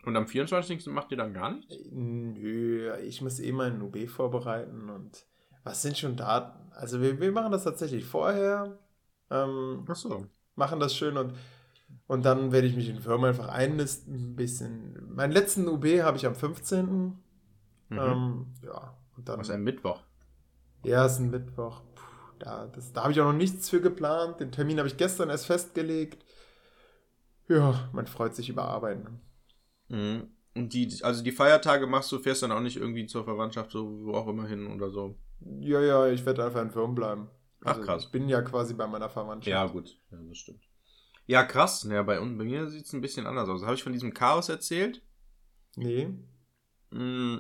Und 0.04 0.16
am 0.16 0.28
24. 0.28 0.88
macht 0.88 1.12
ihr 1.12 1.18
dann 1.18 1.34
gar 1.34 1.52
nichts? 1.52 1.76
Nö, 1.92 2.94
ich 3.04 3.22
muss 3.22 3.40
eh 3.40 3.52
meinen 3.52 3.82
UB 3.82 4.08
vorbereiten 4.10 4.90
und 4.90 5.26
was 5.64 5.82
sind 5.82 5.98
schon 5.98 6.16
Daten? 6.16 6.69
Also 6.80 7.02
wir, 7.02 7.20
wir 7.20 7.32
machen 7.34 7.52
das 7.52 7.66
tatsächlich 7.66 8.06
vorher. 8.06 8.80
Ähm, 9.30 9.84
Ach 9.88 9.96
so. 9.96 10.26
machen 10.56 10.80
das 10.80 10.96
schön 10.96 11.18
und, 11.18 11.34
und 12.08 12.24
dann 12.24 12.54
werde 12.54 12.68
ich 12.68 12.76
mich 12.76 12.88
in 12.88 13.02
Firma 13.02 13.28
einfach 13.28 13.50
einnisten, 13.50 14.32
ein 14.32 14.36
bisschen. 14.38 15.14
Meinen 15.14 15.34
letzten 15.34 15.68
UB 15.68 16.02
habe 16.02 16.16
ich 16.16 16.26
am 16.26 16.36
15. 16.36 16.86
Mhm. 16.86 17.18
Ähm, 17.92 18.46
ja, 18.64 18.98
und 19.18 19.28
dann. 19.28 19.40
Was 19.40 19.50
ein 19.50 19.64
Mittwoch. 19.64 20.02
Ja, 20.86 21.06
ist 21.06 21.20
ein 21.20 21.30
Mittwoch. 21.30 21.82
Puh, 21.96 22.04
da 22.40 22.68
das, 22.68 22.94
da 22.94 23.04
habe 23.04 23.12
ich 23.12 23.20
auch 23.20 23.26
noch 23.26 23.38
nichts 23.38 23.70
für 23.70 23.82
geplant. 23.82 24.40
Den 24.40 24.54
Termin 24.54 24.78
habe 24.78 24.88
ich 24.88 24.96
gestern 24.96 25.30
erst 25.30 25.48
festgelegt. 25.48 26.24
Ja, 27.50 27.90
man 27.92 28.08
freut 28.08 28.36
sich 28.36 28.48
über 28.48 28.64
Arbeiten. 28.64 29.20
Mhm. 29.90 30.30
Und 30.56 30.74
die, 30.74 31.04
also 31.04 31.24
die 31.24 31.34
Feiertage 31.34 31.88
machst 31.88 32.10
du, 32.14 32.20
fährst 32.20 32.42
dann 32.42 32.54
auch 32.54 32.62
nicht 32.62 32.78
irgendwie 32.78 33.06
zur 33.06 33.26
Verwandtschaft, 33.26 33.72
so 33.72 34.06
wo 34.06 34.14
auch 34.14 34.28
immer 34.28 34.48
hin 34.48 34.68
oder 34.68 34.90
so. 34.92 35.18
Ja, 35.42 35.82
ja, 35.82 36.08
ich 36.08 36.26
werde 36.26 36.46
einfach 36.46 36.62
in 36.62 36.72
Firmen 36.72 36.96
bleiben. 36.96 37.30
Ach, 37.64 37.80
krass. 37.82 38.06
Ich 38.06 38.12
bin 38.12 38.30
ja 38.30 38.42
quasi 38.42 38.74
bei 38.74 38.88
meiner 38.88 39.10
Verwandtschaft. 39.10 39.52
Ja, 39.52 39.66
gut. 39.68 39.98
Ja, 40.12 40.18
das 40.28 40.38
stimmt. 40.38 40.64
Ja, 41.28 41.44
krass. 41.44 41.84
Ja, 41.90 42.04
bei, 42.04 42.20
bei 42.20 42.26
mir 42.26 42.68
sieht 42.70 42.86
es 42.86 42.94
ein 42.94 43.02
bisschen 43.02 43.28
anders 43.28 43.50
aus. 43.50 43.64
Habe 43.64 43.76
ich 43.76 43.84
von 43.84 43.94
diesem 43.94 44.14
Chaos 44.14 44.50
erzählt? 44.50 45.02
Nee. 45.76 46.10
Mm, 46.92 47.38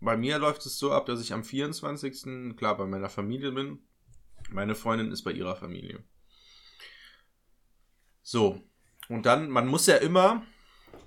Bei 0.00 0.16
mir 0.16 0.38
läuft 0.38 0.64
es 0.66 0.78
so 0.78 0.92
ab, 0.92 1.06
dass 1.06 1.20
ich 1.20 1.32
am 1.32 1.44
24. 1.44 2.56
klar 2.56 2.76
bei 2.76 2.86
meiner 2.86 3.08
Familie 3.08 3.52
bin. 3.52 3.80
Meine 4.50 4.74
Freundin 4.74 5.12
ist 5.12 5.22
bei 5.22 5.32
ihrer 5.32 5.56
Familie. 5.56 6.02
So. 8.22 8.60
Und 9.08 9.26
dann, 9.26 9.50
man 9.50 9.66
muss 9.66 9.86
ja 9.86 9.96
immer, 9.96 10.42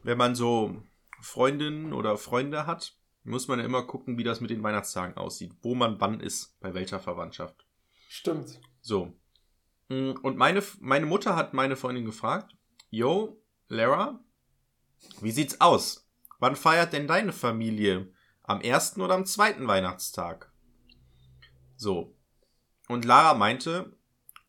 wenn 0.04 0.18
man 0.18 0.36
so 0.36 0.82
Freundinnen 1.22 1.94
oder 1.94 2.18
Freunde 2.18 2.68
hat, 2.68 2.96
muss 3.26 3.48
man 3.48 3.60
ja 3.60 3.66
immer 3.66 3.84
gucken, 3.84 4.18
wie 4.18 4.24
das 4.24 4.42
mit 4.42 4.50
den 4.52 4.64
Weihnachtstagen 4.64 5.18
aussieht. 5.18 5.54
Wo 5.62 5.76
man 5.76 6.00
wann 6.00 6.20
ist, 6.20 6.60
bei 6.60 6.74
welcher 6.74 7.00
Verwandtschaft. 7.00 7.66
Stimmt. 8.08 8.60
So. 8.82 9.14
Mm, 9.90 10.12
Und 10.22 10.38
meine, 10.38 10.64
meine 10.80 11.06
Mutter 11.06 11.36
hat 11.36 11.54
meine 11.54 11.76
Freundin 11.76 12.06
gefragt, 12.06 12.56
Yo, 12.90 13.42
Lara, 13.68 14.20
wie 15.22 15.32
sieht's 15.32 15.60
aus? 15.60 16.08
Wann 16.40 16.56
feiert 16.56 16.94
denn 16.94 17.08
deine 17.08 17.34
Familie? 17.34 18.14
Am 18.44 18.62
ersten 18.62 19.02
oder 19.02 19.16
am 19.16 19.26
zweiten 19.26 19.68
Weihnachtstag? 19.68 20.52
So. 21.76 22.16
Und 22.88 23.06
Lara 23.06 23.34
meinte, 23.34 23.98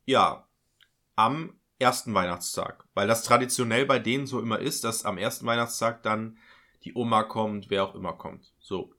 ja, 0.05 0.47
am 1.17 1.59
ersten 1.79 2.15
Weihnachtstag. 2.15 2.85
Weil 2.95 3.09
das 3.09 3.23
traditionell 3.23 3.87
bei 3.87 3.99
denen 3.99 4.27
so 4.27 4.41
immer 4.41 4.59
ist, 4.59 4.85
dass 4.85 5.05
am 5.05 5.19
ersten 5.19 5.47
Weihnachtstag 5.47 6.03
dann 6.03 6.39
die 6.85 6.95
Oma 6.95 7.23
kommt, 7.25 7.71
wer 7.71 7.85
auch 7.85 7.95
immer 7.95 8.13
kommt. 8.13 8.53
So. 8.67 8.93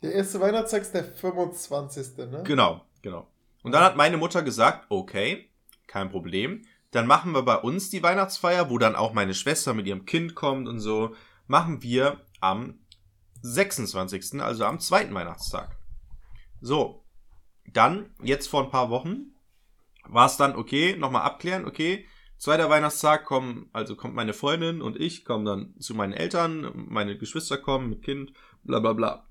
Der 0.00 0.12
erste 0.12 0.40
Weihnachtstag 0.40 0.82
ist 0.82 0.94
der 0.94 1.02
25. 1.02 2.18
Ne? 2.18 2.44
Genau, 2.46 2.84
genau. 3.02 3.26
Und 3.64 3.72
dann 3.72 3.82
hat 3.82 3.96
meine 3.96 4.16
Mutter 4.16 4.42
gesagt, 4.42 4.86
okay, 4.90 5.50
kein 5.88 6.08
Problem. 6.08 6.64
Dann 6.92 7.08
machen 7.08 7.32
wir 7.32 7.42
bei 7.42 7.56
uns 7.56 7.90
die 7.90 8.04
Weihnachtsfeier, 8.04 8.70
wo 8.70 8.78
dann 8.78 8.94
auch 8.94 9.12
meine 9.12 9.34
Schwester 9.34 9.74
mit 9.74 9.88
ihrem 9.88 10.06
Kind 10.06 10.36
kommt 10.36 10.68
und 10.68 10.78
so. 10.78 11.16
Machen 11.48 11.82
wir 11.82 12.20
am 12.40 12.78
26., 13.42 14.40
also 14.40 14.64
am 14.64 14.78
zweiten 14.78 15.12
Weihnachtstag. 15.12 15.76
So. 16.60 17.02
Dann, 17.66 18.14
jetzt 18.22 18.46
vor 18.46 18.62
ein 18.62 18.70
paar 18.70 18.88
Wochen, 18.88 19.34
war 20.04 20.26
es 20.26 20.36
dann 20.36 20.54
okay, 20.54 20.96
nochmal 20.96 21.22
abklären, 21.22 21.64
okay, 21.64 22.06
zweiter 22.36 22.70
Weihnachtstag 22.70 23.24
kommen, 23.24 23.68
also 23.72 23.96
kommt 23.96 24.14
meine 24.14 24.32
Freundin 24.32 24.80
und 24.80 24.96
ich, 24.96 25.24
kommen 25.24 25.44
dann 25.44 25.74
zu 25.80 25.96
meinen 25.96 26.12
Eltern, 26.12 26.86
meine 26.88 27.18
Geschwister 27.18 27.58
kommen 27.58 27.90
mit 27.90 28.04
Kind, 28.04 28.32
bla 28.68 28.78
bla 28.78 28.92
bla. 28.92 29.26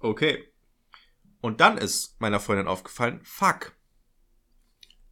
Okay. 0.00 0.44
Und 1.40 1.60
dann 1.60 1.78
ist 1.78 2.20
meiner 2.20 2.40
Freundin 2.40 2.66
aufgefallen, 2.68 3.20
fuck. 3.22 3.72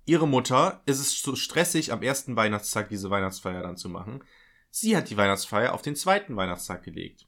Ihre 0.05 0.27
Mutter 0.27 0.83
ist 0.87 0.99
es 0.99 1.23
so 1.23 1.37
stressig, 1.37 1.93
am 1.93 2.03
ersten 2.03 2.37
Weihnachtstag 2.37 2.89
diese 2.89 3.11
Weihnachtsfeier 3.11 3.62
dann 3.62 3.77
zu 3.77 3.89
machen. 3.89 4.23
Sie 4.71 4.97
hat 4.97 5.09
die 5.09 5.16
Weihnachtsfeier 5.16 5.73
auf 5.73 5.83
den 5.83 5.97
zweiten 5.97 6.37
Weihnachtstag 6.37 6.83
gelegt. 6.83 7.27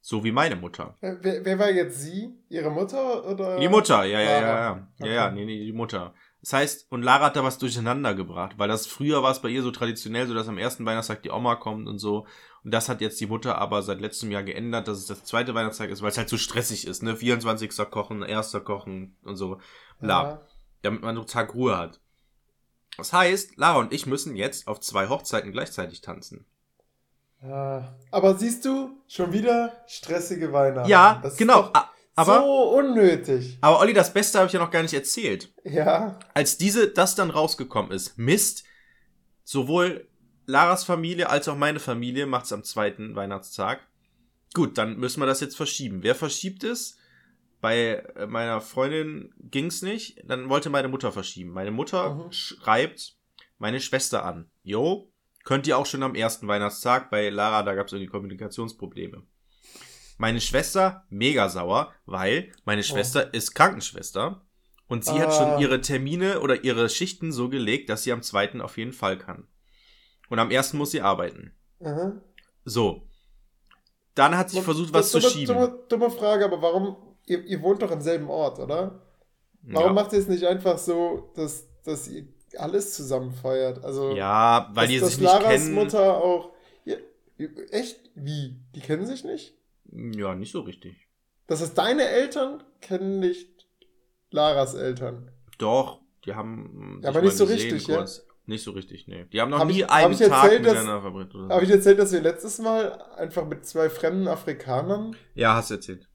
So 0.00 0.22
wie 0.22 0.32
meine 0.32 0.56
Mutter. 0.56 0.96
Wer, 1.00 1.44
wer 1.44 1.58
war 1.58 1.70
jetzt 1.70 2.00
sie? 2.00 2.30
Ihre 2.48 2.70
Mutter 2.70 3.26
oder? 3.26 3.58
Die 3.58 3.68
Mutter, 3.68 4.04
ja, 4.04 4.20
ja, 4.20 4.30
ja, 4.30 4.40
Lara? 4.40 4.88
ja. 4.98 5.06
Ja, 5.06 5.12
ja, 5.12 5.30
nee, 5.30 5.44
nee, 5.44 5.64
die 5.64 5.72
Mutter. 5.72 6.14
Das 6.42 6.52
heißt, 6.52 6.86
und 6.90 7.02
Lara 7.02 7.26
hat 7.26 7.36
da 7.36 7.42
was 7.42 7.58
durcheinander 7.58 8.14
gebracht, 8.14 8.54
weil 8.58 8.68
das 8.68 8.86
früher 8.86 9.22
war 9.22 9.32
es 9.32 9.40
bei 9.42 9.48
ihr 9.48 9.62
so 9.62 9.70
traditionell, 9.72 10.26
so 10.28 10.34
dass 10.34 10.48
am 10.48 10.58
ersten 10.58 10.84
Weihnachtstag 10.86 11.22
die 11.22 11.30
Oma 11.30 11.56
kommt 11.56 11.88
und 11.88 11.98
so. 11.98 12.26
Und 12.62 12.70
das 12.72 12.88
hat 12.88 13.00
jetzt 13.00 13.20
die 13.20 13.26
Mutter 13.26 13.58
aber 13.58 13.82
seit 13.82 14.00
letztem 14.00 14.30
Jahr 14.30 14.42
geändert, 14.42 14.86
dass 14.88 14.98
es 14.98 15.06
das 15.06 15.24
zweite 15.24 15.54
Weihnachtstag 15.54 15.90
ist, 15.90 16.02
weil 16.02 16.10
es 16.10 16.18
halt 16.18 16.28
so 16.28 16.36
stressig 16.36 16.86
ist, 16.86 17.02
ne? 17.02 17.16
24. 17.16 17.70
Kochen, 17.90 18.22
erster 18.22 18.60
Kochen 18.60 19.16
und 19.24 19.36
so. 19.36 19.58
Bla. 20.00 20.22
Ja. 20.22 20.40
Damit 20.82 21.02
man 21.02 21.14
so 21.16 21.22
einen 21.22 21.28
Tag 21.28 21.54
Ruhe 21.54 21.76
hat. 21.76 22.00
Das 22.96 23.12
heißt, 23.12 23.56
Lara 23.56 23.78
und 23.78 23.92
ich 23.92 24.06
müssen 24.06 24.36
jetzt 24.36 24.68
auf 24.68 24.80
zwei 24.80 25.08
Hochzeiten 25.08 25.52
gleichzeitig 25.52 26.00
tanzen. 26.00 26.44
Ja. 27.42 27.94
Aber 28.10 28.34
siehst 28.36 28.64
du, 28.64 28.90
schon 29.08 29.32
wieder 29.32 29.72
stressige 29.86 30.52
Weihnachten. 30.52 30.88
Ja, 30.88 31.20
Das 31.22 31.32
ist 31.32 31.38
genau. 31.38 31.62
doch 31.62 31.74
a- 31.74 31.90
Aber, 32.16 32.40
so 32.40 32.70
unnötig. 32.78 33.58
aber 33.60 33.78
Olli, 33.80 33.92
das 33.92 34.12
Beste 34.12 34.38
habe 34.38 34.46
ich 34.46 34.52
ja 34.54 34.58
noch 34.60 34.70
gar 34.70 34.82
nicht 34.82 34.94
erzählt. 34.94 35.52
Ja. 35.64 36.18
als 36.34 36.56
diese, 36.58 36.88
das 36.88 37.14
dann 37.14 37.30
rausgekommen 37.30 37.92
ist, 37.92 38.16
Mist, 38.18 38.64
sowohl 39.44 40.08
Laras 40.46 40.84
Familie 40.84 41.28
als 41.28 41.48
auch 41.48 41.56
meine 41.56 41.80
Familie 41.80 42.26
macht's 42.26 42.52
am 42.52 42.62
zweiten 42.64 43.14
Weihnachtstag. 43.16 43.80
Gut, 44.54 44.78
dann 44.78 44.96
müssen 44.96 45.20
wir 45.20 45.26
das 45.26 45.40
jetzt 45.40 45.56
verschieben. 45.56 46.02
Wer 46.02 46.14
verschiebt 46.14 46.64
es? 46.64 46.96
Bei 47.60 48.04
äh, 48.16 48.26
meiner 48.26 48.60
Freundin 48.60 49.34
ging's 49.38 49.82
nicht. 49.82 50.22
Dann 50.24 50.48
wollte 50.48 50.70
meine 50.70 50.88
Mutter 50.88 51.10
verschieben. 51.12 51.50
Meine 51.50 51.70
Mutter 51.72 52.14
Mhm. 52.14 52.32
schreibt 52.32 53.16
meine 53.58 53.80
Schwester 53.80 54.24
an. 54.24 54.48
Jo, 54.62 55.10
könnt 55.44 55.66
ihr 55.66 55.76
auch 55.78 55.86
schon 55.86 56.02
am 56.02 56.14
ersten 56.14 56.46
Weihnachtstag. 56.48 57.10
Bei 57.10 57.28
Lara, 57.28 57.62
da 57.64 57.74
gab's 57.74 57.92
irgendwie 57.92 58.10
Kommunikationsprobleme. 58.10 59.22
Meine 60.18 60.40
Schwester 60.40 61.04
mega 61.10 61.48
sauer, 61.48 61.92
weil 62.06 62.52
meine 62.64 62.82
Schwester 62.82 63.34
ist 63.34 63.54
Krankenschwester 63.54 64.42
und 64.88 65.04
sie 65.04 65.20
hat 65.20 65.28
Ah. 65.28 65.32
schon 65.32 65.60
ihre 65.60 65.80
Termine 65.80 66.40
oder 66.40 66.64
ihre 66.64 66.88
Schichten 66.88 67.32
so 67.32 67.48
gelegt, 67.48 67.90
dass 67.90 68.02
sie 68.04 68.12
am 68.12 68.22
zweiten 68.22 68.60
auf 68.60 68.78
jeden 68.78 68.92
Fall 68.92 69.18
kann. 69.18 69.46
Und 70.30 70.38
am 70.38 70.50
ersten 70.50 70.78
muss 70.78 70.90
sie 70.90 71.02
arbeiten. 71.02 71.52
Aha. 71.84 72.12
So. 72.64 73.02
Dann 74.14 74.36
hat 74.38 74.48
sie 74.50 74.62
versucht, 74.62 74.92
was 74.94 75.10
zu 75.10 75.20
dumme, 75.20 75.32
schieben. 75.32 75.54
Dumme, 75.54 75.78
dumme 75.88 76.10
Frage, 76.10 76.46
aber 76.46 76.62
warum? 76.62 76.96
Ihr, 77.26 77.44
ihr 77.44 77.60
wohnt 77.60 77.82
doch 77.82 77.90
im 77.90 78.00
selben 78.00 78.30
Ort, 78.30 78.58
oder? 78.58 79.02
Warum 79.62 79.88
ja. 79.88 79.92
macht 79.92 80.12
ihr 80.12 80.18
es 80.20 80.28
nicht 80.28 80.44
einfach 80.44 80.78
so, 80.78 81.32
dass, 81.34 81.66
dass 81.84 82.08
ihr 82.08 82.26
alles 82.56 82.94
zusammen 82.94 83.32
feiert? 83.32 83.84
Also, 83.84 84.14
ja, 84.16 84.70
weil 84.72 84.86
dass, 84.86 84.92
die 84.92 85.00
dass 85.00 85.08
sich 85.10 85.18
nicht 85.20 85.32
Laras 85.32 85.48
kennen. 85.48 85.74
Mutter 85.74 86.16
auch. 86.16 86.52
Ja, 86.84 86.96
echt? 87.70 87.98
Wie? 88.14 88.56
Die 88.74 88.80
kennen 88.80 89.06
sich 89.06 89.24
nicht? 89.24 89.55
Ja, 89.96 90.34
nicht 90.34 90.52
so 90.52 90.60
richtig. 90.60 90.96
Das 91.46 91.60
heißt, 91.62 91.76
deine 91.78 92.02
Eltern 92.08 92.62
kennen 92.80 93.20
nicht 93.20 93.66
Laras 94.30 94.74
Eltern. 94.74 95.30
Doch, 95.58 96.00
die 96.24 96.34
haben. 96.34 97.00
Ja, 97.02 97.10
aber 97.10 97.22
nicht 97.22 97.36
so 97.36 97.46
gesehen 97.46 97.72
richtig, 97.72 97.86
ja? 97.88 97.96
kurz. 97.96 98.26
Nicht 98.48 98.62
so 98.62 98.70
richtig, 98.72 99.08
nee. 99.08 99.24
Die 99.32 99.40
haben 99.40 99.50
noch 99.50 99.58
Hab 99.60 99.66
nie 99.68 99.78
ich- 99.80 99.90
einen 99.90 100.12
ich 100.12 100.18
Tag 100.18 100.44
erzählt, 100.44 100.62
miteinander 100.62 101.00
verbracht. 101.00 101.30
So. 101.32 101.48
Habe 101.48 101.64
ich 101.64 101.70
erzählt, 101.70 101.98
dass 101.98 102.12
wir 102.12 102.20
letztes 102.20 102.58
Mal 102.58 102.92
einfach 103.16 103.44
mit 103.46 103.64
zwei 103.66 103.88
fremden 103.90 104.28
Afrikanern 104.28 105.16
Ja, 105.34 105.54
hast 105.54 105.70
du 105.70 105.74
erzählt. 105.74 106.08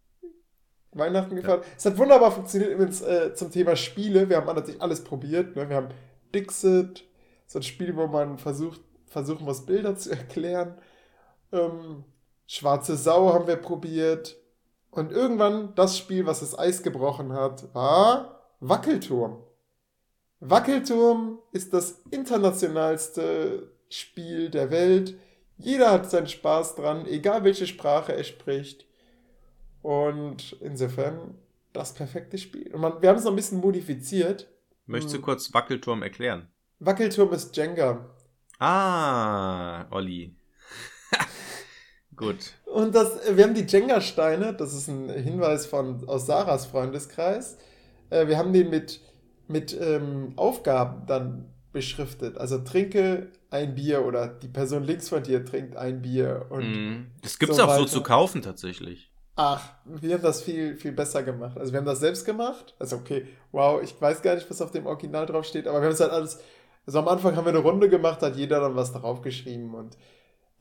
Weihnachten 0.94 1.36
gefeiert. 1.36 1.66
Es 1.78 1.86
hat 1.86 1.98
wunderbar 1.98 2.32
funktioniert 2.32 2.72
übrigens 2.72 3.02
äh, 3.02 3.34
zum 3.34 3.50
Thema 3.52 3.76
Spiele. 3.78 4.28
Wir 4.30 4.38
haben 4.38 4.46
natürlich 4.48 4.82
alles 4.82 5.04
probiert. 5.04 5.56
Ne? 5.56 5.68
Wir 5.70 5.76
haben 5.78 5.90
Dixit, 6.36 7.06
so 7.48 7.60
ein 7.60 7.64
Spiel, 7.64 7.96
wo 7.96 8.08
man 8.08 8.38
versucht, 8.38 8.82
versuchen 9.08 9.46
muss, 9.46 9.66
Bilder 9.66 9.96
zu 9.96 10.12
erklären. 10.12 10.78
Ähm, 11.54 12.04
Schwarze 12.54 12.98
Sau 12.98 13.34
haben 13.34 13.48
wir 13.48 13.56
probiert. 13.56 14.36
Und 14.90 15.14
irgendwann 15.14 15.74
das 15.76 15.98
Spiel, 15.98 16.26
was 16.26 16.42
das 16.42 16.60
Eis 16.60 16.84
gebrochen 16.84 17.32
hat, 17.32 17.74
war 17.74 18.42
Wackelturm. 18.60 19.42
Wackelturm 20.42 21.40
ist 21.54 21.74
das 21.74 22.02
internationalste 22.12 23.72
Spiel 23.88 24.50
der 24.50 24.70
Welt. 24.70 25.18
Jeder 25.60 25.92
hat 25.92 26.12
seinen 26.12 26.28
Spaß 26.28 26.76
dran, 26.76 27.06
egal 27.06 27.46
welche 27.46 27.68
Sprache 27.68 28.14
er 28.14 28.26
spricht. 28.26 28.86
Und 29.82 30.58
insofern 30.60 31.36
das 31.72 31.94
perfekte 31.94 32.38
Spiel. 32.38 32.74
Und 32.74 32.82
man, 32.82 33.02
wir 33.02 33.08
haben 33.08 33.18
es 33.18 33.24
noch 33.24 33.32
ein 33.32 33.38
bisschen 33.38 33.62
modifiziert. 33.62 34.50
Möchtest 34.88 35.14
du 35.14 35.20
Hm. 35.20 35.24
kurz 35.24 35.54
Wackelturm 35.54 36.04
erklären? 36.04 36.50
Wackelturm 36.80 37.32
ist 37.32 37.56
Jenga. 37.56 38.10
Ah, 38.60 39.86
Olli. 39.90 40.36
Gut. 42.22 42.54
Und 42.66 42.94
das, 42.94 43.18
wir 43.36 43.44
haben 43.44 43.56
die 43.56 43.66
Jenga-Steine, 43.66 44.54
das 44.54 44.74
ist 44.74 44.88
ein 44.88 45.10
Hinweis 45.10 45.66
von, 45.66 46.08
aus 46.08 46.28
Sarahs 46.28 46.68
Freundeskreis. 46.68 47.58
Äh, 48.12 48.28
wir 48.28 48.38
haben 48.38 48.54
den 48.54 48.70
mit, 48.70 49.02
mit 49.48 49.76
ähm, 49.82 50.34
Aufgaben 50.36 51.08
dann 51.08 51.46
beschriftet. 51.74 52.38
Also 52.38 52.60
trinke 52.60 53.32
ein 53.50 53.74
Bier 53.76 54.06
oder 54.06 54.28
die 54.28 54.48
Person 54.48 54.84
links 54.84 55.10
von 55.10 55.24
dir 55.24 55.44
trinkt 55.46 55.76
ein 55.76 56.02
Bier. 56.02 56.46
Und 56.50 56.62
Mm. 56.72 57.08
Das 57.24 57.40
gibt's 57.40 57.58
so 57.58 57.64
auch 57.64 57.74
so 57.74 57.82
weiter. 57.82 57.92
zu 57.92 58.04
kaufen 58.04 58.42
tatsächlich. 58.42 59.10
ach, 59.36 59.74
wir 59.86 60.14
haben 60.14 60.22
das 60.22 60.44
viel, 60.44 60.76
viel 60.76 60.92
besser 60.92 61.24
gemacht. 61.24 61.58
Also 61.58 61.74
wir 61.74 61.80
haben 61.80 61.86
das 61.86 62.00
selbst 62.00 62.26
gemacht. 62.26 62.76
Also 62.78 62.98
okay, 62.98 63.28
wow, 63.52 63.82
ich 63.82 64.00
weiß 64.00 64.22
gar 64.22 64.36
nicht, 64.36 64.48
was 64.50 64.62
auf 64.62 64.72
dem 64.72 64.86
Original 64.86 65.26
drauf 65.26 65.46
steht, 65.46 65.68
aber 65.68 65.80
wir 65.80 65.86
haben 65.86 65.94
es 65.94 66.00
halt 66.00 66.12
alles. 66.12 66.40
Also 66.86 67.00
am 67.00 67.08
Anfang 67.08 67.36
haben 67.36 67.46
wir 67.46 67.50
eine 67.50 67.60
Runde 67.60 67.90
gemacht, 67.90 68.22
hat 68.22 68.36
jeder 68.36 68.60
dann 68.60 68.76
was 68.76 68.92
darauf 68.94 69.22
geschrieben 69.22 69.74
und 69.74 69.98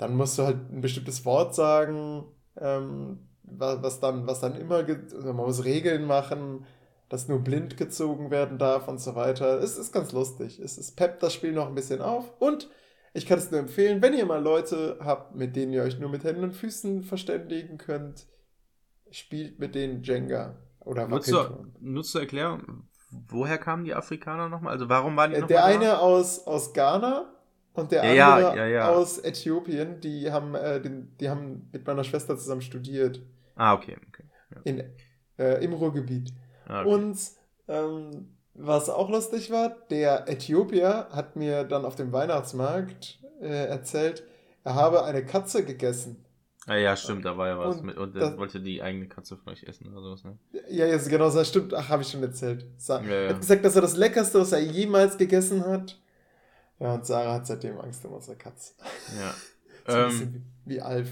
dann 0.01 0.17
musst 0.17 0.39
du 0.39 0.45
halt 0.45 0.59
ein 0.73 0.81
bestimmtes 0.81 1.25
Wort 1.25 1.55
sagen, 1.55 2.25
ähm, 2.59 3.29
wa- 3.45 3.83
was 3.83 4.01
dann, 4.01 4.27
was 4.27 4.41
dann 4.41 4.57
immer, 4.57 4.77
also 4.77 5.33
man 5.35 5.47
muss 5.47 5.65
Regeln 5.65 6.05
machen, 6.07 6.67
dass 7.09 7.29
nur 7.29 7.41
blind 7.41 7.77
gezogen 7.77 8.31
werden 8.31 8.59
darf 8.59 8.89
und 8.89 9.01
so 9.01 9.15
weiter. 9.15 9.61
Es 9.63 9.77
ist 9.79 9.93
ganz 9.93 10.13
lustig. 10.13 10.59
Es, 10.61 10.79
es 10.79 10.93
peppt 10.93 11.23
das 11.23 11.35
Spiel 11.35 11.53
noch 11.53 11.69
ein 11.69 11.75
bisschen 11.75 12.01
auf 12.03 12.33
und 12.41 12.69
ich 13.13 13.27
kann 13.27 13.39
es 13.39 13.51
nur 13.51 13.61
empfehlen, 13.61 14.03
wenn 14.03 14.15
ihr 14.15 14.27
mal 14.27 14.43
Leute 14.43 14.99
habt, 15.03 15.35
mit 15.35 15.57
denen 15.57 15.73
ihr 15.73 15.83
euch 15.83 15.99
nur 15.99 16.11
mit 16.11 16.25
Händen 16.25 16.45
und 16.45 16.53
Füßen 16.55 17.03
verständigen 17.03 17.79
könnt, 17.79 18.27
spielt 19.11 19.59
mit 19.59 19.75
denen 19.75 20.03
Jenga 20.03 20.57
oder 20.81 21.09
Nur 21.09 21.21
zu, 21.21 21.33
Wackelturm. 21.35 21.73
nur 21.81 22.05
zu 22.05 22.19
erklären, 22.21 22.89
woher 23.11 23.59
kamen 23.59 23.85
die 23.85 23.95
Afrikaner 23.95 24.49
nochmal? 24.49 24.73
Also 24.73 24.89
warum 24.89 25.17
waren 25.17 25.31
die 25.33 25.37
Äh, 25.37 25.41
noch 25.41 25.49
Der 25.49 25.65
eine 25.65 25.99
aus, 26.01 26.47
aus 26.47 26.73
Ghana 26.73 27.33
und 27.81 27.93
der 27.93 28.13
Ja, 28.15 28.35
andere 28.37 28.57
ja, 28.57 28.67
ja. 28.67 28.89
aus 28.91 29.19
Äthiopien, 29.19 30.01
die 30.01 30.31
haben, 30.31 30.55
äh, 30.55 30.81
den, 30.81 31.17
die 31.19 31.29
haben 31.29 31.69
mit 31.73 31.87
meiner 31.87 32.05
Schwester 32.05 32.37
zusammen 32.37 32.63
studiert 32.63 33.21
Ah, 33.57 33.75
okay. 33.75 33.97
okay. 34.09 34.25
in, 34.65 34.83
äh, 35.39 35.65
im 35.65 35.73
Ruhrgebiet. 35.73 36.33
Ah, 36.67 36.81
okay. 36.83 36.91
Und 36.95 37.19
ähm, 37.69 38.37
was 38.55 38.89
auch 38.91 39.09
lustig 39.11 39.51
war, 39.51 39.77
der 39.91 40.29
Äthiopier 40.29 41.09
hat 41.11 41.37
mir 41.37 41.65
dann 41.65 41.85
auf 41.85 41.97
dem 41.97 42.13
Weihnachtsmarkt 42.13 43.19
äh, 43.41 43.67
erzählt, 43.67 44.23
er 44.65 44.75
habe 44.75 45.05
eine 45.05 45.25
Katze 45.25 45.65
gegessen. 45.65 46.25
Ah 46.67 46.77
ja, 46.77 46.95
stimmt, 46.95 47.25
da 47.25 47.39
war 47.39 47.49
ja 47.49 47.59
was 47.59 47.77
Und 47.77 47.85
mit. 47.87 47.97
Und 47.97 48.15
das- 48.15 48.33
er 48.33 48.39
wollte 48.39 48.61
die 48.61 48.83
eigene 48.83 49.09
Katze 49.09 49.37
von 49.37 49.53
euch 49.53 49.63
essen 49.65 49.87
oder 49.91 50.03
sowas, 50.03 50.25
ne? 50.25 50.37
Ja, 50.69 50.85
jetzt 50.87 51.09
genau, 51.09 51.31
das 51.31 51.49
stimmt. 51.49 51.73
Ach, 51.73 51.89
habe 51.89 52.03
ich 52.03 52.11
schon 52.11 52.23
erzählt. 52.23 52.67
Sa 52.77 53.01
Ja, 53.01 53.09
Er 53.09 53.23
ja. 53.25 53.29
hat 53.31 53.41
gesagt, 53.41 53.65
dass 53.65 53.77
er 53.77 53.83
das 53.83 53.97
Leckerste, 53.97 54.39
was 54.41 54.53
er 54.53 54.61
jemals 54.61 55.17
gegessen 55.17 55.65
hat. 55.67 55.99
Ja, 56.81 56.95
und 56.95 57.07
Sarah 57.07 57.35
hat 57.35 57.47
seitdem 57.47 57.79
Angst 57.79 58.05
um 58.05 58.13
unsere 58.15 58.37
Katze. 58.37 58.75
Ja. 59.19 59.35
So 59.87 59.97
ein 59.97 60.03
ähm, 60.03 60.09
bisschen 60.11 60.53
wie, 60.67 60.75
wie 60.75 60.81
Alf. 60.83 61.09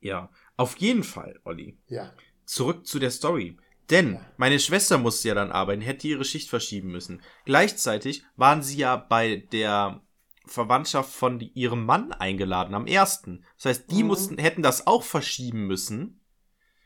ja. 0.00 0.30
Auf 0.56 0.76
jeden 0.78 1.04
Fall, 1.04 1.38
Olli. 1.44 1.76
Ja. 1.88 2.10
Zurück 2.46 2.86
zu 2.86 2.98
der 2.98 3.10
Story. 3.10 3.58
Denn 3.90 4.14
Ja. 4.14 4.26
meine 4.38 4.58
Schwester 4.58 4.96
musste 4.98 5.28
ja 5.28 5.34
dann 5.34 5.52
arbeiten, 5.52 5.82
hätte 5.82 6.08
ihre 6.08 6.24
Schicht 6.24 6.48
verschieben 6.48 6.90
müssen. 6.90 7.22
Gleichzeitig 7.44 8.24
waren 8.36 8.62
sie 8.62 8.78
ja 8.78 8.96
bei 8.96 9.36
der 9.52 10.00
Verwandtschaft 10.46 11.12
von 11.12 11.38
ihrem 11.40 11.84
Mann 11.84 12.12
eingeladen 12.12 12.74
am 12.74 12.86
ersten. 12.86 13.44
Das 13.56 13.66
heißt, 13.66 13.90
die 13.90 14.02
Mhm. 14.02 14.08
mussten, 14.08 14.38
hätten 14.38 14.62
das 14.62 14.86
auch 14.86 15.02
verschieben 15.02 15.66
müssen. 15.66 16.20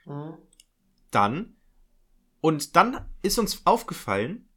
Mhm. 0.05 0.35
Dann. 1.13 1.57
Und 2.41 2.75
dann 2.75 3.09
ist 3.23 3.39
uns 3.39 3.65
aufgefallen, 3.65 4.49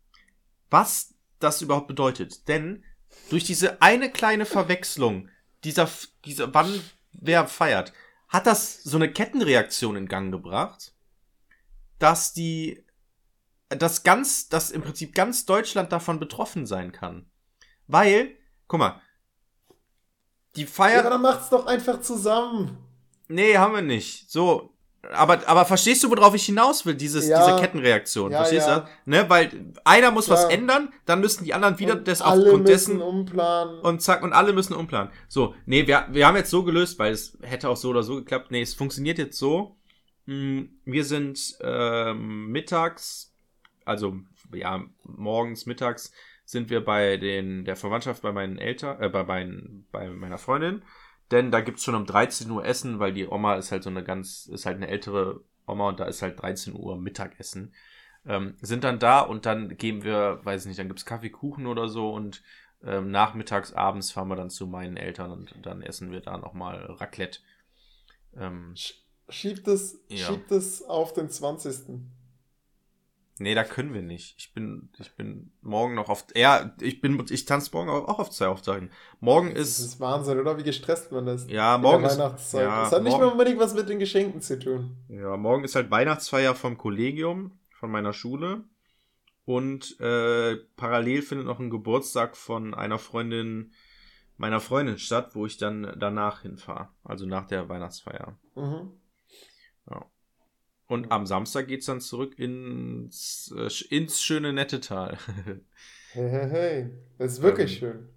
was 0.72 1.14
das 1.40 1.62
überhaupt 1.62 1.88
bedeutet. 1.88 2.48
Denn 2.48 2.84
durch 3.30 3.44
diese 3.44 3.82
eine 3.82 4.12
kleine 4.12 4.46
Verwechslung 4.46 5.30
dieser, 5.64 5.90
dieser 6.26 6.54
wann 6.54 6.82
wer 7.14 7.48
feiert, 7.48 7.94
hat 8.28 8.48
das 8.48 8.84
so 8.84 8.98
eine 8.98 9.12
Kettenreaktion 9.12 9.96
in 9.96 10.08
Gang 10.08 10.32
gebracht, 10.32 10.94
dass 12.00 12.34
die, 12.34 12.86
dass 13.70 14.04
ganz, 14.04 14.50
dass 14.50 14.72
im 14.72 14.82
Prinzip 14.82 15.14
ganz 15.14 15.46
Deutschland 15.46 15.92
davon 15.92 16.20
betroffen 16.20 16.66
sein 16.66 16.92
kann. 16.92 17.30
Weil, 17.88 18.36
guck 18.68 18.80
mal, 18.80 19.02
die 20.56 20.62
Ja, 20.62 20.68
Feier, 20.68 21.00
aber 21.00 21.12
dann 21.12 21.22
macht's 21.22 21.50
doch 21.50 21.66
einfach 21.66 22.02
zusammen. 22.02 22.78
Nee, 23.28 23.58
haben 23.58 23.74
wir 23.74 23.82
nicht. 23.82 24.30
So. 24.30 24.73
Aber, 25.12 25.48
aber 25.48 25.66
verstehst 25.66 26.02
du, 26.04 26.10
worauf 26.10 26.34
ich 26.34 26.46
hinaus 26.46 26.86
will? 26.86 26.96
Dieses, 26.96 27.28
Ja. 27.28 27.46
diese 27.46 27.60
Kettenreaktion. 27.60 28.32
Ja, 28.32 28.38
verstehst 28.38 28.68
ja. 28.68 28.80
du? 28.80 29.10
Ne? 29.12 29.26
Weil 29.30 29.74
einer 29.84 30.12
muss 30.12 30.30
was 30.30 30.48
Klar. 30.48 30.52
ändern, 30.54 30.94
dann 31.06 31.20
müssen 31.20 31.44
die 31.44 31.54
anderen 31.54 31.78
wieder 31.78 31.98
Und 31.98 32.08
das 32.08 32.22
aufgrund 32.22 32.68
dessen 32.70 33.02
umplanen. 33.02 33.80
und 33.82 34.02
zack, 34.02 34.24
und 34.24 34.32
alle 34.32 34.54
müssen 34.54 34.74
umplanen. 34.74 35.12
So, 35.28 35.56
nee, 35.66 35.86
wir, 35.88 36.08
wir 36.12 36.26
haben 36.26 36.38
jetzt 36.38 36.50
so 36.50 36.64
gelöst, 36.64 37.00
weil 37.00 37.12
es 37.12 37.38
hätte 37.42 37.68
auch 37.70 37.76
so 37.78 37.90
oder 37.90 38.04
so 38.04 38.16
geklappt. 38.16 38.50
Nee, 38.52 38.62
es 38.62 38.74
funktioniert 38.74 39.18
jetzt 39.18 39.38
so. 39.38 39.76
Hm, 40.26 40.70
Wir 40.86 41.04
sind 41.04 41.58
ähm, 41.62 42.48
mittags, 42.48 43.34
also 43.84 44.16
ja, 44.54 44.84
morgens, 45.04 45.66
mittags 45.66 46.14
sind 46.46 46.70
wir 46.70 46.84
bei 46.84 47.18
den, 47.18 47.66
der 47.66 47.76
Verwandtschaft 47.76 48.22
bei 48.22 48.32
meinen 48.32 48.58
Eltern, 48.58 49.02
äh, 49.02 49.10
bei, 49.10 49.24
meinen, 49.24 49.86
bei 49.92 50.08
meiner 50.10 50.38
Freundin. 50.38 50.84
Denn 51.34 51.52
da 51.52 51.62
gibt's 51.62 51.84
schon 51.84 51.96
um 51.96 52.06
13 52.06 52.50
Uhr 52.52 52.66
Essen, 52.66 53.00
weil 53.00 53.14
die 53.14 53.28
Oma 53.28 53.56
ist 53.56 53.74
halt 53.74 53.84
so 53.84 53.90
eine 53.92 54.04
ganz, 54.06 54.46
ist 54.48 54.66
halt 54.68 54.78
eine 54.78 54.88
ältere 54.88 55.42
Oma 55.68 55.90
und 55.90 56.00
da 56.00 56.06
ist 56.06 56.22
halt 56.22 56.42
13 56.42 56.76
Uhr 56.76 56.98
Mittagessen. 56.98 57.74
Ähm, 58.26 58.56
sind 58.62 58.86
dann 58.86 59.00
da 59.00 59.22
und 59.22 59.46
dann 59.46 59.78
gehen 59.78 60.04
wir, 60.04 60.40
weiß 60.44 60.66
nicht, 60.68 60.80
dann 60.80 60.88
gibt's 60.88 61.06
Kaffee, 61.06 61.30
Kuchen 61.32 61.68
oder 61.68 61.90
so 61.90 62.12
und 62.14 62.44
ähm, 62.84 63.12
nachmittags, 63.12 63.74
abends 63.74 64.12
fahren 64.12 64.30
wir 64.30 64.36
dann 64.38 64.50
zu 64.52 64.68
meinen 64.68 64.98
Eltern 64.98 65.32
und 65.32 65.54
dann 65.66 65.82
essen 65.82 66.12
wir 66.12 66.22
da 66.22 66.38
nochmal 66.38 66.86
Raclette. 66.86 67.40
Ähm, 68.36 68.74
Sch- 68.76 68.96
Schiebt 69.30 69.68
es, 69.68 70.00
Ja. 70.10 70.28
schiebt 70.28 70.52
es 70.52 70.84
auf 70.84 71.14
den 71.14 71.30
20. 71.30 72.12
nee, 73.40 73.56
da 73.56 73.64
können 73.64 73.94
wir 73.94 74.02
nicht. 74.02 74.36
Ich 74.38 74.54
bin, 74.54 74.90
ich 75.00 75.16
bin 75.16 75.52
morgen 75.62 75.96
noch 75.96 76.10
auf, 76.10 76.26
ja, 76.36 76.76
ich 76.82 77.02
bin, 77.02 77.24
ich 77.30 77.46
tanze 77.46 77.72
morgen 77.74 77.90
auch 77.90 78.20
auf 78.20 78.30
zwei 78.30 78.48
Hochzeiten. 78.48 78.90
Morgen 79.20 79.50
Das 79.54 79.70
ist, 79.70 79.80
ist 79.80 80.00
Wahnsinn, 80.00 80.40
oder? 80.40 80.58
Wie 80.58 80.64
gestresst 80.64 81.12
man 81.12 81.28
ist. 81.28 81.50
ja, 81.50 81.78
morgen 81.78 82.04
ist, 82.06 82.18
Weihnachtszeit. 82.20 82.62
ja, 82.64 82.84
das 82.84 82.92
hat 82.92 83.04
nicht 83.04 83.12
morgen- 83.12 83.24
mehr 83.26 83.32
unbedingt 83.32 83.60
was 83.60 83.74
mit 83.74 83.90
den 83.90 84.00
Geschenken 84.00 84.42
zu 84.42 84.58
tun. 84.60 84.98
Ja, 85.10 85.36
morgen 85.38 85.64
ist 85.64 85.76
halt 85.76 85.90
Weihnachtsfeier 85.92 86.56
vom 86.56 86.78
Kollegium, 86.78 87.58
von 87.72 87.92
meiner 87.92 88.14
Schule. 88.14 88.64
Und 89.46 90.00
äh, 90.00 90.56
parallel 90.78 91.22
findet 91.22 91.48
noch 91.48 91.60
ein 91.60 91.70
Geburtstag 91.70 92.38
von 92.38 92.74
einer 92.74 92.98
Freundin 92.98 93.74
meiner 94.38 94.60
Freundin 94.62 94.98
statt, 94.98 95.36
wo 95.36 95.46
ich 95.46 95.58
dann 95.58 95.94
danach 96.00 96.42
hinfahre. 96.42 96.90
Also 97.04 97.26
nach 97.26 97.46
der 97.46 97.70
Weihnachtsfeier. 97.70 98.38
Mhm. 98.56 98.92
Und 100.94 101.12
am 101.12 101.26
Samstag 101.26 101.68
geht's 101.68 101.88
dann 101.88 102.02
zurück 102.02 102.38
ins, 102.38 103.52
äh, 103.58 103.68
ins 103.96 104.22
schöne 104.22 104.54
Nettetal. 104.54 105.18
Hey, 106.12 106.30
hey, 106.30 106.50
hey. 106.52 106.90
Das 107.18 107.32
ist 107.34 107.42
wirklich 107.42 107.72
Ähm, 107.72 107.78
schön. 107.80 108.10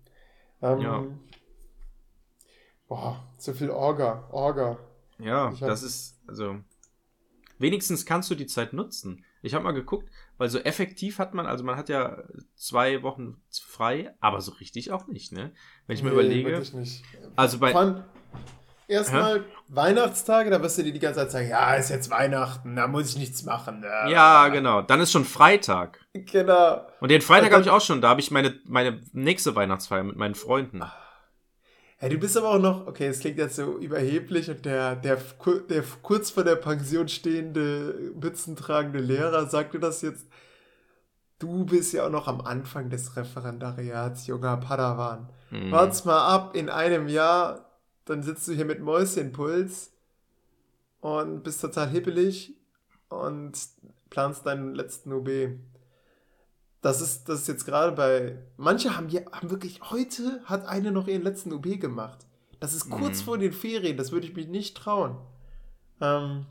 Ähm, 0.61 0.81
ja. 0.82 1.07
Boah, 2.89 3.27
so 3.39 3.55
viel 3.55 3.70
Orga. 3.70 4.28
Orga. 4.31 4.78
ja, 5.19 5.51
hab- 5.51 5.59
das 5.59 5.82
ist, 5.82 6.20
also, 6.27 6.61
wenigstens 7.59 8.05
kannst 8.05 8.31
du 8.31 8.35
die 8.35 8.47
Zeit 8.47 8.74
nutzen. 8.74 9.24
Ich 9.40 9.55
habe 9.55 9.65
mal 9.65 9.73
geguckt, 9.73 10.11
weil 10.36 10.51
so 10.51 10.59
effektiv 10.59 11.19
hat 11.19 11.32
man, 11.32 11.47
also 11.47 11.65
man 11.65 11.77
hat 11.78 11.89
ja 11.89 12.23
zwei 12.55 13.03
Wochen 13.03 13.40
frei, 13.51 14.15
aber 14.20 14.43
so 14.43 14.53
richtig 14.53 14.90
auch 14.90 15.07
nicht, 15.07 15.32
ne? 15.32 15.55
Wenn 15.86 15.97
ich 15.97 16.03
mir 16.03 16.11
Nee, 16.11 16.15
überlege, 16.16 16.51
wirklich 16.51 16.74
nicht. 16.74 17.03
also 17.36 17.59
bei, 17.59 17.74
allem 17.74 18.05
erstmal 18.89 19.45
Weihnachtstage, 19.69 20.51
da 20.51 20.63
wirst 20.63 20.79
du 20.79 20.83
dir 20.83 20.93
die 20.93 20.99
ganze 20.99 21.21
Zeit 21.21 21.31
sagen, 21.31 21.49
ja, 21.49 21.75
ist 21.75 21.91
jetzt 21.91 22.11
Weihnachten, 22.11 22.77
da 22.77 22.87
muss 22.87 23.11
ich 23.11 23.19
nichts 23.19 23.45
machen. 23.45 23.85
Äh, 23.85 24.11
ja, 24.11 24.49
genau, 24.49 24.83
dann 24.83 25.01
ist 25.01 25.13
schon 25.13 25.25
Freitag. 25.25 26.01
Genau. 26.13 26.87
Und 27.01 27.11
den 27.11 27.21
Freitag 27.21 27.53
habe 27.53 27.63
ich 27.63 27.71
auch 27.71 27.81
schon, 27.81 28.01
da 28.01 28.09
habe 28.09 28.21
ich 28.21 28.31
meine, 28.31 28.55
meine 28.65 29.01
nächste 29.13 29.55
Weihnachtsfeier 29.55 30.05
mit 30.05 30.17
meinen 30.17 30.35
Freunden. 30.35 30.83
Ja, 32.01 32.11
du 32.11 32.19
bist 32.19 32.37
aber 32.37 32.51
auch 32.51 32.59
noch, 32.59 32.87
okay, 32.87 33.07
es 33.07 33.21
klingt 33.21 33.39
jetzt 33.39 33.57
so 33.57 33.79
überheblich 33.79 34.51
und 34.51 34.65
der, 34.67 34.97
der, 34.97 35.17
der 35.69 35.83
kurz 36.03 36.31
vor 36.31 36.45
der 36.45 36.57
Pension 36.57 37.09
stehende, 37.09 38.13
mützentragende 38.21 38.99
Lehrer 38.99 39.47
sagte 39.47 39.79
das 39.79 40.03
jetzt. 40.03 40.27
Du 41.39 41.65
bist 41.65 41.93
ja 41.93 42.07
auch 42.07 42.11
noch 42.11 42.29
am 42.29 42.41
Anfang 42.41 42.89
des 42.89 43.17
Referendariats, 43.17 44.27
junger 44.27 44.57
Padawan. 44.57 45.29
Mhm. 45.51 45.71
Wart's 45.71 46.05
mal 46.05 46.27
ab, 46.27 46.55
in 46.55 46.71
einem 46.71 47.09
Jahr, 47.09 47.65
dann 48.07 48.23
sitzt 48.23 48.49
du 48.49 48.53
hier 48.53 48.65
mit 48.65 48.81
Mäuschenpuls 48.81 49.93
und 51.01 51.43
bist 51.43 51.61
total 51.61 51.89
hippelig 51.91 52.55
und 53.09 53.53
planst 54.11 54.47
deinen 54.47 54.74
letzten 54.74 55.12
UB. 55.12 55.28
Das 56.83 57.01
ist, 57.01 57.28
das 57.28 57.41
ist 57.43 57.49
jetzt 57.49 57.65
gerade 57.66 57.93
bei. 57.93 58.39
Manche 58.57 58.97
haben, 58.97 59.09
ja, 59.09 59.20
haben 59.33 59.51
wirklich. 59.51 59.81
Heute 59.91 60.41
hat 60.45 60.66
eine 60.66 60.93
noch 60.93 61.09
ihren 61.09 61.23
letzten 61.23 61.53
UB 61.53 61.78
gemacht. 61.81 62.27
Das 62.61 62.73
ist 62.74 62.89
kurz 62.91 63.20
Mhm. 63.20 63.24
vor 63.24 63.39
den 63.39 63.53
Ferien, 63.53 63.97
das 63.97 64.12
würde 64.12 64.27
ich 64.27 64.35
mich 64.35 64.47
nicht 64.49 64.77
trauen. 64.77 65.19
Ähm, 66.01 66.47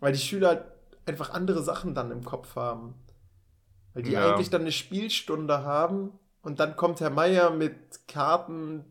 weil 0.00 0.12
die 0.12 0.18
Schüler 0.18 0.48
halt 0.48 0.64
einfach 1.06 1.30
andere 1.30 1.62
Sachen 1.62 1.94
dann 1.94 2.10
im 2.10 2.24
Kopf 2.24 2.56
haben. 2.56 2.94
Weil 3.94 4.02
die 4.02 4.12
Ja. 4.12 4.24
eigentlich 4.34 4.50
dann 4.50 4.62
eine 4.62 4.72
Spielstunde 4.72 5.64
haben 5.64 6.12
und 6.42 6.60
dann 6.60 6.76
kommt 6.76 7.00
Herr 7.00 7.10
Meier 7.10 7.50
mit 7.50 7.76
Karten 8.08 8.84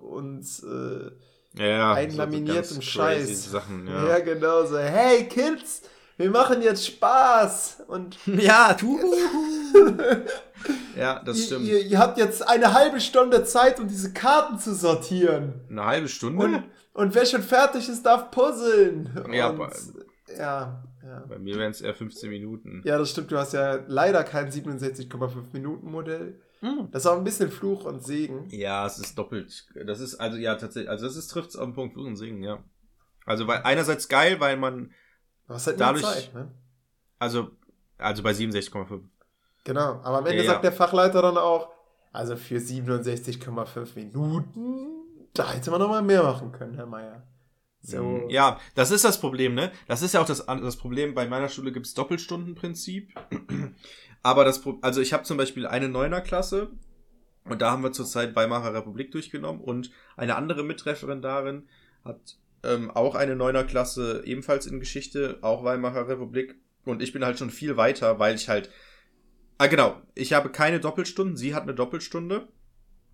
und 0.00 0.44
äh, 0.62 1.10
ja, 1.56 1.66
ja, 1.66 1.92
einlaminiertem 1.94 2.76
ganz 2.76 2.84
Scheiß. 2.84 3.50
Sachen, 3.50 3.86
ja. 3.86 4.08
ja. 4.08 4.18
genau 4.20 4.64
so. 4.66 4.78
Hey 4.78 5.26
Kids, 5.28 5.82
wir 6.16 6.30
machen 6.30 6.62
jetzt 6.62 6.86
Spaß 6.86 7.84
und 7.88 8.16
Ja, 8.26 8.74
du. 8.74 8.98
ja, 10.96 11.20
das 11.24 11.38
ihr, 11.38 11.44
stimmt. 11.44 11.66
Ihr, 11.66 11.80
ihr 11.80 11.98
habt 11.98 12.18
jetzt 12.18 12.46
eine 12.46 12.72
halbe 12.72 13.00
Stunde 13.00 13.44
Zeit, 13.44 13.80
um 13.80 13.88
diese 13.88 14.12
Karten 14.12 14.58
zu 14.58 14.74
sortieren. 14.74 15.54
Eine 15.70 15.84
halbe 15.84 16.08
Stunde? 16.08 16.44
Und, 16.44 16.64
und 16.92 17.14
wer 17.14 17.26
schon 17.26 17.42
fertig 17.42 17.88
ist, 17.88 18.04
darf 18.04 18.30
puzzeln. 18.30 19.10
Ja, 19.32 19.48
und, 19.48 19.60
aber- 19.60 19.72
ja, 20.36 20.82
ja. 21.02 21.24
Bei 21.28 21.38
mir 21.38 21.56
wären 21.56 21.70
es 21.70 21.80
eher 21.80 21.94
15 21.94 22.30
Minuten. 22.30 22.82
Ja, 22.84 22.98
das 22.98 23.10
stimmt. 23.10 23.32
Du 23.32 23.38
hast 23.38 23.52
ja 23.52 23.78
leider 23.86 24.22
kein 24.22 24.50
67,5 24.50 25.52
Minuten 25.52 25.90
Modell. 25.90 26.40
Hm. 26.60 26.88
Das 26.90 27.02
ist 27.04 27.06
auch 27.06 27.16
ein 27.16 27.24
bisschen 27.24 27.50
Fluch 27.50 27.84
und 27.84 28.04
Segen. 28.04 28.48
Ja, 28.50 28.86
es 28.86 28.98
ist 28.98 29.16
doppelt. 29.16 29.66
Das 29.86 30.00
ist 30.00 30.16
also 30.16 30.36
ja 30.36 30.54
tatsächlich, 30.56 30.90
also 30.90 31.06
das 31.06 31.16
ist 31.16 31.28
trifft 31.28 31.50
es 31.50 31.56
auf 31.56 31.64
den 31.64 31.74
Punkt 31.74 31.94
Fluch 31.94 32.06
und 32.06 32.16
Singen, 32.16 32.42
ja. 32.42 32.62
Also 33.24 33.46
weil 33.46 33.62
einerseits 33.62 34.08
geil, 34.08 34.40
weil 34.40 34.56
man 34.56 34.92
hast 35.48 35.66
halt 35.66 35.80
Dadurch- 35.80 36.02
Zeit, 36.04 36.34
ne? 36.34 36.50
also 37.18 37.50
also 37.98 38.22
bei 38.22 38.32
67,5. 38.32 39.02
Genau. 39.64 40.00
Aber 40.02 40.18
am 40.18 40.26
Ende 40.26 40.42
Ja, 40.44 40.52
sagt 40.52 40.64
der 40.64 40.72
Fachleiter 40.72 41.20
dann 41.22 41.36
auch, 41.36 41.68
also 42.12 42.36
für 42.36 42.58
67,5 42.58 43.94
Minuten, 43.94 44.86
da 45.34 45.52
hätte 45.52 45.70
man 45.70 45.80
noch 45.80 45.88
mal 45.88 46.02
mehr 46.02 46.22
machen 46.22 46.50
können, 46.52 46.74
Herr 46.74 46.86
Meier. 46.86 47.22
So. 47.82 48.02
Mhm. 48.02 48.30
Ja, 48.30 48.60
das 48.74 48.90
ist 48.90 49.04
das 49.04 49.20
Problem, 49.20 49.54
ne? 49.54 49.72
Das 49.88 50.02
ist 50.02 50.12
ja 50.14 50.20
auch 50.20 50.26
das, 50.26 50.44
das 50.46 50.76
Problem. 50.76 51.14
Bei 51.14 51.26
meiner 51.26 51.48
Schule 51.48 51.72
gibt's 51.72 51.94
Doppelstundenprinzip. 51.94 53.12
Aber 54.22 54.44
das, 54.44 54.62
also 54.82 55.00
ich 55.00 55.12
habe 55.12 55.22
zum 55.24 55.38
Beispiel 55.38 55.66
eine 55.66 55.88
Neuner-Klasse 55.88 56.70
und 57.44 57.62
da 57.62 57.70
haben 57.70 57.82
wir 57.82 57.92
zurzeit 57.92 58.36
Weimarer 58.36 58.74
Republik 58.74 59.12
durchgenommen 59.12 59.62
und 59.62 59.90
eine 60.16 60.36
andere 60.36 60.62
Mitreferendarin 60.62 61.68
hat 62.04 62.36
ähm, 62.62 62.90
auch 62.90 63.14
eine 63.14 63.34
Neuner-Klasse 63.34 64.22
ebenfalls 64.26 64.66
in 64.66 64.78
Geschichte, 64.78 65.38
auch 65.40 65.64
Weimarer 65.64 66.06
Republik 66.06 66.56
und 66.84 67.00
ich 67.02 67.12
bin 67.14 67.24
halt 67.24 67.38
schon 67.38 67.50
viel 67.50 67.78
weiter, 67.78 68.18
weil 68.18 68.34
ich 68.34 68.50
halt, 68.50 68.68
ah 69.56 69.68
genau, 69.68 70.02
ich 70.14 70.34
habe 70.34 70.50
keine 70.50 70.80
Doppelstunden, 70.80 71.38
sie 71.38 71.54
hat 71.54 71.62
eine 71.62 71.74
Doppelstunde, 71.74 72.48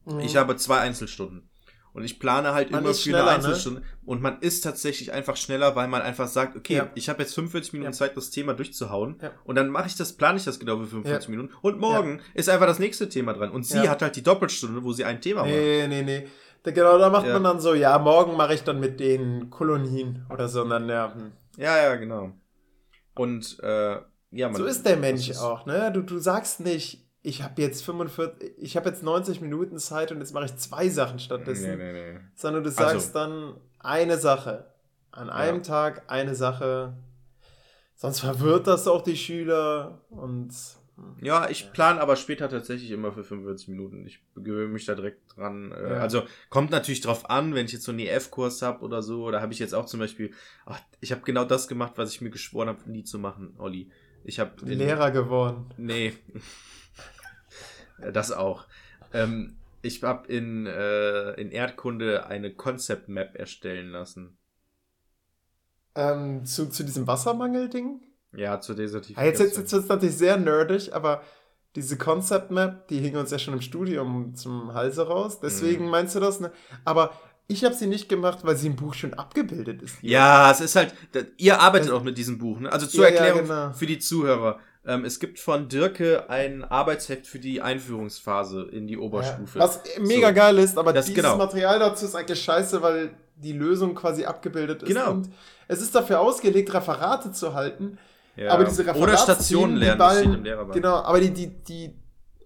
Mhm. 0.07 0.21
ich 0.21 0.37
habe 0.37 0.57
zwei 0.57 0.79
Einzelstunden. 0.79 1.51
Und 1.97 2.05
ich 2.05 2.21
plane 2.21 2.53
halt 2.53 2.71
Man 2.71 2.85
immer 2.85 2.93
für 2.93 3.09
eine 3.17 3.25
ne? 3.25 3.31
Einzelstunde. 3.31 3.83
Und 4.05 4.21
man 4.21 4.39
ist 4.41 4.61
tatsächlich 4.61 5.13
einfach 5.13 5.35
schneller, 5.37 5.75
weil 5.77 5.89
man 5.89 6.03
einfach 6.03 6.29
sagt, 6.29 6.55
okay, 6.55 6.75
Ja. 6.77 6.91
ich 6.95 7.09
habe 7.09 7.23
jetzt 7.23 7.35
45 7.35 7.73
Minuten 7.73 7.91
Ja. 7.93 7.97
Zeit, 7.97 8.15
das 8.19 8.29
Thema 8.31 8.53
durchzuhauen. 8.53 9.17
Ja. 9.23 9.31
Und 9.45 9.55
dann 9.57 9.71
mache 9.71 9.87
ich 9.87 9.97
das, 9.97 10.13
plane 10.13 10.37
ich 10.37 10.45
das 10.45 10.61
genau 10.61 10.77
für 10.79 10.87
45 10.87 11.29
Ja. 11.29 11.31
Minuten. 11.35 11.55
Und 11.63 11.81
morgen 11.81 12.21
ist 12.35 12.51
einfach 12.51 12.67
das 12.67 12.79
nächste 12.79 13.09
Thema 13.09 13.33
dran. 13.33 13.51
Und 13.51 13.65
sie 13.67 13.89
hat 13.89 14.03
halt 14.03 14.15
die 14.15 14.23
Doppelstunde, 14.23 14.85
wo 14.85 14.93
sie 14.93 15.05
ein 15.07 15.23
Thema 15.23 15.41
macht. 15.41 15.51
Nee, 15.53 15.87
nee, 15.89 16.03
nee. 16.03 16.27
Genau, 16.65 16.99
da 16.99 17.09
macht 17.09 17.27
man 17.29 17.43
dann 17.45 17.61
so, 17.61 17.73
ja, 17.75 17.99
morgen 17.99 18.37
mache 18.37 18.53
ich 18.53 18.63
dann 18.63 18.79
mit 18.79 19.01
den 19.01 19.49
Kolonien 19.51 20.27
oder 20.29 20.49
so. 20.49 20.63
Und 20.63 20.71
dann, 20.71 20.89
ja, 20.91 21.15
hm. 21.15 21.33
Ja, 21.57 21.79
ja, 21.79 21.95
genau. 21.97 22.33
Und 23.15 23.59
äh, 23.63 23.97
ja, 24.33 24.49
man. 24.49 24.57
so 24.57 24.65
ist 24.65 24.85
der 24.85 24.97
Mensch 24.97 25.29
ist- 25.31 25.41
auch, 25.41 25.65
ne? 25.65 25.91
Du, 25.95 26.03
du 26.03 26.19
sagst 26.19 26.61
nicht, 26.61 27.06
ich 27.27 27.43
habe 27.43 27.61
jetzt 27.61 27.83
45, 27.85 28.53
ich 28.59 28.77
habe 28.77 28.89
jetzt 28.89 29.03
90 29.03 29.41
Minuten 29.41 29.79
Zeit 29.79 30.13
und 30.13 30.19
jetzt 30.21 30.33
mache 30.33 30.45
ich 30.47 30.57
zwei 30.57 30.89
Sachen 30.89 31.19
stattdessen. 31.19 31.77
Nee, 31.77 31.93
nee, 31.93 32.13
nee. 32.15 32.21
Sondern 32.35 32.63
du 32.63 32.71
Also- 32.71 32.83
sagst 32.83 33.15
dann 33.15 33.55
eine 33.81 34.17
Sache. 34.19 34.67
An 35.11 35.31
einem 35.31 35.59
Ja. 35.59 35.63
Tag 35.63 36.03
eine 36.09 36.35
Sache. 36.35 36.95
Sonst 37.97 38.21
verwirrt 38.21 38.67
das 38.67 38.87
auch 38.87 39.03
die 39.03 39.17
Schüler 39.17 40.03
und 40.11 40.51
Ja, 41.21 41.49
ich 41.51 41.73
plane 41.73 42.01
aber 42.01 42.17
später 42.17 42.49
tatsächlich 42.49 42.91
immer 42.91 43.13
für 43.13 43.23
45 43.25 43.69
Minuten. 43.69 44.07
Ich 44.07 44.21
gewöhne 44.35 44.73
mich 44.73 44.87
da 44.87 44.95
direkt 44.95 45.37
dran. 45.37 45.73
Äh, 45.73 45.91
Ja. 45.95 45.99
Also 46.01 46.23
kommt 46.49 46.71
natürlich 46.71 47.01
drauf 47.03 47.29
an, 47.29 47.55
wenn 47.55 47.67
ich 47.67 47.73
jetzt 47.73 47.85
so 47.85 47.93
einen 47.93 47.99
EF-Kurs 48.01 48.63
habe 48.63 48.83
oder 48.83 49.03
so. 49.03 49.31
Da 49.31 49.41
habe 49.43 49.53
ich 49.53 49.59
jetzt 49.59 49.75
auch 49.75 49.85
zum 49.87 50.01
Beispiel, 50.01 50.33
ach, 50.65 50.81
ich 51.01 51.13
habe 51.13 51.21
genau 51.23 51.45
das 51.45 51.69
gemacht, 51.69 51.93
was 51.97 52.13
ich 52.13 52.21
mir 52.23 52.31
geschworen 52.31 52.69
habe, 52.69 52.91
nie 52.91 53.05
zu 53.05 53.19
machen, 53.19 53.55
Olli. 53.59 53.91
Ich 54.25 54.39
habe 54.41 54.53
Lehrer 54.65 55.11
geworden. 55.11 55.67
Nee. 55.77 56.13
Ja, 58.01 58.11
das 58.11 58.33
auch. 58.33 58.67
Ähm, 59.13 59.57
ich 59.83 60.03
habe 60.03 60.27
in, 60.33 60.67
äh, 60.67 61.33
in 61.41 61.51
Erdkunde 61.51 62.27
eine 62.27 62.53
Concept 62.55 63.09
Map 63.09 63.37
erstellen 63.37 63.91
lassen. 63.91 64.37
Ähm, 65.95 66.45
zu, 66.45 66.69
zu 66.69 66.83
diesem 66.85 67.07
Wassermangel-Ding? 67.07 68.01
Ja, 68.33 68.39
Ja, 68.39 68.57
Desertifikation. 68.75 69.25
jetzt 69.27 69.41
jetzt, 69.41 69.57
jetzt 69.57 69.73
wird 69.73 69.83
es 69.85 69.89
natürlich 69.89 70.17
sehr 70.17 70.37
nerdig, 70.37 70.95
aber 70.95 71.23
diese 71.75 71.97
Concept 71.97 72.51
Map, 72.51 72.89
die 72.89 72.99
hing 72.99 73.17
uns 73.17 73.31
ja 73.31 73.39
schon 73.39 73.55
im 73.55 73.61
Studium 73.63 74.35
zum 74.35 74.75
Halse 74.75 75.07
raus. 75.07 75.41
Deswegen 75.41 75.85
Mhm. 75.87 75.91
meinst 75.91 76.15
du 76.15 76.21
das? 76.21 76.41
Ne? 76.41 76.51
Aber 76.85 77.13
ich 77.49 77.65
habe 77.65 77.75
sie 77.75 77.87
nicht 77.87 78.09
gemacht, 78.09 78.41
weil 78.43 78.57
sie 78.57 78.67
im 78.67 78.77
Buch 78.77 78.93
schon 78.95 79.15
abgebildet 79.15 79.81
ist. 79.83 80.03
Ja, 80.03 80.51
es 80.51 80.61
ist 80.61 80.75
halt, 80.77 80.95
ihr 81.39 81.61
arbeitet 81.61 81.89
Es- 81.89 81.93
auch 81.95 82.03
mit 82.03 82.19
diesem 82.19 82.39
Buch, 82.39 82.59
ne? 82.61 82.71
Also 82.73 82.87
zur 82.87 83.05
Ja, 83.05 83.11
ja, 83.11 83.17
Erklärung 83.17 83.49
genau. 83.49 83.73
für 83.73 83.87
die 83.87 83.99
Zuhörer. 83.99 84.59
Ähm, 84.87 85.05
es 85.05 85.19
gibt 85.19 85.41
von 85.41 85.69
Dirke 85.69 86.31
ein 86.31 86.63
Arbeitsheft 86.65 87.27
für 87.27 87.39
die 87.41 87.61
Einführungsphase 87.61 88.63
in 88.71 88.87
die 88.87 88.95
Ja, 88.95 89.01
Oberstufe. 89.01 89.59
was 89.59 89.81
mega 90.01 90.29
So. 90.29 90.35
geil 90.35 90.59
ist, 90.59 90.79
aber 90.79 90.93
Das- 90.93 91.07
dieses 91.07 91.23
genau. 91.23 91.37
Material 91.37 91.79
dazu 91.79 92.05
ist 92.07 92.15
eigentlich 92.15 92.41
scheiße, 92.43 92.81
weil 92.83 93.11
die 93.37 93.53
Lösung 93.53 93.95
quasi 93.95 94.25
abgebildet 94.25 94.83
ist. 94.83 94.89
Genau. 94.89 95.11
Und 95.11 95.31
es 95.69 95.83
ist 95.83 95.95
dafür 95.95 96.21
ausgelegt, 96.21 96.73
Referate 96.73 97.33
zu 97.33 97.53
halten. 97.55 97.99
Ja. 98.37 98.53
Aber 98.53 98.65
diese 98.65 98.83
Referate. 98.83 99.01
Oder 99.03 99.17
Stationen 99.19 99.77
lernen, 99.77 99.99
das 99.99 100.19
steht 100.21 100.33
im. 100.47 100.71
Genau, 100.73 100.97
aber 100.97 101.21
die, 101.21 101.31
die, 101.33 101.49
die, 101.65 101.95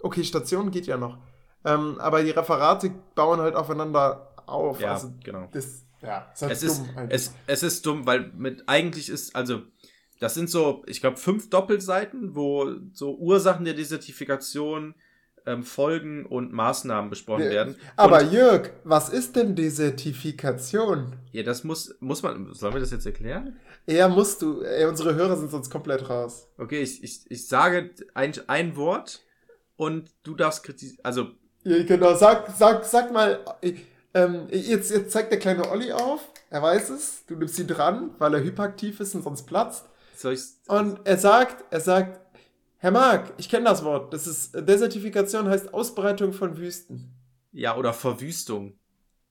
okay, 0.02 0.24
Stationen 0.24 0.70
geht 0.70 0.86
ja 0.86 0.96
noch. 0.96 1.18
Ähm, 1.64 1.96
aber 2.00 2.22
die 2.22 2.30
Referate 2.30 2.90
bauen 3.14 3.40
halt 3.40 3.54
aufeinander 3.54 4.32
auf. 4.46 4.80
Ja, 4.80 4.94
also, 4.94 5.12
genau. 5.22 5.48
das, 5.52 5.82
ja, 6.00 6.26
ist 6.32 6.42
halt 6.42 6.52
es 6.52 6.62
ist, 6.62 6.78
dumm 6.78 6.88
eigentlich. 6.96 7.20
es, 7.20 7.34
es 7.46 7.62
ist 7.62 7.84
dumm, 7.86 8.06
weil 8.06 8.32
mit 8.36 8.62
eigentlich 8.66 9.08
ist, 9.10 9.36
also, 9.36 9.62
das 10.20 10.34
sind 10.34 10.48
so, 10.48 10.82
ich 10.86 11.00
glaube, 11.00 11.16
fünf 11.16 11.50
Doppelseiten, 11.50 12.36
wo 12.36 12.70
so 12.92 13.16
Ursachen 13.16 13.64
der 13.64 13.74
Desertifikation, 13.74 14.94
ähm, 15.46 15.62
Folgen 15.62 16.26
und 16.26 16.52
Maßnahmen 16.52 17.08
besprochen 17.10 17.44
Ja, 17.44 17.50
werden. 17.50 17.76
aber 17.96 18.20
und, 18.20 18.32
Jörg, 18.32 18.70
was 18.84 19.08
ist 19.08 19.36
denn 19.36 19.56
Desertifikation? 19.56 21.16
ja, 21.32 21.42
das 21.42 21.64
muss, 21.64 21.96
muss 22.00 22.22
man, 22.22 22.52
sollen 22.52 22.74
wir 22.74 22.80
das 22.80 22.90
jetzt 22.90 23.06
erklären? 23.06 23.56
Eher 23.86 24.08
musst 24.08 24.42
du, 24.42 24.60
ey, 24.62 24.84
unsere 24.86 25.14
Hörer 25.14 25.36
sind 25.36 25.50
sonst 25.50 25.70
komplett 25.70 26.08
raus. 26.08 26.46
Okay, 26.58 26.82
ich, 26.82 27.02
ich, 27.02 27.22
ich 27.30 27.48
sage 27.48 27.90
ein, 28.14 28.32
ein 28.46 28.76
Wort 28.76 29.20
und 29.76 30.10
du 30.22 30.34
darfst 30.34 30.62
kritisieren, 30.62 31.00
also, 31.04 31.28
Ja, 31.64 31.82
genau, 31.84 32.14
sag, 32.14 32.50
sag, 32.56 32.84
sag 32.84 33.10
mal, 33.12 33.40
äh, 33.62 33.74
ähm, 34.12 34.48
jetzt, 34.50 34.90
jetzt 34.90 35.10
zeigt 35.12 35.32
der 35.32 35.38
kleine 35.38 35.70
Olli 35.70 35.92
auf, 35.92 36.20
er 36.50 36.62
weiß 36.62 36.90
es, 36.90 37.24
du 37.26 37.36
nimmst 37.36 37.58
ihn 37.58 37.66
dran, 37.66 38.10
weil 38.18 38.34
er 38.34 38.42
hyperaktiv 38.44 39.00
ist 39.00 39.14
und 39.14 39.22
sonst 39.22 39.44
platzt. 39.44 39.86
Soll 40.20 40.34
ich, 40.34 40.42
Und 40.68 41.00
er 41.04 41.16
sagt, 41.18 41.64
er 41.70 41.80
sagt, 41.80 42.20
Herr 42.78 42.90
Mark, 42.90 43.32
ich 43.36 43.48
kenne 43.48 43.66
das 43.66 43.84
Wort, 43.84 44.12
das 44.14 44.26
ist, 44.26 44.54
Desertifikation 44.54 45.48
heißt 45.48 45.74
Ausbreitung 45.74 46.32
von 46.32 46.56
Wüsten. 46.56 47.12
ja, 47.52 47.76
oder 47.76 47.92
Verwüstung. 47.92 48.76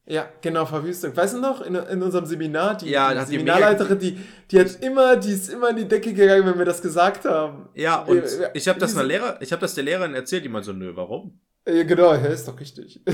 Ja, 0.06 0.28
genau, 0.42 0.66
Verwüstung. 0.66 1.16
Weißt 1.16 1.36
du 1.36 1.40
noch, 1.40 1.62
in, 1.62 1.76
in 1.76 2.02
unserem 2.02 2.26
Seminar, 2.26 2.78
die, 2.78 2.90
Ja, 2.90 3.14
die 3.14 3.32
Seminarleiterin, 3.32 4.00
die, 4.00 4.20
die 4.50 4.60
hat 4.60 4.82
immer, 4.82 5.16
die 5.18 5.32
ist 5.34 5.50
immer 5.50 5.70
in 5.70 5.76
die 5.76 5.88
Decke 5.88 6.14
gegangen, 6.14 6.48
wenn 6.48 6.58
wir 6.58 6.66
das 6.66 6.82
gesagt 6.82 7.26
haben. 7.26 7.70
Ja, 7.76 8.02
und 8.02 8.24
Ja, 8.24 8.50
ich 8.56 8.68
habe 8.68 8.80
das 8.80 8.96
einer 8.96 9.04
Lehrer, 9.04 9.40
ich 9.40 9.52
habe 9.52 9.62
das 9.62 9.76
der 9.76 9.84
Lehrerin 9.84 10.16
erzählt, 10.16 10.44
die 10.44 10.50
meinte 10.50 10.66
so, 10.66 10.74
nö, 10.74 10.96
warum? 10.96 11.40
Ja, 11.68 11.84
genau, 11.84 12.14
ja, 12.14 12.26
ist 12.26 12.48
doch 12.48 12.60
richtig. 12.60 13.02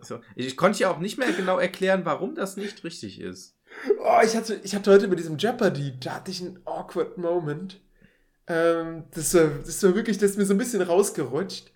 So, 0.00 0.20
ich, 0.36 0.46
ich 0.46 0.56
konnte 0.56 0.78
ja 0.78 0.90
auch 0.90 0.98
nicht 0.98 1.18
mehr 1.18 1.32
genau 1.32 1.58
erklären, 1.58 2.02
warum 2.04 2.34
das 2.34 2.56
nicht 2.56 2.84
richtig 2.84 3.20
ist. 3.20 3.57
Oh, 4.00 4.20
ich 4.24 4.36
hatte, 4.36 4.60
ich 4.62 4.74
hatte 4.74 4.90
heute 4.90 5.08
mit 5.08 5.18
diesem 5.18 5.36
Jeopardy, 5.38 5.94
da 6.00 6.16
hatte 6.16 6.30
ich 6.30 6.40
einen 6.40 6.60
awkward 6.64 7.18
Moment. 7.18 7.80
Ähm, 8.46 9.04
das, 9.14 9.34
war, 9.34 9.50
das 9.64 9.82
war 9.82 9.94
wirklich, 9.94 10.18
das 10.18 10.30
ist 10.30 10.38
mir 10.38 10.46
so 10.46 10.54
ein 10.54 10.58
bisschen 10.58 10.80
rausgerutscht. 10.82 11.70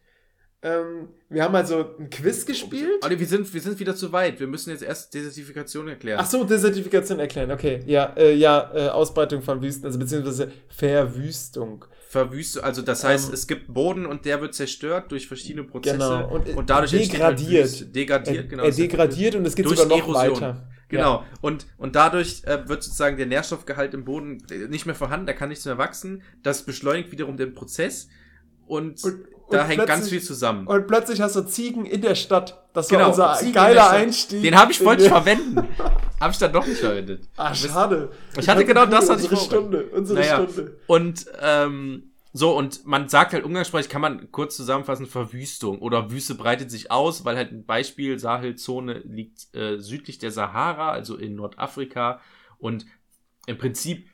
Ähm, 0.65 1.09
wir 1.29 1.43
haben 1.43 1.55
also 1.57 1.97
ein 1.99 2.09
Quiz 2.09 2.47
gespielt. 2.47 3.05
Olli, 3.05 3.19
wir 3.19 3.27
sind, 3.27 3.53
wir 3.53 3.61
sind 3.61 3.81
wieder 3.81 3.97
zu 3.97 4.13
weit. 4.13 4.39
Wir 4.39 4.47
müssen 4.47 4.71
jetzt 4.71 4.83
erst 4.83 5.13
Desertifikation 5.13 5.89
erklären. 5.89 6.21
Ach 6.23 6.27
so, 6.27 6.45
Desertifikation 6.45 7.19
erklären, 7.19 7.51
okay. 7.51 7.81
Ja, 7.87 8.13
äh, 8.17 8.33
ja, 8.35 8.71
äh, 8.73 8.89
Ausbreitung 8.89 9.43
von 9.43 9.61
Wüsten, 9.61 9.87
also 9.87 9.99
beziehungsweise 9.99 10.53
Verwüstung. 10.69 11.85
Verwüstung, 12.09 12.63
also 12.63 12.83
das 12.83 13.03
heißt, 13.03 13.29
Ähm, 13.29 13.35
es 13.35 13.47
gibt 13.47 13.73
Boden 13.75 14.07
und 14.07 14.25
der 14.25 14.41
wird 14.41 14.55
zerstört 14.55 15.11
durch 15.11 15.27
verschiedene 15.27 15.65
Prozesse. 15.65 15.97
Genau. 15.97 16.29
Und, 16.29 16.49
Und, 16.55 16.71
dadurch 16.71 16.93
entsteht 16.93 17.21
halt 17.23 17.39
degradiert. 17.41 17.65
Wüste. 17.65 17.87
Degradiert, 17.87 18.37
Er, 18.37 18.43
genau. 18.45 18.63
er 18.65 18.71
degradiert 18.71 19.35
und 19.35 19.47
es 19.47 19.57
geht 19.57 19.69
sogar 19.69 19.87
noch 19.87 19.97
Erosion. 19.99 20.35
weiter. 20.37 20.69
Genau. 20.99 21.25
Und, 21.41 21.67
und 21.79 21.97
dadurch 21.97 22.43
äh, 22.45 22.69
wird 22.69 22.83
sozusagen 22.83 23.17
der 23.17 23.27
Nährstoffgehalt 23.27 23.95
im 23.95 24.05
Boden 24.05 24.39
äh, 24.51 24.69
nicht 24.69 24.87
mehr 24.87 24.95
vorhanden, 24.95 25.27
da 25.27 25.33
kann 25.33 25.49
nichts 25.49 25.65
mehr 25.65 25.79
wachsen. 25.79 26.23
Das 26.43 26.63
beschleunigt 26.63 27.11
wiederum 27.13 27.37
den 27.37 27.55
Prozess 27.55 28.09
und, 28.67 29.03
Und- 29.05 29.25
da 29.51 29.63
und 29.63 29.69
hängt 29.69 29.87
ganz 29.87 30.09
viel 30.09 30.23
zusammen. 30.23 30.67
Und 30.67 30.87
plötzlich 30.87 31.21
hast 31.21 31.37
du 31.37 31.43
Ziegen 31.43 31.85
in 31.85 32.01
der 32.01 32.15
Stadt. 32.15 32.63
Das 32.73 32.91
war 32.91 32.99
Genau, 32.99 33.11
unser 33.11 33.35
Ziegen 33.35 33.53
geiler. 33.53 33.91
Einstieg. 33.91 34.41
Den 34.43 34.57
habe 34.59 34.73
ich 34.73 34.83
wollte 34.83 35.05
verwenden. 35.09 35.57
habe 36.21 36.33
ich 36.33 36.39
dann 36.39 36.53
doch 36.53 36.67
nicht 36.67 36.81
verwendet. 36.81 37.29
Ah, 37.37 37.55
schade. 37.55 38.11
Ich 38.39 38.49
hatte 38.49 38.65
genau 38.65 38.87
das, 38.87 39.11
hatte 39.11 39.21
ich 39.23 39.31
Unsere. 39.31 39.45
Stunde, 39.45 39.85
unsere 39.95 40.21
Naja. 40.21 40.43
Stunde. 40.49 40.79
Und 40.87 41.27
ähm, 41.43 42.12
so, 42.35 42.57
und 42.57 42.87
man 42.87 43.09
sagt 43.09 43.35
halt 43.35 43.45
umgangssprachlich, 43.45 43.91
kann 43.91 44.01
man 44.01 44.33
kurz 44.33 44.57
zusammenfassen, 44.57 45.07
Verwüstung 45.07 45.81
oder 45.81 46.11
Wüste 46.11 46.35
breitet 46.35 46.71
sich 46.71 46.91
aus, 46.91 47.25
weil 47.27 47.37
halt 47.37 47.53
ein 47.53 47.67
Beispiel, 47.67 48.19
Sahelzone 48.19 49.01
liegt 49.01 49.55
äh, 49.55 49.79
südlich 49.79 50.19
der 50.19 50.31
Sahara, 50.31 50.91
also 50.93 51.17
in 51.17 51.35
Nordafrika. 51.35 52.21
Und 52.59 52.87
im 53.47 53.59
Prinzip, 53.59 54.09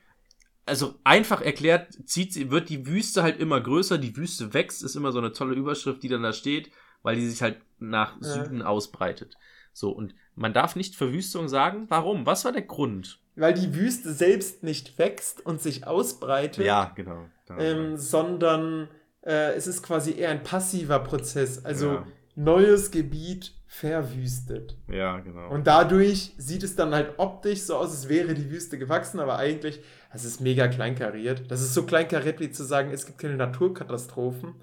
also 0.65 0.95
einfach 1.05 1.41
erklärt, 1.41 1.97
zieht 2.05 2.33
sie, 2.33 2.51
wird 2.51 2.67
die 2.69 2.85
Wüste 2.87 3.23
halt 3.23 3.39
immer 3.39 3.61
größer, 3.61 3.97
die 3.97 4.17
Wüste 4.17 4.53
wächst, 4.53 4.83
ist 4.83 4.95
immer 4.95 5.13
so 5.13 5.19
eine 5.19 5.31
tolle 5.31 5.55
Überschrift, 5.55 6.03
die 6.03 6.09
dann 6.09 6.23
da 6.23 6.33
steht, 6.33 6.71
weil 7.03 7.15
die 7.15 7.27
sich 7.27 7.41
halt 7.41 7.61
nach 7.79 8.17
Ja. 8.21 8.27
Süden 8.27 8.61
ausbreitet. 8.61 9.37
So, 9.71 9.91
und 9.91 10.13
man 10.39 10.53
darf 10.53 10.75
nicht 10.75 10.95
Verwüstung 10.95 11.47
sagen. 11.47 11.85
Warum? 11.89 12.25
Was 12.25 12.45
war 12.45 12.51
der 12.51 12.61
Grund? 12.63 13.19
Weil 13.35 13.53
die 13.53 13.73
Wüste 13.75 14.11
selbst 14.13 14.63
nicht 14.63 14.97
wächst 14.97 15.45
und 15.45 15.61
sich 15.61 15.85
ausbreitet, 15.87 16.65
genau. 16.95 17.25
ähm, 17.57 17.95
sondern 17.97 18.89
äh, 19.21 19.53
es 19.53 19.67
ist 19.67 19.83
quasi 19.83 20.13
eher 20.13 20.29
ein 20.31 20.43
passiver 20.43 20.99
Prozess. 20.99 21.63
Also 21.63 21.91
Ja. 21.93 22.07
neues 22.35 22.91
Gebiet 22.91 23.53
verwüstet. 23.67 24.77
ja, 24.87 25.19
genau. 25.19 25.49
Und 25.49 25.67
dadurch 25.67 26.33
sieht 26.37 26.63
es 26.63 26.75
dann 26.75 26.93
halt 26.93 27.13
optisch 27.17 27.61
so 27.61 27.75
aus, 27.75 27.91
als 27.91 28.09
wäre 28.09 28.33
die 28.33 28.49
Wüste 28.49 28.79
gewachsen, 28.79 29.19
aber 29.19 29.37
eigentlich, 29.37 29.79
es 30.11 30.25
ist 30.25 30.41
mega 30.41 30.67
kleinkariert. 30.67 31.51
Das 31.51 31.61
ist 31.61 31.73
so 31.75 31.83
kleinkariert, 31.83 32.39
wie 32.39 32.49
zu 32.49 32.63
sagen, 32.63 32.91
es 32.91 33.05
gibt 33.05 33.19
keine 33.19 33.35
Naturkatastrophen, 33.35 34.55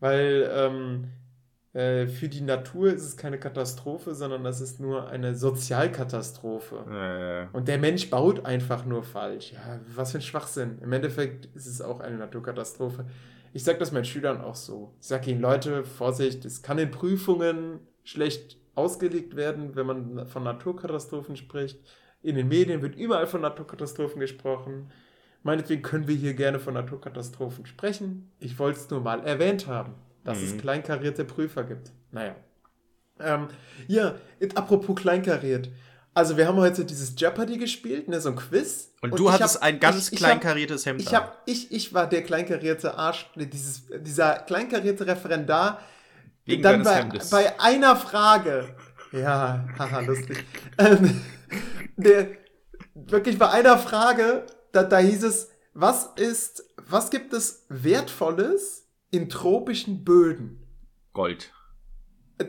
weil 0.00 0.50
ähm, 0.54 1.08
äh, 1.72 2.06
für 2.06 2.28
die 2.28 2.42
Natur 2.42 2.92
ist 2.92 3.02
es 3.02 3.16
keine 3.16 3.38
Katastrophe, 3.38 4.14
sondern 4.14 4.44
das 4.44 4.60
ist 4.60 4.80
nur 4.80 5.08
eine 5.08 5.34
Sozialkatastrophe. 5.34 7.48
äh, 7.52 7.56
Und 7.56 7.68
der 7.68 7.78
Mensch 7.78 8.10
baut 8.10 8.44
einfach 8.44 8.84
nur 8.84 9.02
falsch. 9.02 9.52
Ja, 9.52 9.80
was 9.94 10.12
für 10.12 10.18
ein 10.18 10.22
Schwachsinn. 10.22 10.78
Im 10.82 10.92
Endeffekt 10.92 11.46
ist 11.54 11.66
es 11.66 11.80
auch 11.80 12.00
eine 12.00 12.18
Naturkatastrophe. 12.18 13.06
Ich 13.54 13.64
sage 13.64 13.78
das 13.78 13.92
meinen 13.92 14.04
Schülern 14.04 14.40
auch 14.40 14.54
so. 14.54 14.94
Ich 15.00 15.06
sage 15.06 15.30
ihnen, 15.30 15.40
Leute, 15.40 15.84
Vorsicht, 15.84 16.44
es 16.44 16.62
kann 16.62 16.78
in 16.78 16.90
Prüfungen 16.90 17.80
schlecht 18.04 18.58
ausgelegt 18.74 19.36
werden, 19.36 19.76
wenn 19.76 19.86
man 19.86 20.26
von 20.26 20.42
Naturkatastrophen 20.42 21.36
spricht. 21.36 21.78
In 22.22 22.36
den 22.36 22.48
Medien 22.48 22.82
wird 22.82 22.96
überall 22.96 23.26
von 23.26 23.40
Naturkatastrophen 23.42 24.20
gesprochen. 24.20 24.90
Meinetwegen 25.42 25.82
können 25.82 26.06
wir 26.06 26.14
hier 26.14 26.34
gerne 26.34 26.60
von 26.60 26.74
Naturkatastrophen 26.74 27.66
sprechen. 27.66 28.30
Ich 28.38 28.58
wollte 28.58 28.78
es 28.78 28.90
nur 28.90 29.00
mal 29.00 29.20
erwähnt 29.26 29.66
haben, 29.66 29.94
dass 30.24 30.38
es 30.40 30.54
Mhm. 30.54 30.58
kleinkarierte 30.60 31.24
Prüfer 31.24 31.64
gibt. 31.64 31.90
Naja. 32.10 32.34
Ähm, 33.20 33.48
ja, 33.88 34.14
apropos 34.54 34.96
kleinkariert. 34.96 35.68
Also 36.14 36.36
wir 36.36 36.46
haben 36.46 36.58
heute 36.58 36.84
dieses 36.84 37.14
Jeopardy 37.16 37.56
gespielt, 37.56 38.08
ne, 38.08 38.20
so 38.20 38.28
ein 38.30 38.36
Quiz. 38.36 38.92
Und, 39.00 39.18
du 39.18 39.26
ich 39.28 39.32
hattest 39.32 39.56
hab- 39.56 39.62
ein 39.62 39.80
ganz 39.80 40.06
ich- 40.08 40.12
ich 40.12 40.18
kleinkariertes 40.18 40.84
Hemd 40.86 41.00
Ich, 41.00 41.14
hab, 41.14 41.40
ich, 41.46 41.72
ich 41.72 41.94
war 41.94 42.06
der 42.08 42.22
kleinkarierte 42.22 42.96
Arsch, 42.98 43.30
ne, 43.34 43.46
dieses, 43.46 43.84
dieser 44.00 44.34
kleinkarierte 44.40 45.06
Referendar, 45.06 45.80
Wegen 46.44 46.62
dann 46.62 46.82
bei, 46.82 46.96
Hemdes. 46.96 47.30
bei 47.30 47.58
einer 47.60 47.96
Frage, 47.96 48.74
ja, 49.12 49.64
haha, 49.78 50.00
lustig, 50.00 50.44
ähm, 50.78 51.20
der, 51.96 52.28
wirklich 52.94 53.38
bei 53.38 53.48
einer 53.50 53.78
Frage, 53.78 54.44
da, 54.72 54.82
da 54.82 54.98
hieß 54.98 55.22
es, 55.24 55.48
was 55.72 56.10
ist, 56.16 56.64
was 56.76 57.10
gibt 57.10 57.32
es 57.32 57.64
Wertvolles 57.68 58.81
in 59.12 59.28
tropischen 59.28 60.02
Böden? 60.04 60.58
Gold. 61.12 61.52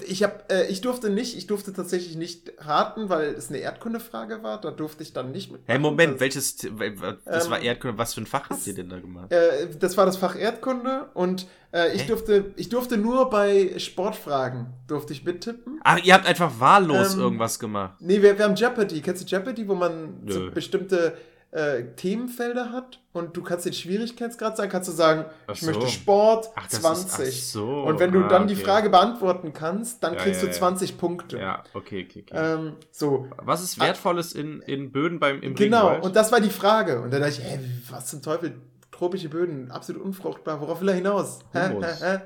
Ich 0.08 0.24
hab, 0.24 0.52
äh, 0.52 0.66
ich 0.68 0.82
durfte 0.82 1.12
nicht, 1.12 1.38
ich 1.38 1.46
durfte 1.46 1.72
tatsächlich 1.72 2.16
nicht 2.16 2.52
raten, 2.58 3.10
weil 3.10 3.26
es 3.36 3.50
eine 3.50 3.60
Erdkundefrage 3.60 4.42
war. 4.42 4.60
Da 4.60 4.72
durfte 4.72 5.04
ich 5.04 5.14
dann 5.14 5.32
nicht 5.32 5.52
mit. 5.52 5.62
Hey, 5.66 5.78
Moment, 5.78 6.14
Das, 6.14 6.20
welches, 6.22 6.64
wel- 6.64 6.98
wel- 7.00 7.18
das 7.26 7.46
Ähm, 7.46 7.52
war 7.52 7.62
Erdkunde, 7.62 7.98
was 8.00 8.16
für 8.16 8.22
ein 8.22 8.26
Fach 8.26 8.50
habt 8.50 8.66
ihr 8.66 8.74
denn 8.74 8.90
da 8.90 9.00
gemacht? 9.00 9.32
äh, 9.32 9.68
das 9.78 9.96
war 9.96 10.08
das 10.08 10.18
Fach 10.18 10.36
Erdkunde 10.36 11.10
und 11.14 11.46
äh, 11.74 11.94
ich 11.94 12.04
Hä? 12.04 12.08
durfte, 12.08 12.54
ich 12.56 12.70
durfte 12.70 12.98
nur 12.98 13.30
bei 13.30 13.78
Sportfragen 13.78 14.74
durfte 14.88 15.14
ich 15.14 15.26
mittippen. 15.26 15.80
Ach, 15.84 16.00
ihr 16.04 16.16
habt 16.16 16.26
einfach 16.26 16.60
wahllos 16.60 17.14
Ähm, 17.14 17.20
irgendwas 17.20 17.60
gemacht. 17.60 17.98
Nee, 18.00 18.20
wir, 18.22 18.36
wir 18.38 18.46
haben 18.46 18.56
Jeopardy. 18.56 19.00
Kennst 19.02 19.22
du 19.22 19.28
Jeopardy, 19.36 19.68
wo 19.68 19.76
man 19.76 20.24
so 20.28 20.50
bestimmte 20.50 21.16
äh, 21.54 21.84
Themenfelder 21.96 22.72
hat 22.72 23.00
und 23.14 23.38
du 23.38 23.44
kannst 23.44 23.66
den 23.68 23.74
Schwierigkeitsgrad 23.74 24.58
sagen, 24.58 24.72
kannst 24.72 24.90
du 24.90 24.94
sagen, 24.94 25.26
Ach 25.46 25.54
ich 25.54 25.62
so. 25.62 25.68
möchte 25.68 25.88
Sport 25.88 26.50
Ach, 26.56 26.64
das 26.66 26.74
ist- 26.74 26.82
20. 26.82 27.28
ach 27.28 27.32
so, 27.54 27.84
und 27.84 28.00
wenn 28.00 28.12
du 28.12 28.26
ah, 28.26 28.28
dann 28.28 28.48
die 28.48 28.56
okay. 28.56 28.64
Frage 28.64 28.90
beantworten 28.90 29.54
kannst, 29.54 30.04
dann 30.04 30.14
Ja, 30.16 30.20
kriegst 30.20 30.42
ja, 30.42 30.48
du 30.48 30.54
ja. 30.54 30.58
20 30.60 30.98
Punkte. 30.98 31.38
Ja, 31.38 31.64
okay, 31.76 32.08
okay, 32.10 32.26
okay. 32.28 32.36
Ähm, 32.36 32.74
so, 32.90 33.28
was 33.38 33.62
ist 33.62 33.80
Wertvolles 33.80 34.34
in, 34.34 34.62
in 34.64 34.92
Böden 34.92 35.20
beim 35.20 35.42
im 35.44 35.54
Genau, 35.54 35.82
Regenwald? 35.90 36.04
und 36.06 36.16
das 36.16 36.32
war 36.32 36.42
die 36.42 36.50
Frage. 36.50 37.02
Und 37.02 37.12
dann 37.14 37.22
dachte 37.22 37.34
ich, 37.40 37.44
ey, 37.46 37.60
was 37.92 38.08
zum 38.08 38.24
Teufel, 38.24 38.60
tropische 38.92 39.30
Böden, 39.30 39.70
absolut 39.70 40.02
unfruchtbar, 40.02 40.60
worauf 40.60 40.82
will 40.82 40.90
er 40.90 40.96
hinaus? 40.96 41.40
Hä? 41.52 41.70
Humus. 41.70 42.02
Hä? 42.02 42.18
Hä? 42.18 42.20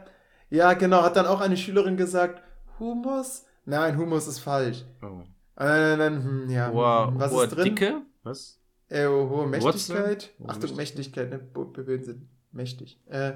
Ja, 0.49 0.71
genau, 0.73 1.01
hat 1.03 1.17
dann 1.17 1.25
auch 1.25 1.41
eine 1.41 1.57
Schülerin 1.57 1.97
gesagt, 1.97 2.41
Humus? 2.79 3.43
Nein, 3.65 3.97
Humus 3.97 4.27
ist 4.27 4.39
falsch. 4.39 4.85
oh. 5.01 5.23
Äh, 5.59 5.97
nein, 5.97 6.23
hm, 6.23 6.49
ja, 6.49 6.69
hoher, 6.71 7.07
hm, 7.07 7.19
was 7.19 7.31
hoher 7.33 7.43
ist 7.45 7.49
drin? 7.55 7.63
Dicke? 7.75 8.01
Was? 8.23 8.59
Äh, 8.89 9.05
hohe 9.07 9.47
Mächtigkeit. 9.47 10.31
Hohe 10.39 10.49
Achtung, 10.49 10.75
Mächtigkeit. 10.75 11.29
Ne? 11.29 11.39
Böden 11.39 12.03
sind 12.03 12.27
mächtig. 12.51 12.99
Äh, 13.09 13.33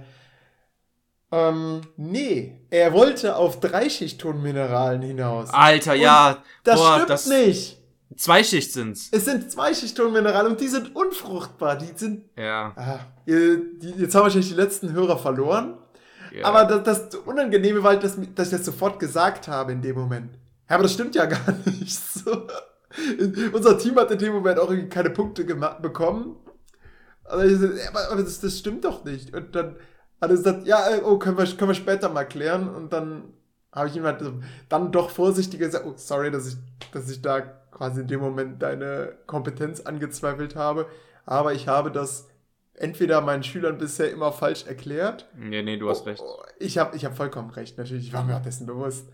ähm, 1.33 1.81
nee, 1.97 2.61
er 2.69 2.91
wollte 2.93 3.35
auf 3.37 3.59
Dreischichttonmineralen 3.61 5.01
hinaus. 5.01 5.49
Alter, 5.53 5.93
Und 5.93 5.99
ja. 5.99 6.43
das 6.63 6.79
boah, 6.79 6.93
stimmt 6.95 7.09
das- 7.09 7.27
nicht. 7.27 7.77
Zweischicht 8.17 8.73
sind's. 8.73 9.07
Es 9.13 9.23
sind 9.23 9.49
Zweischichttonminerale 9.49 10.49
und 10.49 10.59
die 10.59 10.67
sind 10.67 10.93
unfruchtbar. 10.93 11.77
Die 11.77 11.97
sind 11.97 12.25
Ja. 12.37 12.73
Ah, 12.75 12.99
die, 13.25 13.93
jetzt 13.97 14.13
haben 14.13 14.23
wahrscheinlich 14.23 14.49
die 14.49 14.55
letzten 14.55 14.91
Hörer 14.91 15.17
verloren. 15.17 15.77
ja. 16.37 16.43
Aber 16.45 16.65
das, 16.65 17.07
das 17.07 17.15
Unangenehme 17.15 17.81
war, 17.83 17.91
halt, 17.91 18.03
dass, 18.03 18.17
dass 18.35 18.47
ich 18.51 18.57
das 18.57 18.65
sofort 18.65 18.99
gesagt 18.99 19.47
habe 19.47 19.71
in 19.71 19.81
dem 19.81 19.95
Moment. 19.95 20.33
Ja, 20.69 20.75
aber 20.75 20.83
das 20.83 20.93
stimmt 20.93 21.15
ja 21.15 21.25
gar 21.27 21.39
nicht. 21.65 21.93
So. 21.97 22.47
Unser 23.53 23.77
Team 23.77 23.95
hat 23.95 24.11
in 24.11 24.17
dem 24.19 24.33
Moment 24.33 24.59
auch 24.59 24.69
irgendwie 24.69 24.89
keine 24.89 25.09
Punkte 25.09 25.43
bekommen. 25.81 26.35
Also 27.23 27.67
so, 27.67 27.73
aber, 27.93 28.21
das, 28.21 28.39
das 28.41 28.57
stimmt 28.57 28.83
doch 28.85 29.03
nicht. 29.05 29.33
Und 29.33 29.55
dann 29.55 29.75
hat 30.19 30.29
er 30.29 30.35
gesagt, 30.35 30.67
ja, 30.67 30.89
äh, 30.89 31.01
oh, 31.03 31.17
können 31.17 31.37
wir, 31.37 31.45
können 31.45 31.69
wir 31.69 31.75
später 31.75 32.09
mal 32.09 32.25
klären. 32.25 32.67
Und 32.69 32.91
dann 32.93 33.33
habe 33.71 33.87
ich 33.87 33.95
ihm 33.95 34.03
halt 34.03 34.21
dann 34.69 34.91
doch 34.91 35.09
vorsichtiger 35.09 35.65
gesagt, 35.67 35.85
oh, 35.87 35.93
sorry, 35.95 36.29
dass 36.31 36.47
ich, 36.47 36.55
dass 36.91 37.09
ich 37.09 37.21
da 37.21 37.39
quasi 37.41 38.01
in 38.01 38.07
dem 38.07 38.19
Moment 38.19 38.61
deine 38.61 39.13
Kompetenz 39.27 39.81
angezweifelt 39.81 40.55
habe. 40.55 40.87
Aber 41.25 41.53
ich 41.53 41.67
habe 41.67 41.91
das 41.91 42.27
entweder 42.73 43.21
meinen 43.21 43.43
Schülern 43.43 43.77
bisher 43.77 44.11
immer 44.11 44.31
falsch 44.31 44.65
erklärt. 44.65 45.29
nee, 45.37 45.61
nee, 45.61 45.77
du 45.77 45.89
hast 45.89 46.01
Oh, 46.01 46.05
recht. 46.09 46.21
oh, 46.25 46.41
Ich 46.59 46.77
habe 46.77 46.95
ich 46.97 47.05
hab 47.05 47.15
vollkommen 47.15 47.51
recht, 47.51 47.77
natürlich. 47.77 48.07
Ich 48.07 48.13
war 48.13 48.23
mir 48.25 48.35
auch 48.35 48.41
dessen 48.41 48.65
bewusst. 48.65 49.07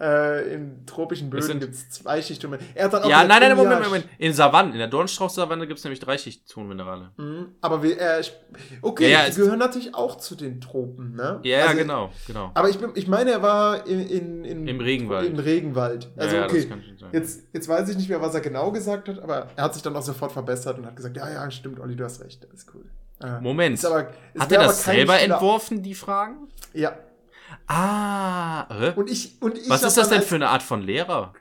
Äh, 0.00 0.54
in 0.54 0.86
tropischen 0.86 1.28
Böden 1.28 1.60
gibt 1.60 1.74
es 1.74 1.90
zwei 1.90 2.22
Schichtungen. 2.22 2.58
Er 2.74 2.86
hat 2.86 2.94
dann 2.94 3.02
auch 3.02 3.08
Ja, 3.10 3.24
nein, 3.24 3.40
nein, 3.40 3.56
Moment, 3.56 3.84
Moment. 3.84 4.08
In 4.18 4.32
Savannen, 4.32 4.72
in 4.72 4.78
der 4.78 4.88
Dornstrauch-Savanne 4.88 5.66
gibt's 5.66 5.84
nämlich 5.84 6.00
Dreischicht-Tonminerale. 6.00 7.10
Mhm, 7.18 7.54
aber 7.60 7.82
wir, 7.82 8.00
äh, 8.00 8.22
okay, 8.80 9.04
Ja, 9.04 9.18
ja, 9.18 9.24
die 9.26 9.30
es- 9.30 9.36
gehören 9.36 9.58
natürlich 9.58 9.94
auch 9.94 10.16
zu 10.16 10.34
den 10.34 10.60
Tropen, 10.62 11.14
ne? 11.14 11.40
Ja, 11.44 11.66
Also, 11.66 11.76
genau, 11.76 12.10
genau. 12.26 12.50
Aber 12.54 12.70
ich, 12.70 12.78
bin, 12.78 12.90
ich 12.94 13.06
meine, 13.06 13.32
er 13.32 13.42
war 13.42 13.86
in, 13.86 14.00
in, 14.00 14.44
in, 14.44 14.66
Im 14.66 14.80
Regenwald. 14.80 15.28
Im 15.28 15.38
Regenwald. 15.38 16.10
Also, 16.16 16.36
ja, 16.36 16.44
okay. 16.46 16.60
das 16.60 16.68
kann 16.70 16.82
schon 16.82 16.98
sein. 16.98 17.10
Jetzt, 17.12 17.42
jetzt 17.52 17.68
weiß 17.68 17.88
ich 17.90 17.96
nicht 17.96 18.08
mehr, 18.08 18.22
was 18.22 18.34
er 18.34 18.40
genau 18.40 18.72
gesagt 18.72 19.08
hat, 19.10 19.18
aber 19.22 19.48
er 19.54 19.64
hat 19.64 19.74
sich 19.74 19.82
dann 19.82 19.94
auch 19.94 20.02
sofort 20.02 20.32
verbessert 20.32 20.78
und 20.78 20.86
hat 20.86 20.96
gesagt, 20.96 21.16
ja, 21.18 21.30
ja, 21.30 21.50
stimmt, 21.50 21.78
Olli, 21.78 21.96
du 21.96 22.04
hast 22.04 22.24
recht, 22.24 22.42
das 22.42 22.60
ist 22.60 22.74
cool. 22.74 22.86
Äh, 23.22 23.40
Moment. 23.40 23.74
ist 23.74 23.84
aber, 23.84 24.08
es 24.32 24.40
Hat 24.40 24.50
er 24.52 24.62
das 24.64 24.84
selber 24.84 25.20
entworfen, 25.20 25.82
die 25.82 25.94
Fragen? 25.94 26.48
Ja. 26.72 26.96
Ah, 27.74 28.66
hä? 28.70 28.92
Und 28.96 29.10
ich, 29.10 29.40
und 29.40 29.56
ich 29.56 29.68
Was 29.70 29.82
ist 29.82 29.96
das 29.96 30.08
dann 30.10 30.18
denn 30.18 30.28
für 30.28 30.34
eine 30.34 30.48
Art 30.50 30.62
von 30.62 30.82
Lehrer? 30.82 31.32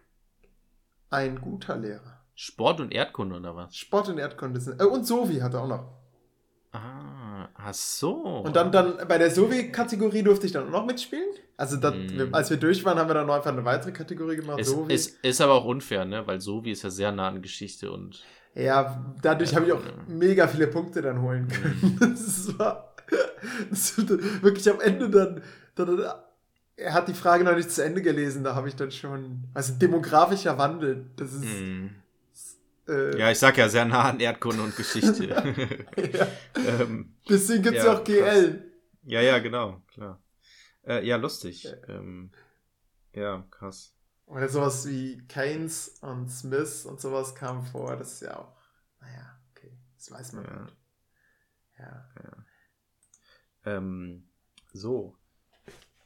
Ein 1.09 1.41
guter 1.41 1.75
Lehrer. 1.77 2.21
Sport 2.35 2.79
und 2.79 2.93
Erdkunde 2.93 3.35
oder 3.35 3.53
was? 3.55 3.75
Sport 3.75 4.09
und 4.09 4.17
Erdkunde 4.17 4.61
sind. 4.61 4.79
Äh, 4.79 4.85
und 4.85 5.05
Sovi 5.05 5.39
hat 5.39 5.53
er 5.53 5.63
auch 5.63 5.67
noch. 5.67 5.91
Ah, 6.71 7.49
ach 7.53 7.73
so. 7.73 8.13
Und 8.13 8.55
dann, 8.55 8.71
dann 8.71 8.97
bei 9.09 9.17
der 9.17 9.29
Sovi-Kategorie 9.29 10.23
durfte 10.23 10.45
ich 10.45 10.53
dann 10.53 10.67
auch 10.67 10.71
noch 10.71 10.85
mitspielen. 10.85 11.27
Also, 11.57 11.75
das, 11.75 11.93
Hm. 11.93 12.17
wir, 12.17 12.29
als 12.31 12.49
wir 12.49 12.55
durch 12.57 12.83
waren, 12.85 12.97
haben 12.97 13.09
wir 13.09 13.13
dann 13.13 13.27
noch 13.27 13.35
einfach 13.35 13.51
eine 13.51 13.65
weitere 13.65 13.91
Kategorie 13.91 14.37
gemacht. 14.37 14.59
Es 14.61 14.69
Sovi. 14.69 14.93
ist, 14.93 15.19
ist 15.23 15.41
aber 15.41 15.53
auch 15.55 15.65
unfair, 15.65 16.05
ne? 16.05 16.25
Weil 16.25 16.39
Sovi 16.39 16.71
ist 16.71 16.83
ja 16.83 16.89
sehr 16.89 17.11
nah 17.11 17.27
an 17.27 17.41
Geschichte 17.41 17.91
und. 17.91 18.23
Ja, 18.55 19.13
dadurch 19.21 19.53
habe 19.53 19.65
ich 19.65 19.73
auch 19.73 19.81
mega 20.07 20.47
viele 20.47 20.67
Punkte 20.67 21.01
dann 21.01 21.21
holen 21.21 21.47
können. 21.49 21.97
Das 22.15 22.57
war, 22.57 22.95
das 23.69 23.97
war 23.97 24.17
wirklich 24.41 24.69
am 24.69 24.79
Ende 24.79 25.09
dann, 25.09 25.41
Er 26.77 26.93
hat 26.93 27.07
die 27.07 27.13
Frage 27.13 27.43
noch 27.43 27.55
nicht 27.55 27.69
zu 27.71 27.83
Ende 27.83 28.01
gelesen, 28.01 28.43
da 28.43 28.55
habe 28.55 28.67
ich 28.69 28.75
dann 28.75 28.91
schon. 28.91 29.47
Also 29.53 29.73
demografischer 29.73 30.57
Wandel, 30.57 31.11
das 31.15 31.33
ist. 31.33 31.43
Hm. 31.43 31.95
Äh, 32.87 33.17
Ja, 33.17 33.29
ich 33.31 33.39
sag 33.39 33.57
ja 33.57 33.69
sehr 33.69 33.85
nah 33.85 34.09
an 34.09 34.19
Erdkunde 34.19 34.63
und 34.63 34.75
Geschichte. 34.75 35.25
ja. 36.13 36.27
ähm, 36.55 37.13
Deswegen 37.29 37.63
gibt 37.63 37.77
es 37.77 37.83
ja, 37.83 37.93
Ja, 37.93 37.99
auch 37.99 38.03
GL. 38.03 38.71
ja, 39.03 39.21
ja, 39.21 39.39
genau, 39.39 39.81
klar. 39.93 40.21
Äh, 40.83 41.05
ja, 41.05 41.17
lustig. 41.17 41.63
Ja. 41.63 41.73
Ähm, 41.87 42.31
ja, 43.13 43.45
krass. 43.51 43.93
Oder 44.25 44.47
sowas 44.49 44.87
wie 44.87 45.19
Keynes 45.27 45.89
und 46.01 46.29
Smith 46.29 46.85
und 46.85 46.99
sowas 47.01 47.35
kam 47.35 47.65
vor. 47.65 47.95
Das 47.97 48.13
ist 48.13 48.21
ja 48.21 48.37
auch. 48.39 48.55
Naja, 48.99 49.39
okay. 49.51 49.77
Das 49.97 50.09
weiß 50.09 50.33
man 50.33 50.45
Ja. 50.45 50.51
halt. 50.51 50.73
Ja. 51.77 52.07
Ähm, 53.65 54.27
so. 54.73 55.15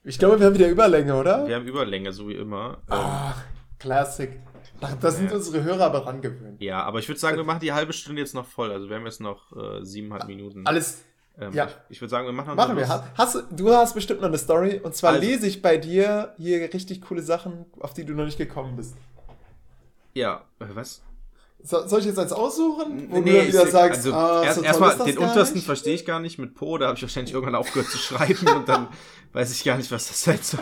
Ich 0.06 0.19
glaube, 0.19 0.40
wir 0.40 0.45
haben 0.45 0.53
wieder 0.53 0.69
Überlänge, 0.69 1.15
oder? 1.15 1.48
Wir 1.48 1.56
haben 1.56 1.65
Überlänge, 1.68 2.14
so 2.14 2.27
wie 2.30 2.36
immer. 2.36 2.77
Ähm, 2.90 2.98
Ah, 2.98 3.34
Classic. 3.80 4.40
Da, 5.02 5.10
sind 5.10 5.30
Ja. 5.32 5.36
unsere 5.38 5.64
Hörer 5.64 5.86
aber 5.86 6.06
rangewöhnt. 6.06 6.61
Ja, 6.61 6.84
aber 6.84 6.99
ich 6.99 7.07
würde 7.07 7.19
sagen, 7.19 7.38
wir 7.38 7.44
machen 7.45 7.61
die 7.61 7.72
halbe 7.73 7.94
Stunde 7.94 8.22
jetzt 8.22 8.36
noch 8.36 8.45
voll. 8.45 8.72
Also 8.72 8.90
wir 8.90 8.98
haben 8.98 9.06
jetzt 9.06 9.22
noch 9.22 9.52
äh, 9.56 9.84
siebeneinhalb 9.84 10.27
Minuten. 10.27 10.65
Alles 10.68 11.02
Ähm, 11.40 11.52
ja. 11.53 11.65
Ich, 11.65 11.73
ich 11.95 12.02
würde 12.02 12.10
sagen, 12.11 12.26
wir 12.27 12.34
machen 12.34 12.49
noch 12.49 12.56
machen 12.56 12.77
wir. 12.77 12.88
Hast, 13.18 13.44
du 13.52 13.69
hast 13.73 13.94
bestimmt 13.94 14.22
noch 14.22 14.27
eine 14.30 14.38
Story. 14.38 14.80
Und 14.84 14.95
zwar 14.95 15.14
Also- 15.14 15.22
lese 15.27 15.48
ich 15.48 15.61
bei 15.61 15.77
dir 15.77 16.34
hier 16.38 16.61
richtig 16.73 17.02
coole 17.02 17.22
Sachen, 17.22 17.65
auf 17.80 17.94
die 17.94 18.06
du 18.06 18.14
noch 18.14 18.26
nicht 18.26 18.38
gekommen 18.38 18.76
bist. 18.76 18.95
Ja, 20.14 20.44
äh, 20.60 20.65
was? 20.73 21.02
So, 21.64 21.88
soll 21.88 21.99
ich 22.02 22.06
jetzt 22.06 22.19
eins 22.19 22.32
aussuchen? 22.32 23.07
Wo 23.10 23.19
Nee, 23.19 23.32
du 23.32 23.38
dann 23.38 23.48
wieder 23.48 23.64
ich- 23.65 23.72
sagst, 23.72 24.06
also 24.06 24.14
ah, 24.14 24.44
erst, 24.44 24.60
so 24.60 24.64
erstmal 24.64 24.95
den 24.98 25.18
untersten 25.18 25.61
verstehe 25.61 25.95
ich 25.95 26.06
gar 26.06 26.19
nicht 26.19 26.38
mit 26.38 26.53
Po, 26.53 26.77
da 26.77 26.88
habe 26.88 26.95
ich 26.98 27.02
wahrscheinlich 27.02 27.34
irgendwann 27.34 27.56
aufgehört 27.61 27.90
zu 27.90 27.98
schreiben 27.98 28.48
und 28.56 28.69
dann 28.69 28.88
weiß 29.34 29.52
ich 29.52 29.64
gar 29.64 29.76
nicht, 29.77 29.91
was 29.91 30.07
das 30.07 30.23
sein 30.23 30.40
soll. 30.41 30.60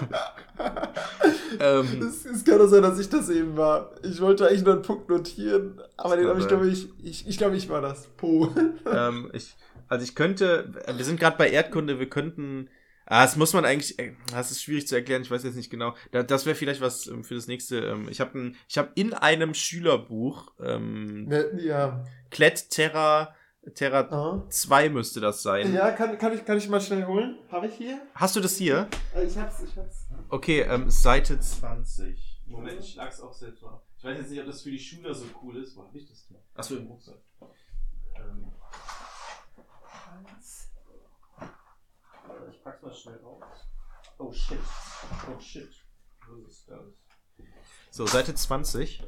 ähm, 1.59 2.07
Es, 2.07 2.25
es 2.25 2.43
kann 2.45 2.57
doch 2.57 2.67
sein, 2.67 2.81
dass 2.83 2.97
ich 2.99 3.09
das 3.09 3.29
eben 3.29 3.57
war. 3.57 3.91
Ich 4.03 4.21
wollte 4.21 4.47
eigentlich 4.47 4.63
nur 4.63 4.73
einen 4.75 4.81
Punkt 4.81 5.09
notieren, 5.09 5.81
aber 5.97 6.15
den 6.15 6.27
habe 6.27 6.39
ich, 6.39 6.47
glaube 6.47 6.67
ich, 6.69 6.87
ich, 7.03 7.27
ich 7.27 7.37
glaube, 7.37 7.55
ich 7.57 7.67
war 7.69 7.81
das. 7.81 8.07
Po. 8.17 8.49
ähm, 8.91 9.29
ich, 9.33 9.55
also 9.89 10.03
ich 10.03 10.15
könnte, 10.15 10.71
wir 10.95 11.05
sind 11.05 11.19
gerade 11.19 11.37
bei 11.37 11.49
Erdkunde, 11.49 11.99
wir 11.99 12.09
könnten, 12.09 12.69
ah, 13.05 13.23
das 13.23 13.35
muss 13.35 13.53
man 13.53 13.65
eigentlich, 13.65 13.97
äh, 13.99 14.13
das 14.31 14.51
ist 14.51 14.61
schwierig 14.63 14.87
zu 14.87 14.95
erklären, 14.95 15.21
ich 15.21 15.31
weiß 15.31 15.43
jetzt 15.43 15.55
nicht 15.55 15.69
genau. 15.69 15.95
Da, 16.11 16.23
das 16.23 16.45
wäre 16.45 16.55
vielleicht 16.55 16.81
was 16.81 17.07
ähm, 17.07 17.23
für 17.23 17.35
das 17.35 17.47
nächste. 17.47 17.79
Ähm, 17.79 18.07
ich 18.09 18.19
habe 18.21 18.53
ich 18.67 18.77
hab 18.77 18.91
in 18.97 19.13
einem 19.13 19.53
Schülerbuch 19.53 20.51
ähm, 20.59 21.25
Ne, 21.25 21.49
ja. 21.61 22.03
Klett 22.29 22.69
Terra, 22.69 23.33
Terra 23.75 24.01
Aha. 24.11 24.45
2 24.49 24.89
müsste 24.89 25.19
das 25.21 25.41
sein. 25.43 25.73
Ja, 25.73 25.91
kann, 25.91 26.17
kann, 26.17 26.33
ich, 26.33 26.43
kann 26.45 26.57
ich 26.57 26.67
mal 26.69 26.81
schnell 26.81 27.05
holen? 27.05 27.37
Habe 27.49 27.67
ich 27.67 27.75
hier? 27.75 28.01
Hast 28.15 28.35
du 28.35 28.39
das 28.39 28.57
hier? 28.57 28.87
Äh, 29.15 29.25
Ich 29.25 29.37
hab's, 29.37 29.61
ich 29.63 29.77
hab's. 29.77 30.07
Okay, 30.29 30.61
ähm, 30.61 30.89
Seite 30.89 31.39
20. 31.39 32.41
Moment, 32.47 32.79
ich 32.81 32.95
lag's 32.95 33.19
auch 33.21 33.33
selbst 33.33 33.61
mal. 33.63 33.81
Ich 33.97 34.03
weiß 34.03 34.17
jetzt 34.17 34.31
nicht, 34.31 34.39
ob 34.41 34.47
das 34.47 34.61
für 34.61 34.69
die 34.71 34.79
Schüler 34.79 35.13
so 35.15 35.25
cool 35.41 35.57
ist. 35.57 35.75
Wo 35.77 35.83
hab 35.83 35.95
ich 35.95 36.05
das 36.07 36.27
denn? 36.27 36.37
Achso, 36.55 36.75
im 36.75 36.87
Rucksack. 36.87 37.15
Ähm, 38.15 38.51
pack's 42.63 42.81
mal 42.81 42.93
schnell 42.93 43.19
raus. 43.23 43.43
Oh 44.17 44.31
shit. 44.31 44.59
Oh 45.35 45.39
shit. 45.39 45.69
Wo 46.27 46.45
ist 46.47 46.69
das? 46.69 46.79
So, 47.91 48.05
Seite 48.07 48.33
20. 48.33 49.03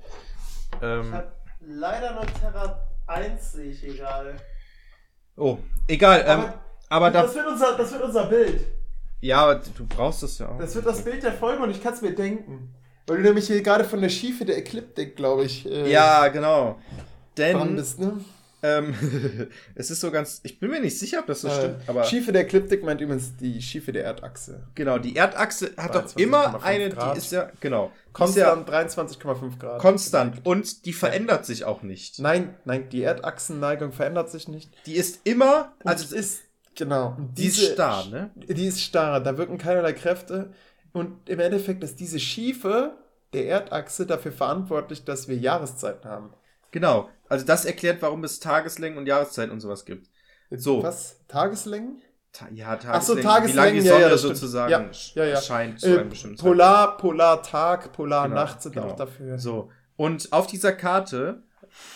Ähm, 0.81 1.13
leider 1.61 2.13
nur 2.13 2.25
Terra 2.27 2.87
1, 3.07 3.51
sehe 3.53 3.71
ich 3.71 3.83
egal. 3.83 4.35
oh, 5.37 5.57
egal. 5.87 6.21
Ähm, 6.27 6.39
Aber- 6.39 6.61
aber 6.89 7.11
da. 7.11 7.21
Das 7.23 7.33
wird, 7.35 7.47
unser, 7.47 7.77
das 7.77 7.91
wird 7.91 8.03
unser 8.03 8.25
Bild. 8.27 8.67
Ja, 9.21 9.41
aber 9.43 9.55
du 9.55 9.87
brauchst 9.87 10.21
das 10.23 10.37
ja 10.37 10.49
auch. 10.49 10.59
Das 10.59 10.75
wird 10.75 10.85
das 10.85 11.03
Bild 11.03 11.23
der 11.23 11.33
Folge 11.33 11.63
und 11.63 11.71
ich 11.71 11.81
kann 11.81 11.93
es 11.93 12.01
mir 12.01 12.13
denken. 12.13 12.75
Weil 13.07 13.17
du 13.17 13.23
nämlich 13.23 13.47
hier 13.47 13.61
gerade 13.61 13.83
von 13.85 14.01
der 14.01 14.09
Schiefe 14.09 14.45
der 14.45 14.57
Ekliptik, 14.57 15.15
glaube 15.15 15.45
ich, 15.45 15.65
äh, 15.65 15.91
Ja, 15.91 16.27
genau. 16.27 16.79
Denn 17.37 17.75
bist, 17.75 17.99
ne? 17.99 18.19
Ähm, 18.65 19.47
es 19.75 19.91
ist 19.91 20.01
so 20.01 20.11
ganz. 20.11 20.41
Ich 20.43 20.59
bin 20.59 20.69
mir 20.71 20.79
nicht 20.81 20.97
sicher, 20.97 21.19
ob 21.19 21.27
das 21.27 21.41
so 21.41 21.47
Äh, 21.47 21.51
stimmt, 21.51 21.75
aber 21.87 22.03
Schiefe 22.03 22.31
der 22.31 22.41
Ekliptik 22.41 22.83
meint 22.83 23.01
übrigens 23.01 23.35
die 23.37 23.61
Schiefe 23.61 23.91
der 23.91 24.03
Erdachse. 24.05 24.63
genau, 24.75 24.97
die 24.97 25.15
Erdachse 25.15 25.71
hat 25.77 25.95
doch 25.95 26.05
23,5 26.05 26.19
immer 26.21 26.63
eine, 26.63 26.89
Grad. 26.89 27.15
die 27.15 27.19
ist 27.19 27.31
ja, 27.31 27.51
genau, 27.59 27.85
ist 27.85 28.35
ja 28.35 28.55
Konstant 28.55 28.69
23,5 28.69 29.59
Grad. 29.59 29.79
konstant 29.81 30.45
und 30.45 30.85
die 30.85 30.93
verändert 30.93 31.45
sich 31.45 31.65
auch 31.65 31.81
nicht. 31.83 32.19
Nein, 32.19 32.55
nein, 32.65 32.89
die 32.89 33.01
Erdachsenneigung 33.03 33.91
verändert 33.91 34.29
sich 34.29 34.47
nicht. 34.47 34.71
Die 34.85 34.95
ist 34.95 35.21
immer, 35.25 35.73
Also 35.83 36.03
also 36.05 36.15
es 36.15 36.25
ist, 36.25 36.43
genau. 36.75 37.17
die 37.19 37.47
ist 37.47 37.73
starr, 37.73 38.05
ne? 38.07 38.31
Die 38.35 38.65
ist 38.67 38.81
starr, 38.81 39.19
da 39.21 39.37
wirken 39.37 39.57
keinerlei 39.57 39.93
Kräfte. 39.93 40.51
Und 40.93 41.29
im 41.29 41.39
Endeffekt 41.41 41.83
ist 41.83 41.99
diese 41.99 42.19
Schiefe 42.19 42.95
der 43.33 43.47
Erdachse 43.47 44.05
dafür 44.05 44.31
verantwortlich, 44.31 45.03
dass 45.03 45.27
wir 45.27 45.35
Jahreszeiten 45.35 46.09
haben. 46.09 46.29
Genau. 46.71 47.09
Also 47.29 47.45
das 47.45 47.65
erklärt, 47.65 48.01
warum 48.01 48.23
es 48.23 48.39
Tageslängen 48.39 48.97
und 48.97 49.07
Jahreszeiten 49.07 49.51
und 49.51 49.59
sowas 49.59 49.85
gibt. 49.85 50.09
So. 50.51 50.83
Was? 50.83 51.19
Tageslängen? 51.27 52.01
Ta 52.31 52.47
ja, 52.53 52.77
Ach 52.87 53.01
so, 53.01 53.15
Tageslängen, 53.15 53.23
wie 53.23 53.23
lange 53.23 53.43
Tageslängen, 53.53 53.81
die 53.83 53.87
ja, 53.87 53.93
Sonne 53.93 54.01
ja, 54.11 54.17
stimmt. 54.17 54.35
sozusagen 54.37 54.71
Ja, 54.71 54.89
ja, 55.15 55.25
ja. 55.31 55.41
scheint 55.41 55.79
zu 55.79 55.87
Äh, 55.87 55.99
einem 55.99 56.09
bestimmten 56.09 56.37
Polar, 56.37 56.97
Polartag, 56.97 57.93
Polarnacht 57.93 58.53
Genau, 58.53 58.61
sind 58.61 58.71
genau. 58.73 58.87
auch 58.87 58.95
dafür. 58.95 59.39
So. 59.39 59.71
Und 59.95 60.31
auf 60.33 60.45
dieser 60.47 60.73
Karte 60.73 61.43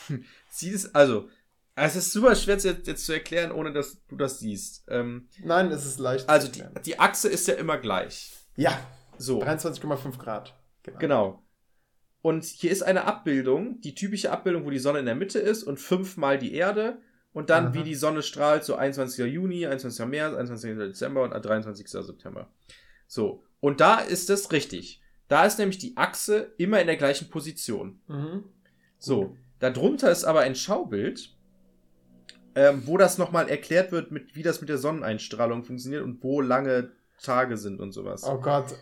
sieht 0.49 0.75
es, 0.75 0.95
also, 0.95 1.29
es 1.75 1.95
ist 1.95 2.11
super 2.11 2.35
schwer 2.35 2.57
jetzt, 2.57 2.87
jetzt 2.87 3.05
zu 3.05 3.13
erklären, 3.13 3.51
ohne 3.51 3.71
dass 3.73 3.97
du 4.07 4.15
das 4.15 4.39
siehst. 4.39 4.83
Ähm, 4.89 5.29
Nein, 5.43 5.71
es 5.71 5.85
ist 5.85 5.99
leicht. 5.99 6.27
also 6.29 6.47
die, 6.47 6.63
die 6.85 6.99
Achse 6.99 7.29
ist 7.29 7.47
ja 7.47 7.53
immer 7.55 7.77
gleich. 7.77 8.31
ja, 8.55 8.71
So. 9.17 9.41
23,5 9.43 10.17
Grad. 10.17 10.55
Genau. 10.99 11.43
Und 12.29 12.43
hier 12.45 12.69
ist 12.69 12.83
eine 12.83 13.05
Abbildung, 13.05 13.81
die 13.81 13.95
typische 13.95 14.29
Abbildung, 14.31 14.63
wo 14.63 14.69
die 14.69 14.77
Sonne 14.77 14.99
in 14.99 15.07
der 15.07 15.15
Mitte 15.15 15.39
ist 15.39 15.63
und 15.63 15.79
fünfmal 15.79 16.37
die 16.37 16.53
Erde 16.53 16.99
und 17.33 17.49
dann 17.49 17.65
Aha. 17.65 17.73
wie 17.73 17.81
die 17.81 17.95
Sonne 17.95 18.21
strahlt, 18.21 18.63
so 18.63 18.75
21. 18.75 19.33
Juni, 19.33 19.65
21. 19.65 20.05
März, 20.05 20.35
21. 20.35 20.77
Dezember 20.77 21.23
und 21.23 21.31
23. 21.31 21.87
September. 21.89 22.47
So. 23.07 23.41
Und 23.61 23.81
da 23.81 23.97
ist 23.97 24.29
es 24.29 24.51
richtig. 24.51 25.01
Da 25.27 25.43
ist 25.43 25.57
nämlich 25.57 25.79
die 25.79 25.97
Achse 25.97 26.53
immer 26.59 26.79
in 26.79 26.85
der 26.85 26.97
gleichen 26.97 27.31
Position. 27.31 27.99
Mhm. 28.05 28.43
So. 28.99 29.35
Darunter 29.57 30.11
ist 30.11 30.23
aber 30.23 30.41
ein 30.41 30.53
Schaubild, 30.53 31.35
ähm, 32.53 32.83
wo 32.85 32.97
das 32.99 33.17
nochmal 33.17 33.49
erklärt 33.49 33.91
wird, 33.91 34.11
mit, 34.11 34.35
wie 34.35 34.43
das 34.43 34.61
mit 34.61 34.69
der 34.69 34.77
Sonneneinstrahlung 34.77 35.63
funktioniert 35.63 36.03
und 36.03 36.23
wo 36.23 36.41
lange 36.41 36.91
Tage 37.23 37.57
sind 37.57 37.79
und 37.79 37.91
sowas. 37.91 38.23
Oh 38.23 38.39
Gott, 38.39 38.75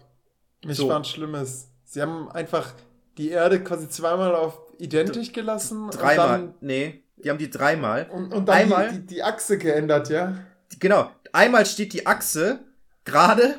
mich 0.66 0.76
So. 0.76 0.90
war 0.90 0.98
ein 0.98 1.06
Schlimmes. 1.06 1.72
Sie 1.86 2.02
haben 2.02 2.30
einfach 2.30 2.74
die 3.18 3.30
Erde 3.30 3.64
quasi 3.64 3.90
zweimal 3.90 4.36
auf 4.36 4.60
identisch 4.80 5.34
gelassen. 5.34 5.90
Dreimal. 5.90 6.42
Und 6.44 6.62
nee, 6.62 7.04
die 7.18 7.30
haben 7.30 7.40
die 7.40 7.50
dreimal. 7.50 8.06
dann, 8.06 8.12
und, 8.26 8.34
und 8.34 8.46
dann 8.48 8.56
Einmal- 8.56 8.92
Die, 8.92 9.00
die, 9.00 9.06
die 9.16 9.24
Achse 9.24 9.58
geändert, 9.58 10.10
ja? 10.10 10.36
Genau. 10.80 11.10
Einmal 11.34 11.66
steht 11.66 11.94
die 11.94 12.06
Achse 12.06 12.60
gerade, 13.04 13.56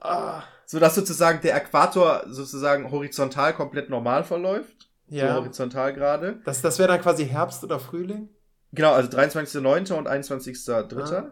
Ah, 0.00 0.42
sodass 0.66 0.94
sozusagen 0.94 1.40
der 1.40 1.56
Äquator 1.56 2.24
sozusagen 2.28 2.90
horizontal 2.90 3.54
komplett 3.54 3.90
normal 3.90 4.24
verläuft. 4.24 4.88
So 5.08 5.16
ja. 5.16 5.34
horizontal 5.34 5.92
gerade. 5.94 6.40
Das, 6.44 6.62
das 6.62 6.78
wäre 6.78 6.88
dann 6.88 7.00
quasi 7.00 7.26
Herbst 7.26 7.62
oder 7.62 7.78
Frühling? 7.78 8.28
Genau, 8.72 8.92
also 8.92 9.08
23.09. 9.08 9.92
und 9.94 10.08
21.03. 10.08 11.12
Ah. 11.14 11.30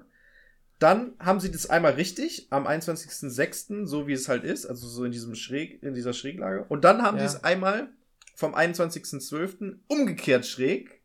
Dann 0.78 1.12
haben 1.20 1.40
sie 1.40 1.50
das 1.50 1.70
einmal 1.70 1.92
richtig 1.92 2.48
am 2.50 2.66
21.06., 2.66 3.86
so 3.86 4.06
wie 4.06 4.12
es 4.12 4.28
halt 4.28 4.44
ist, 4.44 4.66
also 4.66 4.86
so 4.88 5.04
in 5.04 5.12
diesem 5.12 5.34
Schräg, 5.34 5.82
in 5.82 5.94
dieser 5.94 6.12
Schräglage. 6.12 6.64
Und 6.68 6.84
dann 6.84 7.02
haben 7.02 7.16
Ja. 7.18 7.28
sie 7.28 7.36
es 7.36 7.44
einmal 7.44 7.88
vom 8.34 8.54
21.12. 8.54 9.76
umgekehrt 9.86 10.46
schräg. 10.46 11.00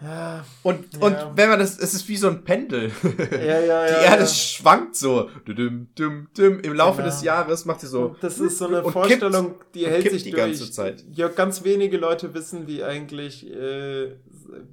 Ja, 0.00 0.44
Und, 0.62 0.92
Ja. 0.94 1.00
und 1.00 1.36
wenn 1.36 1.48
man 1.48 1.58
das, 1.60 1.78
es 1.78 1.94
ist 1.94 2.08
wie 2.08 2.16
so 2.16 2.28
ein 2.28 2.44
Pendel. 2.44 2.90
ja, 3.30 3.60
ja. 3.60 3.86
Die 3.86 3.92
ja, 3.92 4.00
Erde 4.02 4.22
ja. 4.24 4.26
schwankt 4.28 4.96
so. 4.96 5.30
Düm, 5.46 5.88
düm, 5.96 6.28
düm. 6.36 6.60
Im 6.60 6.74
Laufe 6.74 6.98
Genau. 6.98 7.08
des 7.10 7.22
Jahres 7.22 7.64
macht 7.64 7.80
sie 7.80 7.86
so. 7.86 8.06
Und 8.08 8.22
das 8.22 8.38
ist 8.38 8.58
so 8.58 8.66
eine 8.66 8.82
Vorstellung, 8.82 9.54
die 9.72 9.84
und 9.84 9.90
hält 9.90 10.02
kippt 10.02 10.14
sich 10.14 10.24
die 10.24 10.30
durch. 10.32 10.42
ganze 10.42 10.70
Zeit. 10.70 11.04
Ja, 11.12 11.28
ganz 11.28 11.64
wenige 11.64 11.96
Leute 11.96 12.34
wissen, 12.34 12.66
wie 12.66 12.82
eigentlich 12.84 13.46
äh, 13.48 14.06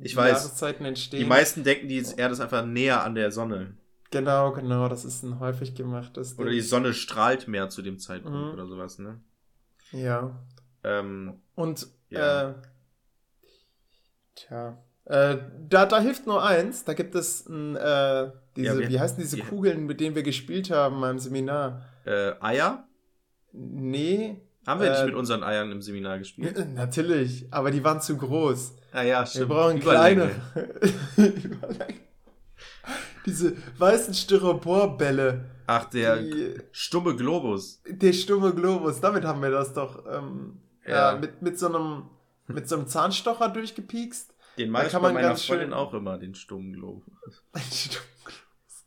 Ich 0.02 0.12
die 0.12 0.16
weiß. 0.18 0.32
Jahreszeiten 0.44 0.86
entstehen. 0.86 1.20
Die 1.20 1.26
meisten 1.26 1.64
denken, 1.64 1.88
die 1.88 2.04
Erde 2.18 2.34
ist 2.34 2.42
einfach 2.42 2.66
näher 2.66 3.04
an 3.04 3.16
der 3.16 3.32
Sonne. 3.32 3.76
Genau, 4.12 4.52
genau, 4.52 4.90
das 4.90 5.06
ist 5.06 5.24
ein 5.24 5.40
häufig 5.40 5.74
gemachtes 5.74 6.36
Oder 6.38 6.50
Ding. 6.50 6.56
die 6.56 6.62
Sonne 6.62 6.94
strahlt 6.94 7.48
mehr 7.48 7.70
zu 7.70 7.82
dem 7.82 7.98
Zeitpunkt 7.98 8.38
Mhm. 8.38 8.54
oder 8.54 8.68
sowas, 8.68 9.00
ne? 9.00 9.20
Ja. 9.92 10.38
Ähm, 10.84 11.40
Und, 11.56 11.88
Ja. 12.10 12.50
äh, 12.50 12.54
tja, 14.36 14.78
äh, 15.06 15.38
da, 15.70 15.86
da 15.86 16.00
hilft 16.00 16.28
nur 16.28 16.44
eins, 16.46 16.84
da 16.84 16.94
gibt 16.94 17.16
es 17.16 17.48
ein, 17.48 17.76
äh, 17.76 18.32
diese, 18.56 18.68
Ja, 18.68 18.78
wir- 18.80 18.90
wie 18.90 19.00
heißen 19.00 19.18
diese 19.18 19.38
wir- 19.38 19.46
Kugeln, 19.46 19.86
mit 19.86 20.00
denen 20.00 20.16
wir 20.16 20.24
gespielt 20.24 20.72
haben 20.72 21.00
beim 21.02 21.18
Seminar? 21.20 21.86
äh, 22.06 22.34
Eier? 22.42 22.88
Nee. 23.54 24.42
Haben 24.66 24.82
wir 24.82 24.90
nicht 24.92 25.02
Äh, 25.02 25.06
mit 25.08 25.16
unseren 25.16 25.44
Eiern 25.44 25.72
im 25.72 25.82
Seminar 25.82 26.18
gespielt? 26.20 26.56
Natürlich, 26.76 27.48
aber 27.52 27.72
die 27.72 27.84
waren 27.84 28.02
zu 28.02 28.18
groß. 28.18 28.74
Ah 28.92 29.04
ja, 29.04 29.22
Wir 29.22 29.26
stimmt. 29.28 29.50
brauchen 29.50 29.78
Überlänge. 29.82 30.32
kleine. 30.54 30.64
Diese 33.26 33.56
weißen 33.78 34.14
Styroporbälle. 34.14 35.46
Ach, 35.68 35.86
der 35.86 36.18
Die, 36.22 36.56
stumme 36.72 37.16
Globus. 37.16 37.82
der 37.88 38.14
stumme 38.14 38.54
Globus, 38.54 39.00
damit 39.00 39.24
haben 39.26 39.42
wir 39.42 39.52
das 39.52 39.74
doch 39.74 40.06
ähm, 40.12 40.60
Ja. 40.86 41.14
ja. 41.14 41.18
mit, 41.20 41.42
mit, 41.42 41.58
so 41.60 41.68
einem, 41.68 42.10
mit 42.48 42.68
so 42.68 42.76
einem 42.76 42.88
Zahnstocher 42.88 43.50
durchgepiekst. 43.50 44.34
Den 44.58 44.70
mag 44.70 44.86
ich 44.88 44.92
kann 44.92 45.02
bei 45.02 45.14
meiner 45.14 45.30
ganz 45.30 45.46
Freundin 45.46 45.68
schön- 45.70 45.74
auch 45.74 45.94
immer, 45.94 46.18
den 46.18 46.36
stummen 46.36 46.74
Globus. 46.74 47.04
Ein 47.54 47.62
Stummglobus. 47.62 48.86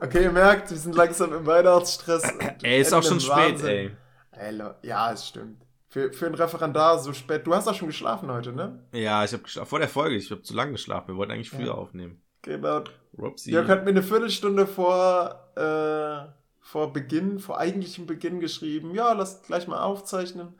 Okay, 0.00 0.22
ihr 0.24 0.32
merkt, 0.32 0.70
wir 0.70 0.78
sind 0.78 0.94
langsam 0.94 1.32
im 1.34 1.46
Weihnachtsstress. 1.46 2.22
Ey, 2.62 2.80
ist 2.80 2.92
auch 2.94 3.02
schon 3.02 3.14
im 3.14 3.20
spät, 3.20 3.36
Wahnsinn. 3.36 3.68
ey. 3.68 3.90
Ey, 4.32 4.62
Ja, 4.82 5.12
es 5.12 5.26
stimmt. 5.28 5.62
Für, 5.92 6.12
für 6.12 6.26
ein 6.26 6.34
Referendar 6.34 6.98
so 7.00 7.12
spät. 7.12 7.46
Du 7.46 7.52
hast 7.54 7.66
auch 7.66 7.74
schon 7.74 7.88
geschlafen 7.88 8.30
heute, 8.30 8.52
ne? 8.52 8.78
Ja, 8.92 9.24
ich 9.24 9.32
habe 9.32 9.42
geschlafen. 9.42 9.68
Vor 9.68 9.80
der 9.80 9.88
Folge, 9.88 10.14
ich 10.16 10.30
habe 10.30 10.40
zu 10.42 10.54
lange 10.54 10.72
geschlafen. 10.72 11.08
Wir 11.08 11.16
wollten 11.16 11.32
eigentlich 11.32 11.50
früher 11.50 11.66
Ja. 11.66 11.72
aufnehmen. 11.74 12.22
Genau. 12.42 12.84
Rupsi. 13.18 13.50
Jörg 13.50 13.68
hat 13.68 13.84
mir 13.84 13.90
eine 13.90 14.02
Viertelstunde 14.04 14.66
vor, 14.68 15.50
äh, 15.56 16.30
vor 16.60 16.92
Beginn, 16.92 17.40
vor 17.40 17.58
eigentlichem 17.58 18.06
Beginn 18.06 18.38
geschrieben, 18.38 18.94
ja, 18.94 19.12
lass 19.12 19.42
gleich 19.42 19.66
mal 19.66 19.82
aufzeichnen. 19.82 20.54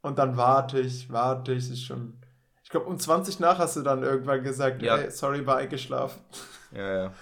Und 0.00 0.18
dann 0.20 0.36
warte 0.36 0.78
ich, 0.78 1.10
warte 1.12 1.52
ich, 1.52 1.68
ist 1.68 1.82
schon. 1.84 2.14
Ich 2.62 2.70
glaube, 2.70 2.86
um 2.86 2.98
20 2.98 3.40
nach 3.40 3.58
hast 3.58 3.74
du 3.76 3.82
dann 3.82 4.04
irgendwann 4.04 4.44
gesagt, 4.44 4.80
Ja. 4.80 4.96
ey, 4.96 5.10
sorry, 5.10 5.44
war 5.44 5.56
eingeschlafen. 5.56 6.20
Ja, 6.70 7.04
ja. 7.04 7.12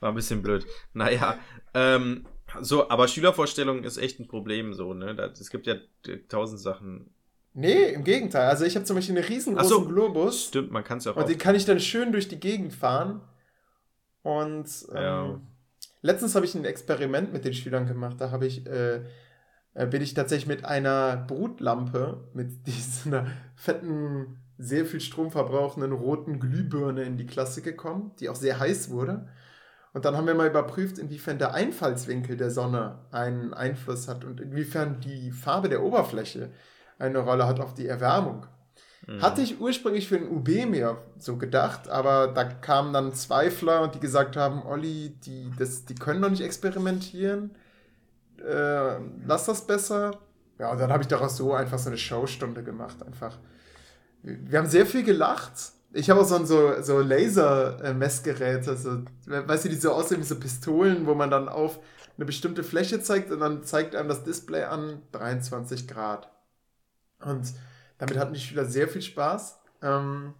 War 0.00 0.08
ein 0.10 0.14
bisschen 0.14 0.42
blöd. 0.42 0.66
Naja, 0.94 1.38
ähm, 1.74 2.26
so, 2.60 2.88
aber 2.88 3.08
Schülervorstellung 3.08 3.84
ist 3.84 3.96
echt 3.98 4.20
ein 4.20 4.28
Problem, 4.28 4.72
so, 4.74 4.94
ne? 4.94 5.12
Es 5.38 5.50
gibt 5.50 5.66
ja 5.66 5.74
äh, 6.06 6.18
tausend 6.28 6.60
Sachen. 6.60 7.10
Nee, 7.54 7.90
im 7.92 8.04
Gegenteil. 8.04 8.48
Also 8.48 8.64
ich 8.64 8.74
habe 8.76 8.84
zum 8.84 8.96
Beispiel 8.96 9.16
einen 9.16 9.24
riesengroßen 9.26 9.68
so. 9.68 9.84
Globus 9.86 10.44
Stimmt, 10.48 10.70
man 10.70 10.84
kann 10.84 10.98
es 10.98 11.04
ja 11.06 11.12
auch. 11.12 11.16
und 11.16 11.28
den 11.28 11.38
kann 11.38 11.54
ich 11.54 11.64
dann 11.64 11.80
schön 11.80 12.12
durch 12.12 12.28
die 12.28 12.38
Gegend 12.38 12.74
fahren. 12.74 13.22
Und 14.22 14.66
ähm, 14.90 14.96
Ja. 15.02 15.40
letztens 16.02 16.34
habe 16.34 16.44
ich 16.44 16.54
ein 16.54 16.64
Experiment 16.64 17.32
mit 17.32 17.44
den 17.44 17.54
Schülern 17.54 17.86
gemacht. 17.86 18.16
Da 18.20 18.30
habe 18.30 18.46
ich, 18.46 18.66
äh, 18.66 19.00
äh, 19.74 19.86
bin 19.86 20.02
ich 20.02 20.14
tatsächlich 20.14 20.46
mit 20.48 20.64
einer 20.64 21.16
Brutlampe, 21.16 22.24
mit 22.34 22.66
dieser 22.66 23.26
fetten, 23.54 24.38
sehr 24.58 24.86
viel 24.86 25.00
Strom 25.00 25.30
verbrauchenden 25.30 25.92
roten 25.92 26.40
Glühbirne 26.40 27.04
in 27.04 27.16
die 27.18 27.26
Klasse 27.26 27.60
gekommen, 27.62 28.12
die 28.20 28.28
auch 28.30 28.36
sehr 28.36 28.58
heiß 28.58 28.90
wurde. 28.90 29.28
Und 29.96 30.04
dann 30.04 30.14
haben 30.14 30.26
wir 30.26 30.34
mal 30.34 30.48
überprüft, 30.48 30.98
inwiefern 30.98 31.38
der 31.38 31.54
Einfallswinkel 31.54 32.36
der 32.36 32.50
Sonne 32.50 32.98
einen 33.12 33.54
Einfluss 33.54 34.08
hat 34.08 34.26
und 34.26 34.42
inwiefern 34.42 35.00
die 35.00 35.30
Farbe 35.30 35.70
der 35.70 35.82
Oberfläche 35.82 36.50
eine 36.98 37.20
Rolle 37.20 37.46
hat 37.46 37.60
auf 37.60 37.72
die 37.72 37.86
Erwärmung. 37.86 38.44
Mhm. 39.06 39.22
Hatte 39.22 39.40
ich 39.40 39.58
ursprünglich 39.58 40.06
für 40.06 40.16
ein 40.16 40.28
UB 40.28 40.66
mir 40.66 40.98
so 41.16 41.38
gedacht, 41.38 41.88
aber 41.88 42.26
da 42.26 42.44
kamen 42.44 42.92
dann 42.92 43.14
Zweifler, 43.14 43.88
die 43.88 43.98
gesagt 43.98 44.36
haben, 44.36 44.66
Olli, 44.66 45.16
die, 45.24 45.50
das, 45.58 45.86
die 45.86 45.94
können 45.94 46.20
doch 46.20 46.28
nicht 46.28 46.42
experimentieren. 46.42 47.56
Äh, 48.46 48.98
lass 49.26 49.46
das 49.46 49.66
besser. 49.66 50.10
Ja, 50.58 50.72
und 50.72 50.78
dann 50.78 50.92
habe 50.92 51.04
ich 51.04 51.08
daraus 51.08 51.38
so 51.38 51.54
einfach 51.54 51.78
so 51.78 51.88
eine 51.88 51.96
Showstunde 51.96 52.62
gemacht. 52.62 53.02
Einfach. 53.02 53.38
Wir 54.22 54.58
haben 54.58 54.68
sehr 54.68 54.84
viel 54.84 55.04
gelacht. 55.04 55.54
Ich 55.96 56.10
habe 56.10 56.20
auch 56.20 56.26
so 56.26 56.36
ein 56.36 56.44
so, 56.44 56.82
so 56.82 57.00
Laser-Messgeräte, 57.00 58.76
so, 58.76 59.02
weißt 59.26 59.64
du, 59.64 59.68
die 59.70 59.76
so 59.76 59.92
aussehen 59.92 60.20
wie 60.20 60.26
so 60.26 60.38
Pistolen, 60.38 61.06
wo 61.06 61.14
man 61.14 61.30
dann 61.30 61.48
auf 61.48 61.78
eine 62.16 62.26
bestimmte 62.26 62.62
Fläche 62.62 63.00
zeigt 63.00 63.30
und 63.30 63.40
dann 63.40 63.62
zeigt 63.62 63.96
einem 63.96 64.10
das 64.10 64.22
Display 64.22 64.64
an 64.64 65.00
23 65.12 65.88
Grad. 65.88 66.30
Und 67.24 67.50
damit 67.96 68.18
hatten 68.18 68.34
die 68.34 68.40
Schüler 68.40 68.66
sehr 68.66 68.88
viel 68.88 69.00
Spaß. 69.00 69.58
Ähm, 69.82 70.34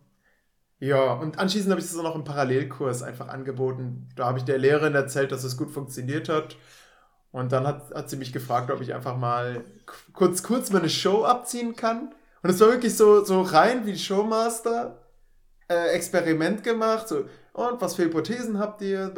ja, 0.78 1.14
und 1.14 1.38
anschließend 1.38 1.70
habe 1.70 1.80
ich 1.80 1.86
das 1.86 1.96
auch 1.96 2.02
noch 2.02 2.16
im 2.16 2.24
Parallelkurs 2.24 3.02
einfach 3.02 3.28
angeboten. 3.28 4.10
Da 4.14 4.26
habe 4.26 4.38
ich 4.38 4.44
der 4.44 4.58
Lehrerin 4.58 4.94
erzählt, 4.94 5.32
dass 5.32 5.42
es 5.42 5.56
gut 5.56 5.70
funktioniert 5.70 6.28
hat. 6.28 6.56
Und 7.32 7.52
dann 7.52 7.66
hat, 7.66 7.94
hat 7.94 8.10
sie 8.10 8.18
mich 8.18 8.34
gefragt, 8.34 8.70
ob 8.70 8.82
ich 8.82 8.92
einfach 8.92 9.16
mal 9.16 9.64
kurz, 10.12 10.42
kurz 10.42 10.70
meine 10.70 10.90
Show 10.90 11.24
abziehen 11.24 11.76
kann. 11.76 12.14
Und 12.42 12.50
es 12.50 12.60
war 12.60 12.68
wirklich 12.68 12.94
so, 12.94 13.24
so 13.24 13.40
rein 13.40 13.86
wie 13.86 13.98
Showmaster. 13.98 15.05
Äh, 15.68 15.88
Experiment 15.94 16.62
gemacht. 16.62 17.08
So, 17.08 17.28
und 17.52 17.80
was 17.80 17.96
für 17.96 18.04
Hypothesen 18.04 18.58
habt 18.58 18.82
ihr? 18.82 19.12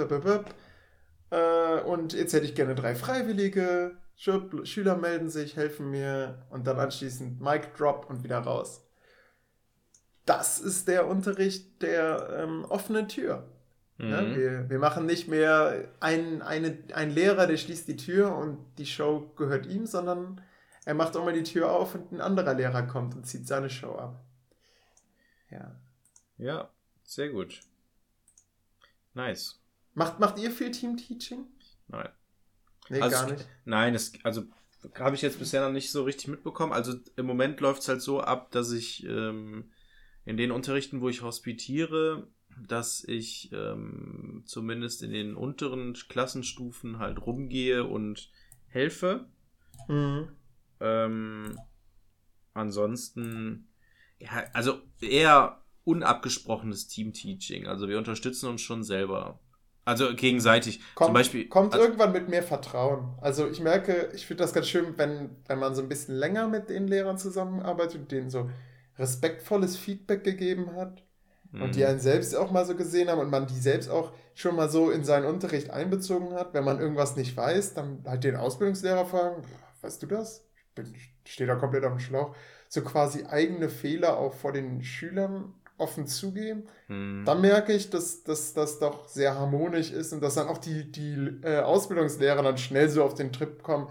Äh, 1.30 1.80
und 1.82 2.12
jetzt 2.12 2.32
hätte 2.32 2.46
ich 2.46 2.54
gerne 2.54 2.74
drei 2.74 2.94
Freiwillige. 2.94 3.96
Schüler 4.16 4.96
melden 4.96 5.30
sich, 5.30 5.56
helfen 5.56 5.90
mir. 5.90 6.46
Und 6.50 6.66
dann 6.66 6.78
anschließend 6.78 7.40
Mic 7.40 7.68
Drop 7.76 8.06
und 8.08 8.24
wieder 8.24 8.38
raus 8.38 8.88
das 10.28 10.60
ist 10.60 10.88
der 10.88 11.06
Unterricht 11.06 11.80
der 11.82 12.28
ähm, 12.42 12.64
offenen 12.68 13.08
Tür. 13.08 13.48
Mhm. 13.96 14.10
Ja, 14.10 14.36
wir, 14.36 14.70
wir 14.70 14.78
machen 14.78 15.06
nicht 15.06 15.28
mehr 15.28 15.88
ein, 16.00 16.42
eine, 16.42 16.78
ein 16.94 17.10
Lehrer, 17.10 17.46
der 17.46 17.56
schließt 17.56 17.88
die 17.88 17.96
Tür 17.96 18.36
und 18.36 18.58
die 18.76 18.86
Show 18.86 19.32
gehört 19.36 19.66
ihm, 19.66 19.86
sondern 19.86 20.40
er 20.84 20.94
macht 20.94 21.16
auch 21.16 21.24
mal 21.24 21.32
die 21.32 21.42
Tür 21.42 21.70
auf 21.70 21.94
und 21.94 22.12
ein 22.12 22.20
anderer 22.20 22.54
Lehrer 22.54 22.82
kommt 22.82 23.14
und 23.14 23.26
zieht 23.26 23.46
seine 23.46 23.70
Show 23.70 23.94
ab. 23.94 24.22
Ja. 25.50 25.76
Ja, 26.38 26.70
sehr 27.02 27.30
gut. 27.30 27.60
Nice. 29.14 29.60
Macht, 29.94 30.20
macht 30.20 30.38
ihr 30.38 30.50
viel 30.50 30.70
Team-Teaching? 30.70 31.46
Nein. 31.88 32.08
Nee, 32.88 33.00
also, 33.00 33.16
gar 33.16 33.30
nicht. 33.30 33.48
Nein, 33.64 33.94
es, 33.94 34.12
also 34.22 34.44
habe 34.98 35.16
ich 35.16 35.22
jetzt 35.22 35.38
bisher 35.38 35.64
noch 35.66 35.72
nicht 35.72 35.90
so 35.90 36.04
richtig 36.04 36.28
mitbekommen. 36.28 36.72
Also 36.72 36.94
im 37.16 37.26
Moment 37.26 37.60
läuft 37.60 37.82
es 37.82 37.88
halt 37.88 38.00
so 38.00 38.20
ab, 38.20 38.50
dass 38.52 38.70
ich 38.72 39.04
ähm, 39.04 39.70
in 40.24 40.36
den 40.36 40.50
Unterrichten, 40.50 41.00
wo 41.00 41.08
ich 41.08 41.22
hospitiere, 41.22 42.28
dass 42.66 43.04
ich 43.04 43.50
ähm, 43.52 44.42
zumindest 44.46 45.02
in 45.02 45.12
den 45.12 45.34
unteren 45.34 45.94
Klassenstufen 45.94 46.98
halt 46.98 47.24
rumgehe 47.26 47.84
und 47.84 48.30
helfe. 48.68 49.26
Mhm. 49.88 50.28
Ähm, 50.80 51.58
ansonsten, 52.54 53.68
ja, 54.18 54.44
also 54.52 54.80
eher 55.00 55.62
unabgesprochenes 55.88 56.86
Team-Teaching. 56.88 57.66
Also 57.66 57.88
wir 57.88 57.98
unterstützen 57.98 58.48
uns 58.48 58.60
schon 58.60 58.84
selber. 58.84 59.40
Also 59.86 60.14
gegenseitig. 60.14 60.80
Kommt, 60.94 61.08
Zum 61.08 61.14
Beispiel. 61.14 61.48
kommt 61.48 61.72
also, 61.72 61.86
irgendwann 61.86 62.12
mit 62.12 62.28
mehr 62.28 62.42
Vertrauen. 62.42 63.14
Also 63.22 63.48
ich 63.48 63.60
merke, 63.60 64.10
ich 64.14 64.26
finde 64.26 64.42
das 64.42 64.52
ganz 64.52 64.68
schön, 64.68 64.98
wenn, 64.98 65.30
wenn 65.46 65.58
man 65.58 65.74
so 65.74 65.80
ein 65.80 65.88
bisschen 65.88 66.14
länger 66.14 66.46
mit 66.46 66.68
den 66.68 66.86
Lehrern 66.86 67.16
zusammenarbeitet 67.16 68.02
und 68.02 68.12
denen 68.12 68.28
so 68.28 68.50
respektvolles 68.98 69.78
Feedback 69.78 70.24
gegeben 70.24 70.74
hat 70.76 71.02
mhm. 71.52 71.62
und 71.62 71.74
die 71.74 71.86
einen 71.86 72.00
selbst 72.00 72.36
auch 72.36 72.50
mal 72.50 72.66
so 72.66 72.76
gesehen 72.76 73.08
haben 73.08 73.20
und 73.20 73.30
man 73.30 73.46
die 73.46 73.58
selbst 73.58 73.88
auch 73.88 74.12
schon 74.34 74.56
mal 74.56 74.68
so 74.68 74.90
in 74.90 75.04
seinen 75.04 75.24
Unterricht 75.24 75.70
einbezogen 75.70 76.34
hat. 76.34 76.52
Wenn 76.52 76.64
man 76.64 76.80
irgendwas 76.80 77.16
nicht 77.16 77.34
weiß, 77.34 77.72
dann 77.72 78.04
halt 78.04 78.24
den 78.24 78.36
Ausbildungslehrer 78.36 79.06
fragen, 79.06 79.42
weißt 79.80 80.02
du 80.02 80.06
das? 80.06 80.44
Ich 81.24 81.32
stehe 81.32 81.48
da 81.48 81.56
komplett 81.56 81.84
auf 81.84 81.92
dem 81.92 81.98
Schlauch. 81.98 82.36
So 82.68 82.82
quasi 82.82 83.24
eigene 83.24 83.70
Fehler 83.70 84.18
auch 84.18 84.34
vor 84.34 84.52
den 84.52 84.82
Schülern 84.82 85.54
offen 85.78 86.06
zugeben. 86.06 86.64
Mhm. 86.88 87.24
Dann 87.24 87.40
merke 87.40 87.72
ich, 87.72 87.90
dass, 87.90 88.22
dass 88.22 88.52
das 88.52 88.78
doch 88.78 89.08
sehr 89.08 89.34
harmonisch 89.34 89.90
ist 89.90 90.12
und 90.12 90.20
dass 90.20 90.34
dann 90.34 90.48
auch 90.48 90.58
die, 90.58 90.90
die 90.90 91.40
äh, 91.42 91.60
Ausbildungslehrer 91.60 92.42
dann 92.42 92.58
schnell 92.58 92.88
so 92.88 93.04
auf 93.04 93.14
den 93.14 93.32
Trip 93.32 93.62
kommen, 93.62 93.88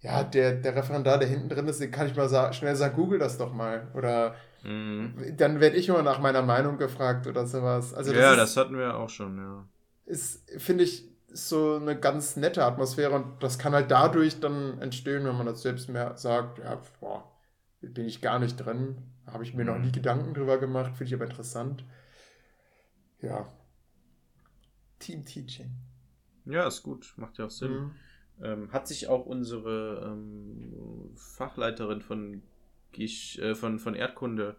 ja, 0.00 0.24
der, 0.24 0.54
der 0.54 0.76
Referendar, 0.76 1.18
der 1.18 1.28
hinten 1.28 1.48
drin 1.48 1.68
ist, 1.68 1.80
den 1.80 1.90
kann 1.90 2.06
ich 2.06 2.16
mal 2.16 2.28
sa 2.28 2.52
schnell 2.52 2.76
sagen, 2.76 2.96
google 2.96 3.18
das 3.18 3.38
doch 3.38 3.52
mal. 3.52 3.88
Oder 3.94 4.36
Mhm. 4.66 5.36
Dann 5.36 5.60
werde 5.60 5.76
ich 5.76 5.88
immer 5.88 6.02
nach 6.02 6.18
meiner 6.18 6.42
Meinung 6.42 6.76
gefragt 6.76 7.26
oder 7.26 7.46
sowas. 7.46 7.94
Also 7.94 8.12
das 8.12 8.20
ja, 8.20 8.30
ist, 8.32 8.38
das 8.38 8.56
hatten 8.56 8.76
wir 8.76 8.96
auch 8.96 9.08
schon, 9.08 9.38
ja. 9.38 9.64
Ist, 10.06 10.50
finde 10.60 10.84
ich, 10.84 11.08
so 11.32 11.76
eine 11.76 11.98
ganz 11.98 12.36
nette 12.36 12.64
Atmosphäre 12.64 13.12
und 13.12 13.42
das 13.42 13.58
kann 13.58 13.74
halt 13.74 13.90
dadurch 13.90 14.40
dann 14.40 14.80
entstehen, 14.80 15.24
wenn 15.24 15.36
man 15.36 15.46
das 15.46 15.62
selbst 15.62 15.88
mehr 15.88 16.16
sagt, 16.16 16.58
ja, 16.58 16.80
boah, 17.00 17.24
bin 17.80 18.06
ich 18.06 18.20
gar 18.20 18.38
nicht 18.38 18.56
drin, 18.56 18.96
habe 19.26 19.44
ich 19.44 19.54
mir 19.54 19.64
mhm. 19.64 19.70
noch 19.70 19.78
nie 19.78 19.92
Gedanken 19.92 20.34
drüber 20.34 20.58
gemacht, 20.58 20.92
finde 20.96 21.04
ich 21.04 21.14
aber 21.14 21.26
interessant. 21.26 21.84
Ja. 23.20 23.52
Team 24.98 25.24
Teaching. 25.24 25.70
Ja, 26.44 26.66
ist 26.66 26.82
gut, 26.82 27.12
macht 27.16 27.38
ja 27.38 27.46
auch 27.46 27.50
Sinn. 27.50 27.72
Mhm. 27.72 27.94
Ähm, 28.42 28.72
hat 28.72 28.86
sich 28.86 29.08
auch 29.08 29.26
unsere 29.26 30.12
ähm, 30.12 31.12
Fachleiterin 31.16 32.02
von 32.02 32.42
äh, 32.98 33.54
von, 33.54 33.78
von 33.78 33.94
Erdkunde 33.94 34.56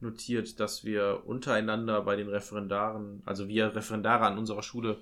notiert, 0.00 0.60
dass 0.60 0.84
wir 0.84 1.22
untereinander 1.26 2.02
bei 2.02 2.16
den 2.16 2.28
Referendaren, 2.28 3.22
also 3.26 3.48
wir 3.48 3.74
Referendare 3.74 4.26
an 4.26 4.38
unserer 4.38 4.62
Schule, 4.62 4.98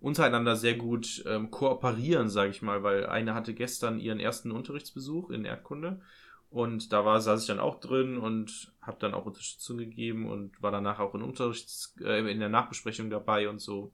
untereinander 0.00 0.56
sehr 0.56 0.76
gut 0.76 1.24
ähm, 1.26 1.50
kooperieren, 1.50 2.28
sage 2.28 2.50
ich 2.50 2.62
mal, 2.62 2.82
weil 2.82 3.06
eine 3.06 3.34
hatte 3.34 3.54
gestern 3.54 3.98
ihren 3.98 4.20
ersten 4.20 4.52
Unterrichtsbesuch 4.52 5.30
in 5.30 5.44
Erdkunde 5.44 6.00
und 6.50 6.92
da 6.92 7.04
war, 7.04 7.20
saß 7.20 7.42
ich 7.42 7.46
dann 7.46 7.60
auch 7.60 7.80
drin 7.80 8.16
und 8.16 8.72
habe 8.80 8.98
dann 9.00 9.14
auch 9.14 9.26
Unterstützung 9.26 9.78
gegeben 9.78 10.28
und 10.28 10.62
war 10.62 10.70
danach 10.70 10.98
auch 10.98 11.14
in 11.14 11.22
Unterrichts, 11.22 11.94
äh, 12.00 12.30
in 12.30 12.40
der 12.40 12.48
Nachbesprechung 12.48 13.10
dabei 13.10 13.48
und 13.48 13.60
so. 13.60 13.92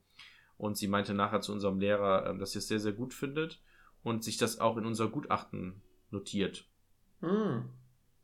Und 0.56 0.76
sie 0.76 0.86
meinte 0.86 1.14
nachher 1.14 1.40
zu 1.40 1.52
unserem 1.52 1.81
Lehrer, 1.81 2.26
äh, 2.26 2.39
dass 2.39 2.52
sie 2.52 2.59
es 2.59 2.68
sehr, 2.68 2.81
sehr 2.81 2.93
gut 2.93 3.12
findet 3.12 3.60
und 4.02 4.22
sich 4.22 4.36
das 4.36 4.60
auch 4.60 4.76
in 4.76 4.86
unser 4.86 5.09
Gutachten 5.09 5.82
notiert. 6.10 6.68
Hm 7.20 7.70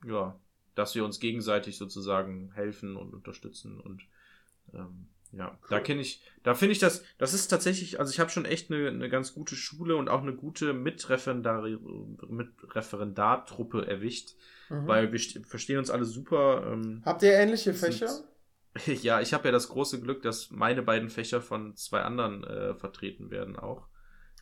ja, 0.06 0.38
dass 0.74 0.94
wir 0.94 1.04
uns 1.04 1.20
gegenseitig 1.20 1.76
sozusagen 1.76 2.52
helfen 2.52 2.96
und 2.96 3.14
unterstützen 3.14 3.80
und 3.80 4.02
ähm, 4.72 5.08
ja, 5.32 5.48
cool. 5.50 5.58
da 5.68 5.80
kenne 5.80 6.00
ich, 6.00 6.22
da 6.42 6.54
finde 6.54 6.72
ich 6.72 6.78
das, 6.78 7.04
das 7.18 7.34
ist 7.34 7.48
tatsächlich, 7.48 8.00
also 8.00 8.12
ich 8.12 8.20
habe 8.20 8.30
schon 8.30 8.44
echt 8.44 8.70
eine, 8.70 8.88
eine 8.88 9.08
ganz 9.08 9.34
gute 9.34 9.54
Schule 9.54 9.96
und 9.96 10.08
auch 10.08 10.22
eine 10.22 10.34
gute 10.34 10.72
Mitreferendar, 10.72 11.62
Mitreferendartruppe 12.28 13.86
erwischt, 13.86 14.34
mhm. 14.68 14.86
weil 14.86 15.12
wir 15.12 15.20
verstehen 15.44 15.78
uns 15.78 15.90
alle 15.90 16.04
super. 16.04 16.66
Ähm, 16.72 17.02
Habt 17.04 17.22
ihr 17.22 17.32
ähnliche 17.32 17.74
Fächer? 17.74 18.08
Sind, 18.08 19.02
ja, 19.02 19.20
ich 19.20 19.34
habe 19.34 19.48
ja 19.48 19.52
das 19.52 19.68
große 19.68 20.00
Glück, 20.00 20.22
dass 20.22 20.50
meine 20.50 20.82
beiden 20.82 21.10
Fächer 21.10 21.40
von 21.40 21.76
zwei 21.76 22.02
anderen 22.02 22.44
äh, 22.44 22.74
vertreten 22.74 23.30
werden 23.30 23.56
auch. 23.56 23.86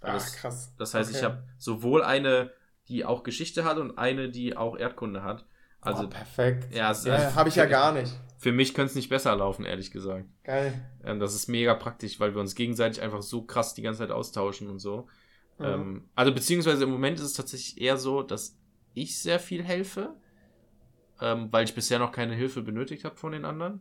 Ach, 0.00 0.14
das, 0.14 0.34
krass. 0.34 0.74
Das 0.78 0.94
heißt, 0.94 1.10
okay. 1.10 1.18
ich 1.18 1.24
habe 1.24 1.42
sowohl 1.58 2.02
eine 2.02 2.52
die 2.88 3.04
auch 3.04 3.22
Geschichte 3.22 3.64
hat 3.64 3.78
und 3.78 3.98
eine, 3.98 4.30
die 4.30 4.56
auch 4.56 4.76
Erdkunde 4.76 5.22
hat. 5.22 5.44
Also 5.80 6.04
oh, 6.04 6.06
perfekt. 6.08 6.74
Ja, 6.74 6.92
ja 6.92 7.34
habe 7.34 7.48
ich 7.48 7.56
ja 7.56 7.66
gar 7.66 7.92
nicht. 7.92 8.12
Für 8.36 8.52
mich 8.52 8.74
könnte 8.74 8.90
es 8.90 8.94
nicht 8.94 9.08
besser 9.08 9.34
laufen, 9.34 9.64
ehrlich 9.64 9.90
gesagt. 9.90 10.26
Geil. 10.44 10.72
Ähm, 11.04 11.18
das 11.18 11.34
ist 11.34 11.48
mega 11.48 11.74
praktisch, 11.74 12.20
weil 12.20 12.34
wir 12.34 12.40
uns 12.40 12.54
gegenseitig 12.54 13.02
einfach 13.02 13.22
so 13.22 13.42
krass 13.42 13.74
die 13.74 13.82
ganze 13.82 14.00
Zeit 14.00 14.10
austauschen 14.10 14.68
und 14.68 14.78
so. 14.78 15.08
Mhm. 15.58 15.64
Ähm, 15.64 16.08
also 16.14 16.32
beziehungsweise 16.32 16.84
im 16.84 16.90
Moment 16.90 17.18
ist 17.18 17.26
es 17.26 17.32
tatsächlich 17.32 17.80
eher 17.80 17.96
so, 17.96 18.22
dass 18.22 18.56
ich 18.94 19.20
sehr 19.20 19.40
viel 19.40 19.62
helfe, 19.62 20.14
ähm, 21.20 21.48
weil 21.50 21.64
ich 21.64 21.74
bisher 21.74 21.98
noch 21.98 22.12
keine 22.12 22.34
Hilfe 22.34 22.62
benötigt 22.62 23.04
habe 23.04 23.16
von 23.16 23.32
den 23.32 23.44
anderen. 23.44 23.80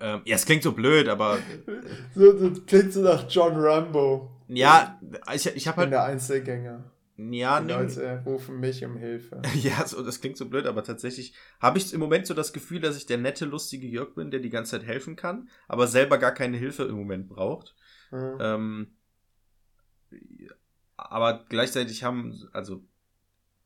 Ähm, 0.00 0.22
ja, 0.24 0.34
es 0.34 0.44
klingt 0.44 0.64
so 0.64 0.72
blöd, 0.72 1.08
aber. 1.08 1.38
so, 2.14 2.32
das 2.32 2.66
klingt 2.66 2.92
so 2.92 3.02
nach 3.02 3.28
John 3.28 3.54
Rambo. 3.54 4.30
Ja, 4.48 5.00
ich, 5.32 5.46
ich 5.46 5.68
habe 5.68 5.82
halt. 5.82 5.92
der 5.92 6.04
Einzelgänger. 6.04 6.82
Ja, 7.30 7.60
die 7.60 7.68
Leute 7.72 8.22
rufen 8.24 8.58
mich 8.58 8.84
um 8.84 8.96
Hilfe. 8.96 9.42
ja, 9.54 9.86
so, 9.86 10.02
das 10.02 10.20
klingt 10.20 10.36
so 10.36 10.48
blöd, 10.48 10.66
aber 10.66 10.82
tatsächlich 10.82 11.34
habe 11.60 11.78
ich 11.78 11.92
im 11.92 12.00
Moment 12.00 12.26
so 12.26 12.34
das 12.34 12.52
Gefühl, 12.52 12.80
dass 12.80 12.96
ich 12.96 13.06
der 13.06 13.18
nette, 13.18 13.44
lustige 13.44 13.86
Jörg 13.86 14.14
bin, 14.14 14.30
der 14.30 14.40
die 14.40 14.50
ganze 14.50 14.72
Zeit 14.72 14.86
helfen 14.86 15.16
kann, 15.16 15.48
aber 15.68 15.86
selber 15.86 16.18
gar 16.18 16.32
keine 16.32 16.56
Hilfe 16.56 16.84
im 16.84 16.96
Moment 16.96 17.28
braucht. 17.28 17.74
Mhm. 18.10 18.38
Ähm, 18.40 18.96
aber 20.96 21.44
gleichzeitig 21.48 22.04
haben, 22.04 22.48
also 22.52 22.84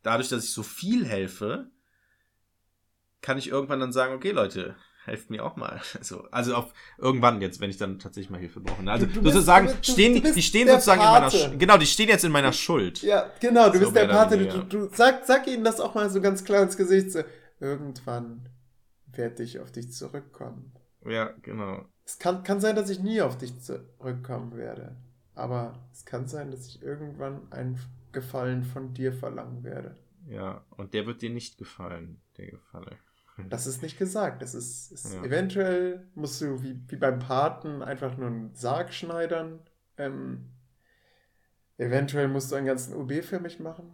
dadurch, 0.03 0.28
dass 0.28 0.45
ich 0.45 0.53
so 0.53 0.62
viel 0.62 1.05
helfe, 1.05 1.70
kann 3.20 3.39
ich 3.39 3.49
irgendwann 3.49 3.81
dann 3.81 3.93
sagen, 3.93 4.15
okay, 4.15 4.31
Leute, 4.31 4.77
helft 5.07 5.31
mir 5.31 5.45
auch 5.45 5.57
mal. 5.57 5.81
Also, 5.99 6.27
also 6.31 6.55
auf 6.55 6.73
irgendwann 6.99 7.41
jetzt, 7.41 7.61
wenn 7.61 7.70
ich 7.70 7.78
dann 7.78 7.99
tatsächlich 7.99 8.31
mal 8.31 8.39
Hilfe 8.39 8.61
brauche. 8.61 8.83
Ne? 8.83 8.93
Also 8.93 9.07
du, 9.07 9.20
du 9.20 9.31
sozusagen 9.31 9.69
du, 9.69 9.74
stehen 9.83 10.15
die, 10.15 10.20
die 10.20 10.43
stehen 10.43 10.69
sozusagen 10.69 11.01
Pate. 11.01 11.37
in 11.37 11.43
meiner 11.43 11.57
genau, 11.57 11.78
die 11.78 11.87
stehen 11.87 12.09
jetzt 12.09 12.24
in 12.24 12.33
meiner 12.33 12.53
Schuld. 12.53 13.03
Ja, 13.03 13.31
genau, 13.41 13.69
du 13.69 13.78
so 13.78 13.81
bist 13.81 13.97
der 13.97 14.09
Pate. 14.09 14.37
Du, 14.47 14.62
du 14.62 14.89
sag, 14.93 15.24
sag 15.24 15.47
ihnen 15.47 15.65
das 15.65 15.81
auch 15.81 15.95
mal 15.95 16.11
so 16.11 16.20
ganz 16.20 16.45
klar 16.45 16.62
ins 16.62 16.77
Gesicht. 16.77 17.12
So, 17.12 17.23
irgendwann 17.61 18.49
werde 19.07 19.43
ich 19.43 19.59
auf 19.61 19.73
dich 19.73 19.93
zurückkommen. 19.93 20.73
Ja, 21.05 21.31
genau. 21.43 21.85
Es 22.05 22.19
kann, 22.19 22.43
kann 22.43 22.61
sein, 22.61 22.77
dass 22.77 22.91
ich 22.91 23.01
nie 23.01 23.20
auf 23.20 23.39
dich 23.39 23.61
zurückkommen 23.61 24.57
werde. 24.57 24.97
Aber 25.35 25.87
es 25.93 26.05
kann 26.05 26.27
sein, 26.27 26.51
dass 26.51 26.66
ich 26.66 26.83
irgendwann 26.83 27.51
einen 27.53 27.78
Gefallen 28.12 28.65
von 28.65 28.95
dir 28.95 29.12
verlangen 29.12 29.65
werde. 29.65 29.97
Ja, 30.28 30.65
und 30.70 30.95
der 30.95 31.07
wird 31.07 31.23
dir 31.23 31.31
nicht 31.31 31.59
gefallen, 31.59 32.20
der 32.37 32.47
Gefallen. 32.47 32.97
Das 33.51 33.67
ist 33.67 33.83
nicht 33.83 33.99
gesagt. 33.99 34.41
Das 34.43 34.55
ist, 34.55 34.91
ist 34.93 35.13
Ja. 35.15 35.23
eventuell 35.25 36.07
musst 36.15 36.41
du 36.41 36.63
wie, 36.63 36.81
wie 36.89 36.97
beim 36.97 37.19
Paten 37.19 37.83
einfach 37.83 38.17
nur 38.17 38.29
einen 38.29 38.55
Sarg 38.55 38.93
schneidern. 38.95 39.61
Ähm, 39.99 40.47
eventuell 41.79 42.29
musst 42.29 42.51
du 42.51 42.57
einen 42.57 42.67
ganzen 42.67 42.95
OB 42.95 43.23
für 43.23 43.41
mich 43.41 43.61
machen. 43.61 43.93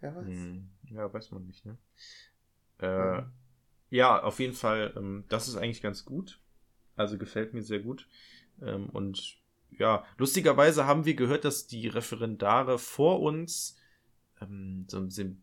Wer 0.00 0.14
weiß. 0.16 0.26
Hm, 0.26 0.68
Ja, 0.90 1.12
weiß 1.12 1.30
man 1.30 1.46
nicht, 1.46 1.64
ne? 1.64 1.78
Ja. 2.80 3.18
Äh, 3.18 3.24
ja, 3.90 4.22
auf 4.22 4.40
jeden 4.40 4.54
Fall, 4.54 4.92
ähm, 4.96 5.24
das 5.28 5.48
ist 5.48 5.56
eigentlich 5.56 5.82
ganz 5.82 6.04
gut. 6.04 6.40
Also 6.96 7.18
gefällt 7.18 7.54
mir 7.54 7.62
sehr 7.62 7.80
gut. 7.80 8.08
Ähm, 8.60 8.88
und 8.90 9.38
ja, 9.70 10.04
lustigerweise 10.18 10.86
haben 10.86 11.04
wir 11.04 11.14
gehört, 11.14 11.44
dass 11.44 11.66
die 11.66 11.88
Referendare 11.88 12.78
vor 12.78 13.20
uns 13.20 13.76
ähm, 14.40 14.84
so, 14.88 15.08
sind 15.08 15.38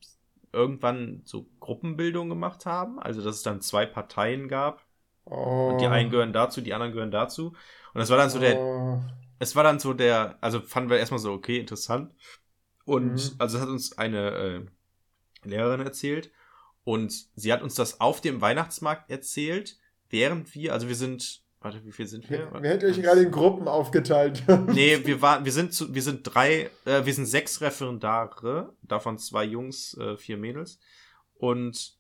irgendwann 0.52 1.22
so 1.26 1.48
Gruppenbildung 1.60 2.30
gemacht 2.30 2.66
haben. 2.66 3.00
Also, 3.00 3.22
dass 3.22 3.36
es 3.38 3.44
dann 3.44 3.62
zwei 3.62 3.86
Parteien 3.86 4.48
gab. 4.48 4.86
Oh. 5.26 5.70
Und 5.70 5.80
die 5.82 5.88
einen 5.88 6.10
gehören 6.10 6.34
dazu, 6.34 6.62
die 6.62 6.74
anderen 6.74 6.92
gehören 6.94 7.12
dazu. 7.12 7.50
Und 7.94 8.00
das 8.00 8.10
war 8.10 8.18
dann 8.18 8.30
so 8.30 8.40
der, 8.40 8.58
Oh. 8.60 9.02
es 9.40 9.56
war 9.56 9.64
dann 9.64 9.80
so 9.80 9.94
der, 9.94 10.38
also 10.42 10.60
fanden 10.62 10.90
wir 10.90 10.98
erstmal 10.98 11.20
so, 11.20 11.32
okay, 11.34 11.60
interessant. 11.60 12.14
Und 12.86 13.14
Mhm. 13.14 13.36
also 13.38 13.58
das 13.58 13.62
hat 13.62 13.70
uns 13.70 13.98
eine 13.98 14.32
äh, 14.32 14.66
Lehrerin 15.48 15.82
erzählt. 15.82 16.32
Und 16.84 17.14
sie 17.36 17.54
hat 17.54 17.62
uns 17.62 17.76
das 17.76 18.02
auf 18.02 18.22
dem 18.22 18.42
Weihnachtsmarkt 18.42 19.12
erzählt, 19.12 19.78
während 20.10 20.56
wir, 20.56 20.74
also 20.74 20.88
wir 20.88 20.96
sind, 20.96 21.44
warte, 21.62 21.84
wie 21.86 21.92
viel 21.92 22.08
sind 22.08 22.30
wir? 22.30 22.50
Wer, 22.52 22.62
wer 22.62 22.72
hätte 22.72 22.88
euch 22.88 23.02
gerade 23.02 23.22
in 23.22 23.32
Gruppen 23.32 23.68
aufgeteilt? 23.68 24.44
Nee, 24.68 25.06
wir 25.06 25.22
waren, 25.22 25.46
wir 25.46 25.52
sind 25.52 25.74
zu, 25.74 25.94
wir 25.94 26.02
sind 26.02 26.24
drei, 26.24 26.70
äh, 26.86 27.06
wir 27.06 27.14
sind 27.14 27.26
sechs 27.26 27.62
Referendare, 27.62 28.74
davon 28.82 29.18
zwei 29.18 29.44
Jungs, 29.44 29.98
äh, 29.98 30.18
vier 30.18 30.38
Mädels. 30.38 30.80
Und 31.36 31.98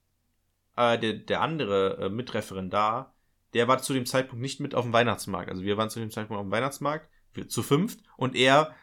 äh, 0.75 0.97
der, 0.97 1.13
der 1.13 1.41
andere 1.41 1.97
äh, 1.97 2.09
Mitreferendar, 2.09 3.13
der 3.53 3.67
war 3.67 3.81
zu 3.81 3.93
dem 3.93 4.05
Zeitpunkt 4.05 4.41
nicht 4.41 4.59
mit 4.59 4.75
auf 4.75 4.85
dem 4.85 4.93
Weihnachtsmarkt. 4.93 5.49
Also 5.49 5.63
wir 5.63 5.77
waren 5.77 5.89
zu 5.89 5.99
dem 5.99 6.11
Zeitpunkt 6.11 6.39
auf 6.39 6.47
dem 6.47 6.51
Weihnachtsmarkt, 6.51 7.09
wir, 7.33 7.47
zu 7.47 7.63
fünft, 7.63 7.99
und 8.17 8.35
er, 8.35 8.75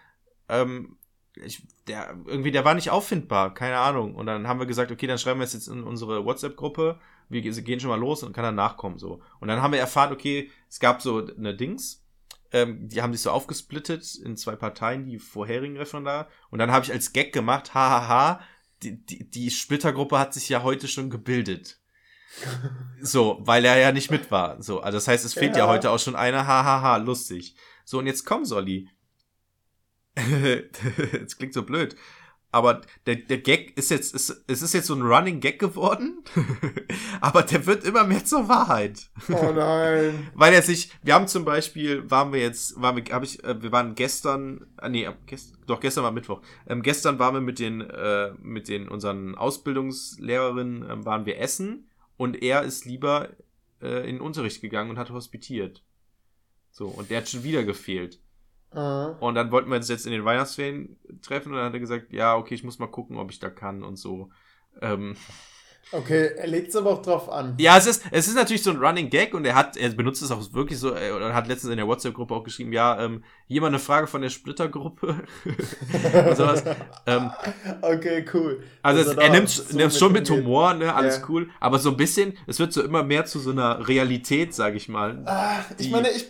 ähm, 0.49 0.99
ich, 1.35 1.63
der, 1.87 2.17
irgendwie, 2.27 2.51
der 2.51 2.65
war 2.65 2.75
nicht 2.75 2.91
auffindbar, 2.91 3.55
keine 3.55 3.79
Ahnung. 3.79 4.15
Und 4.15 4.27
dann 4.27 4.49
haben 4.49 4.59
wir 4.59 4.67
gesagt, 4.67 4.91
okay, 4.91 5.07
dann 5.07 5.19
schreiben 5.19 5.41
wir 5.41 5.45
es 5.45 5.53
jetzt 5.53 5.69
in 5.69 5.85
unsere 5.85 6.25
WhatsApp-Gruppe, 6.25 6.99
wir 7.29 7.43
ge- 7.43 7.61
gehen 7.63 7.81
schon 7.81 7.91
mal 7.91 7.99
los 7.99 8.23
und 8.23 8.33
kann 8.33 8.45
dann 8.45 8.55
nachkommen, 8.55 8.99
so. 8.99 9.23
Und 9.41 9.49
dann 9.49 9.63
haben 9.63 9.73
wir 9.73 9.81
erfahren, 9.81 10.13
okay, 10.13 10.51
es 10.69 10.79
gab 10.81 11.03
so 11.03 11.27
eine 11.37 11.55
Dings, 11.57 12.05
ähm, 12.53 12.89
die 12.89 13.03
haben 13.03 13.13
sich 13.13 13.23
so 13.23 13.31
aufgesplittet 13.31 14.15
in 14.17 14.37
zwei 14.37 14.57
Parteien, 14.57 15.05
die 15.07 15.19
vorherigen 15.19 15.77
Referendar. 15.77 16.29
Und 16.51 16.59
dann 16.61 16.71
habe 16.71 16.85
ich 16.85 16.93
als 16.93 17.13
Gag 17.13 17.33
gemacht, 17.33 17.75
hahaha, 17.75 18.41
die, 18.83 19.05
die, 19.05 19.29
die 19.31 19.51
Splittergruppe 19.51 20.19
hat 20.19 20.35
sich 20.35 20.49
ja 20.49 20.63
heute 20.63 20.89
schon 20.89 21.11
gebildet. 21.11 21.81
So, 23.01 23.39
weil 23.43 23.65
er 23.65 23.79
ja 23.79 23.93
nicht 23.93 24.11
mit 24.11 24.31
war. 24.31 24.61
So, 24.63 24.81
also 24.81 24.97
das 24.97 25.07
heißt, 25.09 25.25
es 25.25 25.35
fehlt 25.35 25.55
ja, 25.57 25.65
Ja. 25.65 25.69
heute 25.69 25.91
auch 25.91 25.99
schon 25.99 26.17
einer, 26.17 26.47
hahaha, 26.47 26.97
lustig. 26.97 27.55
So, 27.85 27.99
und 27.99 28.07
jetzt 28.07 28.25
komm, 28.25 28.45
Solly. 28.45 28.89
Es 30.15 31.37
klingt 31.39 31.53
so 31.55 31.63
blöd. 31.63 31.95
Aber 32.57 32.81
der, 33.05 33.17
der 33.17 33.37
Gag 33.37 33.77
ist 33.77 33.91
jetzt, 33.91 34.15
ist, 34.15 34.43
es 34.47 34.63
ist 34.63 34.73
jetzt 34.73 34.87
so 34.87 34.95
ein 34.95 35.03
Running 35.03 35.41
Gag 35.41 35.59
geworden. 35.59 36.25
aber 37.21 37.43
der 37.43 37.67
wird 37.67 37.85
immer 37.85 38.05
mehr 38.05 38.25
zur 38.25 38.49
Wahrheit. 38.49 39.11
oh 39.29 39.53
nein. 39.55 40.31
Weil 40.35 40.55
er 40.55 40.63
sich, 40.63 40.91
wir 41.03 41.13
haben 41.13 41.29
zum 41.29 41.45
Beispiel, 41.45 42.11
waren 42.11 42.33
wir 42.33 42.41
jetzt, 42.41 42.81
waren 42.81 42.97
wir, 42.97 43.05
habe 43.13 43.27
ich, 43.27 43.45
äh, 43.45 43.61
wir 43.61 43.73
waren 43.73 43.95
gestern, 43.95 44.65
äh, 44.81 44.89
nee, 44.89 45.07
gest, 45.27 45.53
doch 45.67 45.81
gestern 45.81 46.05
war 46.05 46.13
Mittwoch. 46.13 46.41
Ähm, 46.67 46.81
gestern 46.81 47.19
waren 47.19 47.35
wir 47.35 47.43
mit 47.43 47.59
den, 47.59 47.83
äh, 47.83 48.33
mit 48.41 48.69
den 48.69 48.89
unseren 48.89 49.35
Ausbildungslehrerinnen, 49.35 50.89
ähm, 50.91 51.05
waren 51.05 51.27
wir 51.27 51.39
essen 51.39 51.91
und 52.17 52.43
er 52.43 52.63
ist 52.63 52.87
lieber 52.87 53.29
äh, 53.83 54.09
in 54.09 54.17
den 54.17 54.21
Unterricht 54.23 54.63
gegangen 54.63 54.89
und 54.89 54.97
hat 54.97 55.11
hospitiert. 55.11 55.83
So 56.71 56.87
und 56.87 57.11
der 57.11 57.19
hat 57.19 57.29
schon 57.29 57.45
wieder 57.45 57.65
gefehlt. 57.65 58.19
Ah. 58.73 59.17
Und 59.21 59.35
dann 59.37 59.51
wollten 59.51 59.71
wir 59.71 59.77
uns 59.77 59.89
jetzt 59.89 60.07
in 60.07 60.13
den 60.13 60.25
Weihnachtsferien 60.25 60.97
treffen 61.23 61.51
und 61.53 61.57
dann 61.59 61.67
hat 61.67 61.75
er 61.75 61.81
gesagt, 61.81 62.13
ja 62.13 62.37
okay, 62.37 62.55
ich 62.55 62.65
muss 62.65 62.79
mal 62.79 62.89
gucken, 62.89 63.17
ob 63.19 63.31
ich 63.31 63.39
da 63.39 63.49
kann 63.51 63.83
und 63.83 63.97
so. 63.97 64.31
Ähm, 64.83 65.17
Okay, 65.93 66.33
er 66.37 66.49
legt 66.49 66.71
es 66.71 66.75
aber 66.75 66.91
auch 66.91 67.01
drauf 67.01 67.31
an. 67.31 67.55
ja, 67.61 67.77
es 67.79 67.87
ist, 67.87 68.03
es 68.11 68.27
ist 68.27 68.35
natürlich 68.35 68.65
so 68.65 68.71
ein 68.73 68.79
Running 68.79 69.09
Gag 69.09 69.35
und 69.35 69.45
er 69.45 69.55
hat, 69.55 69.77
er 69.77 69.91
benutzt 69.91 70.21
es 70.21 70.33
auch 70.33 70.53
wirklich 70.53 70.81
so, 70.81 70.93
äh, 70.97 71.13
oder 71.13 71.33
hat 71.33 71.47
letztens 71.47 71.71
in 71.71 71.77
der 71.77 71.87
WhatsApp-Gruppe 71.87 72.35
auch 72.35 72.43
geschrieben, 72.43 72.73
ja, 72.73 73.01
ähm, 73.01 73.23
hier 73.47 73.61
mal 73.61 73.69
eine 73.69 73.79
Frage 73.79 74.09
von 74.09 74.21
der 74.21 74.31
Splittergruppe 74.31 75.23
und 76.29 76.37
sowas. 76.37 76.65
Ähm, 77.07 77.31
Okay, 77.83 78.25
cool. 78.35 78.65
also 78.83 78.99
Dass 79.05 79.13
es, 79.13 79.17
er 79.17 79.23
er 79.27 79.31
nimmt 79.31 79.49
so 79.49 79.79
es 79.79 79.97
schon 79.97 80.13
mit. 80.13 80.29
Humor, 80.29 80.75
ne, 80.75 80.93
alles 80.93 81.19
Ja. 81.19 81.25
cool, 81.29 81.51
aber 81.61 81.79
so 81.79 81.91
ein 81.91 81.97
bisschen, 81.97 82.37
es 82.49 82.59
wird 82.59 82.73
so 82.73 82.83
immer 82.83 83.05
mehr 83.05 83.25
zu 83.25 83.39
so 83.39 83.53
einer 83.53 83.87
Realität, 83.87 84.55
sag 84.55 84.75
ich 84.75 84.89
mal. 84.89 85.23
Ah, 85.27 85.61
ich 85.79 85.93
meine, 85.93 86.11
ich, 86.11 86.27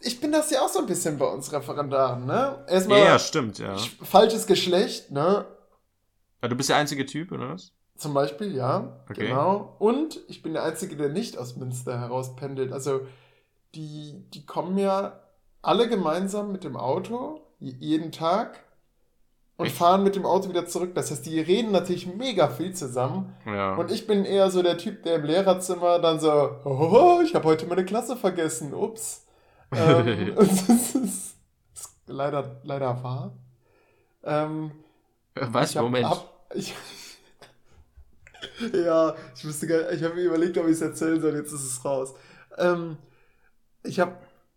ich 0.00 0.20
bin 0.20 0.32
das 0.32 0.50
ja 0.50 0.60
auch 0.62 0.68
so 0.68 0.78
ein 0.80 0.86
bisschen 0.86 1.18
bei 1.18 1.26
uns 1.26 1.52
Referendaren, 1.52 2.26
ne? 2.26 2.64
Erstmal 2.68 3.00
Ja, 3.00 3.18
stimmt, 3.18 3.58
ja. 3.58 3.74
sch- 3.74 4.04
falsches 4.04 4.46
Geschlecht, 4.46 5.10
ne? 5.10 5.44
ja. 6.42 6.48
Du 6.48 6.56
bist 6.56 6.68
der 6.68 6.76
einzige 6.76 7.04
Typ, 7.06 7.32
oder 7.32 7.50
was? 7.50 7.72
Zum 7.96 8.14
Beispiel, 8.14 8.54
ja, 8.54 9.00
Okay. 9.10 9.26
genau. 9.28 9.74
Und 9.80 10.20
ich 10.28 10.42
bin 10.42 10.52
der 10.52 10.62
Einzige, 10.62 10.96
der 10.96 11.08
nicht 11.08 11.36
aus 11.36 11.56
Münster 11.56 11.98
heraus 11.98 12.36
pendelt. 12.36 12.72
Also, 12.72 13.00
die, 13.74 14.24
die 14.32 14.46
kommen 14.46 14.78
ja 14.78 15.18
alle 15.62 15.88
gemeinsam 15.88 16.52
mit 16.52 16.62
dem 16.62 16.76
Auto, 16.76 17.40
jeden 17.58 18.12
Tag, 18.12 18.60
und 19.56 19.66
Echt? 19.66 19.74
fahren 19.76 20.04
mit 20.04 20.14
dem 20.14 20.24
Auto 20.24 20.48
wieder 20.48 20.66
zurück. 20.66 20.94
Das 20.94 21.10
heißt, 21.10 21.26
die 21.26 21.40
reden 21.40 21.72
natürlich 21.72 22.06
mega 22.06 22.46
viel 22.46 22.72
zusammen. 22.76 23.34
Ja. 23.44 23.74
Und 23.74 23.90
ich 23.90 24.06
bin 24.06 24.24
eher 24.24 24.52
so 24.52 24.62
der 24.62 24.78
Typ, 24.78 25.02
der 25.02 25.16
im 25.16 25.24
Lehrerzimmer 25.24 25.98
dann 25.98 26.20
so, 26.20 26.30
oh, 26.64 27.20
ich 27.24 27.34
habe 27.34 27.44
heute 27.46 27.66
meine 27.66 27.84
Klasse 27.84 28.16
vergessen, 28.16 28.72
ups. 28.72 29.26
Ähm, 29.72 30.34
das 30.36 30.94
ist, 30.94 31.36
leider, 32.06 32.60
leider 32.64 33.02
wahr. 33.02 33.36
Ähm, 34.24 34.72
was? 35.34 35.70
ich 35.70 35.76
hab, 35.76 35.84
Moment. 35.84 36.06
Hab, 36.06 36.46
ich, 36.54 36.74
ja, 38.72 39.14
ich 39.34 39.44
wusste 39.44 39.66
gar 39.66 39.90
ich 39.92 40.02
habe 40.02 40.14
mir 40.14 40.24
überlegt, 40.24 40.58
ob 40.58 40.66
ich 40.66 40.72
es 40.72 40.80
erzählen 40.80 41.20
soll, 41.20 41.34
jetzt 41.36 41.52
ist 41.52 41.64
es 41.64 41.84
raus. 41.84 42.14
Ähm, 42.56 42.96
ich 43.82 44.00
habe 44.00 44.16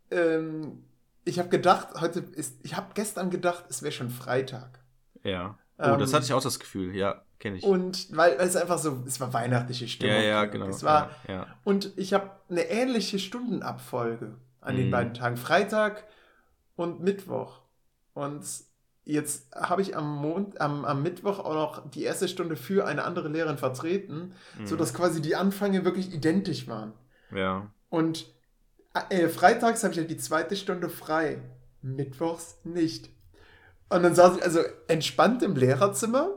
ähm, 0.09 0.83
ich 1.23 1.39
habe 1.39 1.49
gedacht, 1.49 2.01
heute 2.01 2.19
ist, 2.19 2.59
ich 2.63 2.75
habe 2.75 2.87
gestern 2.93 3.29
gedacht, 3.29 3.65
es 3.69 3.83
wäre 3.83 3.91
schon 3.91 4.09
Freitag. 4.09 4.79
ja. 5.23 5.57
Oh, 5.77 5.85
ähm, 5.85 5.99
das 5.99 6.13
hatte 6.13 6.25
ich 6.25 6.33
auch 6.33 6.43
das 6.43 6.59
Gefühl, 6.59 6.95
ja, 6.95 7.23
kenne 7.39 7.57
ich. 7.57 7.63
Und 7.63 8.15
weil, 8.15 8.37
weil 8.37 8.47
es 8.47 8.55
einfach 8.55 8.77
so, 8.77 9.03
es 9.07 9.19
war 9.19 9.33
weihnachtliche 9.33 9.87
Stimmung. 9.87 10.15
ja, 10.15 10.21
ja, 10.21 10.45
genau. 10.45 10.67
Es 10.67 10.83
war, 10.83 11.09
ja, 11.27 11.33
ja. 11.33 11.47
Und 11.63 11.91
ich 11.97 12.13
habe 12.13 12.29
eine 12.49 12.69
ähnliche 12.69 13.17
Stundenabfolge 13.17 14.35
an 14.61 14.75
den 14.77 14.87
Mhm. 14.87 14.91
beiden 14.91 15.13
Tagen, 15.13 15.37
Freitag 15.37 16.05
und 16.75 17.01
Mittwoch. 17.01 17.61
Und 18.13 18.43
jetzt 19.03 19.53
habe 19.55 19.81
ich 19.81 19.95
am, 19.97 20.15
Mond, 20.17 20.61
am, 20.61 20.85
am 20.85 21.01
Mittwoch 21.03 21.39
auch 21.39 21.53
noch 21.53 21.89
die 21.89 22.03
erste 22.03 22.27
Stunde 22.27 22.55
für 22.55 22.85
eine 22.85 23.03
andere 23.03 23.27
Lehrerin 23.29 23.57
vertreten, 23.57 24.33
Mhm. 24.59 24.67
sodass 24.67 24.93
quasi 24.93 25.21
die 25.21 25.35
Anfänge 25.35 25.83
wirklich 25.85 26.13
identisch 26.13 26.67
waren. 26.67 26.93
ja. 27.31 27.67
Und 27.89 28.25
äh, 29.09 29.27
freitags 29.27 29.83
habe 29.83 29.93
ich 29.93 29.99
halt 29.99 30.09
die 30.09 30.17
zweite 30.17 30.55
Stunde 30.55 30.89
frei, 30.89 31.41
mittwochs 31.81 32.57
nicht. 32.63 33.09
Und 33.89 34.03
dann 34.03 34.15
saß 34.15 34.37
ich 34.37 34.43
also 34.43 34.59
entspannt 34.87 35.43
im 35.43 35.55
Lehrerzimmer 35.57 36.29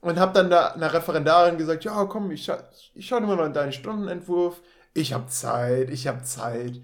und 0.00 0.18
habe 0.20 0.32
dann 0.32 0.48
da 0.50 0.68
einer 0.68 0.92
Referendarin 0.92 1.58
gesagt, 1.58 1.84
ja 1.84 2.04
komm, 2.04 2.30
ich, 2.30 2.44
scha 2.44 2.58
ich 2.94 3.06
schaue 3.08 3.20
mal 3.22 3.36
noch 3.36 3.46
in 3.46 3.52
deinen 3.52 3.72
Stundenentwurf. 3.72 4.60
Ich 4.94 5.12
habe 5.12 5.26
Zeit, 5.26 5.90
ich 5.90 6.06
habe 6.06 6.22
Zeit. 6.22 6.80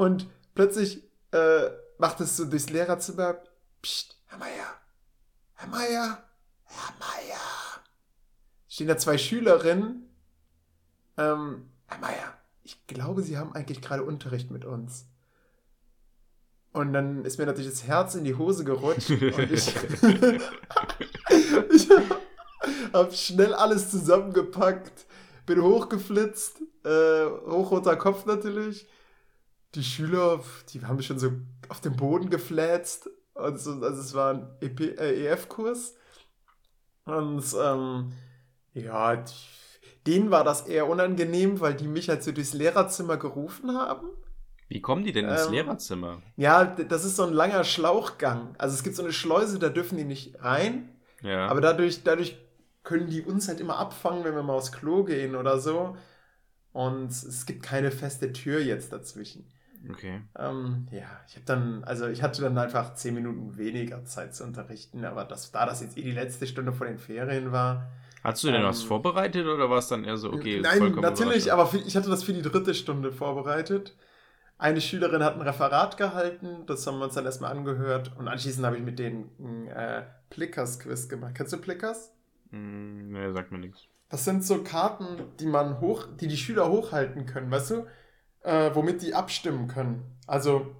Und 0.00 0.30
plötzlich 0.54 1.02
äh, 1.30 1.68
macht 1.98 2.22
es 2.22 2.34
so 2.34 2.46
durchs 2.46 2.70
Lehrerzimmer, 2.70 3.36
Psst, 3.82 4.16
Herr 4.28 4.38
Meier, 4.38 4.74
Herr 5.52 5.68
Meier, 5.68 6.22
Herr 6.64 6.94
Meier. 6.98 7.82
Stehen 8.66 8.88
da 8.88 8.96
zwei 8.96 9.18
Schülerinnen. 9.18 10.08
Ähm, 11.18 11.68
Herr 11.84 11.98
Meier, 11.98 12.32
ich 12.62 12.86
glaube, 12.86 13.20
Sie 13.22 13.36
haben 13.36 13.54
eigentlich 13.54 13.82
gerade 13.82 14.02
Unterricht 14.02 14.50
mit 14.50 14.64
uns. 14.64 15.04
Und 16.72 16.94
dann 16.94 17.26
ist 17.26 17.38
mir 17.38 17.44
natürlich 17.44 17.70
das 17.70 17.84
Herz 17.84 18.14
in 18.14 18.24
die 18.24 18.36
Hose 18.36 18.64
gerutscht 18.64 19.10
und 19.10 19.52
ich, 19.52 19.68
ich 21.74 21.88
habe 22.94 23.12
schnell 23.12 23.52
alles 23.52 23.90
zusammengepackt, 23.90 25.04
bin 25.44 25.60
hochgeflitzt, 25.60 26.62
äh, 26.86 27.26
hochroter 27.26 27.96
Kopf 27.96 28.24
natürlich. 28.24 28.88
Die 29.74 29.84
Schüler, 29.84 30.42
die 30.72 30.84
haben 30.84 30.96
mich 30.96 31.06
schon 31.06 31.18
so 31.18 31.32
auf 31.68 31.80
den 31.80 31.96
Boden 31.96 32.30
geflätzt. 32.30 33.08
Und 33.34 33.58
so, 33.60 33.72
also 33.72 34.00
es 34.00 34.14
war 34.14 34.34
ein 34.34 34.48
EP, 34.60 34.80
äh, 34.80 35.26
EF-Kurs. 35.26 35.94
Und 37.04 37.44
ähm, 37.60 38.12
ja, 38.74 39.16
die, 39.16 39.32
denen 40.06 40.30
war 40.30 40.44
das 40.44 40.62
eher 40.62 40.88
unangenehm, 40.88 41.60
weil 41.60 41.74
die 41.74 41.88
mich 41.88 42.08
halt 42.08 42.22
so 42.22 42.32
durchs 42.32 42.52
Lehrerzimmer 42.54 43.16
gerufen 43.16 43.76
haben. 43.76 44.08
Wie 44.68 44.80
kommen 44.80 45.04
die 45.04 45.12
denn 45.12 45.28
ins 45.28 45.46
Ähm, 45.46 45.52
Lehrerzimmer? 45.52 46.22
Ja, 46.36 46.64
das 46.64 47.04
ist 47.04 47.16
so 47.16 47.24
ein 47.24 47.32
langer 47.32 47.64
Schlauchgang. 47.64 48.54
Also 48.58 48.74
es 48.74 48.82
gibt 48.82 48.96
so 48.96 49.02
eine 49.02 49.12
Schleuse, 49.12 49.58
da 49.58 49.68
dürfen 49.68 49.98
die 49.98 50.04
nicht 50.04 50.42
rein. 50.42 50.88
Ja. 51.22 51.48
Aber 51.48 51.60
dadurch, 51.60 52.02
dadurch 52.04 52.38
können 52.82 53.08
die 53.10 53.22
uns 53.22 53.48
halt 53.48 53.60
immer 53.60 53.78
abfangen, 53.78 54.24
wenn 54.24 54.34
wir 54.34 54.42
mal 54.42 54.54
aufs 54.54 54.72
Klo 54.72 55.04
gehen 55.04 55.34
oder 55.36 55.58
so. 55.60 55.96
und 56.72 57.10
es 57.10 57.46
gibt 57.46 57.62
keine 57.64 57.90
feste 57.90 58.32
Tür 58.32 58.60
jetzt 58.60 58.92
dazwischen. 58.92 59.50
Okay. 59.88 60.20
Ähm, 60.38 60.86
ja, 60.90 61.06
ich 61.26 61.36
habe 61.36 61.46
dann, 61.46 61.84
also 61.84 62.06
ich 62.06 62.22
hatte 62.22 62.42
dann 62.42 62.58
einfach 62.58 62.94
zehn 62.94 63.14
Minuten 63.14 63.56
weniger 63.56 64.04
Zeit 64.04 64.34
zu 64.34 64.44
unterrichten, 64.44 65.04
aber 65.04 65.24
das, 65.24 65.52
da 65.52 65.64
das 65.64 65.80
jetzt 65.80 65.96
eh 65.96 66.02
die 66.02 66.10
letzte 66.12 66.46
Stunde 66.46 66.72
vor 66.72 66.86
den 66.86 66.98
Ferien 66.98 67.52
war. 67.52 67.90
Hast 68.22 68.44
du 68.44 68.48
denn 68.50 68.62
Ähm, 68.62 68.64
was 68.64 68.82
vorbereitet 68.82 69.46
oder 69.46 69.70
war 69.70 69.78
es 69.78 69.88
dann 69.88 70.04
eher 70.04 70.18
so, 70.18 70.32
okay, 70.32 70.60
Nein, 70.60 70.94
natürlich, 71.00 71.52
aber 71.52 71.66
für, 71.66 71.78
ich 71.78 71.96
hatte 71.96 72.10
das 72.10 72.22
für 72.22 72.34
die 72.34 72.42
dritte 72.42 72.74
Stunde 72.74 73.12
vorbereitet. 73.12 73.96
Eine 74.58 74.82
Schülerin 74.82 75.24
hat 75.24 75.36
ein 75.36 75.40
Referat 75.40 75.96
gehalten, 75.96 76.66
das 76.66 76.86
haben 76.86 76.98
wir 76.98 77.06
uns 77.06 77.14
dann 77.14 77.24
erstmal 77.24 77.52
angehört 77.52 78.14
und 78.18 78.28
anschließend 78.28 78.66
habe 78.66 78.76
ich 78.76 78.82
mit 78.82 78.98
denen 78.98 79.30
ein 79.38 79.68
äh, 79.68 80.02
Plickers-Quiz 80.28 81.08
gemacht. 81.08 81.32
Kennst 81.34 81.54
du 81.54 81.58
Plickers? 81.58 82.12
Hm, 82.50 83.10
nee, 83.12 83.32
sagt 83.32 83.52
mir 83.52 83.58
nichts. 83.58 83.86
Das 84.10 84.24
sind 84.26 84.44
so 84.44 84.62
Karten, 84.62 85.06
die 85.38 85.46
man 85.46 85.80
hoch, 85.80 86.06
die 86.20 86.28
die 86.28 86.36
Schüler 86.36 86.68
hochhalten 86.68 87.24
können, 87.24 87.50
weißt 87.50 87.70
du? 87.70 87.86
Äh, 88.42 88.70
womit 88.74 89.02
die 89.02 89.14
abstimmen 89.14 89.68
können. 89.68 90.16
Also, 90.26 90.74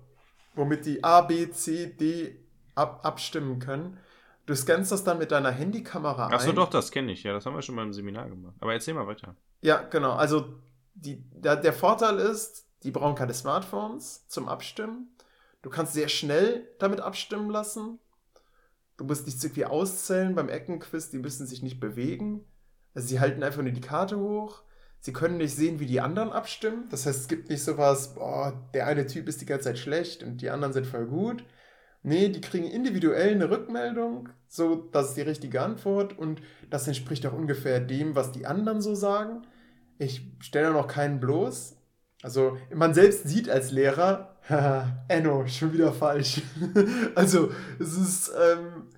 womit 0.55 0.87
die 0.87 1.05
A, 1.05 1.21
B, 1.21 1.51
C, 1.51 1.87
D 1.87 2.37
ab, 2.75 3.01
abstimmen 3.05 3.59
können. 3.59 3.99
Du 4.47 4.55
scannst 4.55 4.91
das 4.91 5.05
dann 5.05 5.19
mit 5.19 5.31
deiner 5.31 5.51
Handykamera 5.51 6.27
ein. 6.27 6.33
Achso, 6.35 6.53
doch, 6.53 6.71
das 6.71 6.91
kenne 6.91 7.13
ich. 7.13 7.23
Ja, 7.23 7.33
das 7.33 7.47
haben 7.47 7.55
wir 7.55 7.63
schon 7.63 7.75
mal 7.75 7.85
im 7.85 7.93
Seminar 7.93 8.29
gemacht. 8.29 8.55
Aber 8.61 8.73
erzähl 8.73 8.95
mal 8.95 9.07
weiter. 9.07 9.37
Ja, 9.61 9.83
genau. 9.83 10.13
Also, 10.13 10.55
die, 10.95 11.23
der, 11.33 11.57
der 11.57 11.73
Vorteil 11.73 12.19
ist, 12.19 12.67
die 12.83 12.91
brauchen 12.91 13.15
keine 13.15 13.35
Smartphones 13.35 14.27
zum 14.29 14.49
Abstimmen. 14.49 15.15
Du 15.63 15.71
kannst 15.71 15.93
sehr 15.93 16.09
schnell 16.09 16.67
damit 16.79 17.01
abstimmen 17.01 17.51
lassen. 17.51 17.99
Du 18.97 19.05
musst 19.05 19.27
nichts 19.27 19.45
irgendwie 19.45 19.67
auszählen 19.67 20.35
beim 20.35 20.49
Eckenquiz, 20.49 21.11
die 21.11 21.19
müssen 21.19 21.47
sich 21.47 21.63
nicht 21.63 21.81
bewegen. 21.81 22.45
Also 22.95 23.09
sie 23.09 23.21
halten 23.21 23.43
einfach 23.43 23.63
nur 23.63 23.73
die 23.73 23.81
Karte 23.81 24.19
hoch. 24.19 24.63
Sie 25.01 25.13
können 25.13 25.39
nicht 25.39 25.57
sehen, 25.57 25.81
wie 25.81 25.87
die 25.87 26.01
anderen 26.01 26.31
abstimmen. 26.31 26.85
Das 26.91 27.07
heißt, 27.07 27.21
es 27.21 27.29
gibt 27.29 27.49
nicht 27.49 27.65
sowas, 27.65 28.15
boah, 28.15 28.69
der 28.75 28.87
eine 28.87 29.07
Typ 29.07 29.29
ist 29.29 29.41
die 29.41 29.47
ganze 29.47 29.65
Zeit 29.65 29.79
schlecht 29.79 30.23
und 30.23 30.43
die 30.43 30.51
anderen 30.51 30.75
sind 30.75 30.87
voll 30.87 31.07
gut. 31.07 31.45
Nee, 32.03 32.29
die 32.29 32.41
kriegen 32.41 32.67
individuell 32.67 33.35
eine 33.35 33.51
Rückmeldung, 33.51 34.31
so 34.49 34.89
das 34.93 35.09
ist 35.11 35.17
die 35.17 35.23
richtige 35.23 35.61
Antwort 35.61 36.19
und 36.19 36.41
das 36.71 36.87
entspricht 36.87 37.27
auch 37.27 37.35
ungefähr 37.35 37.79
dem, 37.81 38.15
was 38.15 38.33
die 38.33 38.47
anderen 38.47 38.81
so 38.81 38.95
sagen. 38.95 39.43
Ich 39.99 40.23
stelle 40.41 40.69
da 40.69 40.73
noch 40.73 40.89
keinen 40.89 41.21
bloß. 41.21 41.77
Also, 42.23 42.59
man 42.75 42.95
selbst 42.95 43.29
sieht 43.29 43.49
als 43.51 43.71
Lehrer, 43.71 44.37
haha, 44.49 45.05
Enno, 45.09 45.47
schon 45.47 45.73
wieder 45.73 45.93
falsch. 45.93 46.43
also, 47.15 47.51
es 47.79 47.97
ist, 47.97 48.33
ähm, 48.39 48.89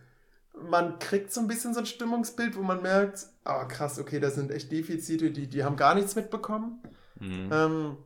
man 0.68 0.98
kriegt 0.98 1.32
so 1.32 1.40
ein 1.40 1.48
bisschen 1.48 1.74
so 1.74 1.80
ein 1.80 1.86
Stimmungsbild, 1.86 2.56
wo 2.56 2.62
man 2.62 2.82
merkt, 2.82 3.26
ah 3.44 3.64
krass, 3.64 3.98
okay, 3.98 4.20
das 4.20 4.34
sind 4.34 4.50
echt 4.50 4.70
Defizite, 4.70 5.30
die, 5.30 5.48
die 5.48 5.64
haben 5.64 5.76
gar 5.76 5.94
nichts 5.94 6.14
mitbekommen. 6.14 6.82
Mhm. 7.18 7.50
Ähm, 7.52 7.96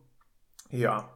ja. 0.70 1.10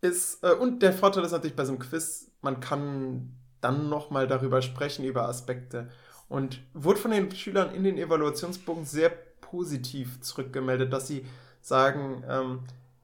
Ist, 0.00 0.44
äh, 0.44 0.52
und 0.52 0.82
der 0.82 0.92
Vorteil 0.92 1.24
ist 1.24 1.32
natürlich 1.32 1.56
bei 1.56 1.64
so 1.64 1.72
einem 1.72 1.80
Quiz, 1.80 2.30
man 2.40 2.60
kann 2.60 3.34
dann 3.60 3.88
nochmal 3.88 4.28
darüber 4.28 4.62
sprechen, 4.62 5.04
über 5.04 5.28
Aspekte. 5.28 5.90
Und 6.28 6.60
wurde 6.74 7.00
von 7.00 7.10
den 7.10 7.34
Schülern 7.34 7.74
in 7.74 7.84
den 7.84 7.98
Evaluationsbogen 7.98 8.84
sehr 8.84 9.10
positiv 9.40 10.20
zurückgemeldet, 10.20 10.92
dass 10.92 11.08
sie 11.08 11.26
sagen, 11.60 12.22
ähm, 12.28 12.60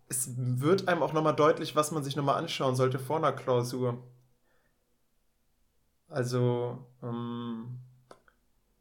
es 0.09 0.31
wird 0.37 0.87
einem 0.89 1.03
auch 1.03 1.13
nochmal 1.13 1.35
deutlich, 1.35 1.75
was 1.75 1.91
man 1.91 2.05
sich 2.05 2.17
nochmal 2.17 2.37
anschauen 2.37 2.77
sollte 2.77 2.99
vor 2.99 3.17
einer 3.17 3.33
Klausur. 3.33 4.03
Also, 6.09 6.87
ähm, 7.03 7.81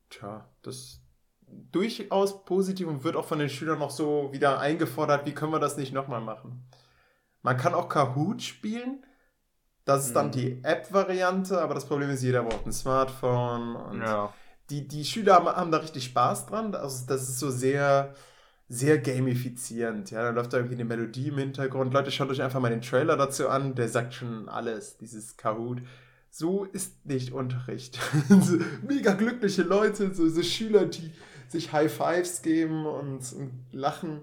tja, 0.10 0.48
das 0.62 1.03
durchaus 1.72 2.46
positiv 2.46 2.88
und 2.88 3.04
wird 3.04 3.16
auch 3.16 3.26
von 3.26 3.40
den 3.40 3.50
Schülern 3.50 3.80
noch 3.80 3.92
so 3.92 4.30
wieder 4.32 4.60
eingefordert, 4.60 5.26
wie 5.26 5.34
können 5.34 5.52
wir 5.52 5.60
das 5.60 5.78
nicht 5.78 5.94
nochmal 5.94 6.22
machen. 6.22 6.64
Man 7.42 7.58
kann 7.58 7.74
auch 7.74 7.90
Kahoot 7.90 8.42
spielen. 8.42 9.06
Das 9.86 10.06
ist 10.06 10.16
dann 10.16 10.28
Mhm. 10.28 10.32
die 10.32 10.60
App-Variante, 10.64 11.62
aber 11.62 11.74
das 11.74 11.86
Problem 11.86 12.10
ist, 12.10 12.24
jeder 12.24 12.44
braucht 12.44 12.66
ein 12.66 12.72
Smartphone. 12.72 13.76
Und 13.76 14.02
ja. 14.02 14.34
die, 14.70 14.88
die 14.88 15.04
Schüler 15.04 15.36
haben, 15.36 15.48
haben 15.48 15.72
da 15.72 15.80
richtig 15.80 16.06
Spaß 16.06 16.46
dran. 16.46 16.74
Also 16.74 17.06
das 17.06 17.24
ist 17.28 17.40
so 17.40 17.50
sehr, 17.52 18.14
sehr 18.70 18.98
gamifizierend. 18.98 20.10
Ja, 20.12 20.24
da 20.24 20.30
läuft 20.30 20.54
da 20.54 20.58
irgendwie 20.58 20.76
eine 20.76 20.86
Melodie 20.86 21.28
im 21.28 21.38
Hintergrund. 21.38 21.94
Leute, 21.94 22.12
schaut 22.12 22.30
euch 22.30 22.42
einfach 22.42 22.62
mal 22.62 22.70
den 22.70 22.82
Trailer 22.82 23.18
dazu 23.18 23.50
an. 23.50 23.76
Der 23.76 23.90
sagt 23.90 24.14
schon 24.14 24.48
alles, 24.48 24.98
dieses 24.98 25.36
Kahoot. 25.36 25.82
So 26.30 26.64
ist 26.64 27.06
nicht 27.06 27.34
Unterricht. 27.34 28.00
so 28.30 28.58
mega 28.88 29.14
glückliche 29.14 29.64
Leute, 29.64 30.14
so, 30.16 30.30
so 30.30 30.42
Schüler, 30.42 30.86
die 30.86 31.12
sich 31.50 31.72
High 31.72 31.92
Fives 31.92 32.42
geben 32.42 32.86
und, 32.86 33.34
und 33.34 33.52
lachen. 33.72 34.22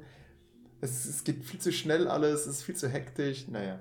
Es, 0.80 1.04
es 1.04 1.24
geht 1.24 1.44
viel 1.44 1.60
zu 1.60 1.72
schnell 1.72 2.08
alles, 2.08 2.42
es 2.42 2.58
ist 2.58 2.62
viel 2.62 2.76
zu 2.76 2.88
hektisch. 2.88 3.48
Naja. 3.48 3.80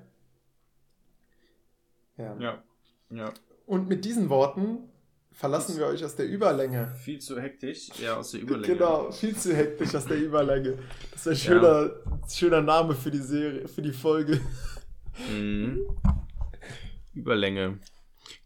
Ja. 2.17 2.35
Ja. 2.39 2.63
Ja. 3.11 3.33
Und 3.65 3.87
mit 3.87 4.05
diesen 4.05 4.29
Worten 4.29 4.89
verlassen 5.31 5.77
wir 5.77 5.85
euch 5.85 6.03
aus 6.03 6.15
der 6.15 6.27
Überlänge. 6.27 6.93
Viel 7.03 7.19
zu 7.19 7.39
hektisch. 7.39 7.89
Ja, 7.99 8.17
aus 8.17 8.31
der 8.31 8.41
Überlänge. 8.41 8.73
Genau, 8.73 9.11
viel 9.11 9.35
zu 9.35 9.55
hektisch 9.55 9.95
aus 9.95 10.05
der 10.05 10.17
Überlänge. 10.17 10.77
Das 11.11 11.21
ist 11.21 11.27
ein 11.27 11.35
schöner, 11.37 11.91
schöner 12.27 12.61
Name 12.61 12.93
für 12.93 13.11
die 13.11 13.19
Serie, 13.19 13.67
für 13.67 13.81
die 13.81 13.93
Folge. 13.93 14.41
Mhm. 15.31 15.81
Überlänge. 17.13 17.79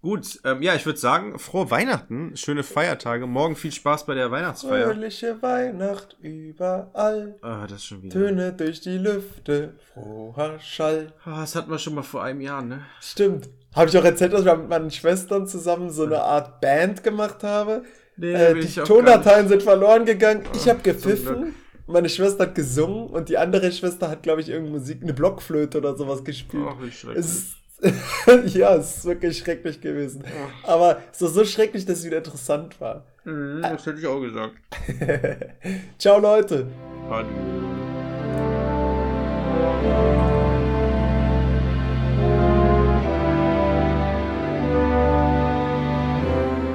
Gut, 0.04 0.42
ähm, 0.44 0.62
ja, 0.62 0.76
ich 0.76 0.86
würde 0.86 1.00
sagen, 1.00 1.40
frohe 1.40 1.72
Weihnachten, 1.72 2.36
schöne 2.36 2.64
Feiertage. 2.64 3.26
Morgen 3.26 3.56
viel 3.56 3.72
Spaß 3.72 4.06
bei 4.06 4.14
der 4.14 4.30
Weihnachtsfeier. 4.32 4.88
Fröhliche 4.88 5.42
Weihnacht 5.42 6.18
überall. 6.22 7.36
Ah, 7.42 7.66
das 7.68 7.86
schon 7.86 8.04
wieder. 8.04 8.14
Töne 8.20 8.52
durch 8.52 8.82
die 8.82 8.98
Lüfte, 8.98 9.76
froher 9.94 10.60
Schall. 10.60 11.14
Ah, 11.24 11.40
das 11.40 11.56
hatten 11.56 11.72
wir 11.72 11.80
schon 11.80 11.96
mal 11.96 12.02
vor 12.04 12.22
einem 12.22 12.42
Jahr, 12.42 12.62
ne? 12.62 12.82
Stimmt. 13.00 13.48
Habe 13.74 13.90
ich 13.90 13.98
auch 13.98 14.04
erzählt, 14.04 14.34
dass 14.34 14.44
wir 14.44 14.58
mit 14.58 14.68
meinen 14.68 14.92
Schwestern 14.92 15.48
zusammen 15.48 15.90
so 15.90 16.04
eine 16.04 16.22
Art 16.22 16.60
Band 16.60 17.02
gemacht 17.02 17.42
habe? 17.42 17.84
Nee, 18.18 18.34
Äh, 18.34 18.56
die 18.56 18.60
ich 18.60 18.76
Tondateien 18.76 19.48
sind 19.48 19.64
verloren 19.64 20.04
gegangen. 20.04 20.44
Ich 20.54 20.68
habe 20.68 20.82
gepfiffen. 20.82 21.56
Meine 21.88 22.10
Schwester 22.10 22.44
hat 22.44 22.56
gesungen 22.56 23.08
und 23.08 23.30
die 23.30 23.38
andere 23.38 23.72
Schwester 23.72 24.10
hat, 24.10 24.22
glaube 24.22 24.42
ich, 24.42 24.50
irgendeine 24.50 24.80
Musik, 24.80 25.02
eine 25.02 25.14
Blockflöte 25.14 25.78
oder 25.78 25.96
sowas 25.96 26.26
gespielt. 26.26 26.66
Ach, 26.68 26.76
wie 26.82 26.92
schrecklich. 26.92 27.20
Es 27.20 27.32
ist, 27.34 27.56
ja, 28.46 28.76
es 28.76 28.98
ist 28.98 29.06
wirklich 29.06 29.38
schrecklich 29.38 29.82
gewesen. 29.82 30.24
Aber 30.64 31.02
es 31.12 31.22
war 31.22 31.30
so 31.30 31.46
schrecklich, 31.46 31.86
dass 31.86 32.00
es 32.00 32.06
wieder 32.06 32.18
interessant 32.18 32.80
war. 32.80 33.06
Mhm, 33.26 33.62
das 33.62 33.86
hätte 33.86 34.00
ich 34.00 34.08
auch 34.08 34.22
gesagt. 34.22 34.56
Ciao, 35.98 36.20
Leute. 36.20 36.68
Adieu. 37.10 37.30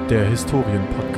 Der 0.09 0.25
Historienpodcast. 0.25 1.08